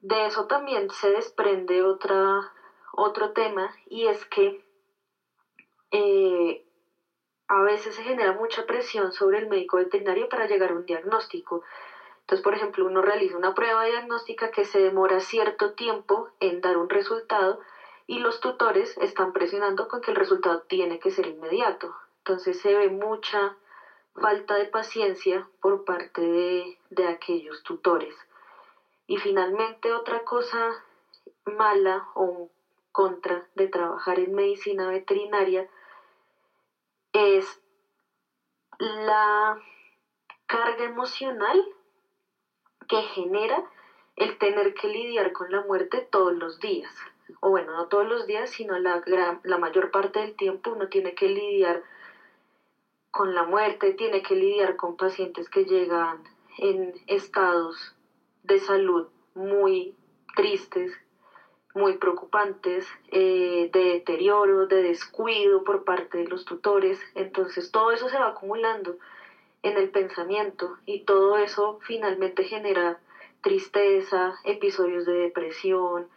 De 0.00 0.26
eso 0.26 0.46
también 0.46 0.88
se 0.90 1.10
desprende 1.10 1.82
otra, 1.82 2.52
otro 2.92 3.32
tema 3.32 3.72
y 3.88 4.06
es 4.06 4.24
que 4.24 4.58
eh, 5.90 6.62
a 7.48 7.62
veces 7.62 7.94
se 7.96 8.02
genera 8.02 8.32
mucha 8.32 8.64
presión 8.64 9.12
sobre 9.12 9.38
el 9.38 9.46
médico 9.48 9.76
veterinario 9.76 10.28
para 10.28 10.46
llegar 10.46 10.70
a 10.70 10.74
un 10.74 10.86
diagnóstico. 10.86 11.62
Entonces, 12.20 12.42
por 12.42 12.54
ejemplo, 12.54 12.86
uno 12.86 13.02
realiza 13.02 13.36
una 13.36 13.54
prueba 13.54 13.84
diagnóstica 13.84 14.50
que 14.50 14.64
se 14.64 14.78
demora 14.78 15.20
cierto 15.20 15.72
tiempo 15.72 16.28
en 16.38 16.60
dar 16.60 16.76
un 16.76 16.88
resultado 16.88 17.58
y 18.06 18.18
los 18.18 18.40
tutores 18.40 18.96
están 18.98 19.32
presionando 19.32 19.86
con 19.88 20.00
que 20.00 20.12
el 20.12 20.16
resultado 20.16 20.62
tiene 20.68 20.98
que 20.98 21.10
ser 21.10 21.26
inmediato. 21.26 21.92
Entonces 22.18 22.56
se 22.56 22.74
ve 22.74 22.88
mucha 22.88 23.56
falta 24.14 24.54
de 24.54 24.66
paciencia 24.66 25.46
por 25.60 25.84
parte 25.84 26.20
de, 26.22 26.78
de 26.88 27.06
aquellos 27.06 27.62
tutores. 27.62 28.14
Y 29.10 29.16
finalmente 29.16 29.92
otra 29.92 30.22
cosa 30.22 30.84
mala 31.44 32.06
o 32.14 32.48
contra 32.92 33.44
de 33.56 33.66
trabajar 33.66 34.20
en 34.20 34.36
medicina 34.36 34.88
veterinaria 34.88 35.66
es 37.12 37.60
la 38.78 39.60
carga 40.46 40.84
emocional 40.84 41.60
que 42.86 43.02
genera 43.02 43.64
el 44.14 44.38
tener 44.38 44.74
que 44.74 44.86
lidiar 44.86 45.32
con 45.32 45.50
la 45.50 45.60
muerte 45.60 46.06
todos 46.08 46.32
los 46.32 46.60
días. 46.60 46.94
O 47.40 47.50
bueno, 47.50 47.72
no 47.72 47.88
todos 47.88 48.06
los 48.06 48.28
días, 48.28 48.48
sino 48.50 48.78
la, 48.78 49.02
la 49.42 49.58
mayor 49.58 49.90
parte 49.90 50.20
del 50.20 50.36
tiempo 50.36 50.70
uno 50.70 50.86
tiene 50.86 51.16
que 51.16 51.26
lidiar 51.26 51.82
con 53.10 53.34
la 53.34 53.42
muerte, 53.42 53.90
tiene 53.90 54.22
que 54.22 54.36
lidiar 54.36 54.76
con 54.76 54.94
pacientes 54.94 55.48
que 55.48 55.64
llegan 55.64 56.22
en 56.58 56.94
estados 57.08 57.96
de 58.50 58.58
salud 58.58 59.08
muy 59.34 59.94
tristes, 60.34 60.92
muy 61.74 61.96
preocupantes, 61.96 62.86
eh, 63.10 63.70
de 63.72 63.84
deterioro, 63.84 64.66
de 64.66 64.82
descuido 64.82 65.62
por 65.64 65.84
parte 65.84 66.18
de 66.18 66.28
los 66.28 66.44
tutores. 66.44 67.00
Entonces 67.14 67.70
todo 67.70 67.92
eso 67.92 68.08
se 68.08 68.18
va 68.18 68.28
acumulando 68.28 68.96
en 69.62 69.78
el 69.78 69.90
pensamiento 69.90 70.76
y 70.84 71.04
todo 71.04 71.38
eso 71.38 71.78
finalmente 71.82 72.44
genera 72.44 72.98
tristeza, 73.40 74.34
episodios 74.44 75.06
de 75.06 75.14
depresión, 75.14 76.08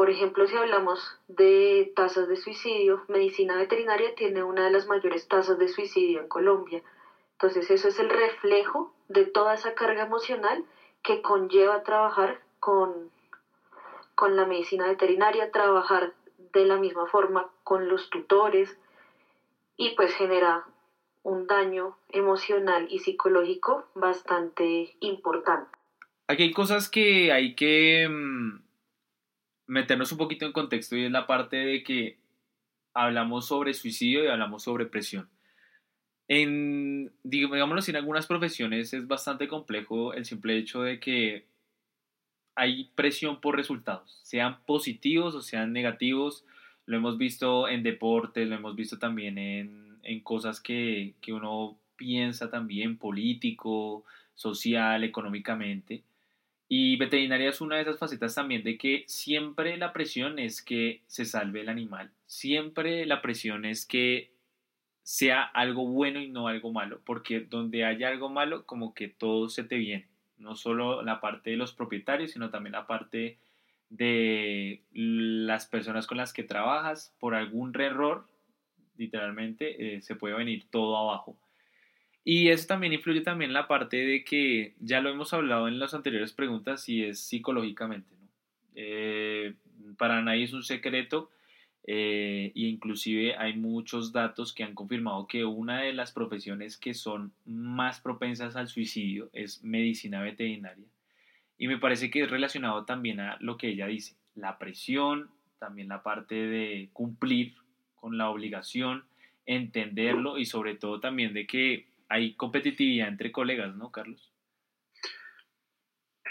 por 0.00 0.08
ejemplo, 0.08 0.46
si 0.46 0.56
hablamos 0.56 1.18
de 1.28 1.92
tasas 1.94 2.26
de 2.26 2.36
suicidio, 2.36 3.04
medicina 3.06 3.58
veterinaria 3.58 4.14
tiene 4.14 4.42
una 4.42 4.64
de 4.64 4.70
las 4.70 4.86
mayores 4.86 5.28
tasas 5.28 5.58
de 5.58 5.68
suicidio 5.68 6.20
en 6.20 6.26
Colombia. 6.26 6.82
Entonces 7.32 7.70
eso 7.70 7.88
es 7.88 7.98
el 7.98 8.08
reflejo 8.08 8.94
de 9.08 9.26
toda 9.26 9.52
esa 9.52 9.74
carga 9.74 10.04
emocional 10.04 10.64
que 11.02 11.22
conlleva 11.22 11.82
trabajar 11.82 12.40
con, 12.58 13.10
con 14.14 14.36
la 14.36 14.46
medicina 14.46 14.86
veterinaria, 14.86 15.50
trabajar 15.50 16.12
de 16.52 16.64
la 16.66 16.76
misma 16.76 17.06
forma 17.06 17.48
con 17.64 17.88
los 17.88 18.10
tutores 18.10 18.76
y 19.76 19.90
pues 19.96 20.12
genera 20.14 20.64
un 21.22 21.46
daño 21.46 21.96
emocional 22.08 22.86
y 22.90 22.98
psicológico 22.98 23.88
bastante 23.94 24.96
importante. 25.00 25.70
Aquí 26.28 26.44
hay 26.44 26.52
cosas 26.52 26.88
que 26.88 27.32
hay 27.32 27.54
que 27.54 28.08
mm, 28.08 28.62
meternos 29.66 30.12
un 30.12 30.18
poquito 30.18 30.46
en 30.46 30.52
contexto 30.52 30.96
y 30.96 31.04
es 31.04 31.10
la 31.10 31.26
parte 31.26 31.56
de 31.56 31.82
que 31.82 32.18
hablamos 32.94 33.46
sobre 33.46 33.74
suicidio 33.74 34.24
y 34.24 34.28
hablamos 34.28 34.62
sobre 34.62 34.86
presión. 34.86 35.28
En, 36.30 37.10
digámoslo 37.24 37.80
así, 37.80 37.90
en 37.90 37.96
algunas 37.96 38.28
profesiones 38.28 38.94
es 38.94 39.08
bastante 39.08 39.48
complejo 39.48 40.14
el 40.14 40.24
simple 40.24 40.56
hecho 40.56 40.82
de 40.82 41.00
que 41.00 41.44
hay 42.54 42.88
presión 42.94 43.40
por 43.40 43.56
resultados, 43.56 44.20
sean 44.22 44.62
positivos 44.64 45.34
o 45.34 45.42
sean 45.42 45.72
negativos. 45.72 46.44
Lo 46.86 46.96
hemos 46.96 47.18
visto 47.18 47.66
en 47.66 47.82
deportes, 47.82 48.48
lo 48.48 48.54
hemos 48.54 48.76
visto 48.76 48.96
también 48.96 49.38
en, 49.38 49.98
en 50.04 50.20
cosas 50.20 50.60
que, 50.60 51.14
que 51.20 51.32
uno 51.32 51.76
piensa 51.96 52.48
también, 52.48 52.96
político, 52.96 54.04
social, 54.36 55.02
económicamente. 55.02 56.04
Y 56.68 56.94
veterinaria 56.94 57.50
es 57.50 57.60
una 57.60 57.74
de 57.74 57.82
esas 57.82 57.98
facetas 57.98 58.36
también 58.36 58.62
de 58.62 58.78
que 58.78 59.02
siempre 59.08 59.76
la 59.78 59.92
presión 59.92 60.38
es 60.38 60.62
que 60.62 61.00
se 61.08 61.24
salve 61.24 61.62
el 61.62 61.68
animal, 61.68 62.12
siempre 62.28 63.04
la 63.04 63.20
presión 63.20 63.64
es 63.64 63.84
que 63.84 64.30
sea 65.02 65.42
algo 65.42 65.86
bueno 65.86 66.20
y 66.20 66.28
no 66.28 66.48
algo 66.48 66.72
malo, 66.72 67.00
porque 67.04 67.40
donde 67.40 67.84
haya 67.84 68.08
algo 68.08 68.28
malo, 68.28 68.66
como 68.66 68.94
que 68.94 69.08
todo 69.08 69.48
se 69.48 69.64
te 69.64 69.76
viene, 69.76 70.06
no 70.38 70.54
solo 70.54 71.02
la 71.02 71.20
parte 71.20 71.50
de 71.50 71.56
los 71.56 71.72
propietarios, 71.72 72.32
sino 72.32 72.50
también 72.50 72.72
la 72.72 72.86
parte 72.86 73.38
de 73.88 74.82
las 74.92 75.66
personas 75.66 76.06
con 76.06 76.16
las 76.16 76.32
que 76.32 76.44
trabajas, 76.44 77.14
por 77.18 77.34
algún 77.34 77.78
error, 77.80 78.26
literalmente, 78.96 79.96
eh, 79.96 80.02
se 80.02 80.14
puede 80.14 80.34
venir 80.34 80.66
todo 80.70 80.96
abajo. 80.96 81.36
Y 82.22 82.48
eso 82.48 82.66
también 82.66 82.92
influye 82.92 83.22
también 83.22 83.52
la 83.52 83.66
parte 83.66 83.96
de 83.96 84.24
que 84.24 84.74
ya 84.78 85.00
lo 85.00 85.10
hemos 85.10 85.32
hablado 85.32 85.68
en 85.68 85.78
las 85.78 85.94
anteriores 85.94 86.32
preguntas 86.32 86.88
y 86.88 87.02
es 87.04 87.18
psicológicamente. 87.20 88.14
¿no? 88.20 88.28
Eh, 88.74 89.54
para 89.96 90.22
nadie 90.22 90.44
es 90.44 90.52
un 90.52 90.62
secreto 90.62 91.30
e 91.84 92.52
inclusive 92.54 93.36
hay 93.36 93.56
muchos 93.56 94.12
datos 94.12 94.52
que 94.52 94.64
han 94.64 94.74
confirmado 94.74 95.26
que 95.26 95.44
una 95.44 95.80
de 95.80 95.92
las 95.92 96.12
profesiones 96.12 96.76
que 96.76 96.94
son 96.94 97.32
más 97.46 98.00
propensas 98.00 98.56
al 98.56 98.68
suicidio 98.68 99.30
es 99.32 99.64
medicina 99.64 100.22
veterinaria. 100.22 100.86
Y 101.58 101.68
me 101.68 101.78
parece 101.78 102.10
que 102.10 102.22
es 102.22 102.30
relacionado 102.30 102.84
también 102.84 103.20
a 103.20 103.36
lo 103.40 103.56
que 103.56 103.68
ella 103.68 103.86
dice, 103.86 104.16
la 104.34 104.58
presión, 104.58 105.30
también 105.58 105.88
la 105.88 106.02
parte 106.02 106.34
de 106.34 106.88
cumplir 106.92 107.54
con 107.96 108.16
la 108.16 108.30
obligación, 108.30 109.04
entenderlo 109.46 110.38
y 110.38 110.46
sobre 110.46 110.74
todo 110.74 111.00
también 111.00 111.34
de 111.34 111.46
que 111.46 111.86
hay 112.08 112.34
competitividad 112.34 113.08
entre 113.08 113.30
colegas, 113.30 113.74
¿no, 113.76 113.92
Carlos? 113.92 114.32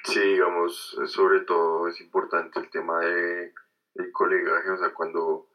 Sí, 0.03 0.19
digamos, 0.19 0.97
sobre 1.07 1.41
todo 1.41 1.87
es 1.87 1.99
importante 2.01 2.59
el 2.59 2.69
tema 2.69 2.99
de 2.99 3.53
el 3.95 4.11
colegaje, 4.11 4.69
o 4.71 4.77
sea, 4.77 4.93
cuando 4.93 5.47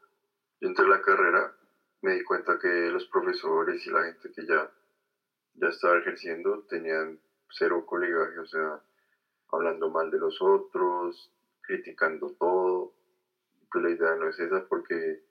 yo 0.60 0.68
entré 0.68 0.84
a 0.84 0.88
la 0.88 1.02
carrera 1.02 1.54
me 2.02 2.14
di 2.14 2.24
cuenta 2.24 2.58
que 2.58 2.90
los 2.90 3.06
profesores 3.06 3.86
y 3.86 3.90
la 3.90 4.04
gente 4.04 4.30
que 4.32 4.46
ya, 4.46 4.70
ya 5.54 5.68
estaba 5.68 5.98
ejerciendo 5.98 6.62
tenían 6.68 7.18
cero 7.50 7.86
colegaje, 7.86 8.38
o 8.38 8.46
sea, 8.46 8.82
hablando 9.50 9.88
mal 9.88 10.10
de 10.10 10.18
los 10.18 10.40
otros, 10.42 11.32
criticando 11.62 12.34
todo. 12.38 12.92
Pues 13.72 13.84
la 13.84 13.90
idea 13.90 14.16
no 14.16 14.28
es 14.28 14.38
esa 14.38 14.66
porque, 14.68 15.24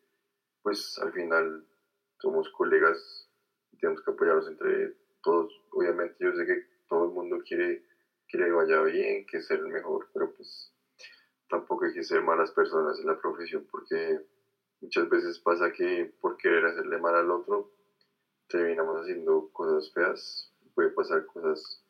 pues 0.64 0.98
al 1.00 1.14
final 1.14 1.66
somos 2.18 2.50
colegas 2.50 3.30
tenemos 3.84 4.04
que 4.04 4.12
apoyarnos 4.12 4.48
entre 4.48 4.96
todos. 5.22 5.52
Obviamente 5.72 6.16
yo 6.20 6.32
sé 6.34 6.46
que 6.46 6.66
todo 6.88 7.06
el 7.06 7.12
mundo 7.12 7.40
quiere, 7.46 7.84
que 8.28 8.38
le 8.38 8.50
vaya 8.52 8.82
bien, 8.84 9.26
que 9.26 9.42
ser 9.42 9.60
el 9.60 9.68
mejor, 9.68 10.08
pero 10.14 10.34
pues 10.34 10.73
tampoco 11.54 11.86
hay 11.86 11.94
que 11.94 12.04
ser 12.04 12.24
malas 12.24 12.50
personas 12.52 13.00
en 13.00 13.06
la 13.06 13.22
profesión 13.22 13.68
porque 13.70 14.26
muchas 14.82 15.08
veces 15.08 15.38
pasa 15.38 15.72
que 15.72 16.12
por 16.20 16.36
querer 16.36 16.66
hacerle 16.66 16.98
mal 16.98 17.14
al 17.14 17.30
otro 17.30 17.70
terminamos 18.48 19.02
haciendo 19.02 19.50
cosas 19.54 19.94
feas, 19.94 20.52
puede 20.74 20.90
pasar 20.90 21.28
cosas 21.28 21.86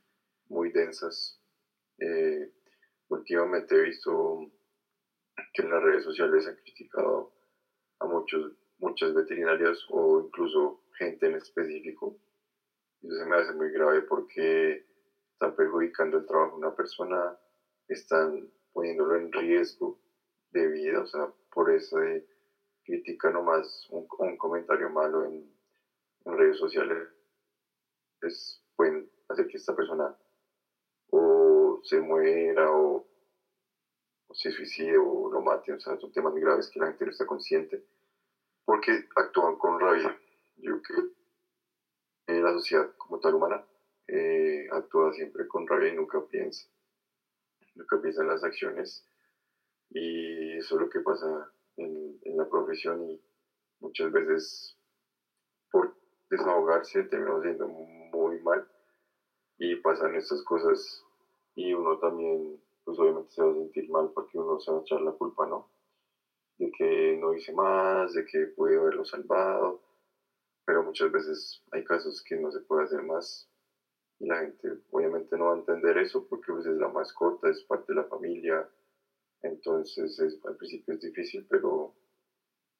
muy 0.49 0.69
densas. 0.73 1.39
Eh, 1.97 2.51
últimamente 3.07 3.73
he 3.73 3.83
visto 3.83 4.51
que 5.53 5.61
en 5.61 5.69
las 5.69 5.81
redes 5.81 6.03
sociales 6.03 6.45
han 6.45 6.55
criticado 6.55 7.31
a 7.99 8.05
muchos, 8.05 8.51
muchas 8.79 9.13
veterinarias 9.13 9.79
o 9.87 10.25
incluso 10.25 10.83
gente 10.97 11.27
en 11.27 11.35
específico. 11.35 12.17
Eso 13.01 13.15
se 13.15 13.25
me 13.25 13.37
hace 13.37 13.53
muy 13.53 13.71
grave 13.71 14.01
porque 14.01 14.85
están 15.31 15.55
perjudicando 15.55 16.17
el 16.17 16.25
trabajo 16.25 16.57
de 16.57 16.67
una 16.67 16.75
persona, 16.75 17.37
están 17.87 18.51
poniéndolo 18.73 19.15
en 19.15 19.31
riesgo 19.31 19.97
de 20.51 20.67
vida, 20.67 21.01
o 21.01 21.05
sea, 21.05 21.27
por 21.51 21.71
eso 21.71 21.97
crítica 22.83 23.29
nomás 23.29 23.87
un, 23.89 24.05
un 24.17 24.37
comentario 24.37 24.89
malo 24.89 25.23
en, 25.23 25.51
redes 26.25 26.57
sociales 26.57 27.09
pues, 28.19 28.61
pueden 28.77 29.09
hacer 29.27 29.45
que 29.47 29.57
esta 29.57 29.75
persona 29.75 30.15
o 31.09 31.79
se 31.83 31.99
muera 31.99 32.71
o, 32.71 33.05
se 34.31 34.49
suicide 34.51 34.97
o 34.97 35.29
lo 35.29 35.41
mate, 35.41 35.73
o 35.73 35.79
sea, 35.79 35.97
son 35.97 36.11
temas 36.11 36.33
graves 36.33 36.69
que 36.69 36.79
la 36.79 36.87
gente 36.87 37.05
no 37.05 37.11
está 37.11 37.25
consciente 37.25 37.83
porque 38.65 39.05
actúan 39.15 39.57
con 39.57 39.79
rabia 39.79 40.17
yo 40.57 40.81
creo 40.81 41.09
que 42.25 42.41
la 42.41 42.53
sociedad 42.53 42.89
como 42.97 43.19
tal 43.19 43.35
humana 43.35 43.65
eh, 44.07 44.67
actúa 44.71 45.13
siempre 45.13 45.47
con 45.47 45.67
rabia 45.67 45.89
y 45.89 45.95
nunca 45.95 46.25
piensa. 46.25 46.67
Nunca 47.75 47.99
piensa 47.99 48.21
en 48.21 48.27
las 48.27 48.43
acciones. 48.43 49.03
Y 49.89 50.57
eso 50.57 50.75
es 50.75 50.81
lo 50.81 50.89
que 50.89 50.99
pasa 51.01 51.49
en, 51.77 52.19
la 52.35 52.45
profesión 52.45 53.03
y 53.03 53.21
muchas 53.79 54.11
veces 54.11 54.75
por 55.71 55.95
desahogarse 56.29 57.03
terminamos 57.03 57.43
siendo 57.43 57.67
muy 57.67 58.39
mal 58.39 58.65
y 59.57 59.75
pasan 59.75 60.15
estas 60.15 60.41
cosas 60.43 61.03
y 61.55 61.73
uno 61.73 61.97
también 61.99 62.59
pues 62.83 62.97
obviamente 62.97 63.31
se 63.31 63.43
va 63.43 63.51
a 63.51 63.53
sentir 63.53 63.89
mal 63.89 64.11
porque 64.13 64.37
uno 64.37 64.59
se 64.59 64.71
va 64.71 64.79
a 64.79 64.81
echar 64.81 65.01
la 65.01 65.11
culpa, 65.11 65.45
¿no? 65.45 65.69
De 66.57 66.71
que 66.71 67.17
no 67.19 67.33
hice 67.33 67.53
más, 67.53 68.13
de 68.13 68.25
que 68.25 68.47
pude 68.47 68.77
haberlo 68.77 69.05
salvado, 69.05 69.81
pero 70.65 70.83
muchas 70.83 71.11
veces 71.11 71.61
hay 71.71 71.83
casos 71.83 72.23
que 72.23 72.35
no 72.35 72.51
se 72.51 72.59
puede 72.61 72.83
hacer 72.83 73.03
más 73.03 73.47
y 74.23 74.25
la 74.25 74.39
gente 74.39 74.69
obviamente 74.91 75.37
no 75.37 75.47
va 75.47 75.55
a 75.55 75.57
entender 75.57 75.97
eso 75.97 76.25
porque 76.29 76.53
pues, 76.53 76.65
es 76.65 76.77
la 76.77 76.87
mascota, 76.87 77.49
es 77.49 77.61
parte 77.63 77.91
de 77.91 77.95
la 78.01 78.05
familia, 78.05 78.69
entonces 79.41 80.17
al 80.45 80.55
principio 80.55 80.93
es 80.93 81.01
difícil, 81.01 81.45
pero, 81.49 81.93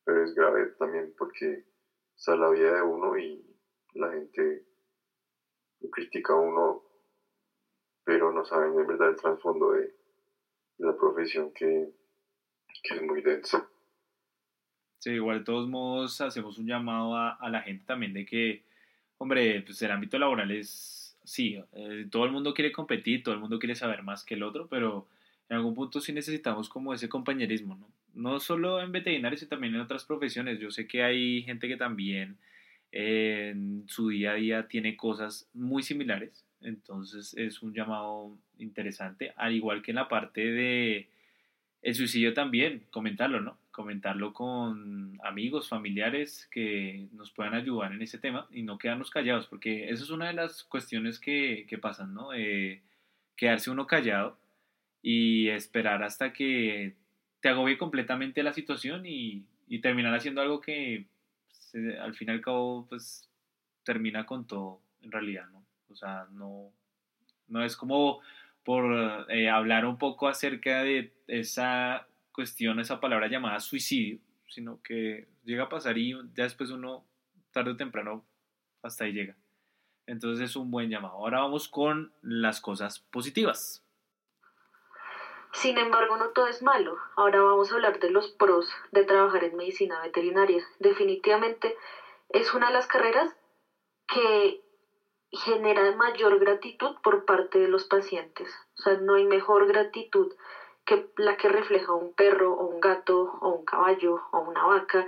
pero 0.06 0.24
es 0.24 0.34
grave 0.34 0.68
también 0.80 1.14
porque 1.18 1.66
está 2.16 2.38
la 2.38 2.50
vida 2.50 2.76
de 2.76 2.82
uno 2.82 3.18
y 3.18 3.46
la 3.96 4.14
gente 4.14 4.66
critica 5.91 6.32
a 6.32 6.38
uno, 6.38 6.82
pero 8.06 8.32
no 8.32 8.46
saben 8.46 8.80
en 8.80 8.88
verdad 8.88 9.10
el 9.10 9.18
trasfondo 9.18 9.74
de, 9.74 9.94
la 10.78 10.96
profesión 10.96 11.54
que, 11.54 11.94
que 12.84 12.96
es 12.96 13.02
muy 13.04 13.22
densa. 13.22 13.70
Sí, 15.00 15.12
igual 15.12 15.39
de 15.39 15.46
todos 15.46 15.68
modos 15.68 16.20
hacemos 16.22 16.58
un 16.58 16.68
llamado 16.68 17.16
a, 17.16 17.34
a 17.34 17.50
la 17.50 17.62
gente 17.62 17.84
también 17.86 18.14
de 18.14 18.26
que, 18.26 18.66
hombre, 19.18 19.62
pues 19.62 19.82
el 19.82 19.91
ámbito 19.91 20.18
laboral 20.18 20.50
es, 20.52 21.03
sí, 21.24 21.59
eh, 21.74 22.07
todo 22.09 22.26
el 22.26 22.32
mundo 22.32 22.53
quiere 22.53 22.71
competir, 22.71 23.24
todo 23.24 23.34
el 23.34 23.41
mundo 23.41 23.59
quiere 23.59 23.76
saber 23.76 24.03
más 24.03 24.24
que 24.24 24.36
el 24.36 24.43
otro, 24.43 24.67
pero 24.67 25.07
en 25.49 25.57
algún 25.57 25.76
punto 25.76 25.99
sí 26.01 26.13
necesitamos 26.13 26.69
como 26.69 26.93
ese 26.93 27.09
compañerismo, 27.09 27.76
¿no? 27.76 27.88
No 28.13 28.39
solo 28.39 28.82
en 28.82 28.91
veterinarios, 28.91 29.39
sino 29.39 29.49
también 29.49 29.76
en 29.76 29.82
otras 29.82 30.05
profesiones. 30.05 30.59
Yo 30.59 30.69
sé 30.69 30.88
que 30.88 31.03
hay 31.03 31.41
gente 31.43 31.67
que 31.67 31.78
también 31.78 32.38
eh, 32.91 33.49
en 33.53 33.86
su 33.88 34.09
día 34.09 34.32
a 34.32 34.36
día 34.36 34.67
tiene 34.67 34.95
cosas 34.95 35.49
muy 35.53 35.84
similares, 35.84 36.45
entonces 36.61 37.34
es 37.36 37.61
un 37.61 37.74
llamado 37.74 38.38
interesante, 38.59 39.34
al 39.36 39.53
igual 39.53 39.82
que 39.82 39.91
en 39.91 39.95
la 39.95 40.07
parte 40.07 40.41
de 40.41 41.07
el 41.82 41.95
suicidio 41.95 42.34
también, 42.34 42.84
comentarlo, 42.91 43.41
¿no? 43.41 43.57
Comentarlo 43.74 44.34
con 44.34 45.19
amigos, 45.24 45.67
familiares 45.67 46.47
que 46.51 47.07
nos 47.11 47.32
puedan 47.32 47.55
ayudar 47.55 47.91
en 47.91 48.01
ese 48.01 48.19
tema 48.19 48.47
y 48.51 48.61
no 48.61 48.78
quedarnos 48.78 49.09
callados, 49.09 49.47
porque 49.47 49.89
eso 49.89 50.03
es 50.03 50.11
una 50.11 50.28
de 50.28 50.34
las 50.34 50.63
cuestiones 50.63 51.19
que, 51.19 51.65
que 51.67 51.78
pasan, 51.80 52.13
¿no? 52.13 52.34
Eh, 52.34 52.82
quedarse 53.36 53.71
uno 53.71 53.88
callado 53.88 54.38
y 55.01 55.49
esperar 55.49 56.03
hasta 56.03 56.32
que 56.32 56.95
te 57.41 57.49
agobie 57.49 57.78
completamente 57.78 58.43
la 58.43 58.53
situación 58.53 59.05
y, 59.05 59.43
y 59.67 59.80
terminar 59.80 60.13
haciendo 60.13 60.41
algo 60.41 60.61
que 60.61 61.07
pues, 61.49 61.76
al 61.99 62.13
fin 62.13 62.30
y 62.30 62.32
al 62.32 62.41
cabo 62.41 62.86
pues 62.88 63.28
termina 63.84 64.26
con 64.26 64.45
todo 64.45 64.80
en 65.01 65.11
realidad, 65.11 65.47
¿no? 65.49 65.65
O 65.89 65.95
sea, 65.95 66.28
no, 66.32 66.71
no 67.47 67.63
es 67.63 67.76
como 67.76 68.21
por 68.63 69.26
eh, 69.30 69.49
hablar 69.49 69.86
un 69.86 69.97
poco 69.97 70.28
acerca 70.28 70.84
de 70.84 71.11
esa 71.28 72.07
cuestión, 72.34 72.79
esa 72.79 72.99
palabra 72.99 73.27
llamada 73.27 73.59
suicidio, 73.59 74.19
sino 74.49 74.81
que 74.84 75.27
llega 75.43 75.63
a 75.63 75.69
pasar 75.69 75.97
y 75.97 76.13
ya 76.34 76.43
después 76.43 76.69
uno, 76.71 77.05
tarde 77.51 77.71
o 77.71 77.77
temprano, 77.77 78.25
hasta 78.81 79.05
ahí 79.05 79.13
llega. 79.13 79.36
Entonces 80.05 80.49
es 80.49 80.55
un 80.55 80.69
buen 80.69 80.89
llamado. 80.89 81.13
Ahora 81.15 81.39
vamos 81.39 81.69
con 81.69 82.11
las 82.21 82.59
cosas 82.59 82.99
positivas. 82.99 83.84
Sin 85.53 85.77
embargo, 85.77 86.17
no 86.17 86.29
todo 86.29 86.47
es 86.47 86.61
malo. 86.61 86.97
Ahora 87.15 87.41
vamos 87.41 87.71
a 87.71 87.75
hablar 87.75 87.99
de 87.99 88.09
los 88.09 88.31
pros 88.31 88.69
de 88.91 89.05
trabajar 89.05 89.43
en 89.43 89.55
medicina 89.55 90.01
veterinaria. 90.01 90.65
Definitivamente 90.79 91.77
es 92.29 92.53
una 92.53 92.67
de 92.67 92.73
las 92.73 92.88
carreras 92.88 93.31
que 94.07 94.61
genera 95.31 95.95
mayor 95.95 96.39
gratitud 96.39 96.95
por 97.03 97.25
parte 97.25 97.59
de 97.59 97.67
los 97.67 97.86
pacientes. 97.86 98.49
O 98.77 98.81
sea, 98.81 98.97
no 98.97 99.15
hay 99.15 99.25
mejor 99.25 99.67
gratitud 99.67 100.34
que 100.86 101.07
la 101.15 101.38
que 101.38 101.47
refleja 101.47 101.93
un 101.93 102.11
perro 102.11 102.53
o 102.53 102.65
un 102.65 102.79
gato 102.79 103.38
o 103.41 103.49
un 103.49 103.65
caballo 103.65 104.21
o 104.31 104.39
una 104.39 104.65
vaca 104.65 105.07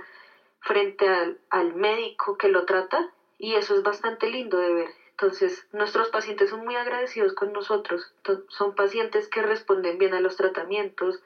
frente 0.60 1.08
al, 1.08 1.38
al 1.50 1.74
médico 1.74 2.36
que 2.36 2.48
lo 2.48 2.64
trata 2.64 3.10
y 3.38 3.54
eso 3.54 3.74
es 3.74 3.82
bastante 3.82 4.28
lindo 4.28 4.58
de 4.58 4.72
ver. 4.72 4.88
Entonces, 5.10 5.66
nuestros 5.72 6.10
pacientes 6.10 6.50
son 6.50 6.64
muy 6.64 6.76
agradecidos 6.76 7.32
con 7.32 7.52
nosotros. 7.52 8.12
Son 8.48 8.74
pacientes 8.74 9.28
que 9.28 9.40
responden 9.40 9.96
bien 9.96 10.12
a 10.12 10.20
los 10.20 10.36
tratamientos, 10.36 11.22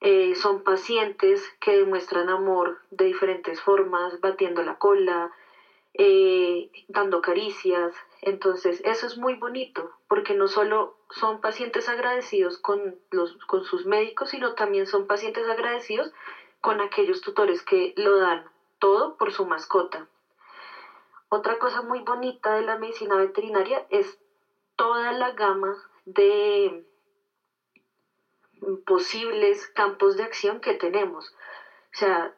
eh, 0.00 0.34
son 0.34 0.62
pacientes 0.62 1.48
que 1.60 1.76
demuestran 1.76 2.28
amor 2.28 2.78
de 2.90 3.04
diferentes 3.04 3.60
formas, 3.60 4.20
batiendo 4.20 4.62
la 4.62 4.74
cola, 4.74 5.30
eh, 5.94 6.70
dando 6.88 7.20
caricias. 7.20 7.92
Entonces, 8.22 8.80
eso 8.84 9.06
es 9.06 9.16
muy 9.16 9.34
bonito, 9.34 9.90
porque 10.08 10.34
no 10.34 10.48
solo 10.48 10.96
son 11.10 11.40
pacientes 11.40 11.88
agradecidos 11.88 12.58
con, 12.58 12.98
los, 13.10 13.36
con 13.46 13.64
sus 13.64 13.84
médicos, 13.84 14.30
sino 14.30 14.54
también 14.54 14.86
son 14.86 15.06
pacientes 15.06 15.48
agradecidos 15.48 16.10
con 16.60 16.80
aquellos 16.80 17.20
tutores 17.20 17.62
que 17.62 17.92
lo 17.96 18.16
dan 18.16 18.44
todo 18.78 19.16
por 19.16 19.32
su 19.32 19.44
mascota. 19.44 20.06
Otra 21.28 21.58
cosa 21.58 21.82
muy 21.82 22.00
bonita 22.00 22.54
de 22.54 22.62
la 22.62 22.76
medicina 22.76 23.16
veterinaria 23.16 23.84
es 23.90 24.18
toda 24.76 25.12
la 25.12 25.32
gama 25.32 25.76
de 26.04 26.84
posibles 28.86 29.68
campos 29.68 30.16
de 30.16 30.24
acción 30.24 30.60
que 30.60 30.74
tenemos. 30.74 31.32
O 31.92 31.98
sea, 31.98 32.34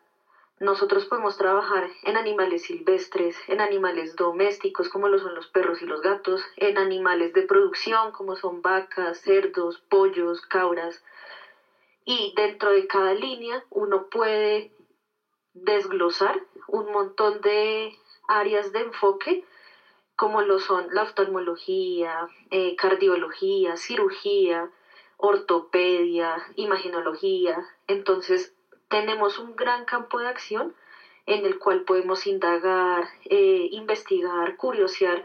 nosotros 0.61 1.07
podemos 1.07 1.39
trabajar 1.39 1.91
en 2.03 2.19
animales 2.19 2.65
silvestres, 2.65 3.35
en 3.49 3.63
animales 3.63 4.15
domésticos 4.15 4.91
como 4.91 5.09
lo 5.09 5.19
son 5.19 5.35
los 5.35 5.47
perros 5.47 5.81
y 5.81 5.87
los 5.87 6.03
gatos, 6.03 6.43
en 6.57 6.77
animales 6.77 7.33
de 7.33 7.43
producción 7.43 8.13
como 8.13 8.37
son 8.37 8.61
vacas, 8.61 9.23
cerdos, 9.23 9.83
pollos, 9.89 10.43
cabras. 10.43 11.03
Y 12.05 12.35
dentro 12.37 12.71
de 12.73 12.87
cada 12.87 13.15
línea 13.15 13.65
uno 13.71 14.07
puede 14.11 14.71
desglosar 15.55 16.45
un 16.69 16.93
montón 16.93 17.41
de 17.41 17.97
áreas 18.29 18.71
de 18.71 18.81
enfoque 18.81 19.43
como 20.15 20.43
lo 20.43 20.59
son 20.59 20.89
la 20.93 21.05
oftalmología, 21.05 22.29
eh, 22.51 22.77
cardiología, 22.77 23.79
cirugía, 23.79 24.69
ortopedia, 25.17 26.37
imaginología. 26.57 27.67
Entonces 27.87 28.53
tenemos 28.91 29.39
un 29.39 29.57
gran 29.57 29.85
campo 29.85 30.19
de 30.19 30.27
acción 30.27 30.71
en 31.25 31.47
el 31.47 31.57
cual 31.57 31.83
podemos 31.83 32.27
indagar, 32.27 33.07
eh, 33.29 33.69
investigar, 33.71 34.57
curiosear 34.57 35.23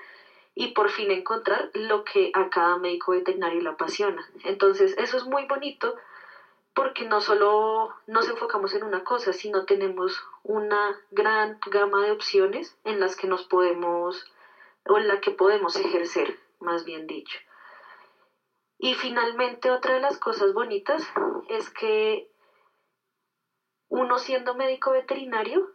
y 0.54 0.68
por 0.68 0.90
fin 0.90 1.12
encontrar 1.12 1.70
lo 1.74 2.04
que 2.04 2.30
a 2.34 2.48
cada 2.48 2.78
médico 2.78 3.12
veterinario 3.12 3.60
le 3.60 3.70
apasiona. 3.70 4.24
Entonces 4.44 4.94
eso 4.98 5.18
es 5.18 5.26
muy 5.26 5.46
bonito 5.46 5.96
porque 6.76 7.06
no 7.06 7.22
solo 7.22 7.90
nos 8.06 8.28
enfocamos 8.28 8.74
en 8.74 8.84
una 8.84 9.04
cosa, 9.04 9.34
sino 9.34 9.64
tenemos 9.64 10.22
una 10.44 11.02
gran 11.10 11.58
gama 11.66 12.04
de 12.04 12.12
opciones 12.12 12.76
en 12.84 13.00
las 13.00 13.16
que 13.16 13.28
nos 13.28 13.44
podemos, 13.44 14.26
o 14.88 14.98
en 14.98 15.08
la 15.08 15.18
que 15.18 15.32
podemos 15.32 15.78
ejercer, 15.78 16.36
más 16.60 16.84
bien 16.84 17.08
dicho. 17.08 17.40
Y 18.78 18.94
finalmente 18.94 19.72
otra 19.72 19.94
de 19.94 20.02
las 20.02 20.18
cosas 20.18 20.54
bonitas 20.54 21.08
es 21.48 21.70
que 21.70 22.28
uno 23.90 24.18
siendo 24.18 24.56
médico 24.56 24.92
veterinario 24.92 25.72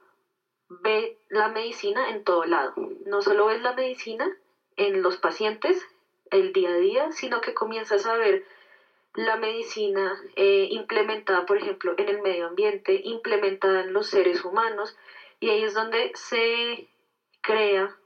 ve 0.68 1.18
la 1.28 1.48
medicina 1.48 2.11
en 2.11 2.22
todo 2.22 2.44
lado. 2.44 2.74
No 3.04 3.22
solo 3.22 3.46
ves 3.46 3.61
la 3.61 3.72
medicina 3.72 4.28
en 4.76 5.02
los 5.02 5.16
pacientes 5.16 5.88
el 6.30 6.52
día 6.52 6.70
a 6.70 6.76
día, 6.76 7.11
sino 7.11 7.40
que 7.40 7.54
comienzas 7.54 8.06
a 8.06 8.14
ver 8.14 8.44
la 9.14 9.36
medicina 9.36 10.16
eh, 10.36 10.68
implementada, 10.70 11.44
por 11.44 11.58
ejemplo, 11.58 11.94
en 11.96 12.08
el 12.08 12.22
medio 12.22 12.46
ambiente, 12.46 13.00
implementada 13.02 13.80
en 13.80 13.92
los 13.92 14.06
seres 14.06 14.44
humanos, 14.44 14.96
y 15.40 15.50
ahí 15.50 15.64
es 15.64 15.74
donde 15.74 16.12
se 16.14 16.88
crea 17.40 17.96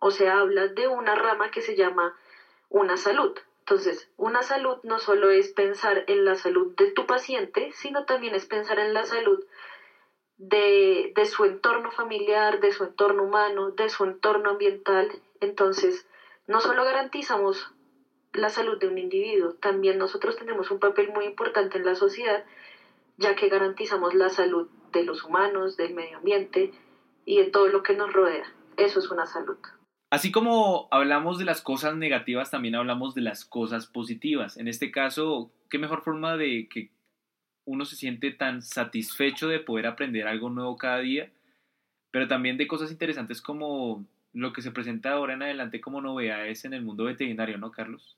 o 0.00 0.10
se 0.10 0.28
habla 0.28 0.68
de 0.68 0.88
una 0.88 1.14
rama 1.14 1.50
que 1.50 1.60
se 1.60 1.76
llama 1.76 2.16
una 2.68 2.96
salud. 2.96 3.38
Entonces, 3.68 4.08
una 4.16 4.42
salud 4.42 4.78
no 4.82 4.98
solo 4.98 5.28
es 5.28 5.52
pensar 5.52 6.02
en 6.06 6.24
la 6.24 6.36
salud 6.36 6.74
de 6.76 6.90
tu 6.90 7.04
paciente, 7.04 7.70
sino 7.74 8.06
también 8.06 8.34
es 8.34 8.46
pensar 8.46 8.78
en 8.78 8.94
la 8.94 9.04
salud 9.04 9.44
de, 10.38 11.12
de 11.14 11.26
su 11.26 11.44
entorno 11.44 11.90
familiar, 11.90 12.60
de 12.60 12.72
su 12.72 12.84
entorno 12.84 13.24
humano, 13.24 13.70
de 13.72 13.90
su 13.90 14.04
entorno 14.04 14.52
ambiental. 14.52 15.10
Entonces, 15.40 16.06
no 16.46 16.62
solo 16.62 16.82
garantizamos 16.82 17.70
la 18.32 18.48
salud 18.48 18.78
de 18.78 18.88
un 18.88 18.96
individuo. 18.96 19.52
También 19.52 19.98
nosotros 19.98 20.36
tenemos 20.36 20.70
un 20.70 20.78
papel 20.78 21.10
muy 21.10 21.26
importante 21.26 21.76
en 21.76 21.84
la 21.84 21.94
sociedad, 21.94 22.46
ya 23.18 23.34
que 23.34 23.48
garantizamos 23.48 24.14
la 24.14 24.30
salud 24.30 24.66
de 24.92 25.02
los 25.02 25.24
humanos, 25.24 25.76
del 25.76 25.92
medio 25.92 26.16
ambiente 26.16 26.70
y 27.26 27.36
de 27.36 27.50
todo 27.50 27.68
lo 27.68 27.82
que 27.82 27.92
nos 27.92 28.14
rodea. 28.14 28.50
Eso 28.78 28.98
es 28.98 29.10
una 29.10 29.26
salud. 29.26 29.58
Así 30.10 30.32
como 30.32 30.88
hablamos 30.90 31.38
de 31.38 31.44
las 31.44 31.60
cosas 31.60 31.96
negativas, 31.96 32.50
también 32.50 32.74
hablamos 32.74 33.14
de 33.14 33.20
las 33.20 33.44
cosas 33.44 33.86
positivas. 33.86 34.56
En 34.56 34.66
este 34.66 34.90
caso, 34.90 35.52
¿qué 35.68 35.78
mejor 35.78 36.02
forma 36.02 36.36
de 36.36 36.68
que 36.70 36.90
uno 37.66 37.84
se 37.84 37.96
siente 37.96 38.30
tan 38.30 38.62
satisfecho 38.62 39.48
de 39.48 39.60
poder 39.60 39.86
aprender 39.86 40.26
algo 40.26 40.48
nuevo 40.48 40.78
cada 40.78 40.98
día? 41.00 41.30
Pero 42.10 42.26
también 42.26 42.56
de 42.56 42.66
cosas 42.66 42.90
interesantes 42.90 43.42
como 43.42 44.06
lo 44.32 44.52
que 44.54 44.62
se 44.62 44.70
presenta 44.70 45.12
ahora 45.12 45.34
en 45.34 45.42
adelante 45.42 45.80
como 45.80 46.00
novedades 46.00 46.64
en 46.64 46.72
el 46.72 46.82
mundo 46.82 47.04
veterinario, 47.04 47.58
¿no, 47.58 47.70
Carlos? 47.70 48.16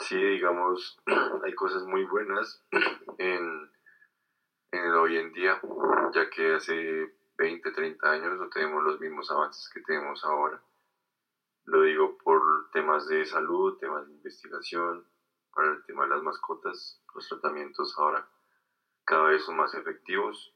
Sí, 0.00 0.16
digamos, 0.16 0.98
hay 1.44 1.54
cosas 1.54 1.84
muy 1.84 2.04
buenas 2.04 2.64
en, 3.18 3.70
en 4.72 4.90
hoy 4.94 5.16
en 5.16 5.32
día, 5.32 5.60
ya 6.12 6.28
que 6.28 6.54
hace 6.54 7.15
20, 7.38 7.70
30 7.70 8.10
años 8.10 8.38
no 8.38 8.48
tenemos 8.48 8.82
los 8.82 9.00
mismos 9.00 9.30
avances 9.30 9.68
que 9.72 9.80
tenemos 9.82 10.24
ahora. 10.24 10.62
Lo 11.64 11.82
digo 11.82 12.16
por 12.18 12.70
temas 12.70 13.06
de 13.08 13.24
salud, 13.24 13.78
temas 13.78 14.06
de 14.06 14.14
investigación, 14.14 15.06
para 15.52 15.72
el 15.72 15.84
tema 15.84 16.04
de 16.04 16.10
las 16.10 16.22
mascotas, 16.22 17.02
los 17.14 17.28
tratamientos 17.28 17.94
ahora 17.98 18.28
cada 19.04 19.28
vez 19.28 19.44
son 19.44 19.56
más 19.56 19.72
efectivos. 19.74 20.52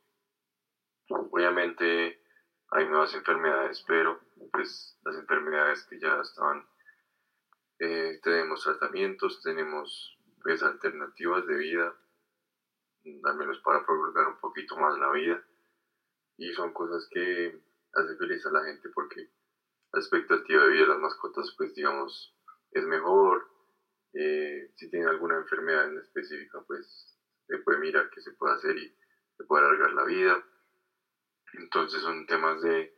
Obviamente 1.08 2.22
hay 2.70 2.86
nuevas 2.86 3.14
enfermedades, 3.14 3.82
pero 3.86 4.20
pues 4.52 4.98
las 5.04 5.16
enfermedades 5.16 5.84
que 5.84 5.98
ya 5.98 6.20
estaban 6.20 6.66
eh, 7.78 8.20
tenemos 8.22 8.62
tratamientos, 8.62 9.40
tenemos 9.42 10.18
pues, 10.42 10.62
alternativas 10.62 11.46
de 11.46 11.56
vida, 11.56 11.94
al 13.24 13.36
menos 13.36 13.58
para 13.60 13.86
prolongar 13.86 14.28
un 14.28 14.38
poquito 14.38 14.76
más 14.76 14.98
la 14.98 15.10
vida. 15.12 15.42
Y 16.40 16.54
son 16.54 16.72
cosas 16.72 17.06
que 17.10 17.54
hace 17.92 18.16
feliz 18.16 18.46
a 18.46 18.50
la 18.50 18.64
gente 18.64 18.88
porque 18.94 19.28
la 19.92 20.00
expectativa 20.00 20.62
de 20.62 20.70
vida 20.70 20.82
de 20.84 20.88
las 20.88 20.98
mascotas, 20.98 21.54
pues 21.58 21.74
digamos, 21.74 22.34
es 22.70 22.82
mejor. 22.86 23.46
Eh, 24.14 24.70
si 24.74 24.88
tiene 24.88 25.04
alguna 25.10 25.36
enfermedad 25.36 25.84
en 25.84 25.98
específica, 25.98 26.62
pues 26.66 27.14
se 27.46 27.58
puede 27.58 27.78
mirar 27.78 28.08
qué 28.08 28.22
se 28.22 28.32
puede 28.32 28.54
hacer 28.54 28.74
y 28.78 28.88
se 29.36 29.44
puede 29.44 29.66
alargar 29.66 29.92
la 29.92 30.04
vida. 30.04 30.42
Entonces 31.58 32.00
son 32.00 32.24
temas 32.24 32.62
de, 32.62 32.96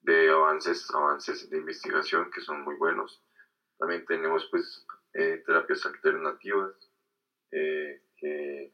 de 0.00 0.30
avances, 0.30 0.88
avances 0.94 1.50
de 1.50 1.58
investigación 1.58 2.30
que 2.30 2.40
son 2.40 2.62
muy 2.62 2.76
buenos. 2.76 3.22
También 3.76 4.06
tenemos 4.06 4.48
pues 4.50 4.86
eh, 5.12 5.42
terapias 5.44 5.84
alternativas 5.84 6.72
eh, 7.50 8.00
que 8.16 8.72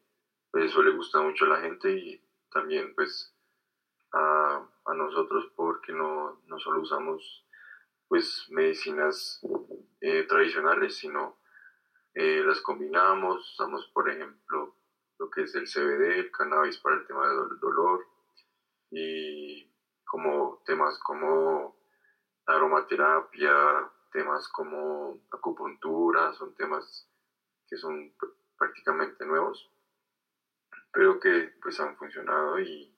pues, 0.52 0.66
eso 0.66 0.84
le 0.84 0.94
gusta 0.94 1.20
mucho 1.20 1.46
a 1.46 1.48
la 1.48 1.60
gente 1.62 1.90
y 1.90 2.22
también 2.52 2.94
pues 2.94 3.34
a, 4.12 4.66
a 4.86 4.94
nosotros 4.94 5.50
porque 5.56 5.92
no, 5.92 6.40
no, 6.46 6.58
solo 6.58 6.80
usamos 6.80 7.44
pues 8.08 8.46
medicinas 8.50 9.40
eh, 10.00 10.24
tradicionales 10.24 10.96
sino 10.96 11.36
las 12.14 12.60
combinamos 12.62 13.52
usamos 13.52 13.86
por 13.94 14.10
ejemplo 14.10 14.74
lo 15.18 15.30
que 15.30 15.42
es 15.42 15.54
el 15.54 15.66
CBD 15.68 16.18
el 16.18 16.30
cannabis 16.32 16.78
para 16.78 16.96
el 16.96 17.06
tema 17.06 17.28
del 17.28 17.60
dolor 17.60 18.04
y 18.90 19.70
como 20.04 20.62
temas 20.64 20.98
como 21.00 21.76
aromaterapia 22.46 23.88
temas 24.10 24.48
como 24.48 25.20
acupuntura, 25.30 26.32
son 26.32 26.54
temas 26.54 27.08
que 27.68 27.76
son 27.76 28.12
pr- 28.16 28.34
prácticamente 28.56 29.24
nuevos, 29.26 29.70
pero 30.92 31.20
que 31.20 31.52
pues 31.62 31.78
han 31.80 31.96
funcionado 31.96 32.58
y 32.60 32.97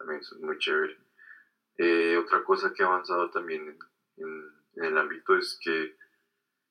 también 0.00 0.22
son 0.24 0.40
muy 0.40 0.56
chévere. 0.58 0.96
Eh, 1.76 2.16
otra 2.16 2.42
cosa 2.42 2.72
que 2.72 2.82
ha 2.82 2.86
avanzado 2.86 3.30
también 3.30 3.68
en, 3.68 3.78
en- 4.24 4.60
el 4.86 4.96
ámbito 4.96 5.36
es 5.36 5.58
que 5.62 5.94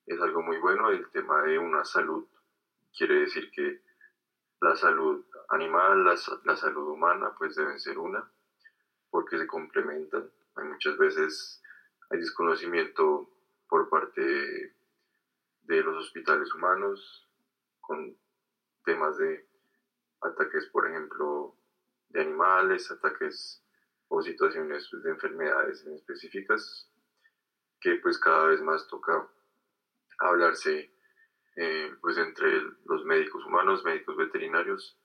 es 0.06 0.20
algo 0.20 0.42
muy 0.42 0.58
bueno 0.58 0.90
el 0.90 1.08
tema 1.10 1.42
de 1.42 1.58
una 1.58 1.84
salud. 1.84 2.26
Quiere 2.96 3.20
decir 3.20 3.52
que 3.52 3.82
la 4.60 4.74
salud 4.74 5.24
animal, 5.50 6.04
la, 6.04 6.16
la 6.44 6.56
salud 6.56 6.88
humana, 6.88 7.32
pues 7.38 7.54
deben 7.54 7.78
ser 7.78 7.98
una, 7.98 8.28
porque 9.10 9.38
se 9.38 9.46
complementan. 9.46 10.28
Hay 10.56 10.64
muchas 10.64 10.98
veces 10.98 11.62
hay 12.10 12.18
desconocimiento 12.18 13.30
por 13.68 13.88
parte 13.88 14.74
de 15.62 15.82
los 15.84 16.04
hospitales 16.04 16.52
humanos 16.52 17.28
con 17.80 18.16
temas 18.84 19.16
de 19.18 19.46
ataques, 20.20 20.66
por 20.72 20.88
ejemplo, 20.88 21.54
de 22.10 22.20
animales, 22.20 22.90
ataques 22.90 23.64
o 24.08 24.22
situaciones 24.22 24.88
pues, 24.90 25.02
de 25.02 25.10
enfermedades 25.10 25.84
en 25.86 25.94
específicas 25.94 26.90
que 27.80 27.96
pues 27.96 28.18
cada 28.18 28.46
vez 28.46 28.60
más 28.60 28.86
toca 28.88 29.28
hablarse 30.18 30.92
eh, 31.56 31.90
pues 32.00 32.18
entre 32.18 32.62
los 32.84 33.04
médicos 33.04 33.44
humanos, 33.46 33.84
médicos 33.84 34.16
veterinarios 34.16 34.98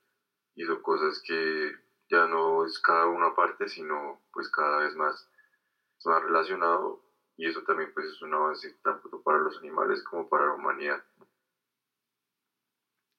y 0.54 0.64
son 0.64 0.82
cosas 0.82 1.22
que 1.26 1.72
ya 2.08 2.26
no 2.26 2.64
es 2.64 2.78
cada 2.80 3.06
uno 3.06 3.26
aparte, 3.26 3.68
sino 3.68 4.22
pues 4.32 4.48
cada 4.50 4.78
vez 4.78 4.94
más, 4.94 5.30
más 6.04 6.22
relacionado 6.22 7.02
y 7.36 7.46
eso 7.46 7.62
también 7.64 7.92
pues 7.92 8.06
es 8.06 8.22
un 8.22 8.34
avance 8.34 8.72
tanto 8.82 9.22
para 9.22 9.38
los 9.38 9.58
animales 9.58 10.02
como 10.04 10.28
para 10.28 10.46
la 10.46 10.54
humanidad. 10.54 11.04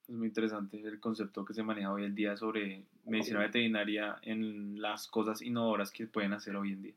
Es 0.08 0.14
muy 0.14 0.28
interesante 0.28 0.78
el 0.78 1.00
concepto 1.00 1.44
que 1.44 1.52
se 1.52 1.62
maneja 1.62 1.92
hoy 1.92 2.04
en 2.04 2.14
día 2.14 2.34
sobre 2.34 2.82
medicina 3.04 3.40
veterinaria 3.40 4.16
en 4.22 4.80
las 4.80 5.06
cosas 5.06 5.42
innovadoras 5.42 5.90
que 5.90 6.06
pueden 6.06 6.32
hacer 6.32 6.56
hoy 6.56 6.72
en 6.72 6.82
día. 6.82 6.94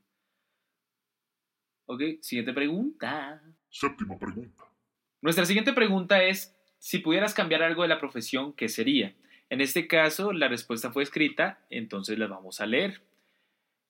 Ok, 1.88 2.02
siguiente 2.22 2.54
pregunta. 2.54 3.42
Séptima 3.70 4.18
pregunta. 4.18 4.64
Nuestra 5.22 5.46
siguiente 5.46 5.74
pregunta 5.74 6.24
es, 6.24 6.56
si 6.80 7.00
pudieras 7.00 7.34
cambiar 7.34 7.64
algo 7.64 7.82
de 7.82 7.90
la 7.90 8.00
profesión, 8.00 8.54
¿qué 8.54 8.70
sería? 8.70 9.14
En 9.50 9.60
este 9.60 9.90
caso, 9.90 10.32
la 10.32 10.48
respuesta 10.48 10.94
fue 10.94 11.04
escrita, 11.04 11.60
entonces 11.70 12.18
la 12.18 12.28
vamos 12.28 12.62
a 12.62 12.66
leer. 12.66 13.02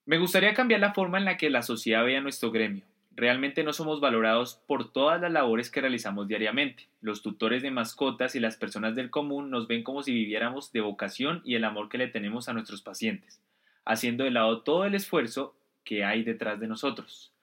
Me 0.06 0.18
gustaría 0.18 0.56
cambiar 0.56 0.80
la 0.80 0.96
forma 0.96 1.20
en 1.20 1.26
la 1.26 1.38
que 1.38 1.52
la 1.52 1.62
sociedad 1.62 2.04
ve 2.04 2.18
a 2.18 2.22
nuestro 2.22 2.50
gremio. 2.50 2.86
Realmente 3.14 3.64
no 3.64 3.74
somos 3.74 4.00
valorados 4.00 4.62
por 4.68 4.92
todas 4.92 5.20
las 5.20 5.32
labores 5.32 5.70
que 5.70 5.82
realizamos 5.82 6.28
diariamente. 6.28 6.88
Los 7.02 7.22
tutores 7.22 7.62
de 7.62 7.70
mascotas 7.70 8.36
y 8.36 8.40
las 8.40 8.56
personas 8.56 8.96
del 8.96 9.10
común 9.10 9.50
nos 9.50 9.68
ven 9.68 9.84
como 9.84 10.02
si 10.02 10.14
viviéramos 10.14 10.72
de 10.72 10.80
vocación 10.80 11.42
y 11.44 11.56
el 11.56 11.66
amor 11.66 11.90
que 11.90 11.98
le 11.98 12.08
tenemos 12.08 12.48
a 12.48 12.54
nuestros 12.54 12.82
pacientes, 12.82 13.42
haciendo 13.84 14.24
de 14.24 14.32
lado 14.32 14.62
todo 14.62 14.86
el 14.86 14.96
esfuerzo 14.96 15.56
que 15.84 16.06
hay 16.06 16.24
detrás 16.24 16.60
de 16.62 16.68
nosotros. 16.68 17.34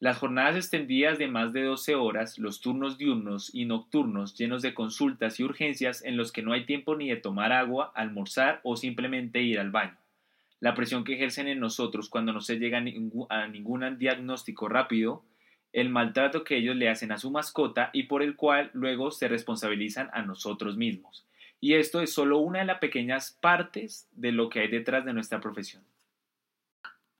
Las 0.00 0.16
jornadas 0.16 0.56
extendidas 0.56 1.18
de 1.18 1.26
más 1.26 1.52
de 1.52 1.64
12 1.64 1.96
horas, 1.96 2.38
los 2.38 2.60
turnos 2.60 2.96
diurnos 2.98 3.52
y 3.52 3.64
nocturnos 3.64 4.34
llenos 4.34 4.62
de 4.62 4.72
consultas 4.72 5.40
y 5.40 5.44
urgencias 5.44 6.04
en 6.04 6.16
los 6.16 6.30
que 6.32 6.42
no 6.42 6.52
hay 6.52 6.64
tiempo 6.64 6.94
ni 6.96 7.08
de 7.10 7.16
tomar 7.16 7.52
agua, 7.52 7.92
almorzar 7.94 8.60
o 8.62 8.76
simplemente 8.76 9.42
ir 9.42 9.58
al 9.58 9.72
baño. 9.72 9.98
La 10.60 10.74
presión 10.74 11.04
que 11.04 11.14
ejercen 11.14 11.48
en 11.48 11.60
nosotros 11.60 12.08
cuando 12.08 12.32
no 12.32 12.40
se 12.40 12.58
llega 12.58 12.78
a 12.78 13.46
ningún, 13.48 13.98
diagnóstico 13.98 14.68
rápido, 14.68 15.24
el 15.72 15.90
maltrato 15.90 16.44
que 16.44 16.56
ellos 16.56 16.76
le 16.76 16.88
hacen 16.88 17.12
a 17.12 17.18
su 17.18 17.30
mascota 17.30 17.90
y 17.92 18.04
por 18.04 18.22
el 18.22 18.36
cual 18.36 18.70
luego 18.72 19.10
se 19.10 19.28
responsabilizan 19.28 20.10
a 20.12 20.22
nosotros 20.22 20.76
mismos. 20.76 21.26
Y 21.60 21.74
esto 21.74 22.00
es 22.00 22.12
solo 22.12 22.38
una 22.38 22.60
de 22.60 22.64
las 22.64 22.78
pequeñas 22.78 23.36
partes 23.40 24.08
de 24.12 24.32
lo 24.32 24.48
que 24.48 24.60
hay 24.60 24.68
detrás 24.68 25.04
de 25.04 25.12
nuestra 25.12 25.40
profesión. 25.40 25.82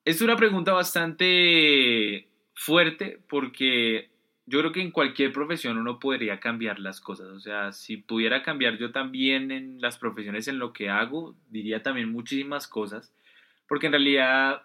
Es 0.05 0.22
una 0.22 0.36
pregunta 0.36 0.72
bastante 0.72 2.28
fuerte 2.55 3.20
porque 3.28 4.11
yo 4.47 4.61
creo 4.61 4.72
que 4.72 4.80
en 4.80 4.91
cualquier 4.91 5.32
profesión 5.32 5.76
uno 5.76 5.99
podría 5.99 6.41
cambiar 6.41 6.78
las 6.78 7.01
cosas. 7.01 7.28
O 7.28 7.41
sea, 7.41 7.72
si 7.72 7.99
pudiera 7.99 8.43
cambiar 8.43 8.78
yo 8.78 8.93
también 8.93 9.51
en 9.51 9.80
las 9.80 9.99
profesiones 9.99 10.49
en 10.49 10.59
lo 10.59 10.72
que 10.72 10.89
hago, 10.89 11.36
diría 11.51 11.82
también 11.82 12.11
muchísimas 12.11 12.66
cosas. 12.66 13.12
Porque 13.69 13.87
en 13.87 13.93
realidad 13.93 14.62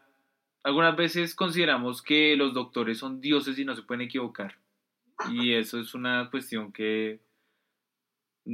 algunas 0.63 0.95
veces 0.95 1.35
consideramos 1.35 2.01
que 2.01 2.35
los 2.35 2.53
doctores 2.53 2.97
son 2.97 3.19
dioses 3.21 3.59
y 3.59 3.65
no 3.65 3.75
se 3.75 3.83
pueden 3.83 4.01
equivocar. 4.01 4.57
Y 5.29 5.53
eso 5.53 5.79
es 5.79 5.93
una 5.93 6.29
cuestión 6.31 6.71
que 6.71 7.19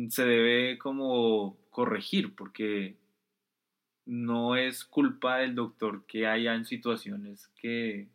se 0.09 0.25
debe 0.25 0.77
como 0.77 1.57
corregir 1.69 2.35
porque 2.35 2.97
no 4.05 4.55
es 4.55 4.83
culpa 4.85 5.37
del 5.37 5.55
doctor 5.55 6.05
que 6.05 6.27
haya 6.27 6.55
en 6.55 6.65
situaciones 6.65 7.47
que 7.61 8.09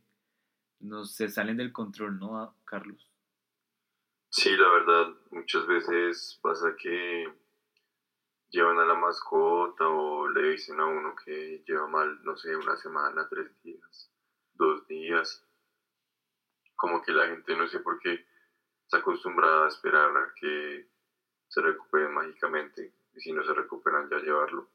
no 0.80 1.04
se 1.04 1.28
salen 1.28 1.56
del 1.56 1.72
control, 1.72 2.18
¿no, 2.18 2.54
Carlos? 2.64 3.08
Sí, 4.28 4.50
la 4.56 4.68
verdad, 4.68 5.14
muchas 5.30 5.66
veces 5.66 6.38
pasa 6.42 6.74
que 6.76 7.32
llevan 8.54 8.78
a 8.78 8.84
la 8.84 8.94
mascota 8.94 9.88
o 9.88 10.28
le 10.28 10.50
dicen 10.50 10.78
a 10.78 10.86
uno 10.86 11.14
que 11.16 11.62
lleva 11.66 11.88
mal, 11.88 12.22
no 12.22 12.36
sé, 12.36 12.54
una 12.56 12.76
semana, 12.76 13.26
tres 13.28 13.50
días, 13.62 14.10
dos 14.52 14.86
días. 14.86 15.44
Como 16.76 17.02
que 17.02 17.12
la 17.12 17.26
gente 17.26 17.56
no 17.56 17.66
sé 17.66 17.80
por 17.80 17.98
qué 17.98 18.24
está 18.84 18.98
acostumbrada 18.98 19.64
a 19.64 19.68
esperar 19.68 20.16
a 20.16 20.32
que 20.40 20.88
se 21.48 21.60
recuperen 21.60 22.14
mágicamente 22.14 22.94
y 23.12 23.20
si 23.20 23.32
no 23.32 23.44
se 23.44 23.54
recuperan 23.54 24.08
ya 24.08 24.18
llevarlo. 24.18 24.70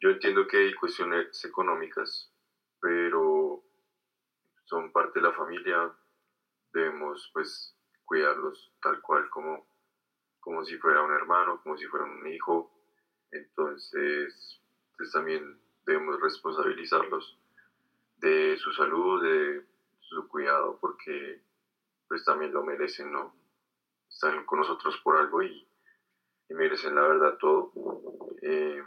Yo 0.00 0.10
entiendo 0.10 0.48
que 0.48 0.56
hay 0.58 0.74
cuestiones 0.74 1.44
económicas, 1.44 2.34
pero 2.80 3.62
son 4.64 4.90
parte 4.90 5.20
de 5.20 5.28
la 5.28 5.34
familia, 5.34 5.92
debemos 6.72 7.30
pues 7.32 7.76
cuidarlos 8.04 8.74
tal 8.80 9.00
cual 9.00 9.30
como, 9.30 9.68
como 10.40 10.64
si 10.64 10.76
fuera 10.78 11.02
un 11.02 11.12
hermano, 11.12 11.60
como 11.62 11.76
si 11.76 11.86
fuera 11.86 12.06
un 12.06 12.26
hijo, 12.26 12.71
entonces 13.32 14.60
pues, 14.96 15.10
también 15.10 15.58
debemos 15.84 16.20
responsabilizarlos 16.20 17.36
de 18.18 18.56
su 18.56 18.72
salud, 18.72 19.22
de 19.22 19.66
su 20.00 20.28
cuidado, 20.28 20.78
porque 20.80 21.40
pues 22.06 22.24
también 22.24 22.52
lo 22.52 22.62
merecen, 22.62 23.10
¿no? 23.10 23.34
Están 24.08 24.44
con 24.44 24.60
nosotros 24.60 25.00
por 25.02 25.16
algo 25.16 25.42
y, 25.42 25.66
merecen 26.50 26.94
la 26.94 27.00
verdad 27.08 27.38
todo. 27.38 27.72
Eh, 28.42 28.82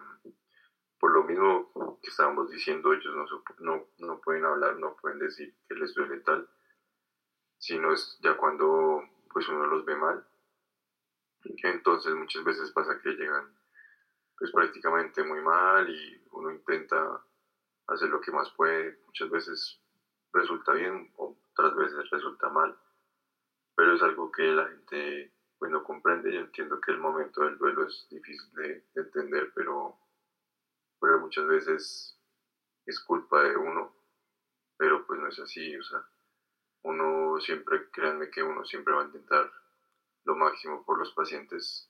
por 0.99 1.11
lo 1.11 1.23
mismo 1.23 1.99
que 2.01 2.09
estábamos 2.09 2.51
diciendo, 2.51 2.93
ellos 2.93 3.15
no, 3.15 3.25
no, 3.59 3.87
no 3.97 4.21
pueden 4.21 4.45
hablar, 4.45 4.77
no 4.77 4.95
pueden 4.95 5.17
decir 5.17 5.53
que 5.67 5.73
les 5.73 5.95
duele 5.95 6.19
tal, 6.19 6.47
sino 7.57 7.91
es 7.91 8.19
ya 8.21 8.37
cuando 8.37 9.01
pues 9.33 9.49
uno 9.49 9.65
los 9.65 9.83
ve 9.83 9.95
mal. 9.95 10.25
Entonces 11.63 12.13
muchas 12.13 12.43
veces 12.43 12.71
pasa 12.71 13.01
que 13.01 13.09
llegan 13.09 13.51
pues 14.37 14.51
prácticamente 14.51 15.23
muy 15.23 15.41
mal 15.41 15.89
y 15.89 16.21
uno 16.31 16.51
intenta 16.51 17.21
hacer 17.87 18.09
lo 18.09 18.19
que 18.19 18.31
más 18.31 18.49
puede, 18.51 18.99
muchas 19.05 19.29
veces 19.29 19.79
resulta 20.33 20.73
bien, 20.73 21.11
otras 21.15 21.75
veces 21.75 22.09
resulta 22.09 22.49
mal, 22.49 22.75
pero 23.75 23.93
es 23.93 24.01
algo 24.01 24.31
que 24.31 24.43
la 24.43 24.67
gente 24.67 25.31
pues 25.57 25.71
no 25.71 25.83
comprende, 25.83 26.33
yo 26.33 26.41
entiendo 26.41 26.81
que 26.81 26.91
el 26.91 26.97
momento 26.97 27.41
del 27.41 27.57
duelo 27.57 27.87
es 27.87 28.07
difícil 28.09 28.53
de, 28.53 28.83
de 28.93 29.01
entender, 29.01 29.51
pero 29.55 29.97
pero 30.99 31.19
muchas 31.19 31.45
veces 31.45 32.17
es 32.85 32.99
culpa 33.01 33.43
de 33.43 33.55
uno, 33.55 33.93
pero 34.77 35.05
pues 35.05 35.19
no 35.19 35.27
es 35.27 35.39
así, 35.39 35.75
o 35.77 35.83
sea, 35.83 36.03
uno 36.83 37.39
siempre, 37.39 37.89
créanme 37.91 38.29
que 38.29 38.43
uno 38.43 38.65
siempre 38.65 38.93
va 38.93 39.03
a 39.03 39.05
intentar 39.05 39.51
lo 40.23 40.35
máximo 40.35 40.83
por 40.83 40.97
los 40.97 41.11
pacientes, 41.13 41.89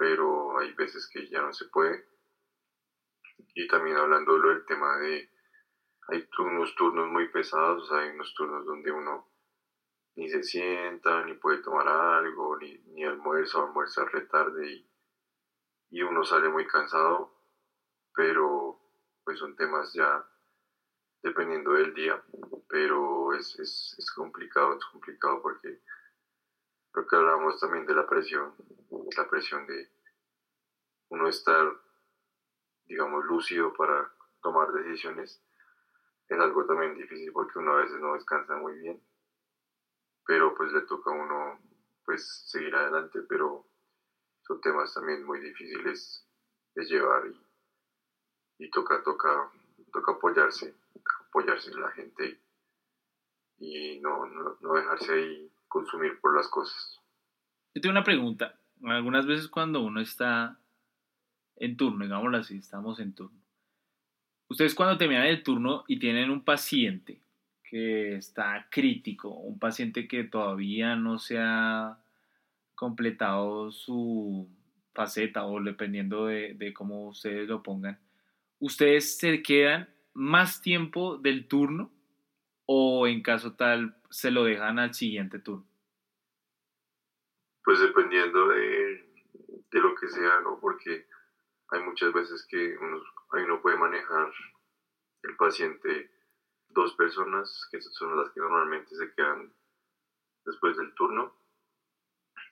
pero 0.00 0.58
hay 0.58 0.72
veces 0.72 1.06
que 1.12 1.28
ya 1.28 1.42
no 1.42 1.52
se 1.52 1.66
puede. 1.66 2.08
Y 3.54 3.66
también 3.68 3.98
hablando 3.98 4.38
del 4.40 4.64
tema 4.64 4.96
de, 4.96 5.28
hay 6.08 6.26
unos 6.38 6.74
turnos 6.74 7.06
muy 7.08 7.28
pesados, 7.28 7.92
hay 7.92 8.08
unos 8.08 8.32
turnos 8.32 8.64
donde 8.64 8.90
uno 8.90 9.28
ni 10.16 10.30
se 10.30 10.42
sienta, 10.42 11.22
ni 11.26 11.34
puede 11.34 11.58
tomar 11.58 11.86
algo, 11.86 12.56
ni, 12.56 12.78
ni 12.94 13.04
almuerza, 13.04 13.58
almuerza 13.58 14.06
retarde 14.06 14.72
y, 14.72 14.90
y 15.90 16.02
uno 16.02 16.24
sale 16.24 16.48
muy 16.48 16.66
cansado 16.66 17.38
pero 18.14 18.80
pues 19.24 19.38
son 19.38 19.54
temas 19.56 19.92
ya 19.92 20.26
dependiendo 21.22 21.72
del 21.72 21.94
día, 21.94 22.22
pero 22.68 23.34
es, 23.34 23.58
es, 23.58 23.94
es 23.98 24.10
complicado, 24.12 24.76
es 24.76 24.84
complicado 24.86 25.42
porque 25.42 25.82
creo 26.92 27.06
que 27.06 27.16
hablamos 27.16 27.58
también 27.60 27.86
de 27.86 27.94
la 27.94 28.06
presión, 28.06 28.54
la 29.16 29.28
presión 29.28 29.66
de 29.66 29.88
uno 31.08 31.28
estar, 31.28 31.66
digamos, 32.86 33.24
lúcido 33.24 33.72
para 33.72 34.12
tomar 34.42 34.72
decisiones, 34.72 35.42
es 36.28 36.38
algo 36.38 36.64
también 36.64 36.94
difícil 36.94 37.32
porque 37.32 37.58
uno 37.58 37.72
a 37.72 37.82
veces 37.82 38.00
no 38.00 38.14
descansa 38.14 38.56
muy 38.56 38.78
bien, 38.78 39.02
pero 40.24 40.54
pues 40.54 40.72
le 40.72 40.82
toca 40.82 41.10
a 41.10 41.14
uno 41.14 41.60
pues 42.04 42.44
seguir 42.48 42.74
adelante, 42.74 43.20
pero 43.28 43.66
son 44.42 44.60
temas 44.60 44.94
también 44.94 45.24
muy 45.24 45.40
difíciles 45.40 46.26
de 46.74 46.84
llevar 46.84 47.26
y, 47.26 48.64
y 48.64 48.70
toca, 48.70 49.02
toca, 49.02 49.50
toca 49.92 50.12
apoyarse, 50.12 50.74
apoyarse 51.28 51.70
en 51.70 51.80
la 51.80 51.90
gente 51.90 52.40
y 53.58 54.00
no, 54.00 54.26
no, 54.26 54.56
no 54.60 54.74
dejarse 54.74 55.12
ahí 55.12 55.49
consumir 55.70 56.20
por 56.20 56.36
las 56.36 56.48
cosas. 56.48 57.00
Yo 57.74 57.80
tengo 57.80 57.92
una 57.92 58.04
pregunta. 58.04 58.58
Algunas 58.82 59.24
veces 59.24 59.48
cuando 59.48 59.80
uno 59.80 60.00
está 60.00 60.58
en 61.56 61.76
turno, 61.76 62.04
digámoslo 62.04 62.38
así, 62.38 62.58
estamos 62.58 62.98
en 63.00 63.14
turno. 63.14 63.38
Ustedes 64.48 64.74
cuando 64.74 64.98
terminan 64.98 65.26
el 65.26 65.44
turno 65.44 65.84
y 65.86 66.00
tienen 66.00 66.28
un 66.28 66.44
paciente 66.44 67.22
que 67.62 68.16
está 68.16 68.66
crítico, 68.68 69.28
un 69.28 69.60
paciente 69.60 70.08
que 70.08 70.24
todavía 70.24 70.96
no 70.96 71.20
se 71.20 71.38
ha 71.38 72.00
completado 72.74 73.70
su 73.70 74.48
faceta 74.92 75.46
o 75.46 75.62
dependiendo 75.62 76.26
de, 76.26 76.72
cómo 76.74 77.08
ustedes 77.08 77.48
lo 77.48 77.62
pongan, 77.62 78.00
¿ustedes 78.58 79.18
se 79.18 79.40
quedan 79.42 79.88
más 80.14 80.60
tiempo 80.62 81.16
del 81.16 81.46
turno 81.46 81.92
o 82.72 83.08
en 83.08 83.20
caso 83.20 83.56
tal 83.56 83.96
se 84.10 84.30
lo 84.30 84.44
dejan 84.44 84.78
al 84.78 84.94
siguiente 84.94 85.40
turno? 85.40 85.66
Pues 87.64 87.80
dependiendo 87.80 88.46
de, 88.46 89.10
de 89.72 89.80
lo 89.80 89.92
que 89.96 90.08
sea, 90.08 90.38
¿no? 90.42 90.60
Porque 90.60 91.04
hay 91.70 91.82
muchas 91.82 92.12
veces 92.12 92.46
que 92.48 92.78
uno, 92.78 93.02
uno 93.32 93.60
puede 93.60 93.76
manejar 93.76 94.32
el 95.24 95.36
paciente 95.36 96.12
dos 96.68 96.94
personas, 96.94 97.66
que 97.72 97.80
son 97.82 98.16
las 98.16 98.30
que 98.30 98.38
normalmente 98.38 98.94
se 98.94 99.12
quedan 99.14 99.52
después 100.44 100.76
del 100.76 100.94
turno. 100.94 101.34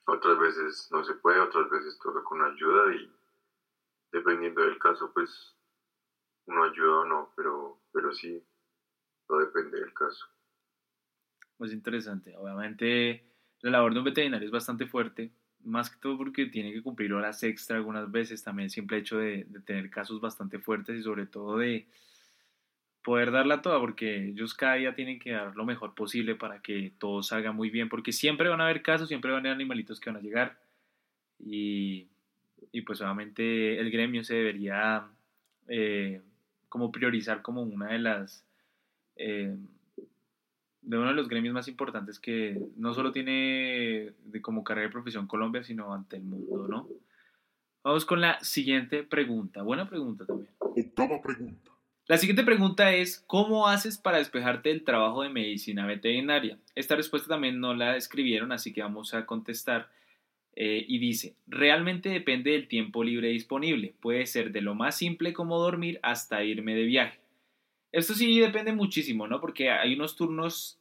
Otras 0.05 0.37
veces 0.37 0.89
no 0.91 1.01
se 1.01 1.13
puede, 1.13 1.39
otras 1.39 1.69
veces 1.69 1.97
toca 1.97 2.21
con 2.25 2.41
ayuda 2.41 2.93
y 2.93 3.09
dependiendo 4.11 4.63
del 4.63 4.79
caso, 4.79 5.13
pues 5.13 5.55
uno 6.47 6.65
ayuda 6.65 6.99
o 6.99 7.05
no, 7.05 7.31
pero, 7.37 7.79
pero 7.93 8.11
sí, 8.11 8.45
todo 9.29 9.39
depende 9.45 9.79
del 9.79 9.93
caso. 9.93 10.25
Pues 11.57 11.71
interesante. 11.71 12.35
Obviamente 12.35 13.23
la 13.61 13.71
labor 13.71 13.93
de 13.93 13.99
un 13.99 14.05
veterinario 14.05 14.45
es 14.45 14.51
bastante 14.51 14.87
fuerte, 14.87 15.31
más 15.63 15.89
que 15.89 15.99
todo 15.99 16.17
porque 16.17 16.47
tiene 16.47 16.73
que 16.73 16.81
cumplir 16.81 17.13
horas 17.13 17.43
extra 17.43 17.77
algunas 17.77 18.11
veces, 18.11 18.43
también 18.43 18.65
el 18.65 18.71
simple 18.71 18.97
hecho 18.97 19.19
de, 19.19 19.45
de 19.45 19.59
tener 19.59 19.89
casos 19.89 20.19
bastante 20.19 20.57
fuertes 20.59 20.97
y 20.97 21.03
sobre 21.03 21.27
todo 21.27 21.57
de 21.57 21.87
poder 23.03 23.31
darla 23.31 23.61
toda, 23.61 23.79
porque 23.79 24.29
ellos 24.29 24.53
cada 24.53 24.75
día 24.75 24.95
tienen 24.95 25.19
que 25.19 25.31
dar 25.31 25.55
lo 25.55 25.65
mejor 25.65 25.93
posible 25.93 26.35
para 26.35 26.61
que 26.61 26.93
todo 26.97 27.21
salga 27.21 27.51
muy 27.51 27.69
bien, 27.69 27.89
porque 27.89 28.11
siempre 28.11 28.49
van 28.49 28.61
a 28.61 28.65
haber 28.65 28.81
casos, 28.81 29.07
siempre 29.07 29.31
van 29.31 29.45
a 29.45 29.49
haber 29.49 29.53
animalitos 29.53 29.99
que 29.99 30.09
van 30.09 30.17
a 30.17 30.23
llegar 30.23 30.59
y, 31.39 32.07
y 32.71 32.81
pues 32.81 33.01
obviamente 33.01 33.79
el 33.79 33.91
gremio 33.91 34.23
se 34.23 34.35
debería 34.35 35.07
eh, 35.67 36.21
como 36.67 36.91
priorizar 36.91 37.41
como 37.41 37.61
una 37.61 37.87
de 37.87 37.99
las... 37.99 38.45
Eh, 39.19 39.55
de 40.81 40.97
uno 40.97 41.09
de 41.09 41.13
los 41.13 41.27
gremios 41.27 41.53
más 41.53 41.67
importantes 41.67 42.19
que 42.19 42.59
no 42.77 42.93
solo 42.93 43.11
tiene 43.11 44.13
de 44.23 44.41
como 44.41 44.63
carrera 44.63 44.87
de 44.87 44.93
profesión 44.93 45.27
Colombia, 45.27 45.61
sino 45.63 45.93
ante 45.93 46.15
el 46.15 46.23
mundo, 46.23 46.67
¿no? 46.67 46.87
Vamos 47.83 48.05
con 48.05 48.21
la 48.21 48.39
siguiente 48.43 49.03
pregunta. 49.03 49.61
Buena 49.61 49.87
pregunta 49.87 50.25
también. 50.25 50.51
Octava 50.59 51.21
pregunta. 51.21 51.71
La 52.07 52.17
siguiente 52.17 52.43
pregunta 52.43 52.91
es, 52.91 53.23
¿cómo 53.27 53.67
haces 53.67 53.99
para 53.99 54.17
despejarte 54.17 54.69
del 54.69 54.83
trabajo 54.83 55.21
de 55.21 55.29
medicina 55.29 55.85
veterinaria? 55.85 56.57
Esta 56.73 56.95
respuesta 56.95 57.27
también 57.27 57.59
no 57.59 57.75
la 57.75 57.95
escribieron, 57.95 58.51
así 58.51 58.73
que 58.73 58.81
vamos 58.81 59.13
a 59.13 59.27
contestar. 59.27 59.91
Eh, 60.55 60.83
y 60.87 60.97
dice, 60.97 61.35
realmente 61.45 62.09
depende 62.09 62.51
del 62.51 62.67
tiempo 62.67 63.03
libre 63.03 63.27
disponible. 63.29 63.93
Puede 64.01 64.25
ser 64.25 64.51
de 64.51 64.61
lo 64.61 64.73
más 64.73 64.97
simple 64.97 65.33
como 65.33 65.59
dormir 65.59 65.99
hasta 66.01 66.43
irme 66.43 66.73
de 66.73 66.85
viaje. 66.85 67.19
Esto 67.91 68.13
sí 68.13 68.39
depende 68.39 68.71
muchísimo, 68.73 69.27
¿no? 69.27 69.41
Porque 69.41 69.71
hay 69.71 69.95
unos 69.95 70.15
turnos 70.15 70.79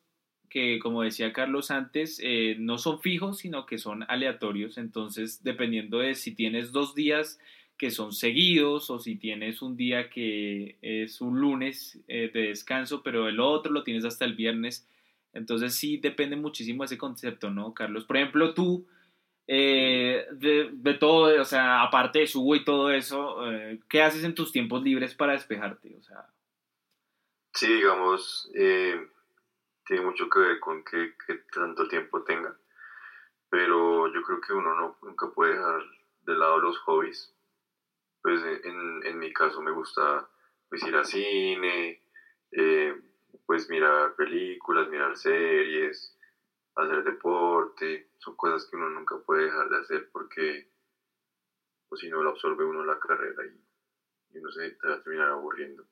que, 0.48 0.78
como 0.78 1.02
decía 1.02 1.32
Carlos 1.32 1.70
antes, 1.70 2.20
eh, 2.22 2.56
no 2.58 2.78
son 2.78 3.00
fijos, 3.00 3.38
sino 3.38 3.66
que 3.66 3.78
son 3.78 4.04
aleatorios. 4.08 4.78
Entonces, 4.78 5.42
dependiendo 5.42 5.98
de 5.98 6.14
si 6.14 6.34
tienes 6.34 6.72
dos 6.72 6.94
días 6.94 7.38
que 7.78 7.90
son 7.92 8.12
seguidos 8.12 8.90
o 8.90 8.98
si 8.98 9.14
tienes 9.16 9.62
un 9.62 9.76
día 9.76 10.10
que 10.10 10.76
es 10.82 11.20
un 11.20 11.40
lunes 11.40 11.98
eh, 12.08 12.28
de 12.34 12.48
descanso, 12.48 13.02
pero 13.02 13.28
el 13.28 13.38
otro 13.38 13.72
lo 13.72 13.84
tienes 13.84 14.04
hasta 14.04 14.24
el 14.24 14.34
viernes. 14.34 14.86
Entonces 15.32 15.74
sí 15.74 15.96
depende 15.96 16.34
muchísimo 16.34 16.82
ese 16.82 16.98
concepto, 16.98 17.50
¿no, 17.50 17.72
Carlos? 17.74 18.04
Por 18.04 18.16
ejemplo, 18.16 18.52
tú, 18.52 18.86
eh, 19.46 20.26
de, 20.32 20.94
todo, 20.94 21.40
o 21.40 21.44
sea, 21.44 21.82
aparte 21.82 22.18
de 22.18 22.26
subo 22.26 22.56
y 22.56 22.64
todo 22.64 22.90
eso, 22.90 23.50
eh, 23.50 23.78
¿qué 23.88 24.02
haces 24.02 24.24
en 24.24 24.34
tus 24.34 24.50
tiempos 24.50 24.82
libres 24.82 25.14
para 25.14 25.32
despejarte? 25.32 25.94
O 25.96 26.02
sea... 26.02 26.26
Sí, 27.58 27.66
digamos, 27.66 28.48
eh, 28.54 29.10
tiene 29.84 30.04
mucho 30.04 30.30
que 30.30 30.38
ver 30.38 30.60
con 30.60 30.84
qué, 30.84 31.12
tanto 31.52 31.88
tiempo 31.88 32.22
tenga, 32.22 32.56
pero 33.50 34.06
yo 34.14 34.22
creo 34.22 34.40
que 34.40 34.52
uno 34.52 34.76
no, 34.76 34.96
nunca 35.02 35.28
puede 35.32 35.54
dejar 35.54 35.82
de 36.22 36.36
lado 36.36 36.60
los 36.60 36.78
hobbies 36.78 37.34
pues 38.22 38.40
en, 38.44 39.04
en 39.04 39.18
mi 39.18 39.32
caso 39.32 39.60
me 39.60 39.72
gusta 39.72 40.30
pues 40.68 40.84
ir 40.84 40.94
a 40.94 41.02
cine, 41.02 42.00
eh, 42.52 42.94
pues 43.44 43.68
mirar 43.68 44.14
películas, 44.14 44.88
mirar 44.88 45.16
series, 45.16 46.16
hacer 46.76 47.02
deporte, 47.02 48.12
son 48.18 48.36
cosas 48.36 48.70
que 48.70 48.76
uno 48.76 48.88
nunca 48.88 49.18
puede 49.18 49.46
dejar 49.46 49.68
de 49.68 49.78
hacer 49.78 50.08
porque 50.12 50.70
o 51.88 51.96
si 51.96 52.08
no 52.08 52.22
lo 52.22 52.30
absorbe 52.30 52.64
uno 52.64 52.84
la 52.84 53.00
carrera 53.00 53.44
y, 53.46 54.36
y 54.36 54.38
uno 54.38 54.48
se 54.52 54.78
va 54.86 54.94
a 54.94 55.02
terminar 55.02 55.30
aburriendo. 55.30 55.84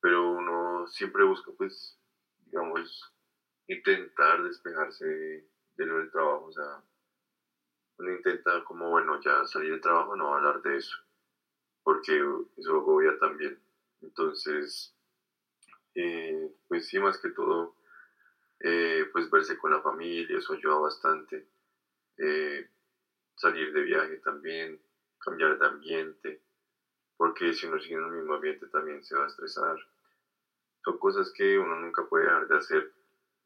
Pero 0.00 0.30
uno 0.32 0.86
siempre 0.88 1.24
busca 1.24 1.50
pues, 1.56 1.98
digamos, 2.46 3.12
intentar 3.66 4.42
despejarse 4.42 5.04
de, 5.06 5.86
lo 5.86 5.98
del 5.98 6.10
trabajo, 6.10 6.46
o 6.46 6.52
sea, 6.52 6.82
uno 7.98 8.12
intenta 8.12 8.64
como, 8.64 8.90
bueno, 8.90 9.20
ya 9.20 9.44
salir 9.44 9.72
del 9.72 9.80
trabajo, 9.80 10.16
no 10.16 10.34
hablar 10.34 10.62
de 10.62 10.76
eso 10.76 10.96
porque 11.88 12.22
eso 12.58 12.76
agobia 12.76 13.18
también. 13.18 13.58
Entonces, 14.02 14.94
eh, 15.94 16.54
pues 16.68 16.86
sí, 16.86 16.98
más 16.98 17.16
que 17.16 17.30
todo, 17.30 17.76
eh, 18.60 19.06
pues 19.10 19.30
verse 19.30 19.56
con 19.56 19.70
la 19.70 19.80
familia, 19.80 20.36
eso 20.36 20.52
ayuda 20.52 20.80
bastante. 20.80 21.48
Eh, 22.18 22.68
salir 23.36 23.72
de 23.72 23.82
viaje 23.84 24.18
también, 24.18 24.78
cambiar 25.18 25.58
de 25.58 25.66
ambiente, 25.66 26.42
porque 27.18 27.52
si 27.52 27.66
uno 27.66 27.78
sigue 27.80 27.96
en 27.96 28.04
el 28.04 28.12
mismo 28.12 28.34
ambiente 28.34 28.66
también 28.68 29.04
se 29.04 29.16
va 29.16 29.24
a 29.24 29.26
estresar. 29.26 29.76
Son 30.84 30.98
cosas 30.98 31.30
que 31.36 31.58
uno 31.58 31.78
nunca 31.80 32.06
puede 32.08 32.24
dejar 32.24 32.46
de 32.46 32.56
hacer 32.56 32.92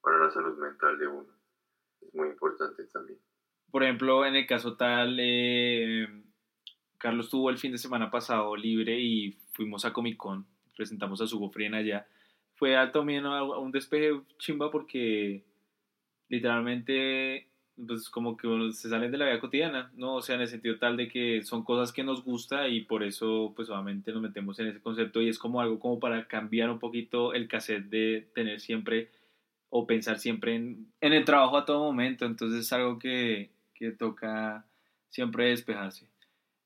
para 0.03 0.19
la 0.19 0.31
salud 0.31 0.57
mental 0.59 0.99
de 0.99 1.07
uno. 1.09 1.29
Es 2.01 2.15
muy 2.15 2.29
importante 2.29 2.85
también. 2.93 3.19
Por 3.71 3.83
ejemplo, 3.83 4.27
en 4.27 4.37
el 4.37 4.47
caso 4.47 4.77
tal, 4.77 5.17
eh, 5.19 6.07
Carlos 6.99 7.31
tuvo 7.31 7.49
el 7.49 7.57
fin 7.57 7.73
de 7.73 7.79
semana 7.79 8.11
pasado 8.11 8.55
libre 8.55 9.01
y 9.01 9.33
fuimos 9.55 9.87
a 9.87 9.93
Comic 9.93 10.19
Con, 10.19 10.47
presentamos 10.77 11.23
a 11.23 11.27
su 11.27 11.39
gofrien 11.39 11.75
allá. 11.75 12.07
Fue 12.55 12.77
también 12.93 13.25
un 13.25 13.73
despeje 13.73 14.21
chimba 14.39 14.71
porque 14.71 15.47
literalmente 16.29 17.49
pues 17.77 18.11
como 18.11 18.37
que 18.37 18.49
se 18.73 18.89
salen 18.89 19.11
de 19.11 19.19
la 19.19 19.27
vida 19.27 19.41
cotidiana, 19.41 19.91
¿no? 19.95 20.17
O 20.17 20.23
sea, 20.23 20.37
en 20.37 20.43
el 20.43 20.49
sentido 20.49 20.79
tal 20.79 20.97
de 20.97 21.09
que 21.09 21.43
son 21.43 21.65
cosas 21.65 21.93
que 21.93 22.05
nos 22.05 22.25
gusta 22.25 22.69
y 22.69 22.83
por 22.83 23.03
eso 23.03 23.53
pues 23.57 23.71
obviamente 23.71 24.13
nos 24.13 24.23
metemos 24.23 24.59
en 24.59 24.69
ese 24.69 24.81
concepto 24.81 25.21
y 25.23 25.29
es 25.29 25.39
como 25.39 25.61
algo 25.61 25.79
como 25.79 25.99
para 25.99 26.27
cambiar 26.29 26.71
un 26.71 26.79
poquito 26.79 27.35
el 27.35 27.49
cassette 27.49 27.89
de 27.89 28.29
tener 28.35 28.61
siempre 28.61 29.11
o 29.71 29.87
pensar 29.87 30.19
siempre 30.19 30.55
en, 30.55 30.93
en 31.01 31.13
el 31.15 31.25
trabajo 31.25 31.57
a 31.57 31.65
todo 31.65 31.85
momento, 31.85 32.27
entonces 32.27 32.61
es 32.61 32.73
algo 32.73 32.99
que, 32.99 33.51
que 33.75 33.91
toca 33.91 34.67
siempre 35.09 35.49
despejarse. 35.49 36.09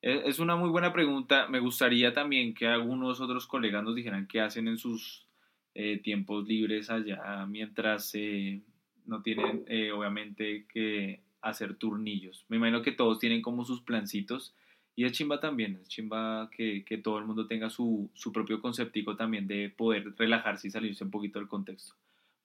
Es 0.03 0.39
una 0.39 0.55
muy 0.55 0.69
buena 0.71 0.93
pregunta. 0.93 1.49
Me 1.49 1.59
gustaría 1.59 2.13
también 2.13 2.55
que 2.55 2.69
algunos 2.69 3.21
otros 3.21 3.47
colegas 3.47 3.83
nos 3.83 3.97
dijeran 3.97 4.29
qué 4.29 4.41
hacen 4.41 4.69
en 4.69 4.79
sus 4.79 5.27
eh, 5.75 5.99
tiempos 5.99 6.47
libres 6.47 6.91
allá 6.91 7.45
mientras 7.47 8.15
eh, 8.15 8.63
no 9.07 9.23
tienen, 9.23 9.65
eh, 9.69 9.93
obviamente, 9.93 10.67
que 10.73 11.21
hacer 11.41 11.77
turnillos. 11.77 12.45
Me 12.49 12.57
imagino 12.57 12.83
que 12.83 12.93
todos 12.93 13.19
tienen 13.19 13.43
como 13.43 13.65
sus 13.65 13.81
plancitos. 13.83 14.55
Y 14.99 15.05
es 15.05 15.13
chimba 15.13 15.41
también, 15.41 15.79
es 15.83 15.89
chimba 15.89 16.49
que, 16.51 16.83
que 16.87 16.97
todo 16.97 17.19
el 17.19 17.27
mundo 17.27 17.47
tenga 17.47 17.69
su, 17.69 18.11
su 18.15 18.33
propio 18.33 18.63
conceptico 18.63 19.15
también 19.15 19.47
de 19.47 19.69
poder 19.69 20.15
relajarse 20.17 20.69
y 20.69 20.71
salirse 20.71 21.05
un 21.05 21.11
poquito 21.11 21.39
del 21.39 21.49
contexto. 21.49 21.95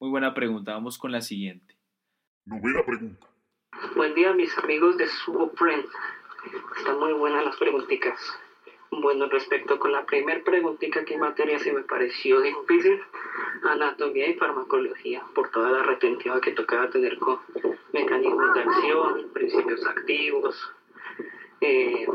Muy 0.01 0.09
buena 0.09 0.33
pregunta, 0.33 0.73
vamos 0.73 0.97
con 0.97 1.13
la 1.13 1.21
siguiente. 1.21 1.77
Novena 2.45 2.83
pregunta. 2.85 3.25
Buen 3.95 4.13
día 4.15 4.33
mis 4.33 4.57
amigos 4.57 4.97
de 4.97 5.07
Sugo 5.07 5.51
Friend. 5.55 5.85
Están 6.77 6.99
muy 6.99 7.13
buenas 7.13 7.45
las 7.45 7.55
preguntitas. 7.55 8.19
Bueno, 8.93 9.27
respecto 9.27 9.79
con 9.79 9.93
la 9.93 10.05
primera 10.05 10.43
preguntita 10.43 11.01
en 11.07 11.19
materia 11.21 11.57
se 11.59 11.71
me 11.71 11.81
pareció 11.81 12.41
difícil, 12.41 12.99
anatomía 13.63 14.27
y 14.27 14.33
farmacología, 14.33 15.23
por 15.33 15.49
toda 15.49 15.71
la 15.71 15.81
retentiva 15.81 16.41
que 16.41 16.51
tocaba 16.51 16.89
tener 16.89 17.17
con 17.17 17.39
mecanismos 17.93 18.53
de 18.53 18.59
acción, 18.59 19.29
principios 19.31 19.85
activos, 19.85 20.73
eh, 21.61 22.05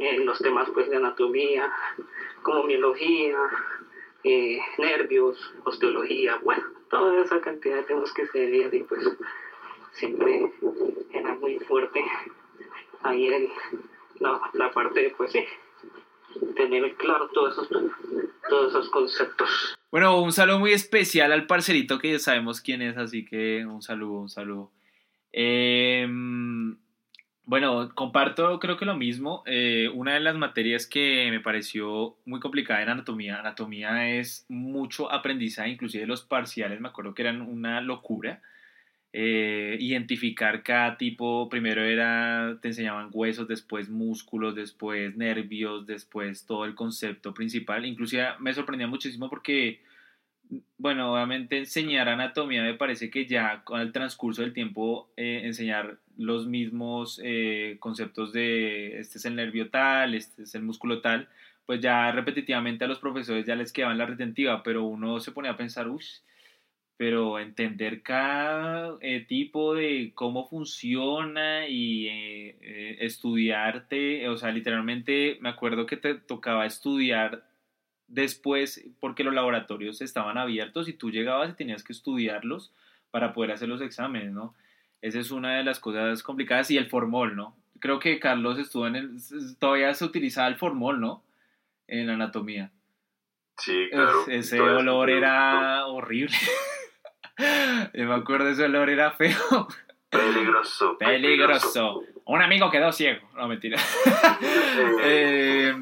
eh, 0.00 0.18
los 0.24 0.40
temas 0.40 0.68
pues 0.70 0.90
de 0.90 0.96
anatomía, 0.96 1.72
como 2.42 2.64
miología, 2.64 3.38
eh, 4.24 4.58
nervios, 4.78 5.54
osteología, 5.62 6.40
bueno, 6.42 6.64
toda 6.90 7.22
esa 7.22 7.40
cantidad 7.40 7.76
de 7.76 7.82
temas 7.84 8.12
que 8.12 8.26
se 8.26 8.46
veían 8.46 8.74
y 8.74 8.82
pues 8.82 9.16
siempre 9.92 10.52
era 11.12 11.34
muy 11.36 11.60
fuerte 11.60 12.04
ahí 13.04 13.28
en 13.28 13.48
la, 14.18 14.40
la 14.54 14.72
parte 14.72 15.02
de 15.02 15.10
pues 15.10 15.30
sí, 15.30 15.44
tener 16.54 16.94
claro 16.96 17.28
todos 17.32 17.52
esos, 17.52 17.68
todos 18.48 18.70
esos 18.70 18.90
conceptos. 18.90 19.76
Bueno, 19.90 20.20
un 20.20 20.32
saludo 20.32 20.58
muy 20.58 20.72
especial 20.72 21.32
al 21.32 21.46
parcerito 21.46 21.98
que 21.98 22.12
ya 22.12 22.18
sabemos 22.18 22.60
quién 22.60 22.82
es, 22.82 22.96
así 22.96 23.24
que 23.24 23.64
un 23.66 23.82
saludo, 23.82 24.20
un 24.20 24.28
saludo. 24.28 24.70
Eh, 25.32 26.06
bueno, 27.46 27.94
comparto 27.94 28.58
creo 28.58 28.76
que 28.76 28.84
lo 28.84 28.96
mismo. 28.96 29.44
Eh, 29.46 29.88
una 29.94 30.14
de 30.14 30.20
las 30.20 30.34
materias 30.34 30.84
que 30.84 31.28
me 31.30 31.38
pareció 31.38 32.16
muy 32.24 32.40
complicada 32.40 32.82
era 32.82 32.90
anatomía. 32.90 33.38
Anatomía 33.38 34.18
es 34.18 34.44
mucho 34.48 35.12
aprendizaje, 35.12 35.70
inclusive 35.70 36.06
los 36.06 36.22
parciales 36.22 36.80
me 36.80 36.88
acuerdo 36.88 37.14
que 37.14 37.22
eran 37.22 37.42
una 37.42 37.80
locura. 37.80 38.42
Eh, 39.18 39.78
identificar 39.80 40.62
cada 40.62 40.98
tipo, 40.98 41.48
primero 41.48 41.82
era, 41.82 42.58
te 42.60 42.68
enseñaban 42.68 43.08
huesos, 43.10 43.48
después 43.48 43.88
músculos, 43.88 44.54
después 44.54 45.16
nervios, 45.16 45.86
después 45.86 46.44
todo 46.44 46.66
el 46.66 46.74
concepto 46.74 47.32
principal. 47.32 47.86
Inclusive 47.86 48.34
me 48.40 48.52
sorprendía 48.52 48.86
muchísimo 48.88 49.30
porque, 49.30 49.80
bueno, 50.76 51.14
obviamente 51.14 51.56
enseñar 51.56 52.10
anatomía 52.10 52.62
me 52.62 52.74
parece 52.74 53.08
que 53.08 53.24
ya 53.24 53.64
con 53.64 53.80
el 53.80 53.90
transcurso 53.90 54.42
del 54.42 54.52
tiempo 54.52 55.08
eh, 55.16 55.40
enseñar 55.44 55.96
los 56.18 56.46
mismos 56.46 57.18
eh, 57.24 57.78
conceptos 57.80 58.34
de 58.34 58.98
este 58.98 59.16
es 59.16 59.24
el 59.24 59.36
nervio 59.36 59.70
tal, 59.70 60.14
este 60.14 60.42
es 60.42 60.54
el 60.54 60.62
músculo 60.62 61.00
tal, 61.00 61.26
pues 61.64 61.80
ya 61.80 62.12
repetitivamente 62.12 62.84
a 62.84 62.88
los 62.88 62.98
profesores 62.98 63.46
ya 63.46 63.56
les 63.56 63.72
quedaban 63.72 63.96
la 63.96 64.04
retentiva, 64.04 64.62
pero 64.62 64.84
uno 64.84 65.20
se 65.20 65.32
pone 65.32 65.48
a 65.48 65.56
pensar, 65.56 65.88
uff, 65.88 66.04
pero 66.96 67.38
entender 67.38 68.02
cada 68.02 68.96
eh, 69.00 69.20
tipo 69.20 69.74
de 69.74 70.12
cómo 70.14 70.48
funciona 70.48 71.68
y 71.68 72.08
eh, 72.08 72.56
eh, 72.60 72.96
estudiarte, 73.00 74.28
o 74.28 74.36
sea, 74.38 74.50
literalmente 74.50 75.36
me 75.40 75.50
acuerdo 75.50 75.84
que 75.84 75.98
te 75.98 76.14
tocaba 76.14 76.64
estudiar 76.64 77.44
después 78.08 78.88
porque 78.98 79.24
los 79.24 79.34
laboratorios 79.34 80.00
estaban 80.00 80.38
abiertos 80.38 80.88
y 80.88 80.94
tú 80.94 81.10
llegabas 81.10 81.50
y 81.50 81.56
tenías 81.56 81.84
que 81.84 81.92
estudiarlos 81.92 82.72
para 83.10 83.34
poder 83.34 83.52
hacer 83.52 83.68
los 83.68 83.82
exámenes, 83.82 84.32
¿no? 84.32 84.54
Esa 85.02 85.20
es 85.20 85.30
una 85.30 85.56
de 85.58 85.64
las 85.64 85.78
cosas 85.78 86.22
complicadas 86.22 86.70
y 86.70 86.78
el 86.78 86.86
formol, 86.86 87.36
¿no? 87.36 87.54
Creo 87.78 87.98
que 87.98 88.18
Carlos 88.18 88.58
estuvo 88.58 88.86
en 88.86 88.96
el, 88.96 89.18
todavía 89.58 89.92
se 89.92 90.04
utilizaba 90.04 90.48
el 90.48 90.56
formol, 90.56 90.98
¿no? 90.98 91.22
En 91.88 92.08
anatomía. 92.08 92.70
Sí, 93.58 93.88
claro. 93.90 94.26
ese 94.28 94.60
olor 94.60 95.10
era 95.10 95.86
horrible. 95.86 96.34
Yo 97.38 98.06
me 98.06 98.14
acuerdo, 98.14 98.48
ese 98.48 98.64
olor 98.64 98.90
era 98.90 99.12
feo. 99.12 99.68
Peligroso. 100.10 100.96
Peligroso. 100.98 102.02
Un 102.24 102.42
amigo 102.42 102.70
quedó 102.70 102.92
ciego. 102.92 103.28
No, 103.36 103.48
mentira. 103.48 103.80
Eh, 105.08 105.72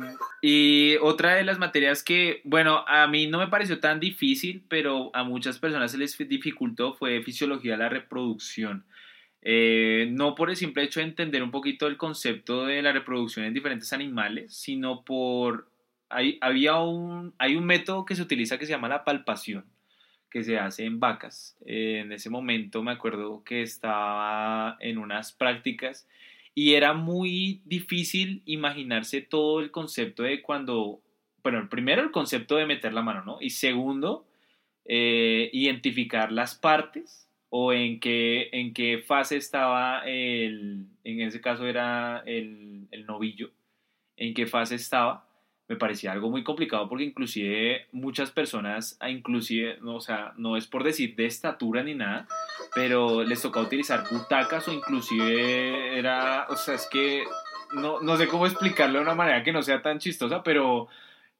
y 0.41 0.97
otra 1.01 1.35
de 1.35 1.43
las 1.43 1.59
materias 1.59 2.05
que, 2.05 2.41
bueno, 2.45 2.85
a 2.87 3.07
mí 3.09 3.27
no 3.27 3.39
me 3.39 3.49
pareció 3.49 3.81
tan 3.81 3.99
difícil, 3.99 4.63
pero 4.69 5.11
a 5.15 5.25
muchas 5.25 5.59
personas 5.59 5.91
se 5.91 5.99
les 5.99 6.17
dificultó 6.17 6.95
fue 6.95 7.23
fisiología 7.23 7.73
de 7.73 7.79
la 7.79 7.89
reproducción. 7.89 8.85
Eh, 9.43 10.09
no 10.13 10.35
por 10.35 10.51
el 10.51 10.57
simple 10.57 10.85
hecho 10.85 11.01
de 11.01 11.07
entender 11.07 11.43
un 11.43 11.51
poquito 11.51 11.87
el 11.87 11.97
concepto 11.97 12.67
de 12.67 12.83
la 12.83 12.93
reproducción 12.93 13.47
en 13.47 13.55
diferentes 13.55 13.93
animales, 13.93 14.55
sino 14.55 15.05
por... 15.05 15.69
Hay, 16.09 16.39
había 16.41 16.77
un, 16.77 17.35
hay 17.39 17.57
un 17.57 17.65
método 17.65 18.05
que 18.05 18.15
se 18.15 18.23
utiliza 18.23 18.59
que 18.59 18.67
se 18.67 18.73
llama 18.73 18.89
la 18.89 19.05
palpación 19.05 19.65
que 20.35 20.43
se 20.43 20.59
hace 20.59 20.85
en 20.85 20.99
vacas. 20.99 21.57
Eh, 21.65 22.01
en 22.01 22.11
ese 22.11 22.29
momento 22.29 22.83
me 22.83 22.91
acuerdo 22.91 23.45
que 23.45 23.63
estaba 23.63 24.77
en 24.81 24.99
unas 24.99 25.33
prácticas 25.33 26.09
y 26.57 26.75
era 26.75 26.93
muy 26.93 27.63
difícil 27.65 28.43
imaginarse 28.45 29.21
todo 29.21 29.61
el 29.61 29.71
concepto 29.71 30.25
de 30.25 30.43
cuando, 30.43 31.01
bueno, 31.45 31.69
primero 31.71 32.03
el 32.03 32.11
concepto 32.11 32.57
de 32.57 32.67
meter 32.67 32.93
la 32.93 33.03
mano, 33.03 33.23
¿no? 33.23 33.39
Y 33.41 33.51
segundo, 33.51 34.27
eh, 34.87 35.51
identificar 35.53 36.33
las 36.33 36.57
partes 36.57 37.31
o 37.49 37.73
en 37.73 38.01
qué, 38.01 38.49
en 38.51 38.75
qué 38.75 38.99
fase 38.99 39.37
estaba 39.37 40.03
el, 40.05 40.89
en 41.05 41.21
ese 41.21 41.41
caso 41.41 41.65
era 41.69 42.25
el, 42.27 42.89
el 42.91 43.07
novillo, 43.07 43.53
en 44.17 44.35
qué 44.35 44.49
fase 44.49 44.75
estaba 44.75 45.29
me 45.69 45.77
parecía 45.77 46.13
algo 46.13 46.31
muy 46.31 46.45
complicado 46.45 46.89
porque 46.89 47.05
inclusive 47.05 47.87
muchas 47.93 48.31
personas, 48.31 48.99
inclusive, 49.09 49.79
o 49.83 50.01
sea, 50.01 50.35
no 50.37 50.57
es 50.57 50.67
por 50.67 50.85
decir 50.85 51.17
de 51.17 51.27
estatura 51.27 51.83
ni 51.83 51.95
nada, 51.95 52.27
pero 52.75 53.25
les 53.25 53.41
tocaba 53.41 53.67
utilizar 53.67 54.05
butacas 54.11 54.69
o 54.69 54.73
inclusive 54.73 55.99
era, 55.99 56.47
o 56.51 56.57
sea, 56.57 56.75
es 56.75 56.87
que 56.91 57.25
no, 57.75 58.01
no 58.01 58.17
sé 58.17 58.29
cómo 58.29 58.47
explicarlo 58.47 58.99
de 58.99 59.05
una 59.05 59.15
manera 59.15 59.43
que 59.43 59.53
no 59.53 59.63
sea 59.63 59.81
tan 59.81 59.99
chistosa, 59.99 60.43
pero 60.43 60.89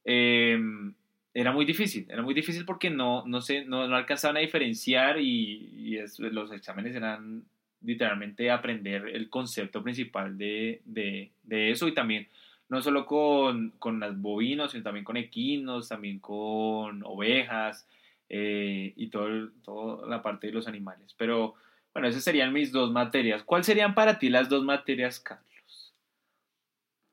em, 0.05 0.95
era 1.35 1.53
muy 1.53 1.67
difícil, 1.67 2.07
era 2.09 2.23
muy 2.23 2.33
difícil 2.33 2.65
porque 2.65 2.89
no, 2.89 3.25
no, 3.27 3.43
sé, 3.43 3.67
no, 3.67 3.87
no 3.89 3.97
alcanzaban 3.97 4.39
a 4.39 4.41
diferenciar 4.41 5.21
y, 5.21 5.99
los 6.19 6.51
exámenes 6.51 6.95
eran 6.97 7.45
literalmente 7.83 8.51
aprender 8.51 9.07
el 9.09 9.29
concepto 9.29 9.83
principal 9.83 10.39
de, 10.39 10.81
de, 10.87 11.31
de 11.43 11.71
eso 11.71 11.87
y 11.87 11.93
también 11.95 12.27
no 12.69 12.83
solo 12.83 13.07
con, 13.07 13.71
con 13.79 14.01
las 14.01 14.21
bovinos, 14.21 14.73
sino 14.73 14.85
también 14.85 15.05
con 15.05 15.17
equinos, 15.17 15.89
también 15.89 16.19
con 16.19 17.03
ovejas 17.05 17.87
eh, 18.29 18.93
y 18.97 19.11
todo 19.11 19.51
toda 19.63 20.09
la 20.09 20.23
parte 20.23 20.47
de 20.47 20.53
los 20.53 20.67
animales. 20.67 21.15
Pero 21.19 21.55
bueno, 21.93 22.09
esas 22.09 22.25
serían 22.25 22.53
mis 22.53 22.73
dos 22.73 22.91
materias. 22.91 23.43
¿Cuáles 23.45 23.67
serían 23.67 23.95
para 23.95 24.19
ti 24.19 24.31
las 24.31 24.49
dos 24.49 24.65
materias, 24.65 25.21
Carlos? 25.21 25.95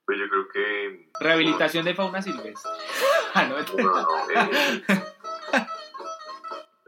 Pues 0.06 0.18
yo 0.18 0.28
creo 0.30 0.48
que... 0.50 1.10
Rehabilitación 1.20 1.86
de 1.86 1.96
fauna 1.96 2.22
silvestre. 2.22 2.72
ah, 3.36 3.48
no, 3.48 3.60
eh, 3.60 3.64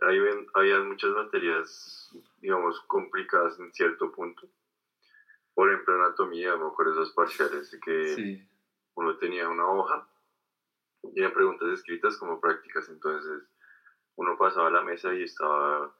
había 0.56 0.80
muchas 0.80 1.12
materias, 1.12 2.12
digamos, 2.42 2.80
complicadas 2.88 3.60
en 3.60 3.72
cierto 3.74 4.12
punto. 4.12 4.48
Por 5.54 5.72
ejemplo, 5.72 5.94
anatomía, 5.94 6.56
me 6.56 6.66
acuerdo 6.66 6.94
esos 6.94 7.14
parciales 7.14 7.78
que 7.86 8.16
sí 8.16 8.48
uno 8.96 9.18
tenía 9.18 9.50
una 9.50 9.68
hoja 9.68 10.08
y 11.04 11.20
eran 11.20 11.34
preguntas 11.34 11.70
escritas 11.70 12.18
como 12.18 12.40
prácticas, 12.40 12.88
entonces 12.90 13.44
uno 14.16 14.38
pasaba 14.38 14.68
a 14.68 14.72
la 14.72 14.82
mesa 14.82 15.14
y 15.14 15.24
estaba 15.24 15.94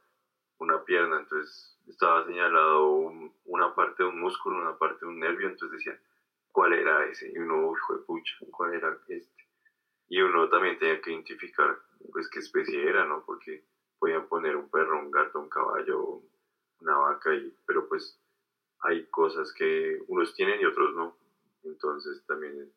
una 0.60 0.84
pierna, 0.86 1.20
entonces 1.20 1.78
estaba 1.88 2.26
señalado 2.26 3.12
una 3.46 3.76
parte 3.76 4.04
de 4.04 4.10
un 4.10 4.20
músculo, 4.20 4.58
una 4.58 4.78
parte 4.78 5.00
de 5.02 5.08
un 5.08 5.20
nervio, 5.20 5.48
entonces 5.48 5.78
decía, 5.78 6.00
¿cuál 6.52 6.74
era 6.74 7.06
ese? 7.08 7.32
Y 7.32 7.38
uno, 7.38 7.74
fue 7.86 8.06
pucha, 8.06 8.36
¿cuál 8.52 8.74
era 8.74 8.98
este? 9.08 9.48
Y 10.08 10.22
uno 10.22 10.48
también 10.50 10.78
tenía 10.78 11.02
que 11.02 11.12
identificar, 11.12 11.78
pues, 12.12 12.30
qué 12.30 12.40
especie 12.40 12.88
era, 12.88 13.06
¿no? 13.06 13.24
Porque 13.26 13.66
podían 14.00 14.28
poner 14.28 14.56
un 14.56 14.70
perro, 14.70 15.00
un 15.00 15.12
gato, 15.12 15.40
un 15.40 15.50
caballo, 15.50 16.22
una 16.80 16.98
vaca, 16.98 17.34
y, 17.34 17.56
pero 17.66 17.88
pues 17.88 18.20
hay 18.82 19.06
cosas 19.08 19.54
que 19.54 20.00
unos 20.08 20.34
tienen 20.36 20.60
y 20.60 20.66
otros 20.66 20.94
no. 20.96 21.18
Entonces 21.64 22.24
también 22.26 22.72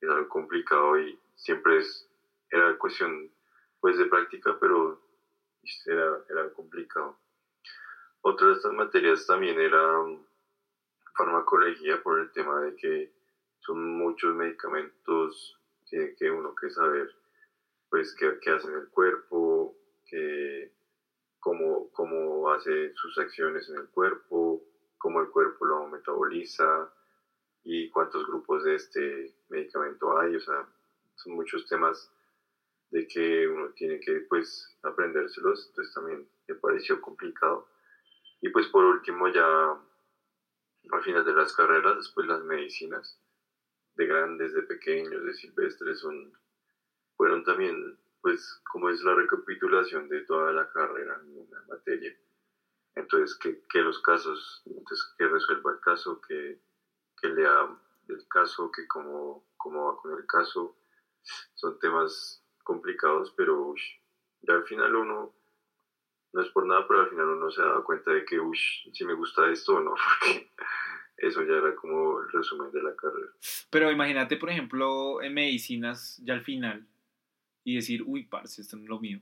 es 0.00 0.08
algo 0.08 0.28
complicado 0.28 0.98
y 0.98 1.18
siempre 1.34 1.78
es, 1.78 2.08
era 2.50 2.76
cuestión 2.78 3.30
pues 3.80 3.98
de 3.98 4.06
práctica, 4.06 4.56
pero 4.58 5.00
era, 5.86 6.24
era 6.28 6.52
complicado. 6.52 7.18
Otra 8.22 8.48
de 8.48 8.52
estas 8.54 8.72
materias 8.72 9.26
también 9.26 9.60
era 9.60 10.02
farmacología 11.16 12.02
por 12.02 12.18
el 12.18 12.30
tema 12.32 12.60
de 12.60 12.74
que 12.76 13.12
son 13.60 13.96
muchos 13.96 14.34
medicamentos 14.34 15.58
tiene 15.88 16.14
que 16.14 16.30
uno 16.30 16.54
que 16.54 16.70
saber 16.70 17.08
pues 17.88 18.14
qué, 18.16 18.38
qué 18.40 18.50
hace 18.50 18.68
en 18.68 18.74
el 18.74 18.88
cuerpo, 18.88 19.76
que, 20.06 20.72
cómo, 21.38 21.90
cómo 21.92 22.50
hace 22.50 22.92
sus 22.94 23.16
acciones 23.18 23.68
en 23.68 23.76
el 23.76 23.88
cuerpo, 23.90 24.62
cómo 24.98 25.20
el 25.20 25.30
cuerpo 25.30 25.64
lo 25.64 25.86
metaboliza, 25.86 26.92
y 27.68 27.90
cuántos 27.90 28.24
grupos 28.28 28.62
de 28.62 28.76
este 28.76 29.34
medicamento 29.48 30.16
hay, 30.16 30.36
o 30.36 30.40
sea, 30.40 30.68
son 31.16 31.34
muchos 31.34 31.66
temas 31.66 32.12
de 32.90 33.08
que 33.08 33.48
uno 33.48 33.70
tiene 33.74 33.98
que 33.98 34.20
pues 34.28 34.78
aprendérselos, 34.82 35.66
entonces 35.66 35.92
también 35.92 36.28
me 36.46 36.54
pareció 36.54 37.00
complicado. 37.00 37.68
Y 38.40 38.50
pues 38.50 38.68
por 38.68 38.84
último 38.84 39.26
ya 39.28 39.44
al 40.92 41.02
final 41.02 41.24
de 41.24 41.34
las 41.34 41.52
carreras, 41.54 41.96
después 41.96 42.28
las 42.28 42.44
medicinas, 42.44 43.20
de 43.96 44.06
grandes, 44.06 44.54
de 44.54 44.62
pequeños, 44.62 45.24
de 45.24 45.34
silvestres, 45.34 45.98
son, 45.98 46.32
fueron 47.16 47.42
también 47.42 47.98
pues 48.20 48.60
como 48.70 48.90
es 48.90 49.02
la 49.02 49.14
recapitulación 49.14 50.08
de 50.08 50.20
toda 50.20 50.52
la 50.52 50.70
carrera 50.70 51.20
en 51.20 51.36
una 51.36 51.64
materia. 51.66 52.16
Entonces, 52.94 53.36
que, 53.38 53.64
que 53.68 53.80
los 53.80 54.00
casos, 54.02 54.62
entonces 54.66 55.14
que 55.18 55.26
resuelva 55.26 55.72
el 55.72 55.80
caso, 55.80 56.20
que, 56.20 56.60
que 57.20 57.28
lea 57.28 57.68
el 58.08 58.28
caso, 58.28 58.70
que 58.70 58.86
cómo, 58.86 59.44
cómo 59.56 59.86
va 59.86 60.00
con 60.00 60.16
el 60.18 60.26
caso. 60.26 60.76
Son 61.54 61.78
temas 61.78 62.42
complicados, 62.62 63.32
pero 63.36 63.60
uy, 63.62 63.80
ya 64.42 64.54
al 64.54 64.64
final 64.64 64.94
uno, 64.94 65.34
no 66.32 66.42
es 66.42 66.48
por 66.50 66.66
nada, 66.66 66.86
pero 66.86 67.00
al 67.00 67.10
final 67.10 67.28
uno 67.28 67.50
se 67.50 67.62
da 67.62 67.82
cuenta 67.82 68.12
de 68.12 68.24
que, 68.24 68.38
uy, 68.38 68.58
si 68.92 69.04
me 69.04 69.14
gusta 69.14 69.50
esto 69.50 69.76
o 69.76 69.80
no, 69.80 69.94
porque 70.20 70.50
eso 71.16 71.42
ya 71.42 71.54
era 71.54 71.74
como 71.74 72.20
el 72.20 72.30
resumen 72.30 72.70
de 72.70 72.82
la 72.82 72.94
carrera. 72.94 73.32
Pero 73.70 73.90
imagínate, 73.90 74.36
por 74.36 74.50
ejemplo, 74.50 75.22
en 75.22 75.34
medicinas, 75.34 76.20
ya 76.22 76.34
al 76.34 76.42
final, 76.42 76.86
y 77.64 77.76
decir, 77.76 78.02
uy, 78.06 78.24
parce, 78.24 78.62
esto 78.62 78.76
no 78.76 78.82
es 78.84 78.88
lo 78.88 79.00
mío. 79.00 79.20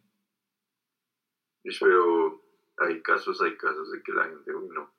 Pero 1.80 2.42
hay 2.78 3.01
casos, 3.01 3.40
hay 3.40 3.57
casos 3.57 3.90
de 3.90 4.03
que 4.03 4.12
la 4.12 4.24
gente, 4.24 4.55
uy, 4.55 4.68
no, 4.68 4.92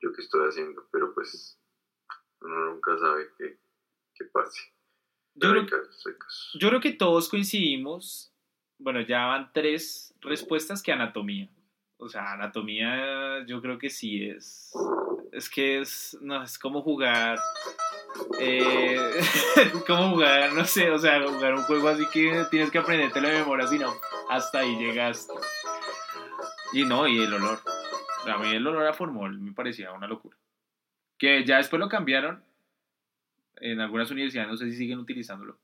yo 0.00 0.12
qué 0.12 0.22
estoy 0.22 0.48
haciendo, 0.48 0.88
pero 0.90 1.14
pues 1.14 1.60
uno 2.40 2.72
nunca 2.72 2.98
sabe 2.98 3.28
qué, 3.38 3.58
qué 4.14 4.24
pase. 4.26 4.60
Yo 5.34 5.50
creo, 5.50 5.66
casos, 5.66 6.14
casos. 6.18 6.56
yo 6.58 6.68
creo 6.68 6.80
que 6.80 6.92
todos 6.92 7.28
coincidimos, 7.28 8.32
bueno, 8.78 9.00
ya 9.02 9.26
van 9.26 9.50
tres 9.52 10.14
respuestas 10.20 10.82
que 10.82 10.92
anatomía. 10.92 11.50
O 11.98 12.08
sea, 12.08 12.32
anatomía 12.32 13.44
yo 13.46 13.60
creo 13.60 13.78
que 13.78 13.90
sí 13.90 14.28
es... 14.28 14.72
Es 15.32 15.50
que 15.50 15.80
es, 15.80 16.16
no, 16.20 16.42
es 16.42 16.58
como 16.58 16.82
jugar... 16.82 17.38
Eh, 18.40 18.98
como 19.86 20.10
jugar, 20.10 20.52
no 20.54 20.64
sé, 20.64 20.90
o 20.90 20.98
sea, 20.98 21.22
jugar 21.26 21.54
un 21.54 21.62
juego 21.62 21.88
así 21.88 22.06
que 22.12 22.46
tienes 22.50 22.70
que 22.70 22.78
aprenderte 22.78 23.20
la 23.20 23.28
memoria, 23.28 23.66
si 23.66 23.78
no, 23.78 23.94
hasta 24.30 24.60
ahí 24.60 24.76
llegaste. 24.76 25.34
Y 26.72 26.84
no, 26.84 27.06
y 27.06 27.22
el 27.22 27.34
olor. 27.34 27.60
A 28.26 28.38
mí 28.38 28.54
el 28.54 28.66
olor 28.66 28.86
a 28.86 28.94
formol 28.94 29.38
me 29.38 29.52
parecía 29.52 29.92
una 29.92 30.06
locura. 30.06 30.36
Que 31.18 31.44
ya 31.44 31.56
después 31.58 31.80
lo 31.80 31.88
cambiaron. 31.88 32.44
En 33.56 33.80
algunas 33.80 34.10
universidades 34.10 34.50
no 34.50 34.56
sé 34.56 34.66
si 34.70 34.76
siguen 34.76 34.98
utilizándolo. 34.98 35.58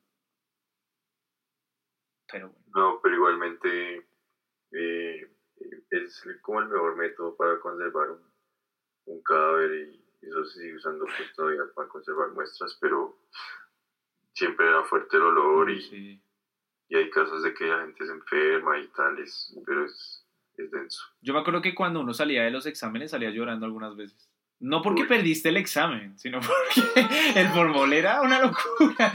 Pero 2.31 2.49
bueno. 2.49 2.65
No, 2.75 2.99
pero 3.01 3.15
igualmente 3.15 4.07
eh, 4.71 5.31
es 5.91 6.25
como 6.41 6.61
el 6.61 6.69
mejor 6.69 6.95
método 6.97 7.35
para 7.35 7.59
conservar 7.59 8.09
un, 8.11 8.21
un 9.05 9.21
cadáver 9.23 9.71
y 9.89 10.27
eso 10.27 10.43
se 10.45 10.61
sigue 10.61 10.75
usando 10.75 11.05
pues 11.05 11.31
todavía 11.35 11.61
para 11.75 11.87
conservar 11.87 12.29
muestras, 12.31 12.75
pero 12.81 13.19
siempre 14.33 14.67
era 14.67 14.83
fuerte 14.85 15.17
el 15.17 15.23
olor 15.23 15.69
y, 15.69 15.81
Sí. 15.81 16.23
y 16.89 16.95
hay 16.95 17.09
casos 17.11 17.43
de 17.43 17.53
que 17.53 17.65
la 17.67 17.81
gente 17.81 18.05
se 18.05 18.11
enferma 18.11 18.79
y 18.79 18.87
tales, 18.87 19.55
pero 19.67 19.85
es, 19.85 20.25
es 20.57 20.71
denso. 20.71 21.03
Yo 21.21 21.33
me 21.33 21.41
acuerdo 21.41 21.61
que 21.61 21.75
cuando 21.75 21.99
uno 21.99 22.13
salía 22.15 22.43
de 22.43 22.51
los 22.51 22.65
exámenes 22.65 23.11
salía 23.11 23.29
llorando 23.29 23.67
algunas 23.67 23.95
veces. 23.95 24.32
No 24.63 24.81
porque 24.81 25.03
perdiste 25.03 25.49
el 25.49 25.57
examen, 25.57 26.17
sino 26.17 26.39
porque 26.39 26.89
el 27.35 27.49
formol 27.49 27.91
era 27.91 28.21
una 28.21 28.39
locura. 28.39 29.11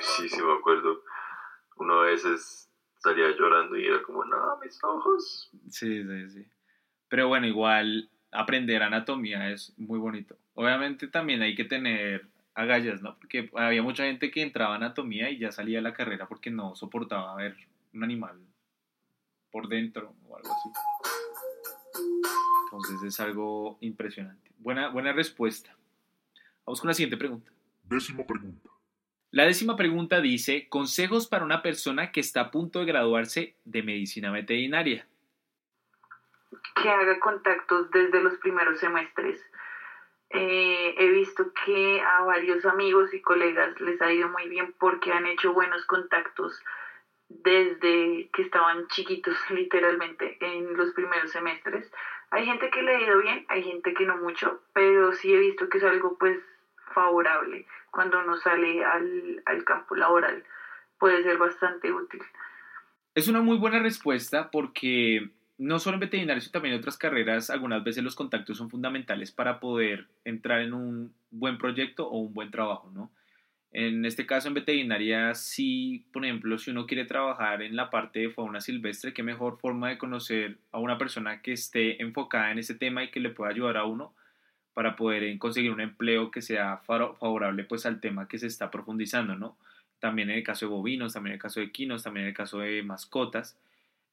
Sí, 0.00 0.28
sí 0.28 0.42
me 0.42 0.52
acuerdo. 0.52 1.02
Uno 1.76 2.02
a 2.02 2.04
veces 2.04 2.68
salía 2.98 3.30
llorando 3.30 3.78
y 3.78 3.86
era 3.86 4.02
como, 4.02 4.22
no, 4.26 4.58
mis 4.62 4.78
ojos. 4.84 5.50
Sí, 5.70 6.04
sí, 6.04 6.28
sí. 6.28 6.46
Pero 7.08 7.28
bueno, 7.28 7.46
igual 7.46 8.10
aprender 8.32 8.82
anatomía 8.82 9.48
es 9.48 9.72
muy 9.78 9.98
bonito. 9.98 10.36
Obviamente 10.52 11.08
también 11.08 11.40
hay 11.40 11.54
que 11.54 11.64
tener 11.64 12.26
agallas, 12.54 13.00
¿no? 13.00 13.16
Porque 13.18 13.50
había 13.54 13.82
mucha 13.82 14.04
gente 14.04 14.30
que 14.30 14.42
entraba 14.42 14.74
a 14.74 14.76
anatomía 14.76 15.30
y 15.30 15.38
ya 15.38 15.52
salía 15.52 15.78
de 15.78 15.82
la 15.82 15.94
carrera 15.94 16.28
porque 16.28 16.50
no 16.50 16.74
soportaba 16.74 17.34
ver 17.36 17.56
un 17.94 18.04
animal 18.04 18.38
por 19.50 19.68
dentro 19.68 20.14
o 20.28 20.36
algo 20.36 20.50
así. 20.52 20.68
Entonces 22.72 23.02
es 23.02 23.20
algo 23.20 23.76
impresionante. 23.82 24.50
Buena, 24.56 24.88
buena 24.88 25.12
respuesta. 25.12 25.76
Vamos 26.64 26.80
con 26.80 26.88
la 26.88 26.94
siguiente 26.94 27.18
pregunta. 27.18 27.52
Décima 27.84 28.24
pregunta. 28.24 28.70
La 29.30 29.44
décima 29.44 29.76
pregunta 29.76 30.22
dice, 30.22 30.68
consejos 30.70 31.26
para 31.26 31.44
una 31.44 31.60
persona 31.60 32.12
que 32.12 32.20
está 32.20 32.40
a 32.40 32.50
punto 32.50 32.78
de 32.78 32.86
graduarse 32.86 33.56
de 33.66 33.82
medicina 33.82 34.30
veterinaria. 34.30 35.06
que 36.74 36.88
haga 36.88 37.20
contactos 37.20 37.90
desde 37.90 38.22
los 38.22 38.38
primeros 38.38 38.78
semestres. 38.80 39.38
Eh, 40.30 40.94
he 40.96 41.08
visto 41.10 41.52
que 41.66 42.00
a 42.00 42.22
varios 42.22 42.64
amigos 42.64 43.12
y 43.12 43.20
colegas 43.20 43.78
les 43.82 44.00
ha 44.00 44.10
ido 44.10 44.30
muy 44.30 44.48
bien 44.48 44.74
porque 44.78 45.12
han 45.12 45.26
hecho 45.26 45.52
buenos 45.52 45.84
contactos 45.84 46.58
desde 47.28 48.30
que 48.32 48.42
estaban 48.42 48.86
chiquitos, 48.88 49.36
literalmente, 49.50 50.38
en 50.40 50.74
los 50.74 50.92
primeros 50.94 51.30
semestres. 51.30 51.90
Hay 52.32 52.46
gente 52.46 52.70
que 52.70 52.82
le 52.82 52.96
ha 52.96 53.00
ido 53.00 53.18
bien, 53.20 53.44
hay 53.48 53.62
gente 53.62 53.92
que 53.92 54.06
no 54.06 54.16
mucho, 54.16 54.62
pero 54.72 55.12
sí 55.12 55.32
he 55.32 55.38
visto 55.38 55.68
que 55.68 55.76
es 55.76 55.84
algo 55.84 56.16
pues 56.18 56.38
favorable 56.94 57.66
cuando 57.90 58.20
uno 58.20 58.36
sale 58.38 58.82
al, 58.82 59.42
al 59.44 59.64
campo 59.64 59.94
laboral. 59.94 60.42
Puede 60.98 61.22
ser 61.22 61.36
bastante 61.36 61.92
útil. 61.92 62.22
Es 63.14 63.28
una 63.28 63.42
muy 63.42 63.58
buena 63.58 63.80
respuesta 63.80 64.50
porque 64.50 65.30
no 65.58 65.78
solo 65.78 65.96
en 65.96 66.00
veterinaria, 66.00 66.40
sino 66.40 66.52
también 66.52 66.74
en 66.74 66.80
otras 66.80 66.96
carreras, 66.96 67.50
algunas 67.50 67.84
veces 67.84 68.02
los 68.02 68.16
contactos 68.16 68.56
son 68.56 68.70
fundamentales 68.70 69.30
para 69.30 69.60
poder 69.60 70.08
entrar 70.24 70.60
en 70.60 70.72
un 70.72 71.14
buen 71.30 71.58
proyecto 71.58 72.08
o 72.08 72.16
un 72.16 72.32
buen 72.32 72.50
trabajo, 72.50 72.90
¿no? 72.94 73.10
En 73.72 74.04
este 74.04 74.26
caso, 74.26 74.48
en 74.48 74.54
veterinaria, 74.54 75.34
sí, 75.34 76.04
por 76.12 76.24
ejemplo, 76.24 76.58
si 76.58 76.70
uno 76.70 76.86
quiere 76.86 77.06
trabajar 77.06 77.62
en 77.62 77.74
la 77.74 77.88
parte 77.88 78.20
de 78.20 78.30
fauna 78.30 78.60
silvestre, 78.60 79.14
qué 79.14 79.22
mejor 79.22 79.58
forma 79.58 79.88
de 79.88 79.96
conocer 79.96 80.58
a 80.72 80.78
una 80.78 80.98
persona 80.98 81.40
que 81.40 81.52
esté 81.52 82.02
enfocada 82.02 82.52
en 82.52 82.58
ese 82.58 82.74
tema 82.74 83.02
y 83.02 83.10
que 83.10 83.20
le 83.20 83.30
pueda 83.30 83.50
ayudar 83.50 83.78
a 83.78 83.86
uno 83.86 84.14
para 84.74 84.94
poder 84.96 85.22
eh, 85.22 85.38
conseguir 85.38 85.70
un 85.70 85.80
empleo 85.80 86.30
que 86.30 86.42
sea 86.42 86.78
favorable 86.78 87.64
pues 87.64 87.86
al 87.86 88.00
tema 88.00 88.28
que 88.28 88.38
se 88.38 88.46
está 88.46 88.70
profundizando, 88.70 89.36
¿no? 89.36 89.56
También 90.00 90.30
en 90.30 90.38
el 90.38 90.44
caso 90.44 90.66
de 90.66 90.72
bovinos, 90.72 91.14
también 91.14 91.32
en 91.32 91.36
el 91.36 91.42
caso 91.42 91.60
de 91.60 91.66
equinos, 91.66 92.02
también 92.02 92.24
en 92.24 92.30
el 92.30 92.36
caso 92.36 92.58
de 92.58 92.82
mascotas. 92.82 93.58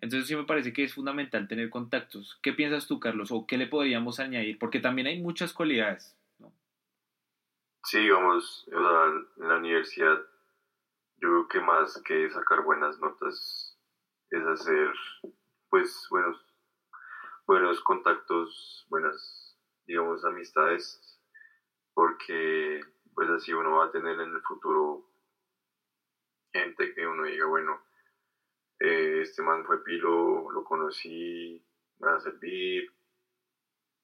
Entonces 0.02 0.28
sí 0.28 0.36
me 0.36 0.46
parece 0.46 0.72
que 0.72 0.84
es 0.84 0.94
fundamental 0.94 1.48
tener 1.50 1.70
contactos. 1.70 2.40
¿Qué 2.42 2.54
piensas 2.54 2.88
tú, 2.88 3.00
Carlos? 3.00 3.32
¿O 3.32 3.46
qué 3.46 3.58
le 3.58 3.68
podríamos 3.68 4.20
añadir? 4.22 4.58
Porque 4.58 4.80
también 4.80 5.08
hay 5.08 5.22
muchas 5.22 5.52
cualidades. 5.52 6.16
Sí, 7.84 8.00
digamos, 8.00 8.66
o 8.68 8.80
sea, 8.82 9.06
en 9.38 9.48
la 9.50 9.58
universidad, 9.58 10.18
yo 11.18 11.30
creo 11.30 11.48
que 11.48 11.60
más 11.62 12.02
que 12.06 12.30
sacar 12.30 12.62
buenas 12.64 13.00
notas 13.00 13.78
es 14.32 14.44
hacer, 14.46 14.94
pues, 15.70 16.08
buenos, 16.10 16.38
buenos 17.48 17.82
contactos, 17.82 18.86
buenas, 18.90 19.58
digamos, 19.86 20.24
amistades, 20.26 21.20
porque, 21.94 22.82
pues, 23.14 23.30
así 23.30 23.54
uno 23.54 23.78
va 23.78 23.86
a 23.86 23.92
tener 23.92 24.20
en 24.20 24.36
el 24.36 24.42
futuro 24.44 25.10
gente 26.54 26.94
que 26.94 27.08
uno 27.08 27.24
diga, 27.24 27.46
bueno, 27.48 27.82
eh, 28.80 29.22
este 29.22 29.42
man 29.44 29.66
fue 29.66 29.84
pilo, 29.84 30.52
lo 30.52 30.64
conocí, 30.64 31.64
me 32.00 32.08
va 32.08 32.18
a 32.18 32.20
servir, 32.20 32.92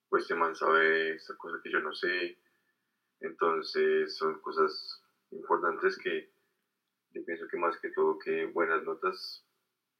pues 0.09 0.23
este 0.23 0.35
man 0.35 0.55
sabe 0.55 1.15
esta 1.15 1.35
cosa 1.37 1.59
que 1.63 1.71
yo 1.71 1.79
no 1.79 1.93
sé. 1.93 2.37
Entonces 3.19 4.15
son 4.17 4.39
cosas 4.41 5.01
importantes 5.31 5.97
que 5.97 6.29
yo 7.11 7.23
pienso 7.23 7.47
que 7.47 7.57
más 7.57 7.77
que 7.79 7.89
todo 7.91 8.19
que 8.19 8.45
buenas 8.45 8.83
notas 8.83 9.45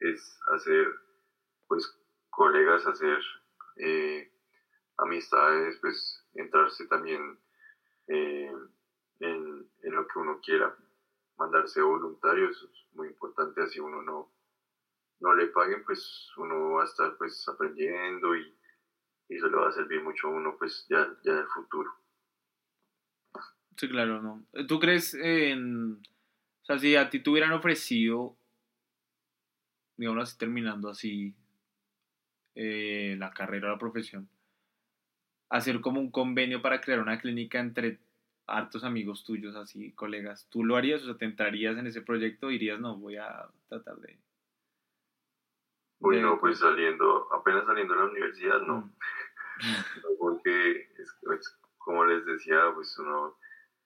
es 0.00 0.38
hacer 0.52 0.86
pues 1.66 1.98
colegas, 2.30 2.86
hacer 2.86 3.18
eh, 3.76 4.30
amistades, 4.98 5.78
pues 5.80 6.24
entrarse 6.34 6.86
también 6.86 7.38
eh, 8.08 8.52
en, 9.20 9.70
en 9.82 9.94
lo 9.94 10.06
que 10.06 10.18
uno 10.18 10.40
quiera, 10.42 10.76
mandarse 11.38 11.80
voluntario, 11.80 12.50
eso 12.50 12.66
es 12.66 12.94
muy 12.94 13.08
importante, 13.08 13.62
así 13.62 13.80
uno 13.80 14.02
no, 14.02 14.30
no 15.20 15.34
le 15.34 15.46
paguen, 15.48 15.84
pues 15.84 16.30
uno 16.36 16.72
va 16.72 16.82
a 16.82 16.86
estar 16.86 17.16
pues 17.16 17.46
aprendiendo 17.48 18.36
y, 18.36 18.54
y 19.28 19.36
eso 19.36 19.48
le 19.48 19.56
va 19.56 19.68
a 19.68 19.72
servir 19.72 20.02
mucho 20.02 20.28
a 20.28 20.30
uno 20.30 20.56
pues 20.58 20.86
ya, 20.88 21.16
ya 21.24 21.32
en 21.32 21.38
el 21.38 21.48
futuro. 21.48 21.90
Sí, 23.76 23.88
claro, 23.88 24.22
¿no? 24.22 24.46
¿Tú 24.66 24.78
crees 24.78 25.14
en... 25.14 25.92
O 26.62 26.64
sea, 26.64 26.78
si 26.78 26.96
a 26.96 27.08
ti 27.10 27.20
te 27.20 27.30
hubieran 27.30 27.52
ofrecido, 27.52 28.36
digamos 29.96 30.22
así, 30.22 30.38
terminando 30.38 30.88
así 30.88 31.34
eh, 32.54 33.16
la 33.18 33.30
carrera 33.30 33.68
o 33.68 33.72
la 33.72 33.78
profesión, 33.78 34.28
hacer 35.48 35.80
como 35.80 36.00
un 36.00 36.10
convenio 36.10 36.60
para 36.60 36.80
crear 36.80 37.00
una 37.00 37.20
clínica 37.20 37.60
entre 37.60 38.00
hartos 38.46 38.82
amigos 38.82 39.24
tuyos, 39.24 39.54
así, 39.56 39.92
colegas, 39.92 40.48
¿tú 40.50 40.64
lo 40.64 40.76
harías? 40.76 41.02
O 41.02 41.06
sea, 41.06 41.16
¿te 41.16 41.24
entrarías 41.24 41.76
en 41.76 41.86
ese 41.86 42.02
proyecto? 42.02 42.48
¿Dirías, 42.48 42.80
no, 42.80 42.96
voy 42.96 43.16
a 43.16 43.46
tratar 43.68 43.96
de... 43.96 44.18
Uy, 46.00 46.16
de- 46.16 46.22
no, 46.22 46.40
pues 46.40 46.58
saliendo, 46.58 47.32
apenas 47.32 47.64
saliendo 47.66 47.94
de 47.94 48.00
la 48.00 48.06
universidad, 48.06 48.60
no. 48.62 48.78
Mm. 48.78 48.94
Porque, 50.18 50.90
es, 50.98 51.16
es 51.38 51.58
como 51.78 52.04
les 52.04 52.24
decía, 52.26 52.72
pues 52.74 52.98
uno 52.98 53.36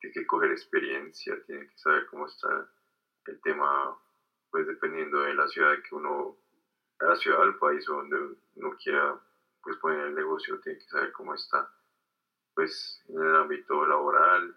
tiene 0.00 0.14
que 0.14 0.26
coger 0.26 0.50
experiencia, 0.50 1.34
tiene 1.46 1.68
que 1.68 1.78
saber 1.78 2.06
cómo 2.06 2.26
está 2.26 2.68
el 3.26 3.40
tema 3.42 3.96
pues 4.50 4.66
dependiendo 4.66 5.20
de 5.20 5.34
la 5.34 5.46
ciudad 5.46 5.76
que 5.88 5.94
uno, 5.94 6.36
la 6.98 7.14
ciudad 7.16 7.40
del 7.40 7.56
país 7.56 7.88
o 7.88 7.96
donde 7.96 8.16
uno 8.56 8.76
quiera 8.82 9.20
pues 9.62 9.76
poner 9.76 10.06
el 10.06 10.14
negocio, 10.14 10.60
tiene 10.60 10.78
que 10.78 10.86
saber 10.86 11.12
cómo 11.12 11.34
está 11.34 11.70
pues 12.54 13.02
en 13.08 13.22
el 13.22 13.36
ámbito 13.36 13.86
laboral 13.86 14.56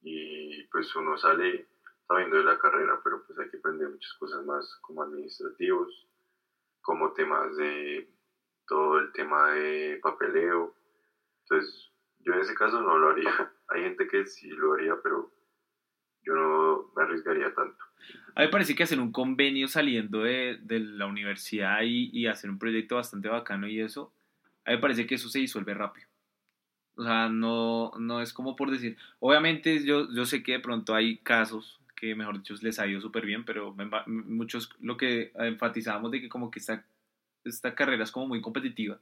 y 0.00 0.64
pues 0.68 0.94
uno 0.96 1.18
sale 1.18 1.66
sabiendo 2.06 2.36
de 2.36 2.44
la 2.44 2.58
carrera, 2.58 3.00
pero 3.02 3.24
pues 3.26 3.38
hay 3.38 3.50
que 3.50 3.58
aprender 3.58 3.88
muchas 3.88 4.12
cosas 4.14 4.44
más 4.44 4.76
como 4.80 5.02
administrativos, 5.02 6.08
como 6.80 7.12
temas 7.12 7.56
de 7.56 8.08
todo 8.66 8.98
el 8.98 9.12
tema 9.12 9.50
de 9.50 9.98
papeleo. 10.02 10.74
Entonces, 11.42 11.90
yo 12.20 12.32
en 12.32 12.40
ese 12.40 12.54
caso 12.54 12.80
no 12.80 12.98
lo 12.98 13.10
haría. 13.10 13.52
Hay 13.68 13.82
gente 13.82 14.06
que 14.06 14.26
sí 14.26 14.48
lo 14.48 14.74
haría, 14.74 14.94
pero 15.02 15.32
yo 16.22 16.34
no 16.34 16.92
me 16.96 17.02
arriesgaría 17.02 17.54
tanto. 17.54 17.76
A 18.34 18.40
mí 18.40 18.46
me 18.46 18.48
parece 18.48 18.74
que 18.74 18.82
hacer 18.82 19.00
un 19.00 19.12
convenio 19.12 19.68
saliendo 19.68 20.22
de, 20.22 20.58
de 20.62 20.80
la 20.80 21.06
universidad 21.06 21.80
y, 21.82 22.10
y, 22.12 22.26
hacer 22.26 22.50
un 22.50 22.58
proyecto 22.58 22.96
bastante 22.96 23.28
bacano 23.28 23.66
y 23.66 23.80
eso, 23.80 24.12
a 24.64 24.70
mí 24.70 24.76
me 24.76 24.82
parece 24.82 25.06
que 25.06 25.14
eso 25.14 25.28
se 25.28 25.38
disuelve 25.38 25.74
rápido. 25.74 26.06
O 26.96 27.02
sea, 27.02 27.28
no, 27.28 27.92
no 27.98 28.20
es 28.20 28.32
como 28.32 28.56
por 28.56 28.70
decir, 28.70 28.96
obviamente 29.20 29.84
yo, 29.84 30.12
yo 30.12 30.24
sé 30.24 30.42
que 30.42 30.52
de 30.52 30.60
pronto 30.60 30.94
hay 30.94 31.18
casos 31.18 31.80
que, 31.94 32.14
mejor 32.14 32.38
dicho, 32.38 32.54
les 32.60 32.78
ha 32.78 32.86
ido 32.86 33.00
súper 33.00 33.24
bien, 33.24 33.44
pero 33.44 33.74
muchos 34.06 34.70
lo 34.80 34.96
que 34.96 35.32
enfatizamos 35.34 36.10
de 36.10 36.20
que 36.20 36.28
como 36.28 36.50
que 36.50 36.58
esta, 36.58 36.84
esta 37.44 37.74
carrera 37.74 38.04
es 38.04 38.12
como 38.12 38.28
muy 38.28 38.40
competitiva. 38.40 38.98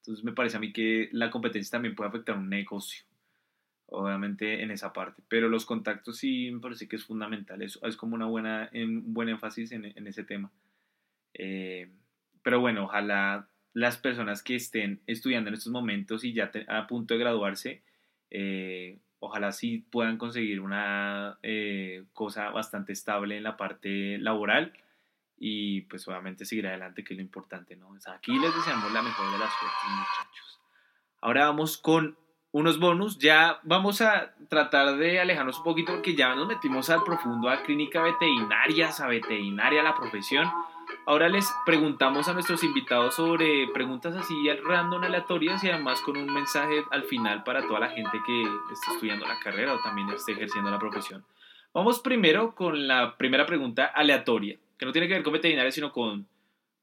Entonces 0.00 0.24
me 0.24 0.32
parece 0.32 0.56
a 0.56 0.60
mí 0.60 0.72
que 0.72 1.08
la 1.12 1.30
competencia 1.30 1.72
también 1.72 1.94
puede 1.94 2.08
afectar 2.08 2.36
un 2.36 2.48
negocio 2.48 3.04
obviamente 3.86 4.62
en 4.62 4.70
esa 4.70 4.92
parte. 4.92 5.22
Pero 5.28 5.48
los 5.48 5.64
contactos 5.64 6.18
sí 6.18 6.50
me 6.52 6.60
parece 6.60 6.88
que 6.88 6.96
es 6.96 7.04
fundamental, 7.04 7.62
es, 7.62 7.78
es 7.82 7.96
como 7.96 8.14
una 8.14 8.26
buena, 8.26 8.70
un 8.72 9.14
buen 9.14 9.28
énfasis 9.28 9.72
en, 9.72 10.06
ese 10.06 10.24
tema. 10.24 10.50
Eh, 11.34 11.90
pero 12.42 12.60
bueno, 12.60 12.84
ojalá 12.84 13.48
las 13.72 13.98
personas 13.98 14.42
que 14.42 14.54
estén 14.54 15.00
estudiando 15.06 15.48
en 15.48 15.54
estos 15.54 15.72
momentos 15.72 16.24
y 16.24 16.32
ya 16.32 16.50
a 16.68 16.86
punto 16.86 17.14
de 17.14 17.20
graduarse, 17.20 17.82
eh, 18.30 18.98
ojalá 19.18 19.52
sí 19.52 19.84
puedan 19.90 20.16
conseguir 20.16 20.60
una 20.60 21.38
eh, 21.42 22.04
cosa 22.12 22.50
bastante 22.50 22.92
estable 22.92 23.36
en 23.36 23.42
la 23.42 23.56
parte 23.56 24.18
laboral 24.18 24.72
y 25.38 25.82
pues 25.82 26.08
obviamente 26.08 26.46
seguir 26.46 26.66
adelante, 26.66 27.04
que 27.04 27.12
es 27.12 27.18
lo 27.18 27.22
importante, 27.22 27.76
¿no? 27.76 27.94
aquí 28.06 28.38
les 28.38 28.54
deseamos 28.54 28.90
la 28.92 29.02
mejor 29.02 29.30
de 29.30 29.38
las 29.38 29.52
suertes, 29.52 29.90
muchachos. 29.90 30.60
Ahora 31.20 31.46
vamos 31.46 31.76
con 31.76 32.16
unos 32.52 32.78
bonus. 32.78 33.18
Ya 33.18 33.60
vamos 33.62 34.00
a 34.00 34.34
tratar 34.48 34.96
de 34.96 35.20
alejarnos 35.20 35.58
un 35.58 35.64
poquito 35.64 35.92
porque 35.92 36.14
ya 36.14 36.34
nos 36.34 36.46
metimos 36.46 36.90
al 36.90 37.04
profundo 37.04 37.48
a 37.48 37.62
clínica 37.62 38.02
veterinaria, 38.02 38.88
a 38.88 39.06
veterinaria, 39.06 39.82
la 39.82 39.94
profesión. 39.94 40.48
Ahora 41.04 41.28
les 41.28 41.52
preguntamos 41.64 42.28
a 42.28 42.32
nuestros 42.32 42.64
invitados 42.64 43.14
sobre 43.14 43.68
preguntas 43.68 44.16
así 44.16 44.34
random 44.64 45.04
aleatorias 45.04 45.62
y 45.62 45.70
además 45.70 46.00
con 46.00 46.16
un 46.16 46.32
mensaje 46.32 46.84
al 46.90 47.04
final 47.04 47.44
para 47.44 47.66
toda 47.66 47.80
la 47.80 47.90
gente 47.90 48.18
que 48.26 48.42
está 48.72 48.92
estudiando 48.92 49.26
la 49.26 49.38
carrera 49.38 49.74
o 49.74 49.82
también 49.82 50.08
esté 50.10 50.32
ejerciendo 50.32 50.70
la 50.70 50.78
profesión. 50.78 51.24
Vamos 51.72 52.00
primero 52.00 52.54
con 52.54 52.88
la 52.88 53.16
primera 53.16 53.46
pregunta 53.46 53.86
aleatoria, 53.86 54.56
que 54.78 54.86
no 54.86 54.92
tiene 54.92 55.08
que 55.08 55.14
ver 55.14 55.22
con 55.22 55.32
veterinaria, 55.32 55.70
sino 55.70 55.92
con 55.92 56.26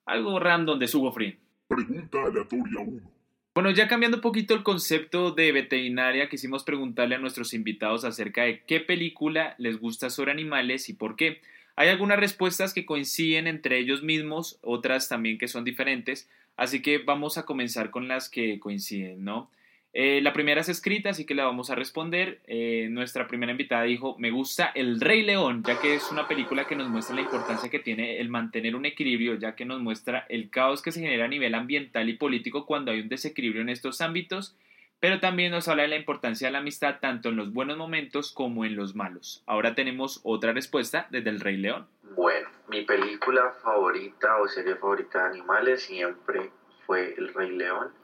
algo 0.06 0.40
random 0.40 0.80
de 0.80 0.88
Free. 0.88 1.40
Pregunta 1.68 2.24
aleatoria 2.24 2.80
1. 2.80 3.13
Bueno, 3.56 3.70
ya 3.70 3.88
cambiando 3.88 4.18
un 4.18 4.22
poquito 4.22 4.56
el 4.56 4.64
concepto 4.64 5.30
de 5.30 5.52
veterinaria, 5.52 6.28
quisimos 6.28 6.64
preguntarle 6.64 7.14
a 7.16 7.20
nuestros 7.20 7.54
invitados 7.54 8.04
acerca 8.04 8.44
de 8.44 8.62
qué 8.62 8.80
película 8.80 9.54
les 9.60 9.80
gusta 9.80 10.10
sobre 10.10 10.32
animales 10.32 10.90
y 10.90 10.94
por 10.94 11.16
qué. 11.16 11.40
Hay 11.76 11.90
algunas 11.90 12.20
respuestas 12.20 12.74
que 12.74 12.88
coinciden 12.88 13.46
entre 13.46 13.78
ellos 13.78 14.02
mismos, 14.02 14.58
otras 14.64 15.08
también 15.08 15.38
que 15.38 15.48
son 15.48 15.64
diferentes, 15.64 16.28
así 16.58 16.82
que 16.82 16.98
vamos 16.98 17.38
a 17.38 17.46
comenzar 17.46 17.92
con 17.92 18.08
las 18.08 18.28
que 18.28 18.60
coinciden, 18.60 19.24
¿no? 19.24 19.52
Eh, 19.96 20.22
la 20.22 20.34
primera 20.34 20.62
es 20.62 20.70
escrita, 20.70 21.12
así 21.12 21.24
que 21.24 21.36
la 21.36 21.46
vamos 21.46 21.70
a 21.70 21.76
responder. 21.76 22.42
Eh, 22.48 22.88
nuestra 22.90 23.28
primera 23.28 23.52
invitada 23.52 23.84
dijo, 23.84 24.18
me 24.18 24.32
gusta 24.32 24.72
El 24.74 25.00
Rey 25.00 25.22
León, 25.22 25.64
ya 25.64 25.80
que 25.80 25.94
es 25.94 26.12
una 26.12 26.28
película 26.28 26.66
que 26.66 26.76
nos 26.76 26.90
muestra 26.90 27.16
la 27.16 27.22
importancia 27.22 27.70
que 27.70 27.78
tiene 27.78 28.20
el 28.20 28.30
mantener 28.30 28.76
un 28.76 28.86
equilibrio, 28.86 29.36
ya 29.36 29.56
que 29.56 29.66
nos 29.66 29.82
muestra 29.82 30.26
el 30.30 30.50
caos 30.50 30.82
que 30.82 30.92
se 30.92 31.00
genera 31.00 31.26
a 31.26 31.28
nivel 31.28 31.54
ambiental 31.54 32.10
y 32.10 32.14
político 32.14 32.66
cuando 32.66 32.92
hay 32.92 33.02
un 33.02 33.10
desequilibrio 33.10 33.62
en 33.62 33.70
estos 33.70 34.02
ámbitos, 34.02 34.56
pero 35.00 35.20
también 35.20 35.52
nos 35.52 35.68
habla 35.68 35.84
de 35.84 35.90
la 35.90 35.98
importancia 35.98 36.48
de 36.48 36.54
la 36.54 36.60
amistad 36.60 36.96
tanto 37.00 37.30
en 37.30 37.36
los 37.36 37.54
buenos 37.54 37.78
momentos 37.78 38.32
como 38.32 38.66
en 38.66 38.76
los 38.76 38.96
malos. 38.96 39.44
Ahora 39.46 39.76
tenemos 39.76 40.22
otra 40.24 40.54
respuesta 40.54 41.08
desde 41.12 41.30
El 41.30 41.40
Rey 41.40 41.58
León. 41.58 41.86
Bueno, 42.16 42.50
mi 42.68 42.82
película 42.82 43.54
favorita 43.62 44.38
o 44.38 44.48
serie 44.48 44.76
favorita 44.76 45.20
de 45.20 45.36
animales 45.36 45.84
siempre 45.84 46.50
fue 46.88 47.14
El 47.16 47.32
Rey 47.32 47.52
León 47.52 48.03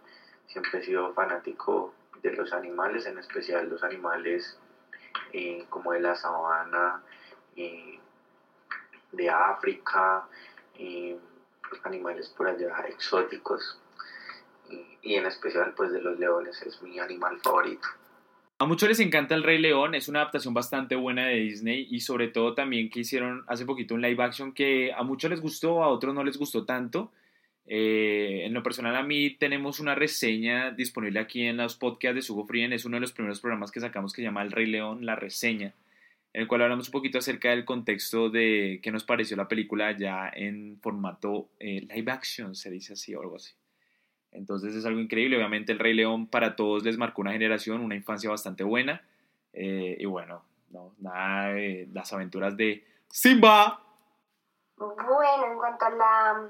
siempre 0.49 0.79
he 0.79 0.83
sido 0.83 1.13
fanático 1.13 1.93
de 2.21 2.33
los 2.33 2.51
animales, 2.53 3.05
en 3.05 3.17
especial 3.17 3.69
los 3.69 3.83
animales 3.83 4.57
eh, 5.31 5.65
como 5.69 5.93
de 5.93 6.01
la 6.01 6.15
sabana, 6.15 7.01
eh, 7.55 7.99
de 9.11 9.29
África, 9.29 10.27
eh, 10.77 11.17
animales 11.83 12.29
por 12.29 12.47
allá 12.47 12.75
exóticos 12.87 13.79
y, 15.01 15.15
en 15.15 15.25
especial 15.25 15.73
pues 15.75 15.91
de 15.91 16.01
los 16.01 16.19
leones, 16.19 16.61
es 16.63 16.81
mi 16.81 16.99
animal 16.99 17.39
favorito. 17.41 17.87
A 18.59 18.65
muchos 18.65 18.89
les 18.89 18.99
encanta 18.99 19.35
El 19.35 19.43
Rey 19.43 19.57
León, 19.57 19.95
es 19.95 20.09
una 20.09 20.19
adaptación 20.19 20.53
bastante 20.53 20.95
buena 20.95 21.27
de 21.27 21.35
Disney 21.35 21.87
y 21.89 22.01
sobre 22.01 22.27
todo 22.27 22.55
también 22.55 22.89
que 22.89 22.99
hicieron 22.99 23.45
hace 23.47 23.65
poquito 23.65 23.95
un 23.95 24.01
live 24.01 24.21
action 24.21 24.51
que 24.51 24.91
a 24.93 25.03
muchos 25.03 25.29
les 25.29 25.39
gustó, 25.39 25.81
a 25.81 25.87
otros 25.87 26.13
no 26.13 26.23
les 26.23 26.37
gustó 26.37 26.65
tanto. 26.65 27.11
Eh, 27.71 28.45
en 28.45 28.53
lo 28.55 28.63
personal, 28.63 28.95
a 28.95 29.03
mí 29.03 29.29
tenemos 29.35 29.79
una 29.79 29.93
reseña 29.93 30.71
disponible 30.71 31.19
aquí 31.19 31.43
en 31.43 31.57
los 31.57 31.75
podcasts 31.75 32.15
de 32.15 32.23
Sugo 32.23 32.47
Frien. 32.47 32.73
Es 32.73 32.83
uno 32.83 32.97
de 32.97 33.01
los 33.01 33.11
primeros 33.11 33.39
programas 33.39 33.69
que 33.69 33.79
sacamos 33.79 34.11
que 34.11 34.23
se 34.23 34.25
llama 34.25 34.41
El 34.41 34.51
Rey 34.51 34.65
León, 34.65 35.05
la 35.05 35.15
reseña, 35.15 35.75
en 36.33 36.41
el 36.41 36.47
cual 36.47 36.63
hablamos 36.63 36.87
un 36.87 36.93
poquito 36.93 37.19
acerca 37.19 37.51
del 37.51 37.65
contexto 37.65 38.31
de 38.31 38.79
qué 38.81 38.91
nos 38.91 39.03
pareció 39.03 39.37
la 39.37 39.47
película 39.47 39.91
ya 39.95 40.31
en 40.33 40.79
formato 40.81 41.49
eh, 41.59 41.81
live 41.93 42.11
action, 42.11 42.55
se 42.55 42.71
dice 42.71 42.93
así 42.93 43.13
o 43.13 43.21
algo 43.21 43.35
así. 43.35 43.53
Entonces 44.31 44.73
es 44.73 44.83
algo 44.87 44.99
increíble. 44.99 45.37
Obviamente, 45.37 45.71
El 45.71 45.77
Rey 45.77 45.93
León 45.93 46.25
para 46.25 46.55
todos 46.55 46.83
les 46.83 46.97
marcó 46.97 47.21
una 47.21 47.33
generación, 47.33 47.81
una 47.81 47.95
infancia 47.95 48.31
bastante 48.31 48.63
buena. 48.63 49.03
Eh, 49.53 49.95
y 49.99 50.05
bueno, 50.05 50.41
no, 50.71 50.95
nada 50.97 51.53
de 51.53 51.87
las 51.93 52.11
aventuras 52.13 52.57
de 52.57 52.83
Simba. 53.09 53.79
Bueno, 54.75 55.51
en 55.51 55.57
cuanto 55.59 55.85
a 55.85 55.89
la 55.91 56.49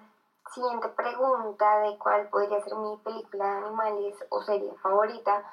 siguiente 0.54 0.90
pregunta 0.90 1.80
de 1.80 1.98
cuál 1.98 2.30
podría 2.30 2.62
ser 2.62 2.76
mi 2.76 2.98
película 2.98 3.46
de 3.46 3.58
animales 3.66 4.16
o 4.30 4.42
serie 4.42 4.74
favorita, 4.82 5.44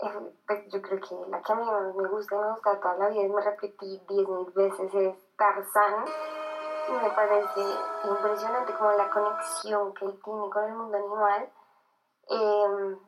eh, 0.00 0.32
pues 0.46 0.68
yo 0.72 0.82
creo 0.82 1.00
que 1.00 1.30
la 1.30 1.40
que 1.42 1.52
a 1.52 1.56
mí 1.56 1.64
más 1.64 1.94
me 1.94 2.08
gusta 2.08 2.34
y 2.34 2.38
me 2.38 2.50
gusta 2.50 2.80
toda 2.80 2.96
la 2.96 3.08
vida 3.08 3.22
y 3.22 3.28
me 3.28 3.42
repetí 3.42 4.02
diez 4.08 4.28
mil 4.28 4.50
veces 4.52 4.94
es 4.94 5.36
Tarzán. 5.36 6.04
Y 6.88 6.92
me 6.92 7.10
parece 7.10 7.60
impresionante 8.04 8.74
como 8.74 8.92
la 8.92 9.10
conexión 9.10 9.94
que 9.94 10.04
él 10.04 10.20
tiene 10.22 10.50
con 10.50 10.64
el 10.64 10.74
mundo 10.74 10.98
animal, 10.98 11.50
em, 12.28 12.98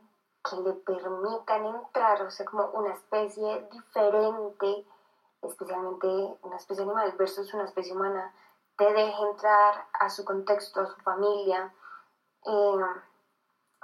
que 0.43 0.57
le 0.57 0.73
permitan 0.73 1.67
entrar, 1.67 2.23
o 2.23 2.31
sea, 2.31 2.47
como 2.47 2.65
una 2.71 2.95
especie 2.95 3.69
diferente, 3.71 4.87
especialmente 5.43 6.07
una 6.43 6.57
especie 6.57 6.85
animal 6.85 7.13
versus 7.19 7.53
una 7.53 7.65
especie 7.65 7.93
humana 7.93 8.33
te 8.77 8.93
deje 8.93 9.23
entrar 9.23 9.87
a 9.99 10.09
su 10.09 10.25
contexto, 10.25 10.81
a 10.81 10.87
su 10.87 10.97
familia. 11.01 11.73
Eh, 12.45 12.79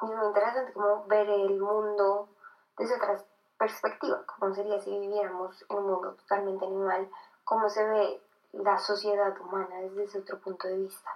y 0.03 0.05
es 0.05 0.17
muy 0.17 0.27
interesante 0.27 0.73
como 0.73 1.05
ver 1.07 1.29
el 1.29 1.61
mundo 1.61 2.29
desde 2.77 2.97
otra 2.97 3.23
perspectiva, 3.59 4.25
como 4.27 4.55
sería 4.55 4.81
si 4.81 4.91
viviéramos 4.99 5.65
en 5.69 5.77
un 5.77 5.87
mundo 5.87 6.15
totalmente 6.15 6.67
animal, 6.67 7.09
cómo 7.45 7.69
se 7.69 7.87
ve 7.87 8.23
la 8.53 8.79
sociedad 8.79 9.39
humana 9.41 9.77
desde 9.95 10.19
otro 10.19 10.41
punto 10.41 10.69
de 10.69 10.79
vista. 10.79 11.11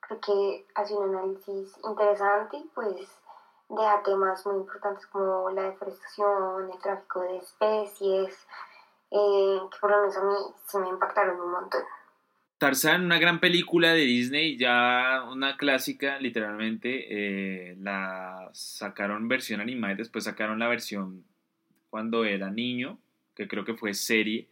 Creo 0.00 0.20
que 0.20 0.66
hace 0.74 0.94
un 0.94 1.14
análisis 1.14 1.76
interesante 1.84 2.58
y 2.58 2.70
pues 2.74 3.08
deja 3.68 4.02
temas 4.02 4.46
muy 4.46 4.56
importantes 4.56 5.06
como 5.06 5.50
la 5.50 5.62
deforestación, 5.62 6.70
el 6.70 6.78
tráfico 6.80 7.20
de 7.20 7.38
especies, 7.38 8.46
eh, 9.10 9.60
que 9.70 9.78
por 9.80 9.90
lo 9.90 10.00
menos 10.02 10.16
a 10.16 10.22
mí 10.22 10.54
sí 10.66 10.78
me 10.78 10.88
impactaron 10.88 11.40
un 11.40 11.50
montón. 11.50 11.82
Tarzán, 12.58 13.04
una 13.04 13.18
gran 13.18 13.38
película 13.38 13.92
de 13.92 14.06
Disney, 14.06 14.56
ya 14.56 15.24
una 15.30 15.58
clásica, 15.58 16.18
literalmente. 16.18 17.06
Eh, 17.10 17.76
la 17.80 18.48
sacaron 18.52 19.28
versión 19.28 19.60
animada 19.60 19.92
y 19.92 19.96
después 19.96 20.24
sacaron 20.24 20.58
la 20.58 20.68
versión 20.68 21.24
cuando 21.90 22.24
era 22.24 22.50
niño, 22.50 22.98
que 23.34 23.46
creo 23.46 23.64
que 23.64 23.74
fue 23.74 23.92
serie, 23.92 24.48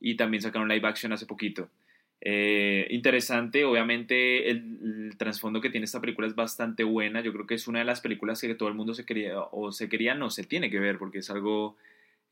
y 0.00 0.16
también 0.16 0.42
sacaron 0.42 0.68
live 0.68 0.86
action 0.86 1.12
hace 1.12 1.24
poquito. 1.24 1.70
Eh, 2.20 2.86
interesante, 2.90 3.64
obviamente 3.64 4.50
el, 4.50 5.14
trasfondo 5.16 5.60
que 5.60 5.70
tiene 5.70 5.84
esta 5.84 6.00
película 6.00 6.26
es 6.26 6.34
bastante 6.34 6.84
buena. 6.84 7.22
Yo 7.22 7.32
creo 7.32 7.46
que 7.46 7.54
es 7.54 7.68
una 7.68 7.78
de 7.78 7.84
las 7.86 8.02
películas 8.02 8.40
que 8.40 8.54
todo 8.54 8.68
el 8.68 8.74
mundo 8.74 8.92
se 8.92 9.06
quería, 9.06 9.40
o 9.40 9.72
se 9.72 9.88
quería, 9.88 10.14
no 10.14 10.28
se 10.28 10.44
tiene 10.44 10.70
que 10.70 10.78
ver, 10.78 10.98
porque 10.98 11.18
es 11.18 11.30
algo 11.30 11.76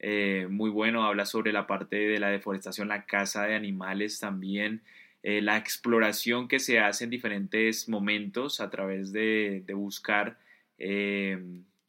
eh, 0.01 0.49
muy 0.51 0.69
bueno. 0.69 1.05
Habla 1.05 1.25
sobre 1.25 1.53
la 1.53 1.67
parte 1.67 1.97
de 1.97 2.19
la 2.19 2.29
deforestación, 2.29 2.89
la 2.89 3.07
caza 3.07 3.45
de 3.47 3.55
animales 3.55 4.21
también 4.21 4.83
eh, 5.27 5.41
la 5.41 5.57
exploración 5.57 6.49
que 6.49 6.59
se 6.59 6.81
hace 6.81 7.05
en 7.05 7.11
diferentes 7.11 7.89
momentos 7.89 8.61
a 8.61 8.69
través 8.69 9.11
de, 9.11 9.63
de 9.65 9.73
buscar, 9.73 10.37
eh, 10.77 11.43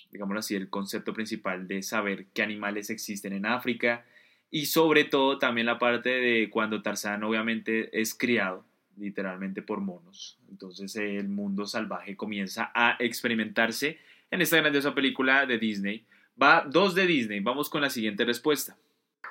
digámoslo 0.09 0.39
así, 0.39 0.55
el 0.55 0.69
concepto 0.69 1.11
principal 1.13 1.67
de 1.67 1.83
saber 1.83 2.27
qué 2.33 2.43
animales 2.43 2.89
existen 2.89 3.33
en 3.33 3.45
África 3.45 4.05
y 4.49 4.67
sobre 4.67 5.03
todo 5.03 5.37
también 5.37 5.67
la 5.67 5.77
parte 5.79 6.11
de 6.11 6.49
cuando 6.49 6.81
Tarzán 6.81 7.25
obviamente 7.25 7.89
es 7.99 8.15
criado 8.15 8.63
literalmente 8.95 9.61
por 9.61 9.81
monos. 9.81 10.39
Entonces 10.49 10.95
el 10.95 11.27
mundo 11.27 11.65
salvaje 11.65 12.15
comienza 12.15 12.71
a 12.73 12.95
experimentarse 12.99 13.99
en 14.31 14.41
esta 14.41 14.55
grandiosa 14.55 14.95
película 14.95 15.45
de 15.45 15.57
Disney. 15.57 16.05
Va 16.41 16.65
dos 16.65 16.95
de 16.95 17.05
Disney. 17.05 17.41
Vamos 17.41 17.69
con 17.69 17.81
la 17.81 17.89
siguiente 17.89 18.23
respuesta. 18.23 18.77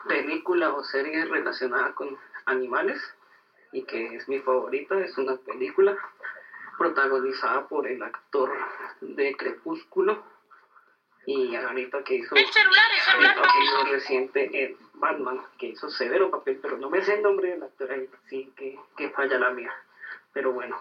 Película 0.07 0.75
o 0.75 0.85
serie 0.85 1.25
relacionada 1.25 1.95
con 1.95 2.19
animales 2.45 3.01
y 3.75 3.83
que 3.83 4.15
es 4.15 4.29
mi 4.29 4.39
favorita. 4.39 4.99
Es 5.01 5.19
una 5.19 5.37
película 5.37 5.99
protagonizada 6.79 7.67
por 7.69 7.87
el 7.87 8.03
actor 8.03 8.51
de 9.01 9.37
Crepúsculo 9.37 10.25
y 11.27 11.55
ahorita 11.57 12.05
que 12.05 12.17
hizo 12.17 12.35
el, 12.37 12.45
papel 12.45 13.91
reciente 13.91 14.65
en 14.65 14.77
Batman, 14.95 15.41
que 15.59 15.69
hizo 15.69 15.89
severo 15.89 16.31
papel, 16.31 16.59
pero 16.61 16.77
no 16.77 16.91
me 16.91 17.03
sé 17.03 17.15
el 17.15 17.23
nombre 17.23 17.51
del 17.51 17.63
actor 17.63 17.91
ahí, 17.91 18.09
sí 18.29 18.53
que, 18.57 18.79
que 18.97 19.11
falla 19.11 19.39
la 19.39 19.51
mía. 19.51 19.73
Pero 20.33 20.53
bueno, 20.53 20.81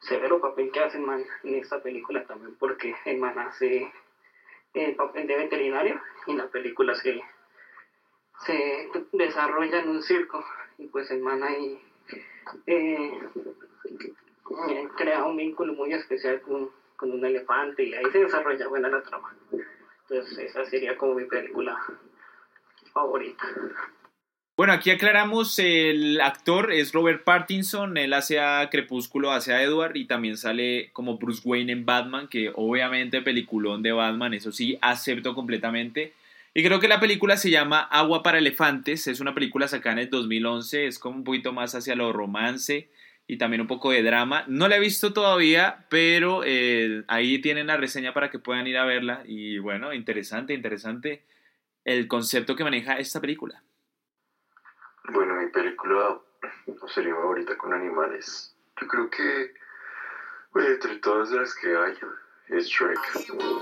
severo 0.00 0.40
papel 0.40 0.70
que 0.72 0.80
hace 0.80 0.98
Man 0.98 1.24
en 1.44 1.54
esta 1.54 1.80
película 1.80 2.24
también, 2.26 2.56
porque 2.58 2.94
el 3.04 3.18
Man 3.18 3.38
hace 3.38 3.92
el 4.74 4.96
papel 4.96 5.26
de 5.26 5.36
veterinario 5.36 6.00
y 6.26 6.34
la 6.34 6.48
película 6.48 6.94
se, 6.96 7.22
se 8.44 8.90
desarrolla 9.12 9.80
en 9.80 9.90
un 9.90 10.02
circo 10.02 10.44
y 10.78 10.88
pues 10.88 11.10
el 11.10 11.20
Man 11.20 11.42
ahí 11.42 11.80
eh, 12.66 13.10
crea 14.96 15.24
un 15.24 15.36
vínculo 15.36 15.74
muy 15.74 15.92
especial 15.92 16.40
con, 16.42 16.70
con 16.96 17.12
un 17.12 17.24
elefante 17.24 17.84
y 17.84 17.94
ahí 17.94 18.04
se 18.12 18.20
desarrolla 18.20 18.68
buena 18.68 18.88
la 18.88 19.02
trama. 19.02 19.34
Entonces 20.08 20.38
esa 20.38 20.64
sería 20.66 20.96
como 20.96 21.14
mi 21.14 21.24
película 21.24 21.78
favorita. 22.92 23.44
Bueno, 24.54 24.74
aquí 24.74 24.90
aclaramos, 24.90 25.58
el 25.58 26.20
actor 26.20 26.72
es 26.72 26.92
Robert 26.92 27.24
Pattinson, 27.24 27.96
él 27.96 28.12
hace 28.12 28.38
a 28.38 28.68
Crepúsculo, 28.70 29.32
hace 29.32 29.54
a 29.54 29.62
Edward 29.62 29.96
y 29.96 30.04
también 30.04 30.36
sale 30.36 30.90
como 30.92 31.16
Bruce 31.16 31.40
Wayne 31.44 31.72
en 31.72 31.86
Batman, 31.86 32.28
que 32.28 32.52
obviamente 32.54 33.22
peliculón 33.22 33.82
de 33.82 33.92
Batman, 33.92 34.34
eso 34.34 34.52
sí, 34.52 34.78
acepto 34.82 35.34
completamente. 35.34 36.12
Y 36.54 36.62
creo 36.62 36.80
que 36.80 36.88
la 36.88 37.00
película 37.00 37.36
se 37.36 37.50
llama 37.50 37.80
Agua 37.80 38.22
para 38.22 38.38
Elefantes, 38.38 39.06
es 39.06 39.20
una 39.20 39.34
película 39.34 39.68
sacada 39.68 39.94
en 39.94 39.98
el 40.00 40.10
2011, 40.10 40.86
es 40.86 40.98
como 40.98 41.16
un 41.16 41.24
poquito 41.24 41.52
más 41.52 41.74
hacia 41.74 41.96
lo 41.96 42.12
romance 42.12 42.90
y 43.26 43.38
también 43.38 43.62
un 43.62 43.66
poco 43.66 43.90
de 43.90 44.02
drama. 44.02 44.44
No 44.48 44.68
la 44.68 44.76
he 44.76 44.80
visto 44.80 45.14
todavía, 45.14 45.86
pero 45.88 46.42
eh, 46.44 47.04
ahí 47.08 47.40
tienen 47.40 47.68
la 47.68 47.78
reseña 47.78 48.12
para 48.12 48.30
que 48.30 48.38
puedan 48.38 48.66
ir 48.66 48.76
a 48.76 48.84
verla. 48.84 49.22
Y 49.24 49.58
bueno, 49.58 49.94
interesante, 49.94 50.52
interesante 50.52 51.24
el 51.84 52.06
concepto 52.06 52.54
que 52.54 52.64
maneja 52.64 52.98
esta 52.98 53.20
película. 53.20 53.62
Bueno, 55.08 55.34
mi 55.36 55.50
película 55.50 56.20
sería 56.88 57.14
favorita 57.14 57.56
con 57.56 57.72
animales. 57.72 58.54
Yo 58.80 58.86
creo 58.86 59.10
que, 59.10 59.54
bueno, 60.52 60.68
entre 60.68 60.96
todas 60.96 61.30
las 61.30 61.54
que 61.54 61.74
hay, 61.74 61.94
es 62.48 62.66
Shrek, 62.66 63.00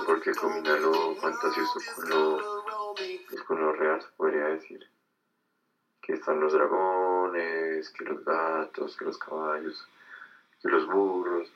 porque 0.06 0.32
combina 0.32 0.76
lo 0.78 1.14
fantasioso 1.16 1.80
con 1.94 2.10
lo, 2.10 2.59
con 3.46 3.60
lo 3.60 3.72
real, 3.72 4.00
se 4.00 4.08
podría 4.16 4.46
decir. 4.46 4.88
Que 6.02 6.14
están 6.14 6.40
los 6.40 6.52
dragones, 6.52 7.90
que 7.90 8.04
los 8.04 8.24
gatos, 8.24 8.96
que 8.96 9.04
los 9.04 9.18
caballos, 9.18 9.86
que 10.62 10.68
los 10.68 10.86
burros. 10.86 11.50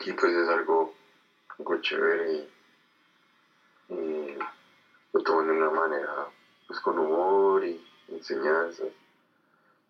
Y 0.00 0.12
pues 0.12 0.32
es 0.32 0.48
algo, 0.48 0.94
algo 1.58 1.80
chévere 1.80 2.32
y, 2.32 3.94
y 3.94 4.38
lo 5.12 5.20
toman 5.22 5.46
de 5.46 5.52
una 5.52 5.70
manera, 5.70 6.26
pues 6.66 6.80
con 6.80 6.98
humor 6.98 7.64
y 7.64 7.84
enseñanzas. 8.08 8.88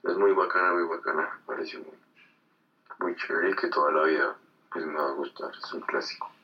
Es 0.02 0.16
muy 0.16 0.32
bacana, 0.32 0.72
muy 0.74 0.84
bacana, 0.84 1.40
parece 1.47 1.78
muy, 1.78 1.98
muy 3.01 3.16
chévere 3.16 3.51
y 3.51 3.56
que 3.56 3.68
toda 3.68 3.90
la 3.93 4.05
vida 4.05 4.36
pues 4.70 4.84
me 4.84 4.94
va 4.94 5.09
a 5.09 5.12
gustar, 5.12 5.51
es 5.56 5.72
un 5.72 5.80
clásico. 5.80 6.36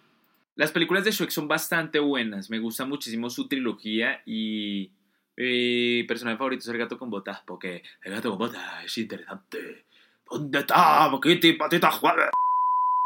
Las 0.54 0.70
películas 0.70 1.04
de 1.04 1.12
Shrek 1.12 1.30
son 1.30 1.48
bastante 1.48 1.98
buenas, 1.98 2.50
me 2.50 2.58
gusta 2.58 2.84
muchísimo 2.84 3.30
su 3.30 3.48
trilogía 3.48 4.20
y 4.26 4.90
mi 5.36 6.02
personaje 6.04 6.36
favorito 6.36 6.60
es 6.60 6.68
el 6.68 6.78
gato 6.78 6.98
con 6.98 7.08
botas, 7.08 7.42
porque 7.46 7.82
el 8.04 8.12
gato 8.12 8.30
con 8.30 8.38
botas 8.38 8.84
es 8.84 8.98
interesante. 8.98 9.86
¿Dónde 10.30 10.58
está, 10.58 11.10
Kitty 11.22 11.54
Patita 11.54 11.90
Juárez? 11.90 12.30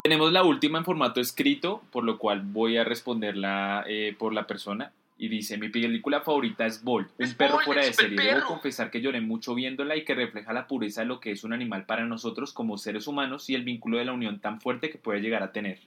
Tenemos 0.03 0.33
la 0.33 0.43
última 0.43 0.79
en 0.79 0.85
formato 0.85 1.21
escrito, 1.21 1.83
por 1.93 2.03
lo 2.05 2.19
cual 2.19 2.43
voy 2.43 2.79
a 2.79 2.85
responderla 2.85 3.85
eh, 3.89 4.15
por 4.19 4.33
la 4.33 4.47
persona. 4.47 4.93
Y 5.19 5.29
dice, 5.29 5.57
mi 5.57 5.71
película 5.71 6.21
favorita 6.21 6.67
es 6.67 6.85
Bolt, 6.85 7.11
un 7.19 7.35
perro 7.35 7.61
fuera 7.61 7.83
de 7.83 7.93
serie. 7.93 8.21
Debo 8.21 8.47
confesar 8.47 8.91
que 8.91 9.01
lloré 9.01 9.21
mucho 9.21 9.55
viéndola 9.55 9.97
y 9.97 10.05
que 10.05 10.15
refleja 10.15 10.53
la 10.53 10.67
pureza 10.67 11.01
de 11.01 11.07
lo 11.07 11.21
que 11.21 11.31
es 11.31 11.43
un 11.43 11.55
animal 11.55 11.87
para 11.87 12.05
nosotros 12.05 12.53
como 12.53 12.77
seres 12.77 13.07
humanos 13.07 13.49
y 13.49 13.55
el 13.55 13.65
vínculo 13.65 13.99
de 13.99 14.05
la 14.05 14.13
unión 14.13 14.41
tan 14.41 14.61
fuerte 14.61 14.91
que 14.91 14.99
puede 14.99 15.21
llegar 15.21 15.43
a 15.43 15.53
tener. 15.53 15.79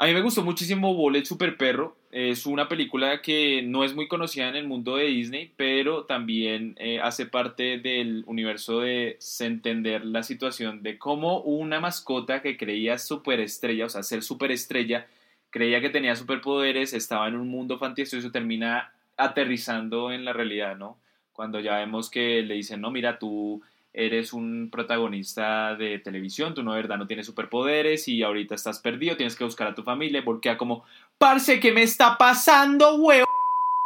A 0.00 0.06
mí 0.06 0.14
me 0.14 0.20
gustó 0.20 0.44
muchísimo 0.44 0.94
Bolt 0.94 1.16
el 1.16 1.26
Super 1.26 1.56
Perro. 1.56 1.96
Es 2.12 2.46
una 2.46 2.68
película 2.68 3.20
que 3.20 3.62
no 3.62 3.82
es 3.82 3.96
muy 3.96 4.06
conocida 4.06 4.48
en 4.48 4.54
el 4.54 4.68
mundo 4.68 4.94
de 4.94 5.06
Disney, 5.06 5.52
pero 5.56 6.04
también 6.04 6.76
eh, 6.78 7.00
hace 7.00 7.26
parte 7.26 7.78
del 7.78 8.22
universo 8.28 8.78
de 8.78 9.18
entender 9.40 10.04
la 10.04 10.22
situación 10.22 10.84
de 10.84 10.98
cómo 10.98 11.40
una 11.40 11.80
mascota 11.80 12.42
que 12.42 12.56
creía 12.56 12.96
superestrella, 12.96 13.86
o 13.86 13.88
sea, 13.88 14.04
ser 14.04 14.22
superestrella, 14.22 15.08
creía 15.50 15.80
que 15.80 15.90
tenía 15.90 16.14
superpoderes, 16.14 16.94
estaba 16.94 17.26
en 17.26 17.34
un 17.34 17.48
mundo 17.48 17.76
fantasioso, 17.80 18.30
termina 18.30 18.92
aterrizando 19.16 20.12
en 20.12 20.24
la 20.24 20.32
realidad, 20.32 20.76
¿no? 20.76 20.96
Cuando 21.32 21.58
ya 21.58 21.78
vemos 21.78 22.08
que 22.08 22.42
le 22.42 22.54
dicen, 22.54 22.80
no, 22.80 22.92
mira, 22.92 23.18
tú 23.18 23.62
eres 23.98 24.32
un 24.32 24.70
protagonista 24.70 25.74
de 25.74 25.98
televisión, 25.98 26.54
tú 26.54 26.62
no 26.62 26.72
de 26.72 26.82
verdad 26.82 26.98
no 26.98 27.08
tienes 27.08 27.26
superpoderes 27.26 28.06
y 28.06 28.22
ahorita 28.22 28.54
estás 28.54 28.78
perdido, 28.78 29.16
tienes 29.16 29.34
que 29.34 29.42
buscar 29.42 29.66
a 29.66 29.74
tu 29.74 29.82
familia, 29.82 30.24
porque 30.24 30.56
como, 30.56 30.84
parce, 31.18 31.58
¿qué 31.58 31.72
me 31.72 31.82
está 31.82 32.16
pasando, 32.16 32.94
huevo? 32.94 33.26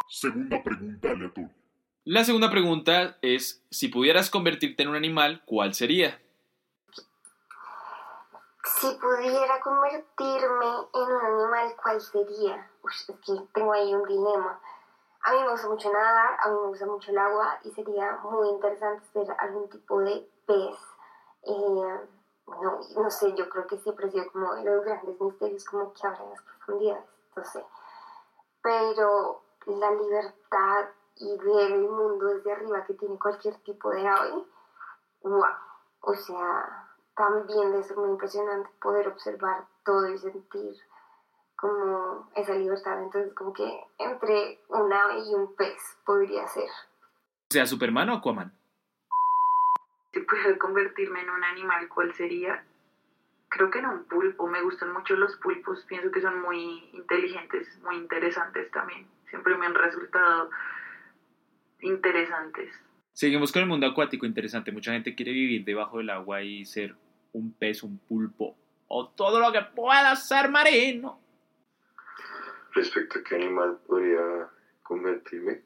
Segunda 0.06 0.62
pregunta 0.62 1.10
aleatoria. 1.10 1.50
La 2.04 2.24
segunda 2.24 2.50
pregunta 2.50 3.16
es, 3.22 3.62
si 3.70 3.88
pudieras 3.88 4.28
convertirte 4.28 4.82
en 4.82 4.90
un 4.90 4.96
animal, 4.96 5.40
¿cuál 5.46 5.72
sería? 5.72 6.20
Si 8.64 8.88
pudiera 9.00 9.60
convertirme 9.60 10.66
en 10.92 11.02
un 11.02 11.24
animal, 11.24 11.74
¿cuál 11.82 12.00
sería? 12.02 12.70
Uy, 12.82 12.92
es 12.92 13.06
que 13.06 13.32
tengo 13.54 13.72
ahí 13.72 13.94
un 13.94 14.06
dilema. 14.06 14.60
A 15.24 15.32
mí 15.32 15.38
me 15.40 15.50
gusta 15.50 15.68
mucho 15.68 15.92
nadar, 15.92 16.36
a 16.40 16.48
mí 16.48 16.56
me 16.60 16.66
gusta 16.68 16.86
mucho 16.86 17.10
el 17.12 17.18
agua 17.18 17.58
y 17.62 17.70
sería 17.70 18.18
muy 18.24 18.48
interesante 18.48 19.06
ser 19.12 19.30
algún 19.38 19.68
tipo 19.68 20.00
de 20.00 20.28
pez. 20.46 20.76
Eh, 21.44 22.00
no, 22.46 22.80
no 22.96 23.10
sé, 23.10 23.32
yo 23.34 23.48
creo 23.48 23.66
que 23.66 23.78
siempre 23.78 24.06
ha 24.06 24.10
sido 24.10 24.30
como 24.32 24.54
de 24.54 24.64
los 24.64 24.84
grandes 24.84 25.20
misterios 25.20 25.64
como 25.64 25.92
que 25.92 26.06
habrá 26.06 26.24
en 26.24 26.30
las 26.30 26.42
profundidades, 26.42 27.04
no 27.36 27.44
sé. 27.44 27.64
Pero 28.62 29.42
la 29.66 29.90
libertad 29.92 30.86
y 31.16 31.36
ver 31.38 31.72
el 31.72 31.88
mundo 31.88 32.26
desde 32.26 32.52
arriba 32.52 32.84
que 32.84 32.94
tiene 32.94 33.18
cualquier 33.18 33.54
tipo 33.62 33.90
de 33.90 34.06
ave, 34.06 34.44
wow. 35.22 35.44
O 36.00 36.14
sea, 36.14 36.88
también 37.14 37.82
ser 37.84 37.96
muy 37.96 38.10
impresionante 38.10 38.68
poder 38.80 39.06
observar 39.06 39.66
todo 39.84 40.08
y 40.08 40.18
sentir 40.18 40.74
como 41.62 42.28
esa 42.34 42.54
libertad. 42.56 43.00
Entonces, 43.00 43.32
como 43.34 43.52
que 43.52 43.62
entre 43.98 44.58
un 44.68 44.92
ave 44.92 45.20
y 45.20 45.32
un 45.32 45.54
pez 45.54 45.78
podría 46.04 46.44
ser. 46.48 46.64
O 46.64 47.52
sea, 47.52 47.66
Superman 47.66 48.08
o 48.08 48.14
Aquaman. 48.14 48.52
Si 50.12 50.20
pudiera 50.20 50.58
convertirme 50.58 51.20
en 51.20 51.30
un 51.30 51.44
animal, 51.44 51.88
¿cuál 51.88 52.12
sería? 52.14 52.64
Creo 53.48 53.70
que 53.70 53.78
en 53.78 53.86
un 53.86 54.04
pulpo. 54.06 54.48
Me 54.48 54.60
gustan 54.60 54.92
mucho 54.92 55.14
los 55.14 55.36
pulpos. 55.36 55.84
Pienso 55.88 56.10
que 56.10 56.20
son 56.20 56.42
muy 56.42 56.90
inteligentes, 56.94 57.78
muy 57.84 57.94
interesantes 57.94 58.68
también. 58.72 59.06
Siempre 59.30 59.56
me 59.56 59.66
han 59.66 59.74
resultado 59.76 60.50
interesantes. 61.80 62.74
Seguimos 63.12 63.52
con 63.52 63.62
el 63.62 63.68
mundo 63.68 63.86
acuático, 63.86 64.26
interesante. 64.26 64.72
Mucha 64.72 64.92
gente 64.92 65.14
quiere 65.14 65.30
vivir 65.30 65.64
debajo 65.64 65.98
del 65.98 66.10
agua 66.10 66.42
y 66.42 66.64
ser 66.64 66.96
un 67.32 67.52
pez, 67.52 67.84
un 67.84 67.98
pulpo 67.98 68.56
o 68.88 69.08
todo 69.08 69.38
lo 69.38 69.52
que 69.52 69.62
pueda 69.62 70.16
ser 70.16 70.50
marino. 70.50 71.21
Respecto 72.74 73.18
a 73.18 73.22
qué 73.22 73.34
animal 73.34 73.76
podría 73.86 74.48
convertirme, 74.82 75.60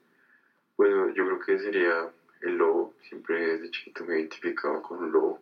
bueno, 0.76 1.08
yo 1.10 1.24
creo 1.24 1.38
que 1.38 1.58
sería 1.58 2.10
el 2.40 2.56
lobo. 2.56 2.94
Siempre 3.00 3.52
desde 3.52 3.70
chiquito 3.70 4.04
me 4.04 4.14
he 4.14 4.18
identificado 4.18 4.82
con 4.82 4.98
un 4.98 5.12
lobo 5.12 5.38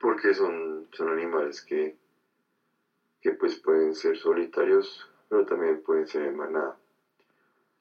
porque 0.00 0.32
son, 0.32 0.86
son 0.92 1.10
animales 1.10 1.60
que, 1.60 1.94
que 3.20 3.32
pues 3.32 3.60
pueden 3.60 3.94
ser 3.94 4.16
solitarios, 4.16 5.06
pero 5.28 5.44
también 5.44 5.80
pueden 5.80 6.06
ser 6.06 6.22
en 6.22 6.36
manada. 6.36 6.76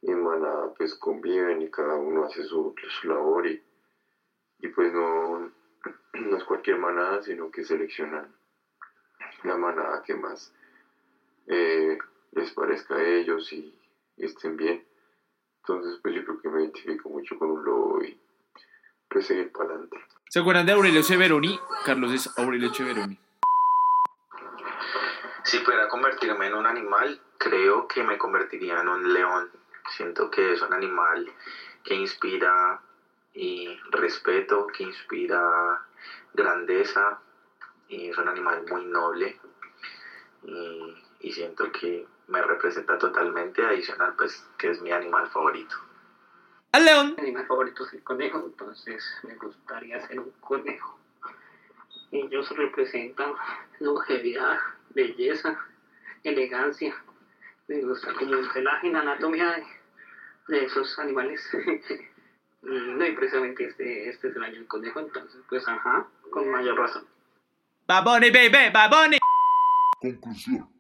Y 0.02 0.12
en 0.12 0.22
manada 0.24 0.70
pues 0.76 0.96
conviven 0.96 1.62
y 1.62 1.70
cada 1.70 1.96
uno 1.96 2.26
hace 2.26 2.44
su, 2.44 2.74
su 2.76 3.08
labor 3.08 3.46
y, 3.48 3.62
y 4.60 4.68
pues 4.68 4.92
no, 4.92 5.50
no 6.14 6.36
es 6.36 6.44
cualquier 6.44 6.78
manada, 6.78 7.22
sino 7.22 7.50
que 7.50 7.64
seleccionan 7.64 8.34
la 9.44 9.56
manada 9.56 10.02
que 10.02 10.16
más 10.16 10.52
eh, 11.48 11.98
les 12.32 12.52
parezca 12.52 12.96
a 12.96 13.04
ellos 13.04 13.52
y 13.54 13.74
estén 14.18 14.58
bien. 14.58 14.86
Entonces, 15.62 16.00
pues 16.02 16.16
yo 16.16 16.24
creo 16.24 16.42
que 16.42 16.50
me 16.50 16.62
identifico 16.62 17.10
mucho 17.10 17.38
con 17.38 17.52
un 17.52 17.64
lobo 17.64 18.04
y 18.04 18.20
pues 19.10 19.28
seguir 19.28 19.52
para 19.52 19.70
adelante. 19.70 19.98
¿Se 20.30 20.40
acuerdan 20.40 20.66
de 20.66 20.74
Aurelio 20.74 21.04
Severoni? 21.04 21.60
Carlos 21.86 22.14
es 22.14 22.38
Aurelio 22.38 22.74
Severoni. 22.74 23.20
Si 25.44 25.60
pudiera 25.60 25.88
convertirme 25.88 26.48
en 26.48 26.54
un 26.54 26.68
animal, 26.68 27.20
creo 27.38 27.88
que 27.88 28.04
me 28.04 28.18
convertiría 28.18 28.82
en 28.82 28.88
un 28.88 29.14
león. 29.14 29.50
Siento 29.90 30.30
que 30.30 30.54
es 30.54 30.62
un 30.62 30.74
animal 30.74 31.32
que 31.84 31.96
inspira 31.96 32.82
y 33.34 33.80
respeto, 33.90 34.68
que 34.68 34.84
inspira 34.84 35.82
grandeza 36.34 37.20
y 37.88 38.10
es 38.10 38.18
un 38.18 38.28
animal 38.28 38.64
muy 38.70 38.86
noble 38.86 39.40
y, 40.44 40.96
y 41.22 41.32
siento 41.32 41.72
que 41.72 42.06
me 42.30 42.42
representa 42.42 42.98
totalmente 42.98 43.66
adicional 43.66 44.14
pues 44.18 44.48
que 44.58 44.70
es 44.72 44.82
mi 44.82 44.92
animal 44.92 45.28
favorito. 45.30 45.76
¡Al 46.72 46.86
león! 46.86 47.16
Mi 47.18 47.24
animal 47.24 47.48
favorito 47.48 47.86
es 47.86 47.94
el 47.94 48.04
conejo, 48.04 48.44
entonces 48.46 49.04
me 49.24 49.36
gustaría 49.36 50.00
ser 50.08 50.20
un 50.20 50.32
conejo. 50.40 51.00
Ellos 52.12 52.50
representan 52.56 53.34
longevidad, 53.80 54.60
belleza, 54.92 55.60
elegancia. 56.24 56.96
Me 57.68 57.82
gusta 57.82 58.14
como 58.14 58.36
el 58.36 58.50
pelaje 58.50 58.88
y 58.88 58.92
la 58.92 59.02
anatomía 59.02 59.52
de, 59.52 60.56
de 60.56 60.66
esos 60.66 60.98
animales. 61.00 61.42
y 61.54 62.68
no, 62.68 63.06
y 63.06 63.12
precisamente 63.14 63.66
este, 63.66 64.10
este 64.10 64.28
es 64.30 64.36
el 64.36 64.44
año 64.44 64.56
del 64.56 64.68
conejo, 64.68 65.00
entonces 65.00 65.42
pues 65.50 65.68
ajá, 65.68 66.08
con 66.30 66.50
mayor 66.50 66.78
razón. 66.78 67.08
¡Baboni, 67.88 68.30
baby! 68.30 68.72
¡Baboni! 68.72 69.18
Conclusión. 70.02 70.79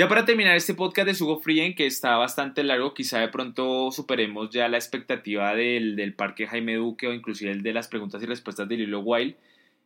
Ya 0.00 0.08
para 0.08 0.24
terminar 0.24 0.56
este 0.56 0.72
podcast 0.72 1.06
de 1.06 1.14
Sugo 1.14 1.40
Frien, 1.40 1.74
que 1.74 1.84
está 1.84 2.16
bastante 2.16 2.64
largo, 2.64 2.94
quizá 2.94 3.18
de 3.18 3.28
pronto 3.28 3.90
superemos 3.92 4.48
ya 4.48 4.66
la 4.66 4.78
expectativa 4.78 5.54
del, 5.54 5.94
del 5.94 6.14
parque 6.14 6.46
Jaime 6.46 6.76
Duque 6.76 7.06
o 7.06 7.12
inclusive 7.12 7.50
el 7.50 7.62
de 7.62 7.74
las 7.74 7.86
preguntas 7.86 8.22
y 8.22 8.24
respuestas 8.24 8.66
de 8.66 8.78
Lilo 8.78 9.00
Wild. 9.00 9.34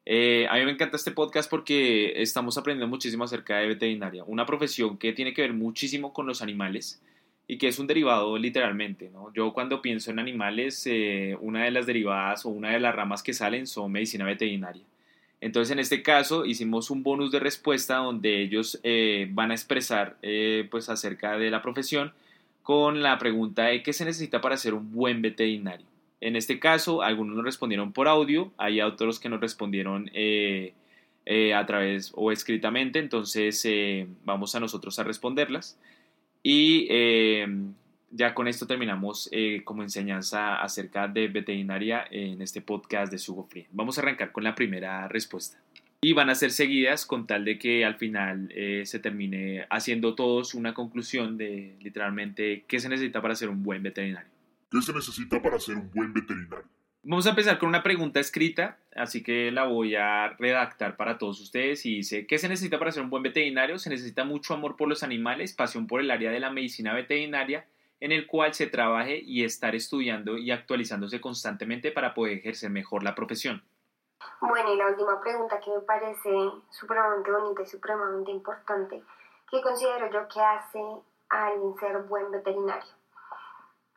Eh, 0.07 0.47
a 0.49 0.55
mí 0.55 0.67
me 0.67 0.71
encanta 0.71 0.99
este 0.99 1.11
podcast 1.11 1.51
porque 1.51 2.23
estamos 2.23 2.57
aprendiendo 2.57 2.87
muchísimo 2.87 3.25
acerca 3.25 3.59
de 3.59 3.67
veterinaria, 3.67 4.23
una 4.23 4.47
profesión 4.47 4.99
que 4.99 5.13
tiene 5.13 5.35
que 5.35 5.43
ver 5.43 5.53
muchísimo 5.53 6.13
con 6.13 6.29
los 6.29 6.43
animales 6.43 7.03
y 7.49 7.59
que 7.59 7.67
es 7.67 7.81
un 7.81 7.89
derivado 7.89 8.39
literalmente. 8.39 9.11
Yo 9.35 9.53
cuando 9.53 9.83
pienso 9.83 10.13
en 10.13 10.21
animales, 10.21 10.87
eh, 10.87 11.37
una 11.41 11.65
de 11.65 11.73
las 11.73 11.87
derivadas 11.87 12.47
o 12.47 12.51
una 12.51 12.71
de 12.71 12.79
las 12.79 12.95
ramas 12.95 13.25
que 13.25 13.33
salen 13.33 13.67
son 13.67 13.91
medicina 13.91 14.25
veterinaria. 14.25 14.85
Entonces, 15.45 15.73
en 15.73 15.79
este 15.79 16.03
caso, 16.03 16.47
hicimos 16.47 16.89
un 16.89 17.03
bonus 17.03 17.31
de 17.31 17.39
respuesta 17.39 17.97
donde 17.97 18.41
ellos 18.41 18.81
eh, 18.83 19.29
van 19.31 19.51
a 19.51 19.55
expresar 19.55 20.17
eh, 20.23 20.67
pues, 20.71 20.89
acerca 20.89 21.37
de 21.37 21.51
la 21.51 21.61
profesión 21.61 22.15
con 22.63 23.03
la 23.03 23.19
pregunta 23.19 23.65
de 23.65 23.83
qué 23.83 23.93
se 23.93 24.07
necesita 24.07 24.41
para 24.41 24.57
ser 24.57 24.73
un 24.73 24.91
buen 24.91 25.21
veterinario. 25.21 25.85
En 26.23 26.35
este 26.37 26.59
caso, 26.59 27.03
algunos 27.03 27.37
nos 27.37 27.45
respondieron 27.45 27.93
por 27.93 28.09
audio, 28.09 28.53
hay 28.57 28.81
otros 28.81 29.21
que 29.21 29.29
nos 29.29 29.39
respondieron 29.39 30.11
eh, 30.15 30.73
a 31.55 31.67
través 31.67 32.13
o 32.15 32.33
escritamente, 32.33 32.99
entonces 32.99 33.69
vamos 34.25 34.55
a 34.55 34.61
nosotros 34.61 34.99
a 34.99 35.05
responderlas. 35.05 35.79
Y 36.43 36.89
ya 38.15 38.33
con 38.33 38.47
esto 38.47 38.67
terminamos 38.67 39.29
como 39.65 39.83
enseñanza 39.83 40.63
acerca 40.63 41.09
de 41.09 41.29
veterinaria 41.29 42.05
en 42.11 42.41
este 42.41 42.61
podcast 42.61 43.11
de 43.11 43.19
Sugo 43.19 43.45
Free. 43.45 43.67
Vamos 43.73 43.99
a 43.99 44.03
arrancar 44.03 44.31
con 44.31 44.45
la 44.45 44.55
primera 44.55 45.09
respuesta. 45.09 45.59
Y 46.01 46.13
van 46.13 46.31
a 46.31 46.35
ser 46.35 46.51
seguidas 46.51 47.07
con 47.07 47.27
tal 47.27 47.45
de 47.45 47.59
que 47.59 47.85
al 47.85 47.97
final 47.97 48.53
eh, 48.55 48.83
se 48.85 48.99
termine 48.99 49.67
haciendo 49.71 50.15
todos 50.15 50.55
una 50.55 50.75
conclusión 50.75 51.39
de 51.39 51.77
literalmente 51.81 52.65
qué 52.69 52.79
se 52.79 52.89
necesita 52.89 53.23
para 53.23 53.35
ser 53.35 53.49
un 53.49 53.63
buen 53.63 53.83
veterinario. 53.83 54.31
¿Qué 54.71 54.83
se 54.83 54.93
necesita 54.93 55.41
para 55.41 55.59
ser 55.59 55.77
un 55.77 55.91
buen 55.93 56.13
veterinario? 56.13 56.67
Vamos 57.03 57.27
a 57.27 57.31
empezar 57.31 57.59
con 57.59 57.69
una 57.69 57.83
pregunta 57.83 58.21
escrita, 58.21 58.79
así 58.95 59.23
que 59.23 59.51
la 59.51 59.65
voy 59.65 59.95
a 59.95 60.29
redactar 60.39 60.97
para 60.97 61.19
todos 61.19 61.41
ustedes 61.41 61.85
y 61.85 61.97
dice, 61.97 62.27
¿qué 62.27 62.39
se 62.39 62.49
necesita 62.49 62.79
para 62.79 62.93
ser 62.93 63.03
un 63.03 63.11
buen 63.11 63.23
veterinario? 63.23 63.79
Se 63.79 63.91
necesita 63.91 64.25
mucho 64.25 64.55
amor 64.55 64.77
por 64.77 64.89
los 64.89 65.03
animales, 65.03 65.53
pasión 65.53 65.87
por 65.87 66.01
el 66.01 66.11
área 66.11 66.31
de 66.31 66.41
la 66.41 66.51
medicina 66.51 66.95
veterinaria, 66.95 67.67
en 68.01 68.13
el 68.13 68.27
cual 68.27 68.55
se 68.55 68.67
trabaje 68.67 69.19
y 69.19 69.45
estar 69.45 69.75
estudiando 69.75 70.37
y 70.37 70.51
actualizándose 70.51 71.21
constantemente 71.21 71.93
para 71.93 72.15
poder 72.15 72.39
ejercer 72.39 72.71
mejor 72.71 73.03
la 73.03 73.15
profesión. 73.15 73.63
Bueno, 74.41 74.73
y 74.73 74.77
la 74.77 74.89
última 74.89 75.21
pregunta 75.21 75.61
que 75.61 75.71
me 75.71 75.81
parece 75.81 76.31
supremamente 76.71 77.31
bonita 77.31 77.63
y 77.63 77.67
supremamente 77.67 78.31
importante, 78.31 79.03
¿qué 79.51 79.63
considero 79.63 80.11
yo 80.11 80.29
que 80.29 80.41
hace 80.41 80.81
a 81.31 81.47
alguien 81.47 81.75
ser 81.79 81.99
buen 82.03 82.31
veterinario? 82.31 82.93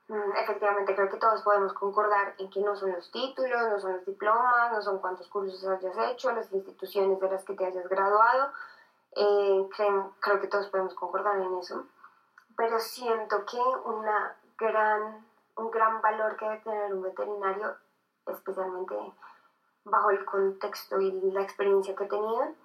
Mm, 0.07 0.37
Efectivamente, 0.37 0.95
creo 0.95 1.09
que 1.09 1.17
todos 1.17 1.41
podemos 1.41 1.73
concordar 1.73 2.33
en 2.37 2.49
que 2.49 2.61
no 2.61 2.75
son 2.75 2.93
los 2.93 3.11
títulos, 3.11 3.69
no 3.69 3.79
son 3.79 3.93
los 3.93 4.05
diplomas, 4.05 4.71
no 4.71 4.81
son 4.81 4.99
cuántos 4.99 5.27
cursos 5.27 5.65
hayas 5.65 5.97
hecho, 6.11 6.31
las 6.31 6.51
instituciones 6.53 7.19
de 7.19 7.29
las 7.29 7.43
que 7.43 7.53
te 7.53 7.65
hayas 7.65 7.87
graduado. 7.89 8.51
Eh, 9.15 9.67
creo 10.21 10.41
que 10.41 10.47
todos 10.47 10.67
podemos 10.67 10.93
concordar 10.93 11.37
en 11.41 11.57
eso 11.57 11.85
pero 12.57 12.79
siento 12.79 13.45
que 13.45 13.59
una 13.85 14.35
gran, 14.57 15.25
un 15.55 15.71
gran 15.71 16.01
valor 16.01 16.35
que 16.35 16.45
debe 16.45 16.61
tener 16.61 16.93
un 16.93 17.03
veterinario, 17.03 17.77
especialmente 18.25 18.95
bajo 19.85 20.09
el 20.09 20.25
contexto 20.25 20.99
y 20.99 21.11
la 21.31 21.43
experiencia 21.43 21.95
que 21.95 22.03
he 22.03 22.07
tenido, 22.07 22.55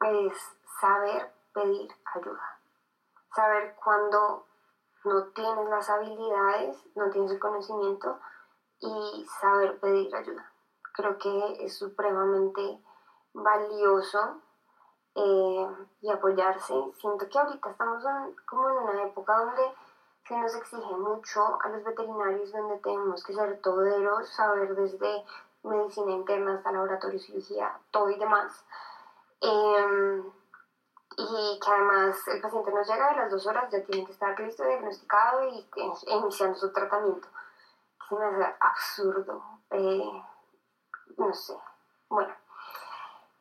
es 0.00 0.32
saber 0.80 1.30
pedir 1.52 1.92
ayuda. 2.14 2.58
Saber 3.34 3.76
cuando 3.84 4.46
no 5.04 5.24
tienes 5.28 5.68
las 5.68 5.90
habilidades, 5.90 6.82
no 6.96 7.10
tienes 7.10 7.32
el 7.32 7.38
conocimiento 7.38 8.18
y 8.80 9.26
saber 9.40 9.78
pedir 9.78 10.14
ayuda. 10.16 10.50
Creo 10.94 11.18
que 11.18 11.64
es 11.64 11.76
supremamente 11.76 12.82
valioso 13.34 14.40
eh, 15.16 15.66
y 16.02 16.10
apoyarse. 16.10 16.74
Siento 17.00 17.28
que 17.28 17.38
ahorita 17.38 17.70
estamos 17.70 18.04
en- 18.04 18.36
como 18.46 18.68
en 18.70 18.76
una 18.76 19.02
época 19.04 19.36
donde 19.38 19.72
se 20.28 20.36
nos 20.36 20.54
exige 20.54 20.94
mucho 20.96 21.58
a 21.62 21.68
los 21.68 21.84
veterinarios, 21.84 22.52
donde 22.52 22.78
tenemos 22.78 23.24
que 23.24 23.32
ser 23.32 23.60
toderos, 23.60 24.28
saber 24.28 24.74
desde 24.74 25.24
medicina 25.62 26.12
interna 26.12 26.54
hasta 26.54 26.72
laboratorio, 26.72 27.18
cirugía, 27.18 27.78
todo 27.90 28.10
y 28.10 28.18
demás. 28.18 28.64
Eh, 29.40 30.22
y 31.18 31.60
que 31.60 31.70
además 31.70 32.28
el 32.28 32.40
paciente 32.42 32.72
nos 32.72 32.86
llega 32.86 33.06
a 33.08 33.16
las 33.16 33.30
dos 33.30 33.46
horas, 33.46 33.70
ya 33.70 33.82
tiene 33.84 34.04
que 34.04 34.12
estar 34.12 34.38
listo, 34.38 34.64
diagnosticado 34.64 35.44
y 35.48 35.66
e 35.76 36.14
iniciando 36.14 36.58
su 36.58 36.70
tratamiento. 36.72 37.28
Se 38.08 38.14
me 38.16 38.26
hace 38.26 38.54
absurdo. 38.60 39.42
eh, 39.70 40.22
no 41.16 41.32
sé. 41.34 41.56
Bueno. 42.08 42.34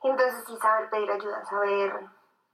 Entonces 0.07 0.44
sí 0.45 0.56
saber 0.57 0.90
pedir 0.91 1.11
ayuda, 1.11 1.44
saber 1.45 2.07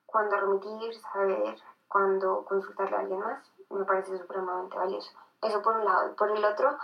cuándo 0.05 0.37
remitir, 0.37 0.95
saber 1.13 1.57
cuándo 1.89 2.45
consultarle 2.45 2.95
a 2.95 2.99
alguien 3.01 3.19
más, 3.19 3.51
me 3.69 3.83
parece 3.83 4.17
supremamente 4.17 4.77
valioso. 4.77 5.11
Eso 5.41 5.61
por 5.61 5.75
un 5.75 5.83
lado. 5.83 6.11
Y 6.11 6.15
por 6.15 6.31
el 6.31 6.45
otro, 6.45 6.77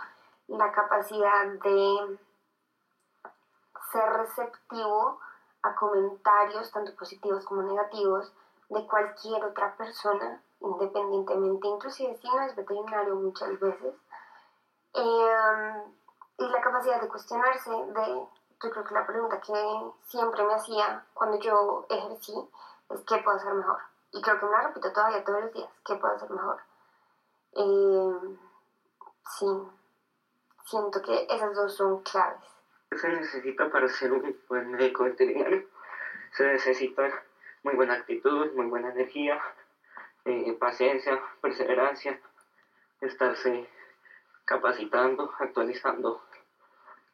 la 0.47 0.71
capacidad 0.73 1.45
de 1.63 2.19
ser 3.93 4.09
receptivo 4.09 5.19
a 5.63 5.73
comentarios, 5.75 6.71
tanto 6.71 6.93
positivos 6.95 7.45
como 7.45 7.61
negativos, 7.61 8.33
de 8.67 8.85
cualquier 8.87 9.45
otra 9.45 9.73
persona, 9.77 10.41
independientemente, 10.59 11.67
inclusive 11.67 12.17
si 12.17 12.27
no 12.27 12.41
es 12.41 12.55
veterinario 12.57 13.15
muchas 13.15 13.57
veces. 13.57 13.95
Eh, 14.93 15.83
y 16.39 16.49
la 16.49 16.61
capacidad 16.61 17.01
de 17.01 17.07
cuestionarse, 17.07 17.71
de, 17.71 18.27
yo 18.63 18.71
creo 18.71 18.83
que 18.83 18.93
la 18.93 19.05
pregunta 19.05 19.39
que 19.39 19.91
siempre 20.07 20.43
me 20.43 20.53
hacía 20.55 21.03
cuando 21.13 21.39
yo 21.39 21.85
ejercí 21.89 22.33
es 22.89 23.01
¿qué 23.01 23.17
puedo 23.17 23.37
hacer 23.37 23.53
mejor? 23.53 23.79
Y 24.11 24.21
creo 24.21 24.39
que 24.39 24.45
me 24.45 24.51
la 24.51 24.61
repito 24.67 24.91
todavía 24.91 25.23
todos 25.23 25.41
los 25.41 25.53
días, 25.53 25.69
¿qué 25.85 25.95
puedo 25.95 26.15
hacer 26.15 26.29
mejor? 26.31 26.59
Eh, 27.53 28.37
sí, 29.37 29.45
siento 30.65 31.01
que 31.01 31.27
esas 31.29 31.53
dos 31.53 31.75
son 31.75 32.01
claves. 32.01 32.41
¿Qué 32.89 32.97
se 32.97 33.09
necesita 33.09 33.69
para 33.69 33.87
ser 33.89 34.13
un 34.13 34.39
buen 34.47 34.71
médico 34.71 35.03
veterinario? 35.03 35.67
Se 36.31 36.45
necesita 36.47 37.03
muy 37.63 37.75
buena 37.75 37.95
actitud, 37.95 38.53
muy 38.53 38.65
buena 38.67 38.89
energía, 38.89 39.41
eh, 40.25 40.53
paciencia, 40.59 41.21
perseverancia, 41.41 42.19
estarse 43.01 43.69
capacitando, 44.45 45.33
actualizando 45.37 46.21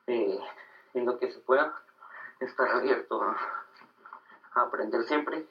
eh, 0.08 0.40
en 0.94 1.18
que 1.18 1.32
se 1.32 1.40
pueda, 1.40 1.82
estar 2.40 2.68
abierto 2.70 3.22
a, 3.22 3.38
aprender 4.56 5.04
siempre. 5.06 5.48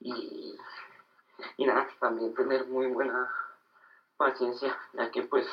Y, 0.00 0.58
y 1.56 1.66
nada, 1.66 1.88
también 2.00 2.34
tener 2.34 2.66
muy 2.66 2.86
buena 2.86 3.30
paciencia, 4.16 4.76
ya 4.92 5.10
que 5.10 5.22
pues 5.22 5.46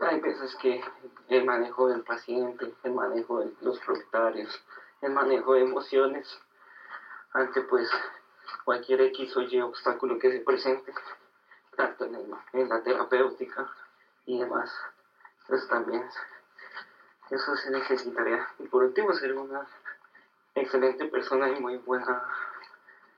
hay 0.00 0.20
veces 0.20 0.54
que 0.56 0.82
el 1.28 1.44
manejo 1.44 1.88
del 1.88 2.02
paciente, 2.02 2.74
el 2.82 2.92
manejo 2.92 3.40
de 3.40 3.52
los 3.60 3.78
propietarios, 3.80 4.62
el 5.00 5.12
manejo 5.12 5.54
de 5.54 5.62
emociones 5.62 6.40
ante 7.32 7.62
pues 7.62 7.90
cualquier 8.64 9.00
X 9.02 9.36
o 9.36 9.42
Y 9.42 9.60
obstáculo 9.60 10.18
que 10.18 10.30
se 10.30 10.40
presente, 10.40 10.92
tanto 11.76 12.04
en, 12.04 12.16
en 12.52 12.68
la 12.68 12.82
terapéutica 12.82 13.68
y 14.26 14.38
demás, 14.38 14.70
pues 15.46 15.66
también 15.68 16.04
eso 17.30 17.56
se 17.56 17.70
necesitaría. 17.70 18.46
Y 18.58 18.66
por 18.66 18.84
último, 18.84 19.12
ser 19.12 19.36
una 19.36 19.66
excelente 20.54 21.06
persona 21.06 21.48
y 21.48 21.60
muy 21.60 21.76
buena, 21.78 22.22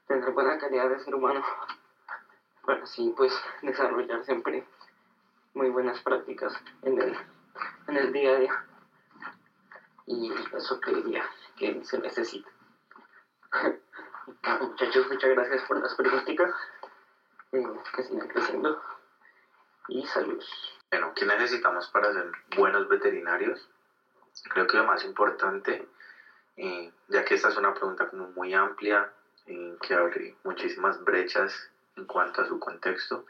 tener 0.07 0.31
buena 0.33 0.59
calidad 0.59 0.91
de 0.91 0.99
ser 0.99 1.15
humano, 1.15 1.43
para 2.65 2.83
así 2.83 3.13
pues 3.17 3.33
desarrollar 3.63 4.25
siempre 4.25 4.65
muy 5.55 5.69
buenas 5.71 6.01
prácticas 6.03 6.55
en 6.83 7.01
el, 7.01 7.17
en 7.89 7.97
el 7.97 8.13
día 8.13 8.31
a 8.31 8.37
día. 8.37 8.67
Y 10.07 10.33
eso 10.55 10.81
creería 10.81 11.25
que 11.57 11.85
se 11.85 11.99
necesita. 11.99 12.51
Muchachos, 14.61 15.09
muchas 15.09 15.31
gracias 15.31 15.63
por 15.63 15.81
las 15.81 15.95
preguntas. 15.95 16.51
Eh, 17.53 17.67
que 17.95 18.03
sigan 18.03 18.29
creciendo. 18.29 18.83
Y 19.89 20.07
salud. 20.07 20.43
Bueno, 20.91 21.13
¿qué 21.15 21.27
necesitamos 21.27 21.89
para 21.89 22.13
ser 22.13 22.31
buenos 22.57 22.89
veterinarios? 22.89 23.69
Creo 24.49 24.67
que 24.67 24.77
lo 24.77 24.85
más 24.85 25.05
importante, 25.05 25.87
eh, 26.57 26.91
ya 27.09 27.25
que 27.25 27.35
esta 27.35 27.49
es 27.49 27.57
una 27.57 27.73
pregunta 27.75 28.09
muy 28.13 28.55
amplia, 28.55 29.11
eh, 29.47 29.77
que 29.81 29.95
abre 29.95 30.35
muchísimas 30.45 31.03
brechas 31.03 31.69
en 31.97 32.07
cuanto 32.07 32.41
a 32.41 32.47
su 32.47 32.59
contexto, 32.59 33.25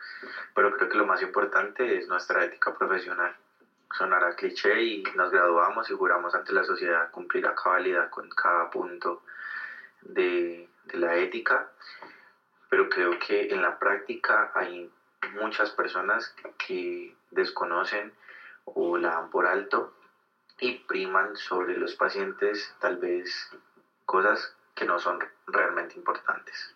pero 0.55 0.71
creo 0.71 0.89
que 0.89 0.97
lo 0.97 1.05
más 1.05 1.21
importante 1.23 1.97
es 1.97 2.07
nuestra 2.07 2.45
ética 2.45 2.73
profesional. 2.73 3.35
Sonará 3.93 4.35
cliché 4.35 4.81
y 4.83 5.03
nos 5.15 5.31
graduamos 5.31 5.91
y 5.91 5.93
juramos 5.93 6.35
ante 6.35 6.53
la 6.53 6.65
sociedad 6.65 7.11
cumplir 7.11 7.47
a 7.47 7.55
cabalidad 7.55 8.09
con 8.09 8.29
cada 8.31 8.71
punto 8.71 9.23
de, 10.01 10.69
de 10.85 10.99
la 10.99 11.17
ética, 11.17 11.69
pero 12.69 12.89
creo 12.89 13.19
que 13.19 13.49
en 13.51 13.61
la 13.61 13.79
práctica 13.79 14.51
hay 14.55 14.91
muchas 15.33 15.71
personas 15.71 16.35
que 16.57 17.15
desconocen 17.31 18.13
o 18.65 18.97
la 18.97 19.11
dan 19.11 19.29
por 19.29 19.47
alto 19.47 19.93
y 20.63 20.79
priman 20.87 21.35
sobre 21.35 21.75
los 21.75 21.97
pacientes 21.97 22.73
tal 22.79 22.97
vez 22.97 23.49
cosas 24.07 24.55
que 24.77 24.85
no 24.85 24.97
son 24.97 25.19
realmente 25.49 25.97
importantes. 25.99 26.73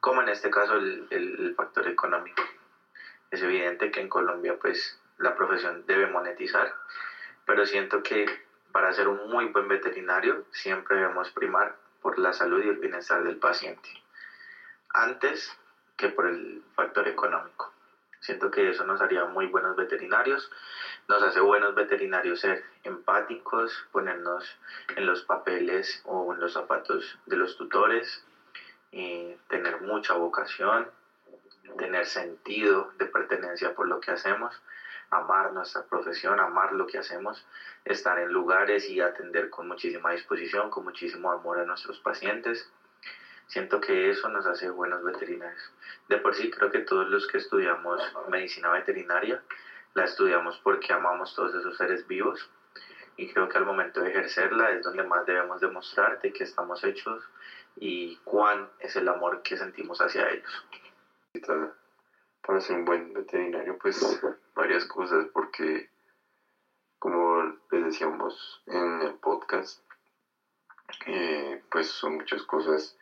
Como 0.00 0.22
en 0.22 0.28
este 0.28 0.48
caso 0.48 0.76
el, 0.76 1.06
el- 1.10 1.52
factor 1.54 1.86
económico. 1.88 2.42
Es 3.30 3.42
evidente 3.42 3.90
que 3.90 4.00
en 4.00 4.08
Colombia 4.08 4.54
pues 4.58 4.98
la 5.18 5.34
profesión 5.34 5.84
debe 5.86 6.06
monetizar, 6.06 6.72
pero 7.44 7.66
siento 7.66 8.02
que 8.02 8.24
para 8.72 8.90
ser 8.92 9.08
un 9.08 9.28
muy 9.28 9.44
buen 9.44 9.68
veterinario 9.68 10.42
siempre 10.50 10.96
debemos 10.96 11.30
primar 11.30 11.76
por 12.00 12.16
la 12.18 12.32
salud 12.32 12.62
y 12.62 12.68
el 12.68 12.78
bienestar 12.78 13.22
del 13.22 13.36
paciente 13.36 13.90
antes 14.94 15.54
que 15.98 16.08
por 16.08 16.24
el 16.26 16.62
factor 16.74 17.06
económico. 17.08 17.70
Siento 18.20 18.50
que 18.50 18.70
eso 18.70 18.84
nos 18.84 19.00
haría 19.02 19.24
muy 19.26 19.46
buenos 19.46 19.76
veterinarios, 19.76 20.50
nos 21.08 21.22
hace 21.22 21.40
buenos 21.40 21.74
veterinarios 21.74 22.40
ser 22.40 22.64
empáticos, 22.82 23.86
ponernos 23.92 24.58
en 24.96 25.06
los 25.06 25.22
papeles 25.22 26.00
o 26.04 26.32
en 26.32 26.40
los 26.40 26.52
zapatos 26.52 27.18
de 27.26 27.36
los 27.36 27.56
tutores, 27.56 28.24
eh, 28.92 29.36
tener 29.48 29.80
mucha 29.80 30.14
vocación, 30.14 30.90
tener 31.78 32.06
sentido 32.06 32.92
de 32.98 33.06
pertenencia 33.06 33.74
por 33.74 33.86
lo 33.88 34.00
que 34.00 34.10
hacemos, 34.10 34.60
amar 35.10 35.52
nuestra 35.52 35.82
profesión, 35.84 36.40
amar 36.40 36.72
lo 36.72 36.86
que 36.86 36.98
hacemos, 36.98 37.46
estar 37.84 38.18
en 38.18 38.32
lugares 38.32 38.88
y 38.88 39.00
atender 39.00 39.50
con 39.50 39.68
muchísima 39.68 40.10
disposición, 40.10 40.70
con 40.70 40.84
muchísimo 40.84 41.30
amor 41.30 41.58
a 41.58 41.64
nuestros 41.64 42.00
pacientes. 42.00 42.68
Siento 43.46 43.80
que 43.80 44.10
eso 44.10 44.28
nos 44.28 44.44
hace 44.46 44.68
buenos 44.70 45.04
veterinarios. 45.04 45.70
De 46.08 46.16
por 46.18 46.34
sí 46.34 46.50
creo 46.50 46.70
que 46.70 46.80
todos 46.80 47.08
los 47.08 47.28
que 47.28 47.36
estudiamos 47.36 48.02
medicina 48.28 48.70
veterinaria 48.70 49.40
la 49.96 50.04
estudiamos 50.04 50.58
porque 50.58 50.92
amamos 50.92 51.34
todos 51.34 51.54
esos 51.54 51.74
seres 51.74 52.06
vivos 52.06 52.50
y 53.16 53.26
creo 53.32 53.48
que 53.48 53.56
al 53.56 53.64
momento 53.64 54.02
de 54.02 54.10
ejercerla 54.10 54.70
es 54.70 54.82
donde 54.82 55.02
más 55.02 55.24
debemos 55.24 55.58
demostrar 55.58 56.20
de 56.20 56.30
qué 56.30 56.42
estamos 56.42 56.84
hechos 56.84 57.24
y 57.76 58.14
cuán 58.16 58.68
es 58.78 58.94
el 58.96 59.08
amor 59.08 59.40
que 59.42 59.56
sentimos 59.56 60.02
hacia 60.02 60.28
ellos. 60.28 60.64
para 62.42 62.60
ser 62.60 62.76
un 62.76 62.84
buen 62.84 63.12
veterinario, 63.14 63.76
pues 63.78 64.20
varias 64.54 64.84
cosas, 64.84 65.26
porque 65.32 65.88
como 66.98 67.56
les 67.70 67.84
decíamos 67.84 68.62
en 68.66 69.00
el 69.00 69.14
podcast, 69.14 69.82
eh, 71.06 71.62
pues 71.70 71.88
son 71.88 72.16
muchas 72.16 72.42
cosas 72.42 72.98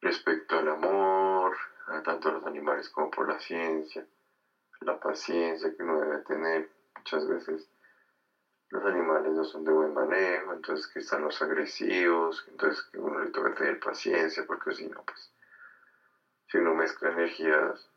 respecto 0.00 0.56
al 0.56 0.68
amor, 0.68 1.56
a 1.88 2.00
tanto 2.00 2.28
a 2.28 2.32
los 2.32 2.46
animales 2.46 2.88
como 2.90 3.10
por 3.10 3.28
la 3.28 3.40
ciencia, 3.40 4.06
la 4.86 4.98
paciencia 4.98 5.70
que 5.74 5.82
uno 5.82 6.00
debe 6.00 6.20
tener. 6.20 6.68
Muchas 6.96 7.26
veces 7.26 7.68
los 8.70 8.84
animales 8.84 9.32
no 9.32 9.44
son 9.44 9.64
de 9.64 9.72
buen 9.72 9.92
manejo, 9.92 10.52
entonces 10.52 10.86
que 10.86 11.00
están 11.00 11.22
los 11.22 11.40
agresivos, 11.42 12.44
entonces 12.48 12.82
que 12.90 12.98
uno 12.98 13.20
le 13.20 13.30
toca 13.30 13.54
tener 13.54 13.78
paciencia, 13.78 14.44
porque 14.44 14.72
si 14.72 14.86
no, 14.86 15.02
pues 15.02 15.30
si 16.48 16.58
uno 16.58 16.74
mezcla 16.74 17.10
energías, 17.10 17.88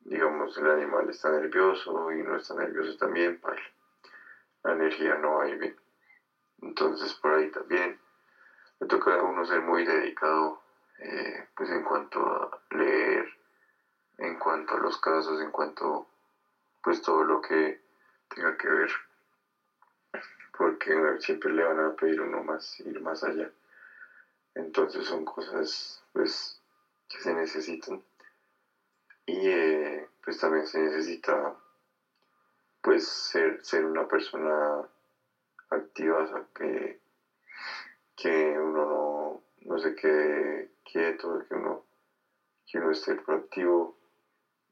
digamos, 0.00 0.56
el 0.58 0.68
animal 0.68 1.08
está 1.08 1.30
nervioso 1.30 2.10
y 2.12 2.22
no 2.22 2.36
está 2.36 2.54
nervioso 2.54 2.96
también, 2.96 3.38
pues, 3.40 3.58
la 4.64 4.72
energía 4.72 5.14
no 5.16 5.36
va 5.36 5.44
a 5.44 5.48
ir 5.48 5.58
bien. 5.58 5.76
Entonces, 6.60 7.14
por 7.14 7.34
ahí 7.34 7.48
también 7.50 7.96
le 8.80 8.86
toca 8.86 9.14
a 9.14 9.22
uno 9.22 9.44
ser 9.44 9.60
muy 9.60 9.84
dedicado, 9.84 10.60
eh, 10.98 11.46
pues, 11.54 11.70
en 11.70 11.82
cuanto 11.82 12.20
a 12.20 12.60
leer, 12.70 13.28
en 14.18 14.38
cuanto 14.38 14.74
a 14.74 14.78
los 14.78 14.98
casos, 14.98 15.40
en 15.40 15.50
cuanto, 15.50 16.06
pues, 16.82 17.00
todo 17.00 17.24
lo 17.24 17.40
que 17.40 17.80
tenga 18.28 18.56
que 18.56 18.68
ver, 18.68 18.90
porque 20.56 20.94
siempre 21.18 21.52
le 21.52 21.64
van 21.64 21.80
a 21.80 21.94
pedir 21.94 22.20
uno 22.20 22.42
más, 22.42 22.80
ir 22.80 23.00
más 23.00 23.22
allá. 23.22 23.50
Entonces, 24.54 25.04
son 25.06 25.24
cosas, 25.24 26.02
pues, 26.12 26.58
que 27.08 27.18
se 27.18 27.32
necesitan. 27.34 28.00
Y 29.26 29.48
eh, 29.48 30.08
pues 30.22 30.38
también 30.38 30.66
se 30.66 30.80
necesita 30.80 31.54
pues 32.80 33.06
ser, 33.06 33.64
ser 33.64 33.84
una 33.84 34.06
persona 34.06 34.82
activa, 35.70 36.22
o 36.22 36.26
sea, 36.26 36.44
que, 36.54 36.98
que 38.16 38.58
uno 38.58 38.84
no, 38.84 39.40
no 39.60 39.78
se 39.78 39.94
quede 39.94 40.68
quieto, 40.82 41.38
que 41.48 41.54
uno, 41.54 41.84
que 42.66 42.78
uno 42.78 42.90
esté 42.90 43.14
proactivo 43.14 43.94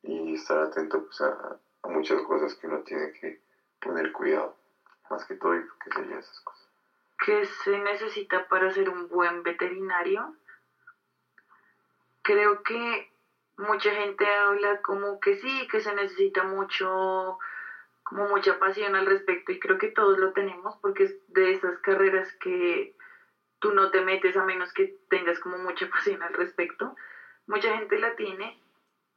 y 0.02 0.34
estar 0.34 0.58
atento 0.58 1.04
pues, 1.04 1.20
a 1.20 1.56
muchas 1.84 2.20
cosas 2.22 2.54
que 2.54 2.66
uno 2.66 2.80
tiene 2.80 3.10
que 3.12 3.38
poner 3.80 4.12
cuidado, 4.12 4.54
más 5.08 5.24
que 5.24 5.34
todo, 5.34 5.54
y 5.54 5.60
que 5.60 5.90
serían 5.94 6.18
esas 6.18 6.40
cosas. 6.40 6.68
¿Qué 7.18 7.44
se 7.44 7.78
necesita 7.78 8.46
para 8.48 8.70
ser 8.70 8.88
un 8.88 9.08
buen 9.08 9.42
veterinario? 9.42 10.34
Creo 12.22 12.62
que 12.62 13.10
mucha 13.56 13.92
gente 13.92 14.28
habla 14.28 14.80
como 14.80 15.20
que 15.20 15.34
sí, 15.34 15.66
que 15.70 15.80
se 15.80 15.92
necesita 15.92 16.42
mucho, 16.42 17.38
como 18.02 18.26
mucha 18.26 18.58
pasión 18.58 18.94
al 18.94 19.06
respecto 19.06 19.52
y 19.52 19.58
creo 19.58 19.78
que 19.78 19.88
todos 19.88 20.18
lo 20.18 20.32
tenemos 20.32 20.76
porque 20.80 21.04
es 21.04 21.16
de 21.28 21.50
esas 21.52 21.78
carreras 21.78 22.32
que 22.40 22.94
tú 23.58 23.72
no 23.72 23.90
te 23.90 24.00
metes 24.00 24.36
a 24.36 24.42
menos 24.42 24.72
que 24.72 24.94
tengas 25.08 25.38
como 25.38 25.58
mucha 25.58 25.86
pasión 25.90 26.22
al 26.22 26.32
respecto. 26.32 26.94
Mucha 27.46 27.70
gente 27.72 27.98
la 27.98 28.14
tiene, 28.14 28.58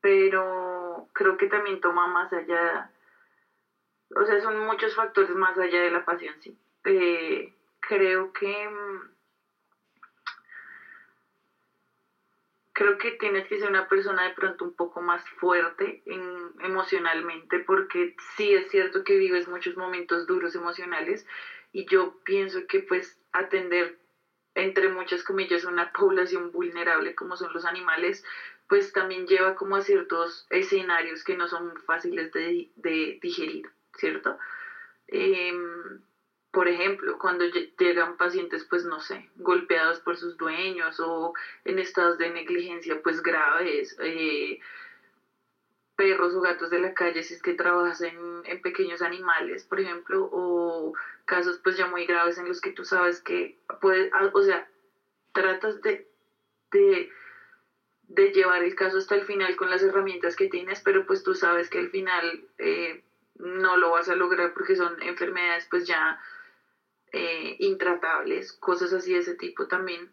pero 0.03 1.07
creo 1.13 1.37
que 1.37 1.47
también 1.47 1.79
toma 1.79 2.07
más 2.07 2.33
allá, 2.33 2.91
o 4.15 4.25
sea, 4.25 4.39
son 4.39 4.59
muchos 4.59 4.95
factores 4.95 5.35
más 5.35 5.57
allá 5.57 5.81
de 5.81 5.89
la 5.89 6.05
pasión, 6.05 6.39
sí. 6.41 6.55
Eh, 6.85 7.53
creo 7.81 8.31
que 8.33 8.67
mm, 8.69 9.13
creo 12.73 12.97
que 12.97 13.11
tienes 13.11 13.47
que 13.47 13.57
ser 13.59 13.69
una 13.69 13.87
persona 13.87 14.23
de 14.23 14.31
pronto 14.31 14.65
un 14.65 14.71
poco 14.71 15.01
más 15.01 15.27
fuerte 15.29 16.01
en- 16.05 16.51
emocionalmente 16.59 17.59
porque 17.59 18.15
sí 18.35 18.53
es 18.53 18.69
cierto 18.69 19.03
que 19.03 19.17
vives 19.17 19.47
muchos 19.47 19.77
momentos 19.77 20.25
duros 20.25 20.55
emocionales 20.55 21.25
y 21.71 21.85
yo 21.85 22.15
pienso 22.23 22.65
que 22.67 22.79
pues 22.81 23.19
atender 23.31 23.97
entre 24.55 24.89
muchas 24.89 25.23
comillas 25.23 25.65
una 25.65 25.91
población 25.93 26.51
vulnerable 26.51 27.15
como 27.15 27.35
son 27.37 27.53
los 27.53 27.65
animales 27.65 28.23
pues 28.67 28.91
también 28.91 29.27
lleva 29.27 29.55
como 29.55 29.75
a 29.75 29.81
ciertos 29.81 30.45
escenarios 30.49 31.23
que 31.23 31.35
no 31.35 31.47
son 31.47 31.75
fáciles 31.77 32.31
de, 32.31 32.69
de 32.75 33.17
digerir, 33.21 33.69
¿cierto? 33.97 34.37
Em, 35.07 36.01
por 36.51 36.67
ejemplo, 36.67 37.17
cuando 37.19 37.45
lle- 37.45 37.71
llegan 37.77 38.17
pacientes, 38.17 38.65
pues 38.65 38.85
no 38.85 38.99
sé, 38.99 39.29
golpeados 39.35 39.99
por 39.99 40.17
sus 40.17 40.37
dueños 40.37 40.99
o 40.99 41.33
en 41.65 41.79
estados 41.79 42.17
de 42.17 42.29
negligencia, 42.29 43.01
pues 43.01 43.21
graves, 43.21 43.95
eh, 43.99 44.59
perros 45.95 46.33
o 46.33 46.41
gatos 46.41 46.69
de 46.69 46.79
la 46.79 46.93
calle 46.93 47.21
si 47.23 47.33
es 47.35 47.41
que 47.41 47.53
trabajas 47.53 48.01
en, 48.01 48.41
en 48.45 48.61
pequeños 48.61 49.01
animales, 49.01 49.63
por 49.63 49.79
ejemplo, 49.79 50.27
o 50.31 50.93
casos 51.25 51.59
pues 51.63 51.77
ya 51.77 51.85
muy 51.85 52.05
graves 52.05 52.37
en 52.37 52.47
los 52.47 52.61
que 52.61 52.71
tú 52.71 52.83
sabes 52.83 53.21
que 53.21 53.55
puede, 53.79 54.09
ah, 54.13 54.29
o 54.33 54.41
sea, 54.41 54.67
tratas 55.33 55.81
de, 55.81 56.07
de, 56.71 57.09
de 58.07 58.31
llevar 58.31 58.63
el 58.63 58.75
caso 58.75 58.97
hasta 58.97 59.15
el 59.15 59.23
final 59.23 59.55
con 59.55 59.69
las 59.69 59.81
herramientas 59.81 60.35
que 60.35 60.47
tienes, 60.47 60.81
pero 60.81 61.05
pues 61.05 61.23
tú 61.23 61.33
sabes 61.33 61.69
que 61.69 61.79
al 61.79 61.89
final 61.89 62.45
eh, 62.57 63.01
no 63.35 63.77
lo 63.77 63.91
vas 63.91 64.09
a 64.09 64.15
lograr 64.15 64.53
porque 64.53 64.75
son 64.75 65.01
enfermedades 65.01 65.67
pues 65.69 65.85
ya 65.85 66.19
eh, 67.11 67.55
intratables, 67.59 68.53
cosas 68.53 68.91
así 68.93 69.13
de 69.13 69.19
ese 69.19 69.35
tipo 69.35 69.67
también. 69.67 70.11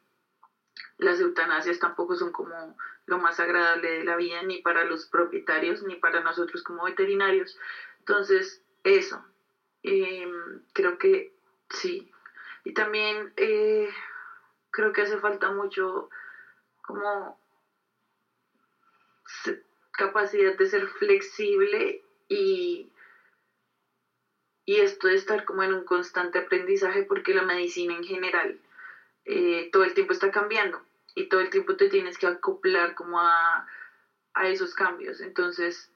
Las 0.99 1.19
eutanasias 1.19 1.79
tampoco 1.79 2.15
son 2.15 2.31
como 2.31 2.77
lo 3.07 3.19
más 3.19 3.41
agradable 3.41 3.89
de 3.89 4.05
la 4.05 4.17
vida, 4.17 4.43
ni 4.43 4.59
para 4.59 4.85
los 4.85 5.07
propietarios, 5.07 5.83
ni 5.83 5.97
para 5.97 6.21
nosotros 6.21 6.63
como 6.63 6.85
veterinarios. 6.85 7.59
Entonces, 8.01 8.63
eso, 8.85 9.25
em, 9.83 10.61
creo 10.75 10.99
que 10.99 11.33
sí. 11.71 12.11
Y 12.65 12.75
también 12.75 13.33
eh, 13.37 13.91
creo 14.71 14.93
que 14.93 15.03
hace 15.03 15.19
falta 15.19 15.51
mucho 15.51 16.11
como 16.83 17.40
capacidad 20.01 20.57
de 20.57 20.67
ser 20.67 20.87
flexible 20.87 22.01
y, 22.27 22.89
y 24.65 24.79
esto 24.79 25.09
de 25.09 25.15
estar 25.15 25.45
como 25.45 25.63
en 25.63 25.73
un 25.73 25.85
constante 25.85 26.39
aprendizaje 26.39 27.03
porque 27.03 27.35
la 27.35 27.43
medicina 27.43 27.93
en 27.93 28.03
general 28.03 28.59
eh, 29.27 29.69
todo 29.71 29.85
el 29.85 29.93
tiempo 29.93 30.13
está 30.13 30.31
cambiando 30.31 30.81
y 31.15 31.29
todo 31.29 31.41
el 31.41 31.51
tiempo 31.51 31.77
te 31.77 31.89
tienes 31.89 32.17
que 32.17 32.27
acoplar 32.27 32.95
como 32.95 33.21
a, 33.21 33.67
a 34.33 34.49
esos 34.49 34.73
cambios. 34.73 35.21
Entonces, 35.21 35.91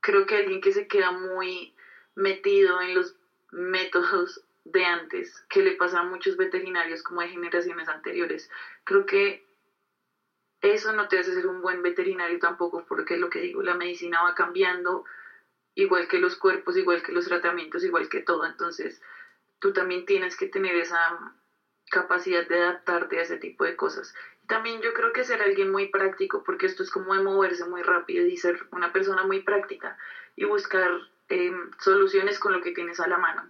creo 0.00 0.24
que 0.24 0.36
alguien 0.36 0.62
que 0.62 0.72
se 0.72 0.86
queda 0.86 1.10
muy 1.10 1.74
metido 2.14 2.80
en 2.80 2.94
los 2.94 3.14
métodos 3.50 4.40
de 4.64 4.86
antes, 4.86 5.44
que 5.50 5.60
le 5.60 5.72
pasa 5.76 5.98
a 5.98 6.04
muchos 6.04 6.36
veterinarios 6.36 7.02
como 7.02 7.20
de 7.20 7.28
generaciones 7.28 7.88
anteriores, 7.88 8.48
creo 8.84 9.04
que 9.04 9.42
eso 10.62 10.92
no 10.92 11.08
te 11.08 11.18
hace 11.18 11.34
ser 11.34 11.46
un 11.46 11.60
buen 11.60 11.82
veterinario 11.82 12.38
tampoco, 12.38 12.84
porque 12.88 13.16
lo 13.16 13.28
que 13.28 13.40
digo, 13.40 13.62
la 13.62 13.74
medicina 13.74 14.22
va 14.22 14.34
cambiando, 14.34 15.04
igual 15.74 16.06
que 16.06 16.18
los 16.18 16.36
cuerpos, 16.36 16.76
igual 16.76 17.02
que 17.02 17.12
los 17.12 17.26
tratamientos, 17.26 17.84
igual 17.84 18.08
que 18.08 18.20
todo. 18.20 18.46
Entonces, 18.46 19.00
tú 19.58 19.72
también 19.72 20.04
tienes 20.04 20.36
que 20.36 20.46
tener 20.46 20.76
esa 20.76 21.18
capacidad 21.90 22.46
de 22.48 22.62
adaptarte 22.62 23.18
a 23.18 23.22
ese 23.22 23.36
tipo 23.36 23.64
de 23.64 23.76
cosas. 23.76 24.14
También 24.46 24.80
yo 24.80 24.92
creo 24.94 25.12
que 25.12 25.24
ser 25.24 25.42
alguien 25.42 25.70
muy 25.70 25.88
práctico, 25.88 26.42
porque 26.44 26.66
esto 26.66 26.82
es 26.82 26.90
como 26.90 27.12
de 27.12 27.20
moverse 27.20 27.64
muy 27.64 27.82
rápido 27.82 28.24
y 28.24 28.36
ser 28.36 28.66
una 28.70 28.92
persona 28.92 29.24
muy 29.24 29.40
práctica 29.40 29.96
y 30.36 30.44
buscar 30.44 30.90
em, 31.28 31.70
soluciones 31.78 32.38
con 32.38 32.52
lo 32.52 32.60
que 32.60 32.72
tienes 32.72 33.00
a 33.00 33.08
la 33.08 33.18
mano. 33.18 33.48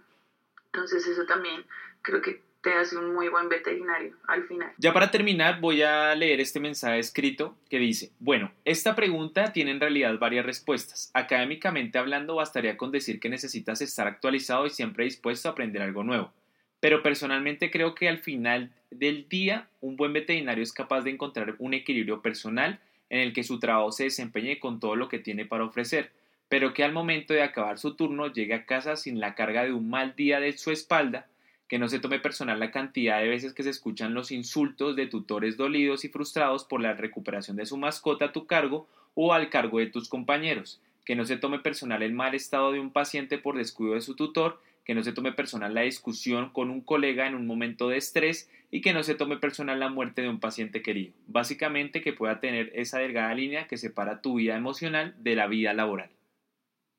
Entonces 0.65 1.07
eso 1.07 1.25
también 1.25 1.65
creo 2.01 2.21
que 2.21 2.41
te 2.63 2.73
hace 2.73 2.97
un 2.97 3.13
muy 3.13 3.27
buen 3.27 3.49
veterinario 3.49 4.15
al 4.25 4.47
final. 4.47 4.71
Ya 4.77 4.93
para 4.93 5.11
terminar, 5.11 5.59
voy 5.59 5.81
a 5.81 6.15
leer 6.15 6.39
este 6.39 6.61
mensaje 6.61 6.97
escrito 6.97 7.57
que 7.69 7.77
dice, 7.77 8.11
bueno, 8.19 8.51
esta 8.63 8.95
pregunta 8.95 9.51
tiene 9.51 9.71
en 9.71 9.81
realidad 9.81 10.17
varias 10.17 10.45
respuestas. 10.45 11.11
Académicamente 11.13 11.97
hablando, 11.97 12.35
bastaría 12.35 12.77
con 12.77 12.91
decir 12.91 13.19
que 13.19 13.29
necesitas 13.29 13.81
estar 13.81 14.07
actualizado 14.07 14.65
y 14.65 14.69
siempre 14.69 15.03
dispuesto 15.03 15.49
a 15.49 15.51
aprender 15.51 15.81
algo 15.81 16.03
nuevo. 16.03 16.31
Pero 16.79 17.03
personalmente 17.03 17.69
creo 17.69 17.95
que 17.95 18.07
al 18.07 18.19
final 18.19 18.71
del 18.89 19.27
día, 19.27 19.67
un 19.81 19.97
buen 19.97 20.13
veterinario 20.13 20.63
es 20.63 20.71
capaz 20.71 21.01
de 21.01 21.11
encontrar 21.11 21.55
un 21.59 21.73
equilibrio 21.73 22.21
personal 22.21 22.79
en 23.09 23.19
el 23.19 23.33
que 23.33 23.43
su 23.43 23.59
trabajo 23.59 23.91
se 23.91 24.05
desempeñe 24.05 24.59
con 24.59 24.79
todo 24.79 24.95
lo 24.95 25.09
que 25.09 25.19
tiene 25.19 25.45
para 25.45 25.65
ofrecer, 25.65 26.11
pero 26.47 26.73
que 26.73 26.83
al 26.83 26.93
momento 26.93 27.33
de 27.33 27.43
acabar 27.43 27.77
su 27.77 27.95
turno 27.95 28.31
llegue 28.31 28.53
a 28.53 28.65
casa 28.65 28.95
sin 28.95 29.19
la 29.19 29.35
carga 29.35 29.65
de 29.65 29.73
un 29.73 29.89
mal 29.89 30.15
día 30.15 30.39
de 30.39 30.57
su 30.57 30.71
espalda 30.71 31.27
que 31.67 31.79
no 31.79 31.87
se 31.87 31.99
tome 31.99 32.19
personal 32.19 32.59
la 32.59 32.71
cantidad 32.71 33.19
de 33.19 33.29
veces 33.29 33.53
que 33.53 33.63
se 33.63 33.69
escuchan 33.69 34.13
los 34.13 34.31
insultos 34.31 34.95
de 34.95 35.07
tutores 35.07 35.57
dolidos 35.57 36.05
y 36.05 36.09
frustrados 36.09 36.65
por 36.65 36.81
la 36.81 36.93
recuperación 36.93 37.57
de 37.57 37.65
su 37.65 37.77
mascota 37.77 38.25
a 38.25 38.31
tu 38.31 38.45
cargo 38.45 38.87
o 39.15 39.33
al 39.33 39.49
cargo 39.49 39.79
de 39.79 39.87
tus 39.87 40.09
compañeros, 40.09 40.81
que 41.05 41.15
no 41.15 41.25
se 41.25 41.37
tome 41.37 41.59
personal 41.59 42.01
el 42.03 42.13
mal 42.13 42.35
estado 42.35 42.71
de 42.71 42.79
un 42.79 42.91
paciente 42.91 43.37
por 43.37 43.57
descuido 43.57 43.95
de 43.95 44.01
su 44.01 44.15
tutor, 44.15 44.59
que 44.85 44.95
no 44.95 45.03
se 45.03 45.13
tome 45.13 45.31
personal 45.31 45.73
la 45.73 45.81
discusión 45.81 46.49
con 46.49 46.69
un 46.69 46.81
colega 46.81 47.27
en 47.27 47.35
un 47.35 47.47
momento 47.47 47.87
de 47.87 47.97
estrés 47.97 48.49
y 48.69 48.81
que 48.81 48.93
no 48.93 49.03
se 49.03 49.15
tome 49.15 49.37
personal 49.37 49.79
la 49.79 49.89
muerte 49.89 50.21
de 50.21 50.29
un 50.29 50.39
paciente 50.39 50.81
querido. 50.81 51.13
Básicamente 51.27 52.01
que 52.01 52.13
pueda 52.13 52.39
tener 52.39 52.71
esa 52.75 52.99
delgada 52.99 53.33
línea 53.33 53.67
que 53.67 53.77
separa 53.77 54.21
tu 54.21 54.35
vida 54.35 54.57
emocional 54.57 55.15
de 55.19 55.35
la 55.35 55.47
vida 55.47 55.73
laboral. 55.73 56.09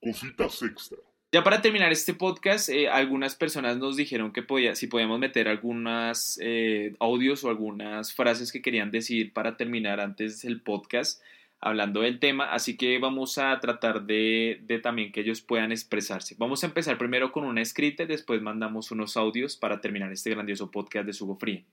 Cositas 0.00 0.62
extra. 0.62 0.98
Ya 1.34 1.42
para 1.42 1.60
terminar 1.60 1.90
este 1.90 2.14
podcast, 2.14 2.68
eh, 2.68 2.88
algunas 2.88 3.34
personas 3.34 3.76
nos 3.76 3.96
dijeron 3.96 4.32
que 4.32 4.44
podía, 4.44 4.76
si 4.76 4.86
podíamos 4.86 5.18
meter 5.18 5.48
algunas 5.48 6.38
eh, 6.40 6.94
audios 7.00 7.42
o 7.42 7.48
algunas 7.48 8.14
frases 8.14 8.52
que 8.52 8.62
querían 8.62 8.92
decir 8.92 9.32
para 9.32 9.56
terminar 9.56 9.98
antes 9.98 10.42
del 10.42 10.60
podcast 10.60 11.20
hablando 11.58 12.02
del 12.02 12.20
tema, 12.20 12.52
así 12.52 12.76
que 12.76 13.00
vamos 13.00 13.38
a 13.38 13.58
tratar 13.58 14.02
de, 14.06 14.62
también 14.80 15.10
que 15.10 15.22
ellos 15.22 15.40
puedan 15.40 15.72
expresarse. 15.72 16.36
Vamos 16.38 16.62
a 16.62 16.68
empezar 16.68 16.98
primero 16.98 17.32
con 17.32 17.42
una 17.42 17.62
escrita 17.62 18.04
y 18.04 18.06
después 18.06 18.40
mandamos 18.40 18.92
unos 18.92 19.16
audios 19.16 19.56
para 19.56 19.80
terminar 19.80 20.12
este 20.12 20.30
grandioso 20.30 20.70
podcast 20.70 21.04
de 21.04 21.14
Sugo 21.14 21.34
Free. 21.34 21.64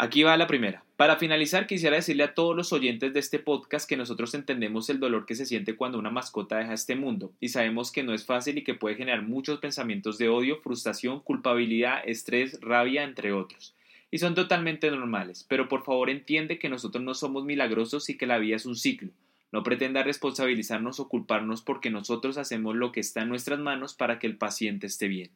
Aquí 0.00 0.22
va 0.22 0.36
la 0.36 0.46
primera. 0.46 0.84
Para 0.94 1.16
finalizar, 1.16 1.66
quisiera 1.66 1.96
decirle 1.96 2.22
a 2.22 2.32
todos 2.32 2.54
los 2.54 2.72
oyentes 2.72 3.12
de 3.12 3.18
este 3.18 3.40
podcast 3.40 3.88
que 3.88 3.96
nosotros 3.96 4.32
entendemos 4.32 4.88
el 4.90 5.00
dolor 5.00 5.26
que 5.26 5.34
se 5.34 5.44
siente 5.44 5.74
cuando 5.74 5.98
una 5.98 6.08
mascota 6.08 6.58
deja 6.58 6.72
este 6.72 6.94
mundo 6.94 7.32
y 7.40 7.48
sabemos 7.48 7.90
que 7.90 8.04
no 8.04 8.14
es 8.14 8.24
fácil 8.24 8.58
y 8.58 8.62
que 8.62 8.74
puede 8.74 8.94
generar 8.94 9.22
muchos 9.22 9.58
pensamientos 9.58 10.16
de 10.16 10.28
odio, 10.28 10.60
frustración, 10.62 11.18
culpabilidad, 11.18 12.00
estrés, 12.04 12.60
rabia, 12.60 13.02
entre 13.02 13.32
otros. 13.32 13.74
Y 14.12 14.18
son 14.18 14.36
totalmente 14.36 14.88
normales, 14.88 15.44
pero 15.48 15.68
por 15.68 15.82
favor 15.82 16.10
entiende 16.10 16.60
que 16.60 16.68
nosotros 16.68 17.02
no 17.02 17.14
somos 17.14 17.44
milagrosos 17.44 18.08
y 18.08 18.16
que 18.16 18.28
la 18.28 18.38
vida 18.38 18.54
es 18.54 18.66
un 18.66 18.76
ciclo. 18.76 19.10
No 19.50 19.64
pretenda 19.64 20.04
responsabilizarnos 20.04 21.00
o 21.00 21.08
culparnos 21.08 21.62
porque 21.62 21.90
nosotros 21.90 22.38
hacemos 22.38 22.76
lo 22.76 22.92
que 22.92 23.00
está 23.00 23.22
en 23.22 23.30
nuestras 23.30 23.58
manos 23.58 23.94
para 23.94 24.20
que 24.20 24.28
el 24.28 24.36
paciente 24.36 24.86
esté 24.86 25.08
bien. 25.08 25.32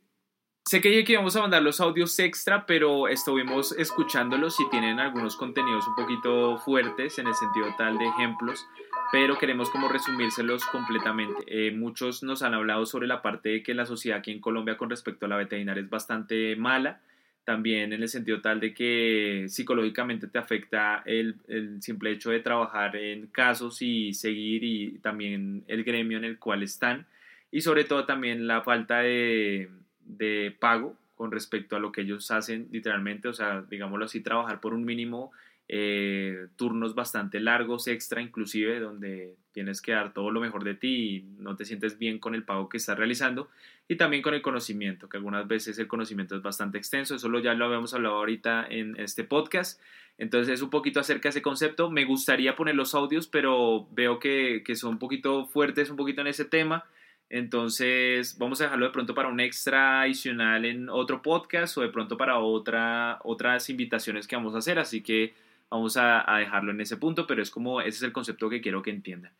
Sé 0.64 0.80
que 0.80 0.90
dije 0.90 1.04
que 1.04 1.12
íbamos 1.14 1.34
a 1.34 1.40
mandar 1.40 1.60
los 1.62 1.80
audios 1.80 2.16
extra, 2.20 2.66
pero 2.66 3.08
estuvimos 3.08 3.72
escuchándolos 3.72 4.60
y 4.60 4.70
tienen 4.70 5.00
algunos 5.00 5.36
contenidos 5.36 5.86
un 5.88 5.96
poquito 5.96 6.56
fuertes 6.58 7.18
en 7.18 7.26
el 7.26 7.34
sentido 7.34 7.74
tal 7.76 7.98
de 7.98 8.06
ejemplos, 8.06 8.64
pero 9.10 9.38
queremos 9.38 9.70
como 9.70 9.88
resumírselos 9.88 10.64
completamente. 10.66 11.42
Eh, 11.48 11.72
muchos 11.72 12.22
nos 12.22 12.42
han 12.42 12.54
hablado 12.54 12.86
sobre 12.86 13.08
la 13.08 13.22
parte 13.22 13.48
de 13.48 13.62
que 13.62 13.74
la 13.74 13.86
sociedad 13.86 14.20
aquí 14.20 14.30
en 14.30 14.40
Colombia 14.40 14.76
con 14.76 14.88
respecto 14.88 15.26
a 15.26 15.28
la 15.28 15.36
veterinaria 15.36 15.82
es 15.82 15.90
bastante 15.90 16.54
mala, 16.54 17.00
también 17.44 17.92
en 17.92 18.00
el 18.00 18.08
sentido 18.08 18.40
tal 18.40 18.60
de 18.60 18.72
que 18.72 19.46
psicológicamente 19.48 20.28
te 20.28 20.38
afecta 20.38 21.02
el, 21.04 21.36
el 21.48 21.82
simple 21.82 22.12
hecho 22.12 22.30
de 22.30 22.38
trabajar 22.38 22.94
en 22.94 23.26
casos 23.26 23.82
y 23.82 24.14
seguir 24.14 24.62
y 24.62 24.98
también 24.98 25.64
el 25.66 25.82
gremio 25.82 26.18
en 26.18 26.24
el 26.24 26.38
cual 26.38 26.62
están 26.62 27.04
y 27.50 27.60
sobre 27.60 27.84
todo 27.84 28.06
también 28.06 28.46
la 28.46 28.62
falta 28.62 29.00
de 29.00 29.68
de 30.04 30.56
pago 30.58 30.96
con 31.14 31.30
respecto 31.30 31.76
a 31.76 31.78
lo 31.78 31.92
que 31.92 32.00
ellos 32.00 32.30
hacen 32.30 32.68
literalmente, 32.72 33.28
o 33.28 33.32
sea, 33.32 33.62
digámoslo 33.62 34.06
así, 34.06 34.20
trabajar 34.20 34.60
por 34.60 34.74
un 34.74 34.84
mínimo, 34.84 35.30
eh, 35.68 36.48
turnos 36.56 36.94
bastante 36.94 37.40
largos, 37.40 37.86
extra 37.86 38.20
inclusive, 38.20 38.80
donde 38.80 39.36
tienes 39.52 39.80
que 39.80 39.92
dar 39.92 40.12
todo 40.12 40.30
lo 40.30 40.40
mejor 40.40 40.64
de 40.64 40.74
ti 40.74 40.88
y 40.88 41.22
no 41.38 41.56
te 41.56 41.64
sientes 41.64 41.98
bien 41.98 42.18
con 42.18 42.34
el 42.34 42.42
pago 42.42 42.68
que 42.68 42.78
estás 42.78 42.98
realizando, 42.98 43.48
y 43.88 43.96
también 43.96 44.22
con 44.22 44.34
el 44.34 44.42
conocimiento, 44.42 45.08
que 45.08 45.16
algunas 45.16 45.46
veces 45.46 45.78
el 45.78 45.86
conocimiento 45.86 46.36
es 46.36 46.42
bastante 46.42 46.78
extenso, 46.78 47.14
eso 47.14 47.38
ya 47.38 47.54
lo 47.54 47.66
habíamos 47.66 47.94
hablado 47.94 48.16
ahorita 48.16 48.66
en 48.68 48.98
este 48.98 49.22
podcast, 49.24 49.80
entonces 50.18 50.54
es 50.54 50.62
un 50.62 50.70
poquito 50.70 51.00
acerca 51.00 51.24
de 51.24 51.30
ese 51.30 51.42
concepto, 51.42 51.90
me 51.90 52.04
gustaría 52.04 52.56
poner 52.56 52.74
los 52.74 52.94
audios, 52.94 53.26
pero 53.26 53.86
veo 53.92 54.18
que, 54.18 54.62
que 54.64 54.74
son 54.74 54.94
un 54.94 54.98
poquito 54.98 55.46
fuertes, 55.46 55.88
un 55.88 55.96
poquito 55.96 56.20
en 56.20 56.26
ese 56.26 56.44
tema, 56.44 56.84
entonces, 57.32 58.36
vamos 58.36 58.60
a 58.60 58.64
dejarlo 58.64 58.84
de 58.84 58.92
pronto 58.92 59.14
para 59.14 59.28
un 59.28 59.40
extra 59.40 60.02
adicional 60.02 60.66
en 60.66 60.90
otro 60.90 61.22
podcast 61.22 61.78
o 61.78 61.80
de 61.80 61.88
pronto 61.88 62.18
para 62.18 62.38
otra, 62.38 63.20
otras 63.24 63.70
invitaciones 63.70 64.28
que 64.28 64.36
vamos 64.36 64.54
a 64.54 64.58
hacer. 64.58 64.78
Así 64.78 65.02
que 65.02 65.32
vamos 65.70 65.96
a, 65.96 66.26
dejarlo 66.38 66.72
en 66.72 66.82
ese 66.82 66.98
punto, 66.98 67.26
pero 67.26 67.40
es 67.40 67.50
como 67.50 67.80
ese 67.80 67.88
es 67.88 68.02
el 68.02 68.12
concepto 68.12 68.50
que 68.50 68.60
quiero 68.60 68.82
que 68.82 68.90
entiendan. 68.90 69.32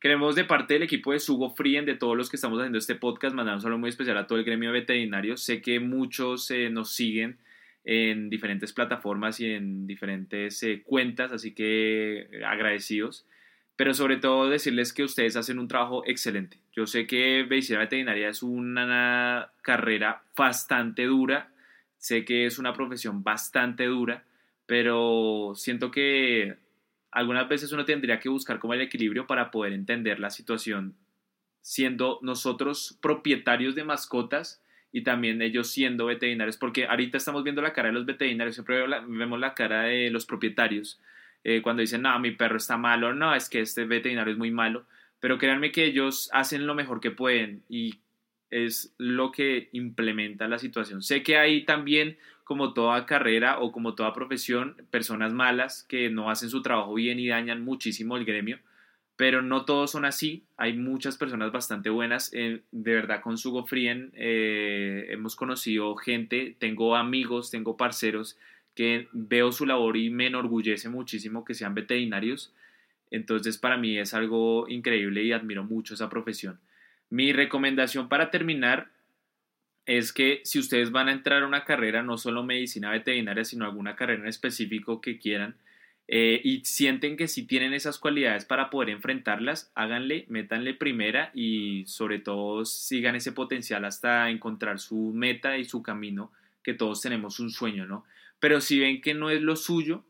Queremos 0.00 0.36
de 0.36 0.44
parte 0.44 0.72
del 0.72 0.84
equipo 0.84 1.12
de 1.12 1.18
Sugo 1.18 1.50
Frien, 1.50 1.84
de 1.84 1.96
todos 1.96 2.16
los 2.16 2.30
que 2.30 2.36
estamos 2.36 2.58
haciendo 2.58 2.78
este 2.78 2.94
podcast, 2.94 3.36
mandar 3.36 3.56
un 3.56 3.60
saludo 3.60 3.78
muy 3.78 3.90
especial 3.90 4.16
a 4.16 4.26
todo 4.26 4.38
el 4.38 4.46
gremio 4.46 4.72
veterinario. 4.72 5.36
Sé 5.36 5.60
que 5.60 5.80
muchos 5.80 6.50
eh, 6.50 6.70
nos 6.70 6.94
siguen 6.94 7.36
en 7.84 8.30
diferentes 8.30 8.72
plataformas 8.72 9.38
y 9.40 9.52
en 9.52 9.86
diferentes 9.86 10.62
eh, 10.62 10.82
cuentas, 10.82 11.30
así 11.30 11.52
que 11.52 12.26
agradecidos 12.46 13.26
pero 13.76 13.94
sobre 13.94 14.16
todo 14.18 14.48
decirles 14.48 14.92
que 14.92 15.04
ustedes 15.04 15.36
hacen 15.36 15.58
un 15.58 15.68
trabajo 15.68 16.02
excelente. 16.06 16.58
Yo 16.72 16.86
sé 16.86 17.06
que 17.06 17.46
medicina 17.48 17.80
veterinaria 17.80 18.28
es 18.28 18.42
una 18.42 19.50
carrera 19.62 20.22
bastante 20.36 21.04
dura, 21.04 21.50
sé 21.98 22.24
que 22.24 22.46
es 22.46 22.58
una 22.58 22.72
profesión 22.72 23.22
bastante 23.22 23.86
dura, 23.86 24.24
pero 24.66 25.52
siento 25.56 25.90
que 25.90 26.56
algunas 27.10 27.48
veces 27.48 27.72
uno 27.72 27.84
tendría 27.84 28.20
que 28.20 28.28
buscar 28.28 28.58
como 28.58 28.74
el 28.74 28.80
equilibrio 28.80 29.26
para 29.26 29.50
poder 29.50 29.72
entender 29.72 30.20
la 30.20 30.30
situación 30.30 30.96
siendo 31.64 32.18
nosotros 32.20 32.98
propietarios 33.00 33.74
de 33.74 33.84
mascotas 33.84 34.62
y 34.92 35.02
también 35.02 35.40
ellos 35.40 35.70
siendo 35.70 36.04
veterinarios, 36.04 36.58
porque 36.58 36.84
ahorita 36.86 37.16
estamos 37.16 37.42
viendo 37.42 37.62
la 37.62 37.72
cara 37.72 37.88
de 37.88 37.94
los 37.94 38.04
veterinarios, 38.04 38.54
siempre 38.54 38.84
vemos 39.08 39.40
la 39.40 39.54
cara 39.54 39.84
de 39.84 40.10
los 40.10 40.26
propietarios, 40.26 41.00
eh, 41.44 41.60
cuando 41.62 41.82
dicen, 41.82 42.02
no, 42.02 42.18
mi 42.18 42.30
perro 42.32 42.56
está 42.56 42.78
malo, 42.78 43.12
no, 43.14 43.34
es 43.34 43.50
que 43.50 43.60
este 43.60 43.84
veterinario 43.84 44.32
es 44.32 44.38
muy 44.38 44.50
malo, 44.50 44.86
pero 45.20 45.38
créanme 45.38 45.70
que 45.72 45.84
ellos 45.84 46.30
hacen 46.32 46.66
lo 46.66 46.74
mejor 46.74 47.00
que 47.00 47.10
pueden 47.10 47.62
y 47.68 48.00
es 48.50 48.94
lo 48.98 49.30
que 49.30 49.68
implementa 49.72 50.48
la 50.48 50.58
situación. 50.58 51.02
Sé 51.02 51.22
que 51.22 51.36
hay 51.36 51.64
también, 51.64 52.16
como 52.44 52.72
toda 52.72 53.04
carrera 53.04 53.58
o 53.58 53.72
como 53.72 53.94
toda 53.94 54.14
profesión, 54.14 54.76
personas 54.90 55.32
malas 55.32 55.84
que 55.88 56.08
no 56.08 56.30
hacen 56.30 56.50
su 56.50 56.62
trabajo 56.62 56.94
bien 56.94 57.18
y 57.18 57.28
dañan 57.28 57.64
muchísimo 57.64 58.16
el 58.16 58.24
gremio, 58.24 58.58
pero 59.16 59.42
no 59.42 59.64
todos 59.64 59.90
son 59.90 60.04
así. 60.04 60.44
Hay 60.56 60.74
muchas 60.74 61.16
personas 61.16 61.52
bastante 61.52 61.90
buenas. 61.90 62.30
Eh, 62.32 62.62
de 62.70 62.94
verdad, 62.94 63.20
con 63.20 63.38
Sugo 63.38 63.64
Frien 63.66 64.12
eh, 64.14 65.06
hemos 65.10 65.36
conocido 65.36 65.94
gente, 65.96 66.56
tengo 66.58 66.96
amigos, 66.96 67.50
tengo 67.50 67.76
parceros 67.76 68.38
que 68.74 69.08
veo 69.12 69.52
su 69.52 69.66
labor 69.66 69.96
y 69.96 70.10
me 70.10 70.26
enorgullece 70.26 70.88
muchísimo 70.88 71.44
que 71.44 71.54
sean 71.54 71.74
veterinarios. 71.74 72.52
Entonces 73.10 73.58
para 73.58 73.76
mí 73.76 73.98
es 73.98 74.14
algo 74.14 74.68
increíble 74.68 75.22
y 75.22 75.32
admiro 75.32 75.64
mucho 75.64 75.94
esa 75.94 76.08
profesión. 76.08 76.58
Mi 77.10 77.32
recomendación 77.32 78.08
para 78.08 78.30
terminar 78.30 78.88
es 79.86 80.12
que 80.12 80.40
si 80.44 80.58
ustedes 80.58 80.90
van 80.90 81.08
a 81.08 81.12
entrar 81.12 81.42
a 81.42 81.46
una 81.46 81.64
carrera, 81.64 82.02
no 82.02 82.16
solo 82.16 82.42
medicina 82.42 82.90
veterinaria, 82.90 83.44
sino 83.44 83.64
alguna 83.64 83.96
carrera 83.96 84.22
en 84.22 84.28
específico 84.28 85.00
que 85.00 85.18
quieran, 85.18 85.56
eh, 86.06 86.40
y 86.44 86.64
sienten 86.64 87.16
que 87.16 87.28
si 87.28 87.46
tienen 87.46 87.72
esas 87.72 87.98
cualidades 87.98 88.44
para 88.44 88.68
poder 88.68 88.90
enfrentarlas, 88.90 89.72
háganle, 89.74 90.26
métanle 90.28 90.74
primera 90.74 91.30
y 91.34 91.84
sobre 91.86 92.18
todo 92.18 92.64
sigan 92.66 93.16
ese 93.16 93.32
potencial 93.32 93.84
hasta 93.86 94.28
encontrar 94.28 94.78
su 94.80 95.12
meta 95.14 95.56
y 95.56 95.64
su 95.64 95.82
camino, 95.82 96.30
que 96.62 96.74
todos 96.74 97.00
tenemos 97.00 97.40
un 97.40 97.50
sueño, 97.50 97.86
¿no? 97.86 98.04
Pero 98.44 98.60
si 98.60 98.78
ven 98.78 99.00
que 99.00 99.14
no 99.14 99.30
es 99.30 99.40
lo 99.40 99.56
suyo, 99.56 100.04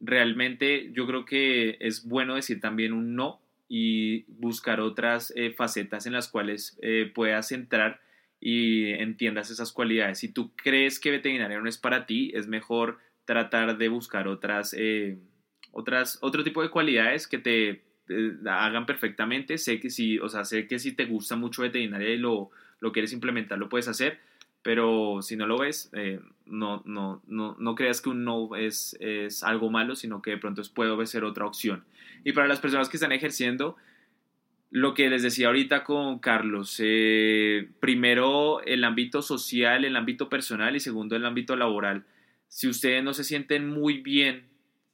realmente 0.00 0.90
yo 0.94 1.06
creo 1.06 1.26
que 1.26 1.76
es 1.80 2.08
bueno 2.08 2.34
decir 2.34 2.58
también 2.58 2.94
un 2.94 3.14
no 3.14 3.42
y 3.68 4.22
buscar 4.40 4.80
otras 4.80 5.34
eh, 5.36 5.50
facetas 5.50 6.06
en 6.06 6.14
las 6.14 6.28
cuales 6.28 6.78
eh, 6.80 7.12
puedas 7.14 7.52
entrar 7.52 8.00
y 8.40 8.88
entiendas 8.92 9.50
esas 9.50 9.70
cualidades. 9.70 10.18
Si 10.18 10.32
tú 10.32 10.56
crees 10.56 10.98
que 10.98 11.10
veterinaria 11.10 11.60
no 11.60 11.68
es 11.68 11.76
para 11.76 12.06
ti, 12.06 12.32
es 12.34 12.48
mejor 12.48 13.00
tratar 13.26 13.76
de 13.76 13.88
buscar 13.90 14.28
otras, 14.28 14.74
eh, 14.78 15.18
otras, 15.70 16.18
otro 16.22 16.42
tipo 16.42 16.62
de 16.62 16.70
cualidades 16.70 17.28
que 17.28 17.36
te 17.36 17.82
hagan 18.46 18.86
perfectamente. 18.86 19.58
Sé 19.58 19.78
que 19.78 19.90
si, 19.90 20.18
o 20.20 20.30
sea, 20.30 20.46
sé 20.46 20.66
que 20.66 20.78
si 20.78 20.92
te 20.92 21.04
gusta 21.04 21.36
mucho 21.36 21.60
veterinaria 21.60 22.08
y 22.08 22.16
lo, 22.16 22.50
lo 22.80 22.92
quieres 22.92 23.12
implementar, 23.12 23.58
lo 23.58 23.68
puedes 23.68 23.88
hacer, 23.88 24.20
pero 24.64 25.20
si 25.20 25.36
no 25.36 25.46
lo 25.46 25.58
ves, 25.58 25.90
eh, 25.92 26.18
no, 26.46 26.82
no, 26.86 27.22
no, 27.26 27.54
no 27.60 27.74
creas 27.74 28.00
que 28.00 28.08
un 28.08 28.24
no 28.24 28.56
es, 28.56 28.96
es 28.98 29.44
algo 29.44 29.70
malo, 29.70 29.94
sino 29.94 30.22
que 30.22 30.30
de 30.30 30.38
pronto 30.38 30.62
puede 30.74 31.06
ser 31.06 31.22
otra 31.22 31.44
opción. 31.44 31.84
Y 32.24 32.32
para 32.32 32.48
las 32.48 32.60
personas 32.60 32.88
que 32.88 32.96
están 32.96 33.12
ejerciendo, 33.12 33.76
lo 34.70 34.94
que 34.94 35.10
les 35.10 35.22
decía 35.22 35.48
ahorita 35.48 35.84
con 35.84 36.18
Carlos, 36.18 36.80
eh, 36.82 37.68
primero 37.78 38.62
el 38.64 38.84
ámbito 38.84 39.20
social, 39.20 39.84
el 39.84 39.96
ámbito 39.96 40.30
personal 40.30 40.74
y 40.74 40.80
segundo 40.80 41.14
el 41.14 41.26
ámbito 41.26 41.56
laboral. 41.56 42.06
Si 42.48 42.66
ustedes 42.66 43.04
no 43.04 43.12
se 43.12 43.22
sienten 43.22 43.68
muy 43.68 43.98
bien 43.98 44.46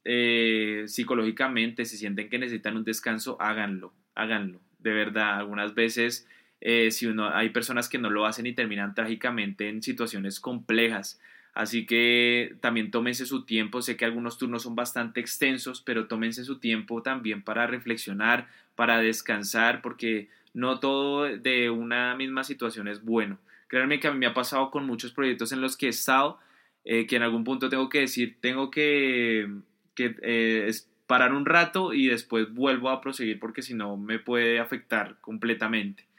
eh, 0.03 0.83
psicológicamente, 0.87 1.85
si 1.85 1.95
sienten 1.95 2.27
que 2.27 2.39
necesitan 2.39 2.75
un 2.75 2.83
descanso, 2.83 3.37
háganlo, 3.39 3.93
háganlo. 4.15 4.59
De 4.79 4.91
verdad, 4.91 5.37
algunas 5.37 5.73
veces 5.75 6.27
eh, 6.61 6.91
si 6.91 7.07
uno, 7.07 7.29
hay 7.33 7.49
personas 7.49 7.89
que 7.89 7.97
no 7.97 8.09
lo 8.09 8.25
hacen 8.25 8.45
y 8.45 8.53
terminan 8.53 8.93
trágicamente 8.93 9.67
en 9.67 9.81
situaciones 9.81 10.39
complejas. 10.39 11.19
Así 11.53 11.85
que 11.85 12.55
también 12.61 12.91
tómense 12.91 13.25
su 13.25 13.43
tiempo, 13.43 13.81
sé 13.81 13.97
que 13.97 14.05
algunos 14.05 14.37
turnos 14.37 14.63
son 14.63 14.75
bastante 14.75 15.19
extensos, 15.19 15.81
pero 15.81 16.07
tómense 16.07 16.45
su 16.45 16.59
tiempo 16.59 17.01
también 17.01 17.41
para 17.41 17.67
reflexionar, 17.67 18.47
para 18.75 18.99
descansar, 18.99 19.81
porque 19.81 20.29
no 20.53 20.79
todo 20.79 21.23
de 21.23 21.69
una 21.69 22.15
misma 22.15 22.43
situación 22.43 22.87
es 22.87 23.03
bueno. 23.03 23.37
Créanme 23.67 23.99
que 23.99 24.07
a 24.07 24.11
mí 24.11 24.19
me 24.19 24.27
ha 24.27 24.33
pasado 24.33 24.71
con 24.71 24.85
muchos 24.85 25.11
proyectos 25.11 25.51
en 25.51 25.61
los 25.61 25.75
que 25.75 25.87
he 25.87 25.89
estado, 25.89 26.39
eh, 26.85 27.05
que 27.05 27.17
en 27.17 27.23
algún 27.23 27.43
punto 27.43 27.69
tengo 27.69 27.89
que 27.89 28.01
decir, 28.01 28.37
tengo 28.39 28.71
que, 28.71 29.49
que 29.93 30.15
eh, 30.21 30.71
parar 31.05 31.33
un 31.33 31.45
rato 31.45 31.93
y 31.93 32.07
después 32.07 32.53
vuelvo 32.53 32.89
a 32.89 33.01
proseguir 33.01 33.39
porque 33.39 33.61
si 33.61 33.73
no 33.73 33.97
me 33.97 34.19
puede 34.19 34.59
afectar 34.59 35.17
completamente. 35.19 36.10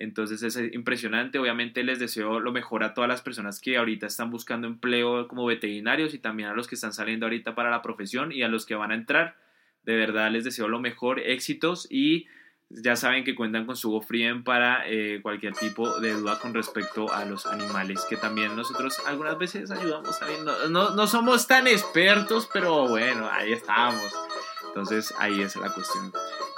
Entonces 0.00 0.42
es 0.42 0.56
impresionante. 0.72 1.38
Obviamente 1.38 1.84
les 1.84 1.98
deseo 1.98 2.40
lo 2.40 2.52
mejor 2.52 2.82
a 2.84 2.94
todas 2.94 3.06
las 3.06 3.20
personas 3.20 3.60
que 3.60 3.76
ahorita 3.76 4.06
están 4.06 4.30
buscando 4.30 4.66
empleo 4.66 5.28
como 5.28 5.44
veterinarios 5.44 6.14
y 6.14 6.18
también 6.18 6.48
a 6.48 6.54
los 6.54 6.68
que 6.68 6.74
están 6.74 6.94
saliendo 6.94 7.26
ahorita 7.26 7.54
para 7.54 7.70
la 7.70 7.82
profesión 7.82 8.32
y 8.32 8.42
a 8.42 8.48
los 8.48 8.64
que 8.64 8.74
van 8.74 8.92
a 8.92 8.94
entrar. 8.94 9.36
De 9.84 9.96
verdad 9.96 10.30
les 10.30 10.44
deseo 10.44 10.68
lo 10.68 10.80
mejor, 10.80 11.20
éxitos 11.20 11.86
y 11.90 12.26
ya 12.70 12.96
saben 12.96 13.24
que 13.24 13.34
cuentan 13.34 13.66
con 13.66 13.76
su 13.76 13.90
GoFrien 13.90 14.42
para 14.42 14.88
eh, 14.88 15.20
cualquier 15.22 15.52
tipo 15.54 16.00
de 16.00 16.14
duda 16.14 16.38
con 16.38 16.54
respecto 16.54 17.12
a 17.12 17.26
los 17.26 17.44
animales, 17.44 18.06
que 18.08 18.16
también 18.16 18.56
nosotros 18.56 19.02
algunas 19.06 19.36
veces 19.36 19.70
ayudamos. 19.70 20.18
No, 20.44 20.68
no, 20.68 20.94
no 20.94 21.06
somos 21.08 21.46
tan 21.46 21.66
expertos, 21.66 22.48
pero 22.50 22.88
bueno, 22.88 23.28
ahí 23.30 23.52
estamos. 23.52 24.10
Entonces 24.68 25.12
ahí 25.18 25.42
es 25.42 25.56
la 25.56 25.70
cuestión. 25.74 26.10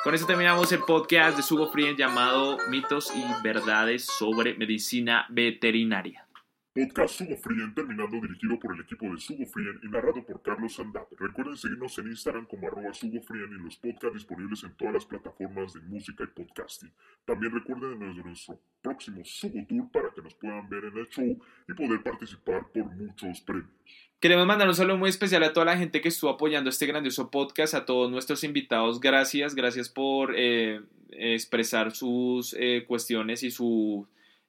Con 0.03 0.17
eso 0.17 0.27
terminamos 0.27 0.73
el 0.73 0.81
podcast 0.81 1.37
de 1.37 1.45
Sugo 1.45 1.71
Frien 1.71 1.97
llamado 1.97 2.59
Mitos 2.69 3.13
y 3.15 3.23
Verdades 3.45 4.05
sobre 4.05 4.55
Medicina 4.55 5.27
Veterinaria. 5.31 6.27
Podcast 6.75 7.19
Sugo 7.19 7.37
Frien 7.37 7.73
terminando 7.73 8.21
dirigido 8.21 8.59
por 8.59 8.75
el 8.75 8.81
equipo 8.81 9.07
de 9.07 9.21
Sugo 9.21 9.47
Frien 9.47 9.79
y 9.81 9.89
narrado 9.89 10.27
por 10.27 10.43
Carlos 10.43 10.75
Sandap. 10.75 11.07
Recuerden 11.13 11.57
seguirnos 11.57 11.97
en 11.99 12.09
Instagram 12.09 12.47
como 12.47 12.67
arroba 12.67 12.93
Sugo 12.93 13.13
y 13.15 13.63
los 13.63 13.77
podcasts 13.77 14.15
disponibles 14.15 14.65
en 14.65 14.75
todas 14.75 14.95
las 14.95 15.07
plataformas 15.07 15.73
de 15.73 15.81
música 15.83 16.25
y 16.25 16.27
podcasting. 16.27 16.93
También 17.25 17.53
recuerden 17.53 18.01
nuestro 18.01 18.61
próximo 18.83 19.25
Sugo 19.25 19.65
Tour 19.69 19.89
para 19.93 20.11
que 20.13 20.23
nos 20.23 20.35
puedan 20.35 20.69
ver 20.69 20.87
en 20.87 20.99
el 20.99 21.09
show 21.11 21.39
y 21.69 21.75
poder 21.75 22.03
participar 22.03 22.67
por 22.73 22.87
muchos 22.87 23.41
premios. 23.43 24.12
Queremos 24.23 24.47
mandar 24.47 24.69
un 24.69 24.75
saludo 24.77 24.99
muy 24.99 25.11
especial 25.11 25.43
a 25.43 25.53
toda 25.53 25.67
la 25.67 25.77
gente 25.77 26.01
que 26.01 26.07
estuvo 26.07 26.31
apoyando 26.31 26.71
este 26.71 26.87
grandioso 26.87 27.29
podcast, 27.29 27.75
a 27.75 27.85
todos 27.85 28.09
nuestros 28.09 28.45
invitados. 28.45 29.01
Gracias, 29.01 29.57
gracias 29.57 29.89
por 29.89 30.35
eh, 30.37 30.81
expresar 31.11 31.91
sus 31.91 32.55
eh, 32.57 32.85
cuestiones 32.87 33.43
y 33.43 33.51
su 33.51 34.07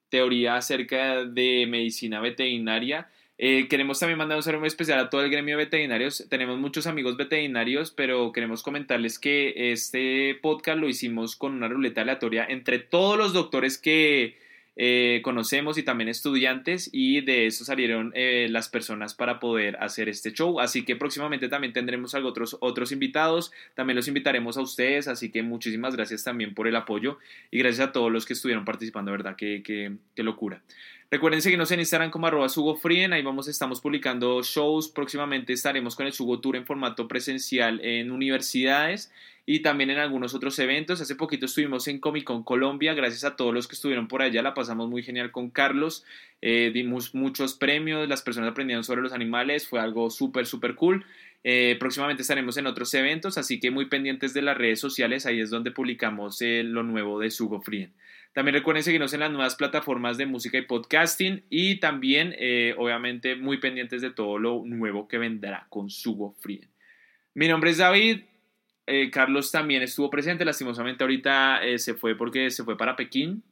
teoría 0.09 0.57
acerca 0.57 1.25
de 1.25 1.65
medicina 1.67 2.21
veterinaria. 2.21 3.09
Eh, 3.39 3.67
queremos 3.67 3.99
también 3.99 4.19
mandar 4.19 4.37
un 4.37 4.43
saludo 4.43 4.59
muy 4.59 4.67
especial 4.67 4.99
a 4.99 5.09
todo 5.09 5.23
el 5.23 5.31
gremio 5.31 5.57
de 5.57 5.63
veterinarios. 5.63 6.23
Tenemos 6.29 6.59
muchos 6.59 6.85
amigos 6.85 7.17
veterinarios, 7.17 7.89
pero 7.89 8.31
queremos 8.31 8.61
comentarles 8.61 9.17
que 9.17 9.71
este 9.71 10.37
podcast 10.43 10.77
lo 10.77 10.87
hicimos 10.87 11.35
con 11.35 11.51
una 11.51 11.67
ruleta 11.67 12.01
aleatoria 12.01 12.45
entre 12.47 12.77
todos 12.77 13.17
los 13.17 13.33
doctores 13.33 13.79
que 13.79 14.37
eh, 14.75 15.21
conocemos 15.23 15.77
y 15.77 15.83
también 15.83 16.09
estudiantes 16.09 16.89
y 16.91 17.21
de 17.21 17.45
eso 17.45 17.63
salieron 17.63 18.11
eh, 18.15 18.47
las 18.49 18.69
personas 18.69 19.13
para 19.13 19.39
poder 19.39 19.77
hacer 19.77 20.09
este 20.09 20.31
show. 20.31 20.59
Así 20.59 20.83
que 20.83 20.95
próximamente 20.95 21.49
también 21.49 21.73
tendremos 21.73 22.15
algo 22.15 22.29
otros, 22.29 22.57
otros 22.59 22.91
invitados, 22.91 23.51
también 23.75 23.95
los 23.95 24.07
invitaremos 24.07 24.57
a 24.57 24.61
ustedes, 24.61 25.07
así 25.07 25.31
que 25.31 25.43
muchísimas 25.43 25.95
gracias 25.95 26.23
también 26.23 26.53
por 26.53 26.67
el 26.67 26.75
apoyo 26.75 27.19
y 27.51 27.59
gracias 27.59 27.89
a 27.89 27.91
todos 27.91 28.11
los 28.11 28.25
que 28.25 28.33
estuvieron 28.33 28.65
participando, 28.65 29.11
¿verdad? 29.11 29.35
Qué, 29.35 29.61
qué, 29.63 29.93
qué 30.15 30.23
locura. 30.23 30.61
Recuerden 31.11 31.43
seguirnos 31.43 31.69
en 31.71 31.79
Instagram 31.79 32.09
como 32.09 32.25
arroba 32.25 32.49
Frien, 32.81 33.13
ahí 33.13 33.21
vamos, 33.21 33.47
estamos 33.47 33.79
publicando 33.79 34.41
shows, 34.41 34.87
próximamente 34.87 35.53
estaremos 35.53 35.95
con 35.95 36.07
el 36.07 36.13
Sugo 36.13 36.39
Tour 36.39 36.55
en 36.55 36.65
formato 36.65 37.07
presencial 37.07 37.79
en 37.83 38.11
universidades 38.11 39.11
y 39.45 39.61
también 39.61 39.89
en 39.89 39.99
algunos 39.99 40.33
otros 40.33 40.57
eventos. 40.59 41.01
Hace 41.01 41.15
poquito 41.15 41.45
estuvimos 41.45 41.87
en 41.87 41.99
Comic 41.99 42.23
Con 42.23 42.43
Colombia, 42.43 42.93
gracias 42.93 43.23
a 43.23 43.35
todos 43.35 43.53
los 43.53 43.67
que 43.67 43.75
estuvieron 43.75 44.07
por 44.07 44.21
allá, 44.21 44.41
la 44.41 44.53
pasamos 44.53 44.89
muy 44.89 45.03
genial 45.03 45.31
con 45.31 45.49
Carlos, 45.49 46.05
eh, 46.41 46.71
dimos 46.73 47.13
muchos 47.13 47.55
premios, 47.55 48.07
las 48.07 48.21
personas 48.21 48.51
aprendieron 48.51 48.83
sobre 48.83 49.01
los 49.01 49.13
animales, 49.13 49.67
fue 49.67 49.79
algo 49.79 50.09
súper, 50.09 50.45
súper 50.45 50.75
cool. 50.75 51.05
Eh, 51.45 51.75
próximamente 51.77 52.21
estaremos 52.21 52.55
en 52.55 52.67
otros 52.67 52.93
eventos, 52.93 53.37
así 53.37 53.59
que 53.59 53.69
muy 53.69 53.87
pendientes 53.87 54.33
de 54.33 54.41
las 54.41 54.57
redes 54.57 54.79
sociales, 54.79 55.25
ahí 55.25 55.41
es 55.41 55.49
donde 55.49 55.71
publicamos 55.71 56.41
eh, 56.41 56.63
lo 56.63 56.83
nuevo 56.83 57.19
de 57.19 57.31
Sugo 57.31 57.61
Frien. 57.61 57.91
También 58.33 58.55
recuerden 58.55 58.81
seguirnos 58.81 59.13
en 59.13 59.19
las 59.19 59.29
nuevas 59.29 59.55
plataformas 59.55 60.17
de 60.17 60.25
música 60.25 60.57
y 60.57 60.63
podcasting 60.63 61.43
y 61.51 61.75
también, 61.75 62.35
obviamente, 62.77 63.35
muy 63.35 63.57
pendientes 63.57 64.01
de 64.01 64.09
todo 64.09 64.39
lo 64.39 64.63
nuevo 64.65 65.07
que 65.07 65.19
vendrá 65.19 65.67
con 65.69 65.91
Sugo 65.91 66.33
Frien. 66.39 66.67
Mi 67.35 67.47
nombre 67.47 67.69
es 67.69 67.77
David, 67.77 68.21
eh, 68.85 69.09
Carlos 69.11 69.51
también 69.51 69.81
estuvo 69.81 70.09
presente, 70.09 70.43
lastimosamente 70.43 71.03
ahorita 71.03 71.63
eh, 71.63 71.79
se 71.79 71.93
fue 71.93 72.15
porque 72.15 72.49
se 72.49 72.63
fue 72.63 72.77
para 72.77 72.95
Pekín. 72.95 73.43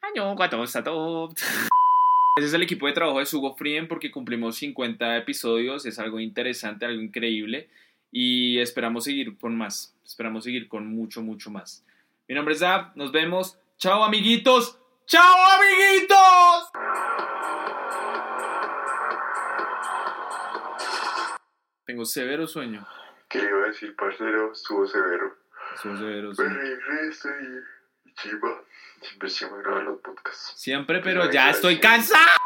Año, 0.00 0.34
está 0.62 0.82
todo. 0.82 1.30
Ese 2.36 2.46
es 2.46 2.54
el 2.54 2.62
equipo 2.62 2.86
de 2.86 2.92
trabajo 2.92 3.18
de 3.18 3.26
Sugo 3.26 3.54
Frien 3.56 3.88
porque 3.88 4.10
cumplimos 4.10 4.56
50 4.56 5.16
episodios, 5.16 5.84
es 5.86 5.98
algo 5.98 6.20
interesante, 6.20 6.86
algo 6.86 7.02
increíble. 7.02 7.68
y 8.10 8.58
esperamos 8.58 9.04
seguir 9.04 9.36
con 9.38 9.56
más. 9.56 9.94
Esperamos 10.04 10.44
seguir 10.44 10.68
con 10.68 10.86
mucho, 10.86 11.20
mucho 11.20 11.50
más. 11.50 11.84
Mi 12.28 12.34
nombre 12.34 12.54
es 12.54 12.60
Zap, 12.60 12.96
nos 12.96 13.12
vemos. 13.12 13.58
Chao, 13.76 14.02
amiguitos. 14.04 14.78
¡Chao, 15.06 15.36
amiguitos! 15.56 16.68
Tengo 21.86 22.04
severo 22.04 22.46
sueño. 22.46 22.86
¿Qué 23.28 23.38
le 23.40 23.48
iba 23.48 23.64
a 23.64 23.66
decir, 23.66 23.94
parcero? 23.94 24.52
Estuvo 24.52 24.86
severo. 24.86 25.36
Estuvo 25.74 25.96
severo 25.96 26.30
el 26.30 26.82
resto 26.82 27.28
y, 27.28 28.08
y 28.08 28.14
chiva. 28.14 28.62
Siempre 29.02 29.28
se 29.28 29.50
me 29.50 29.58
graban 29.62 29.84
los 29.84 30.00
podcasts. 30.00 30.54
Siempre, 30.56 31.00
pero 31.00 31.30
ya 31.30 31.50
estoy 31.50 31.74
sí. 31.74 31.80
cansado. 31.80 32.38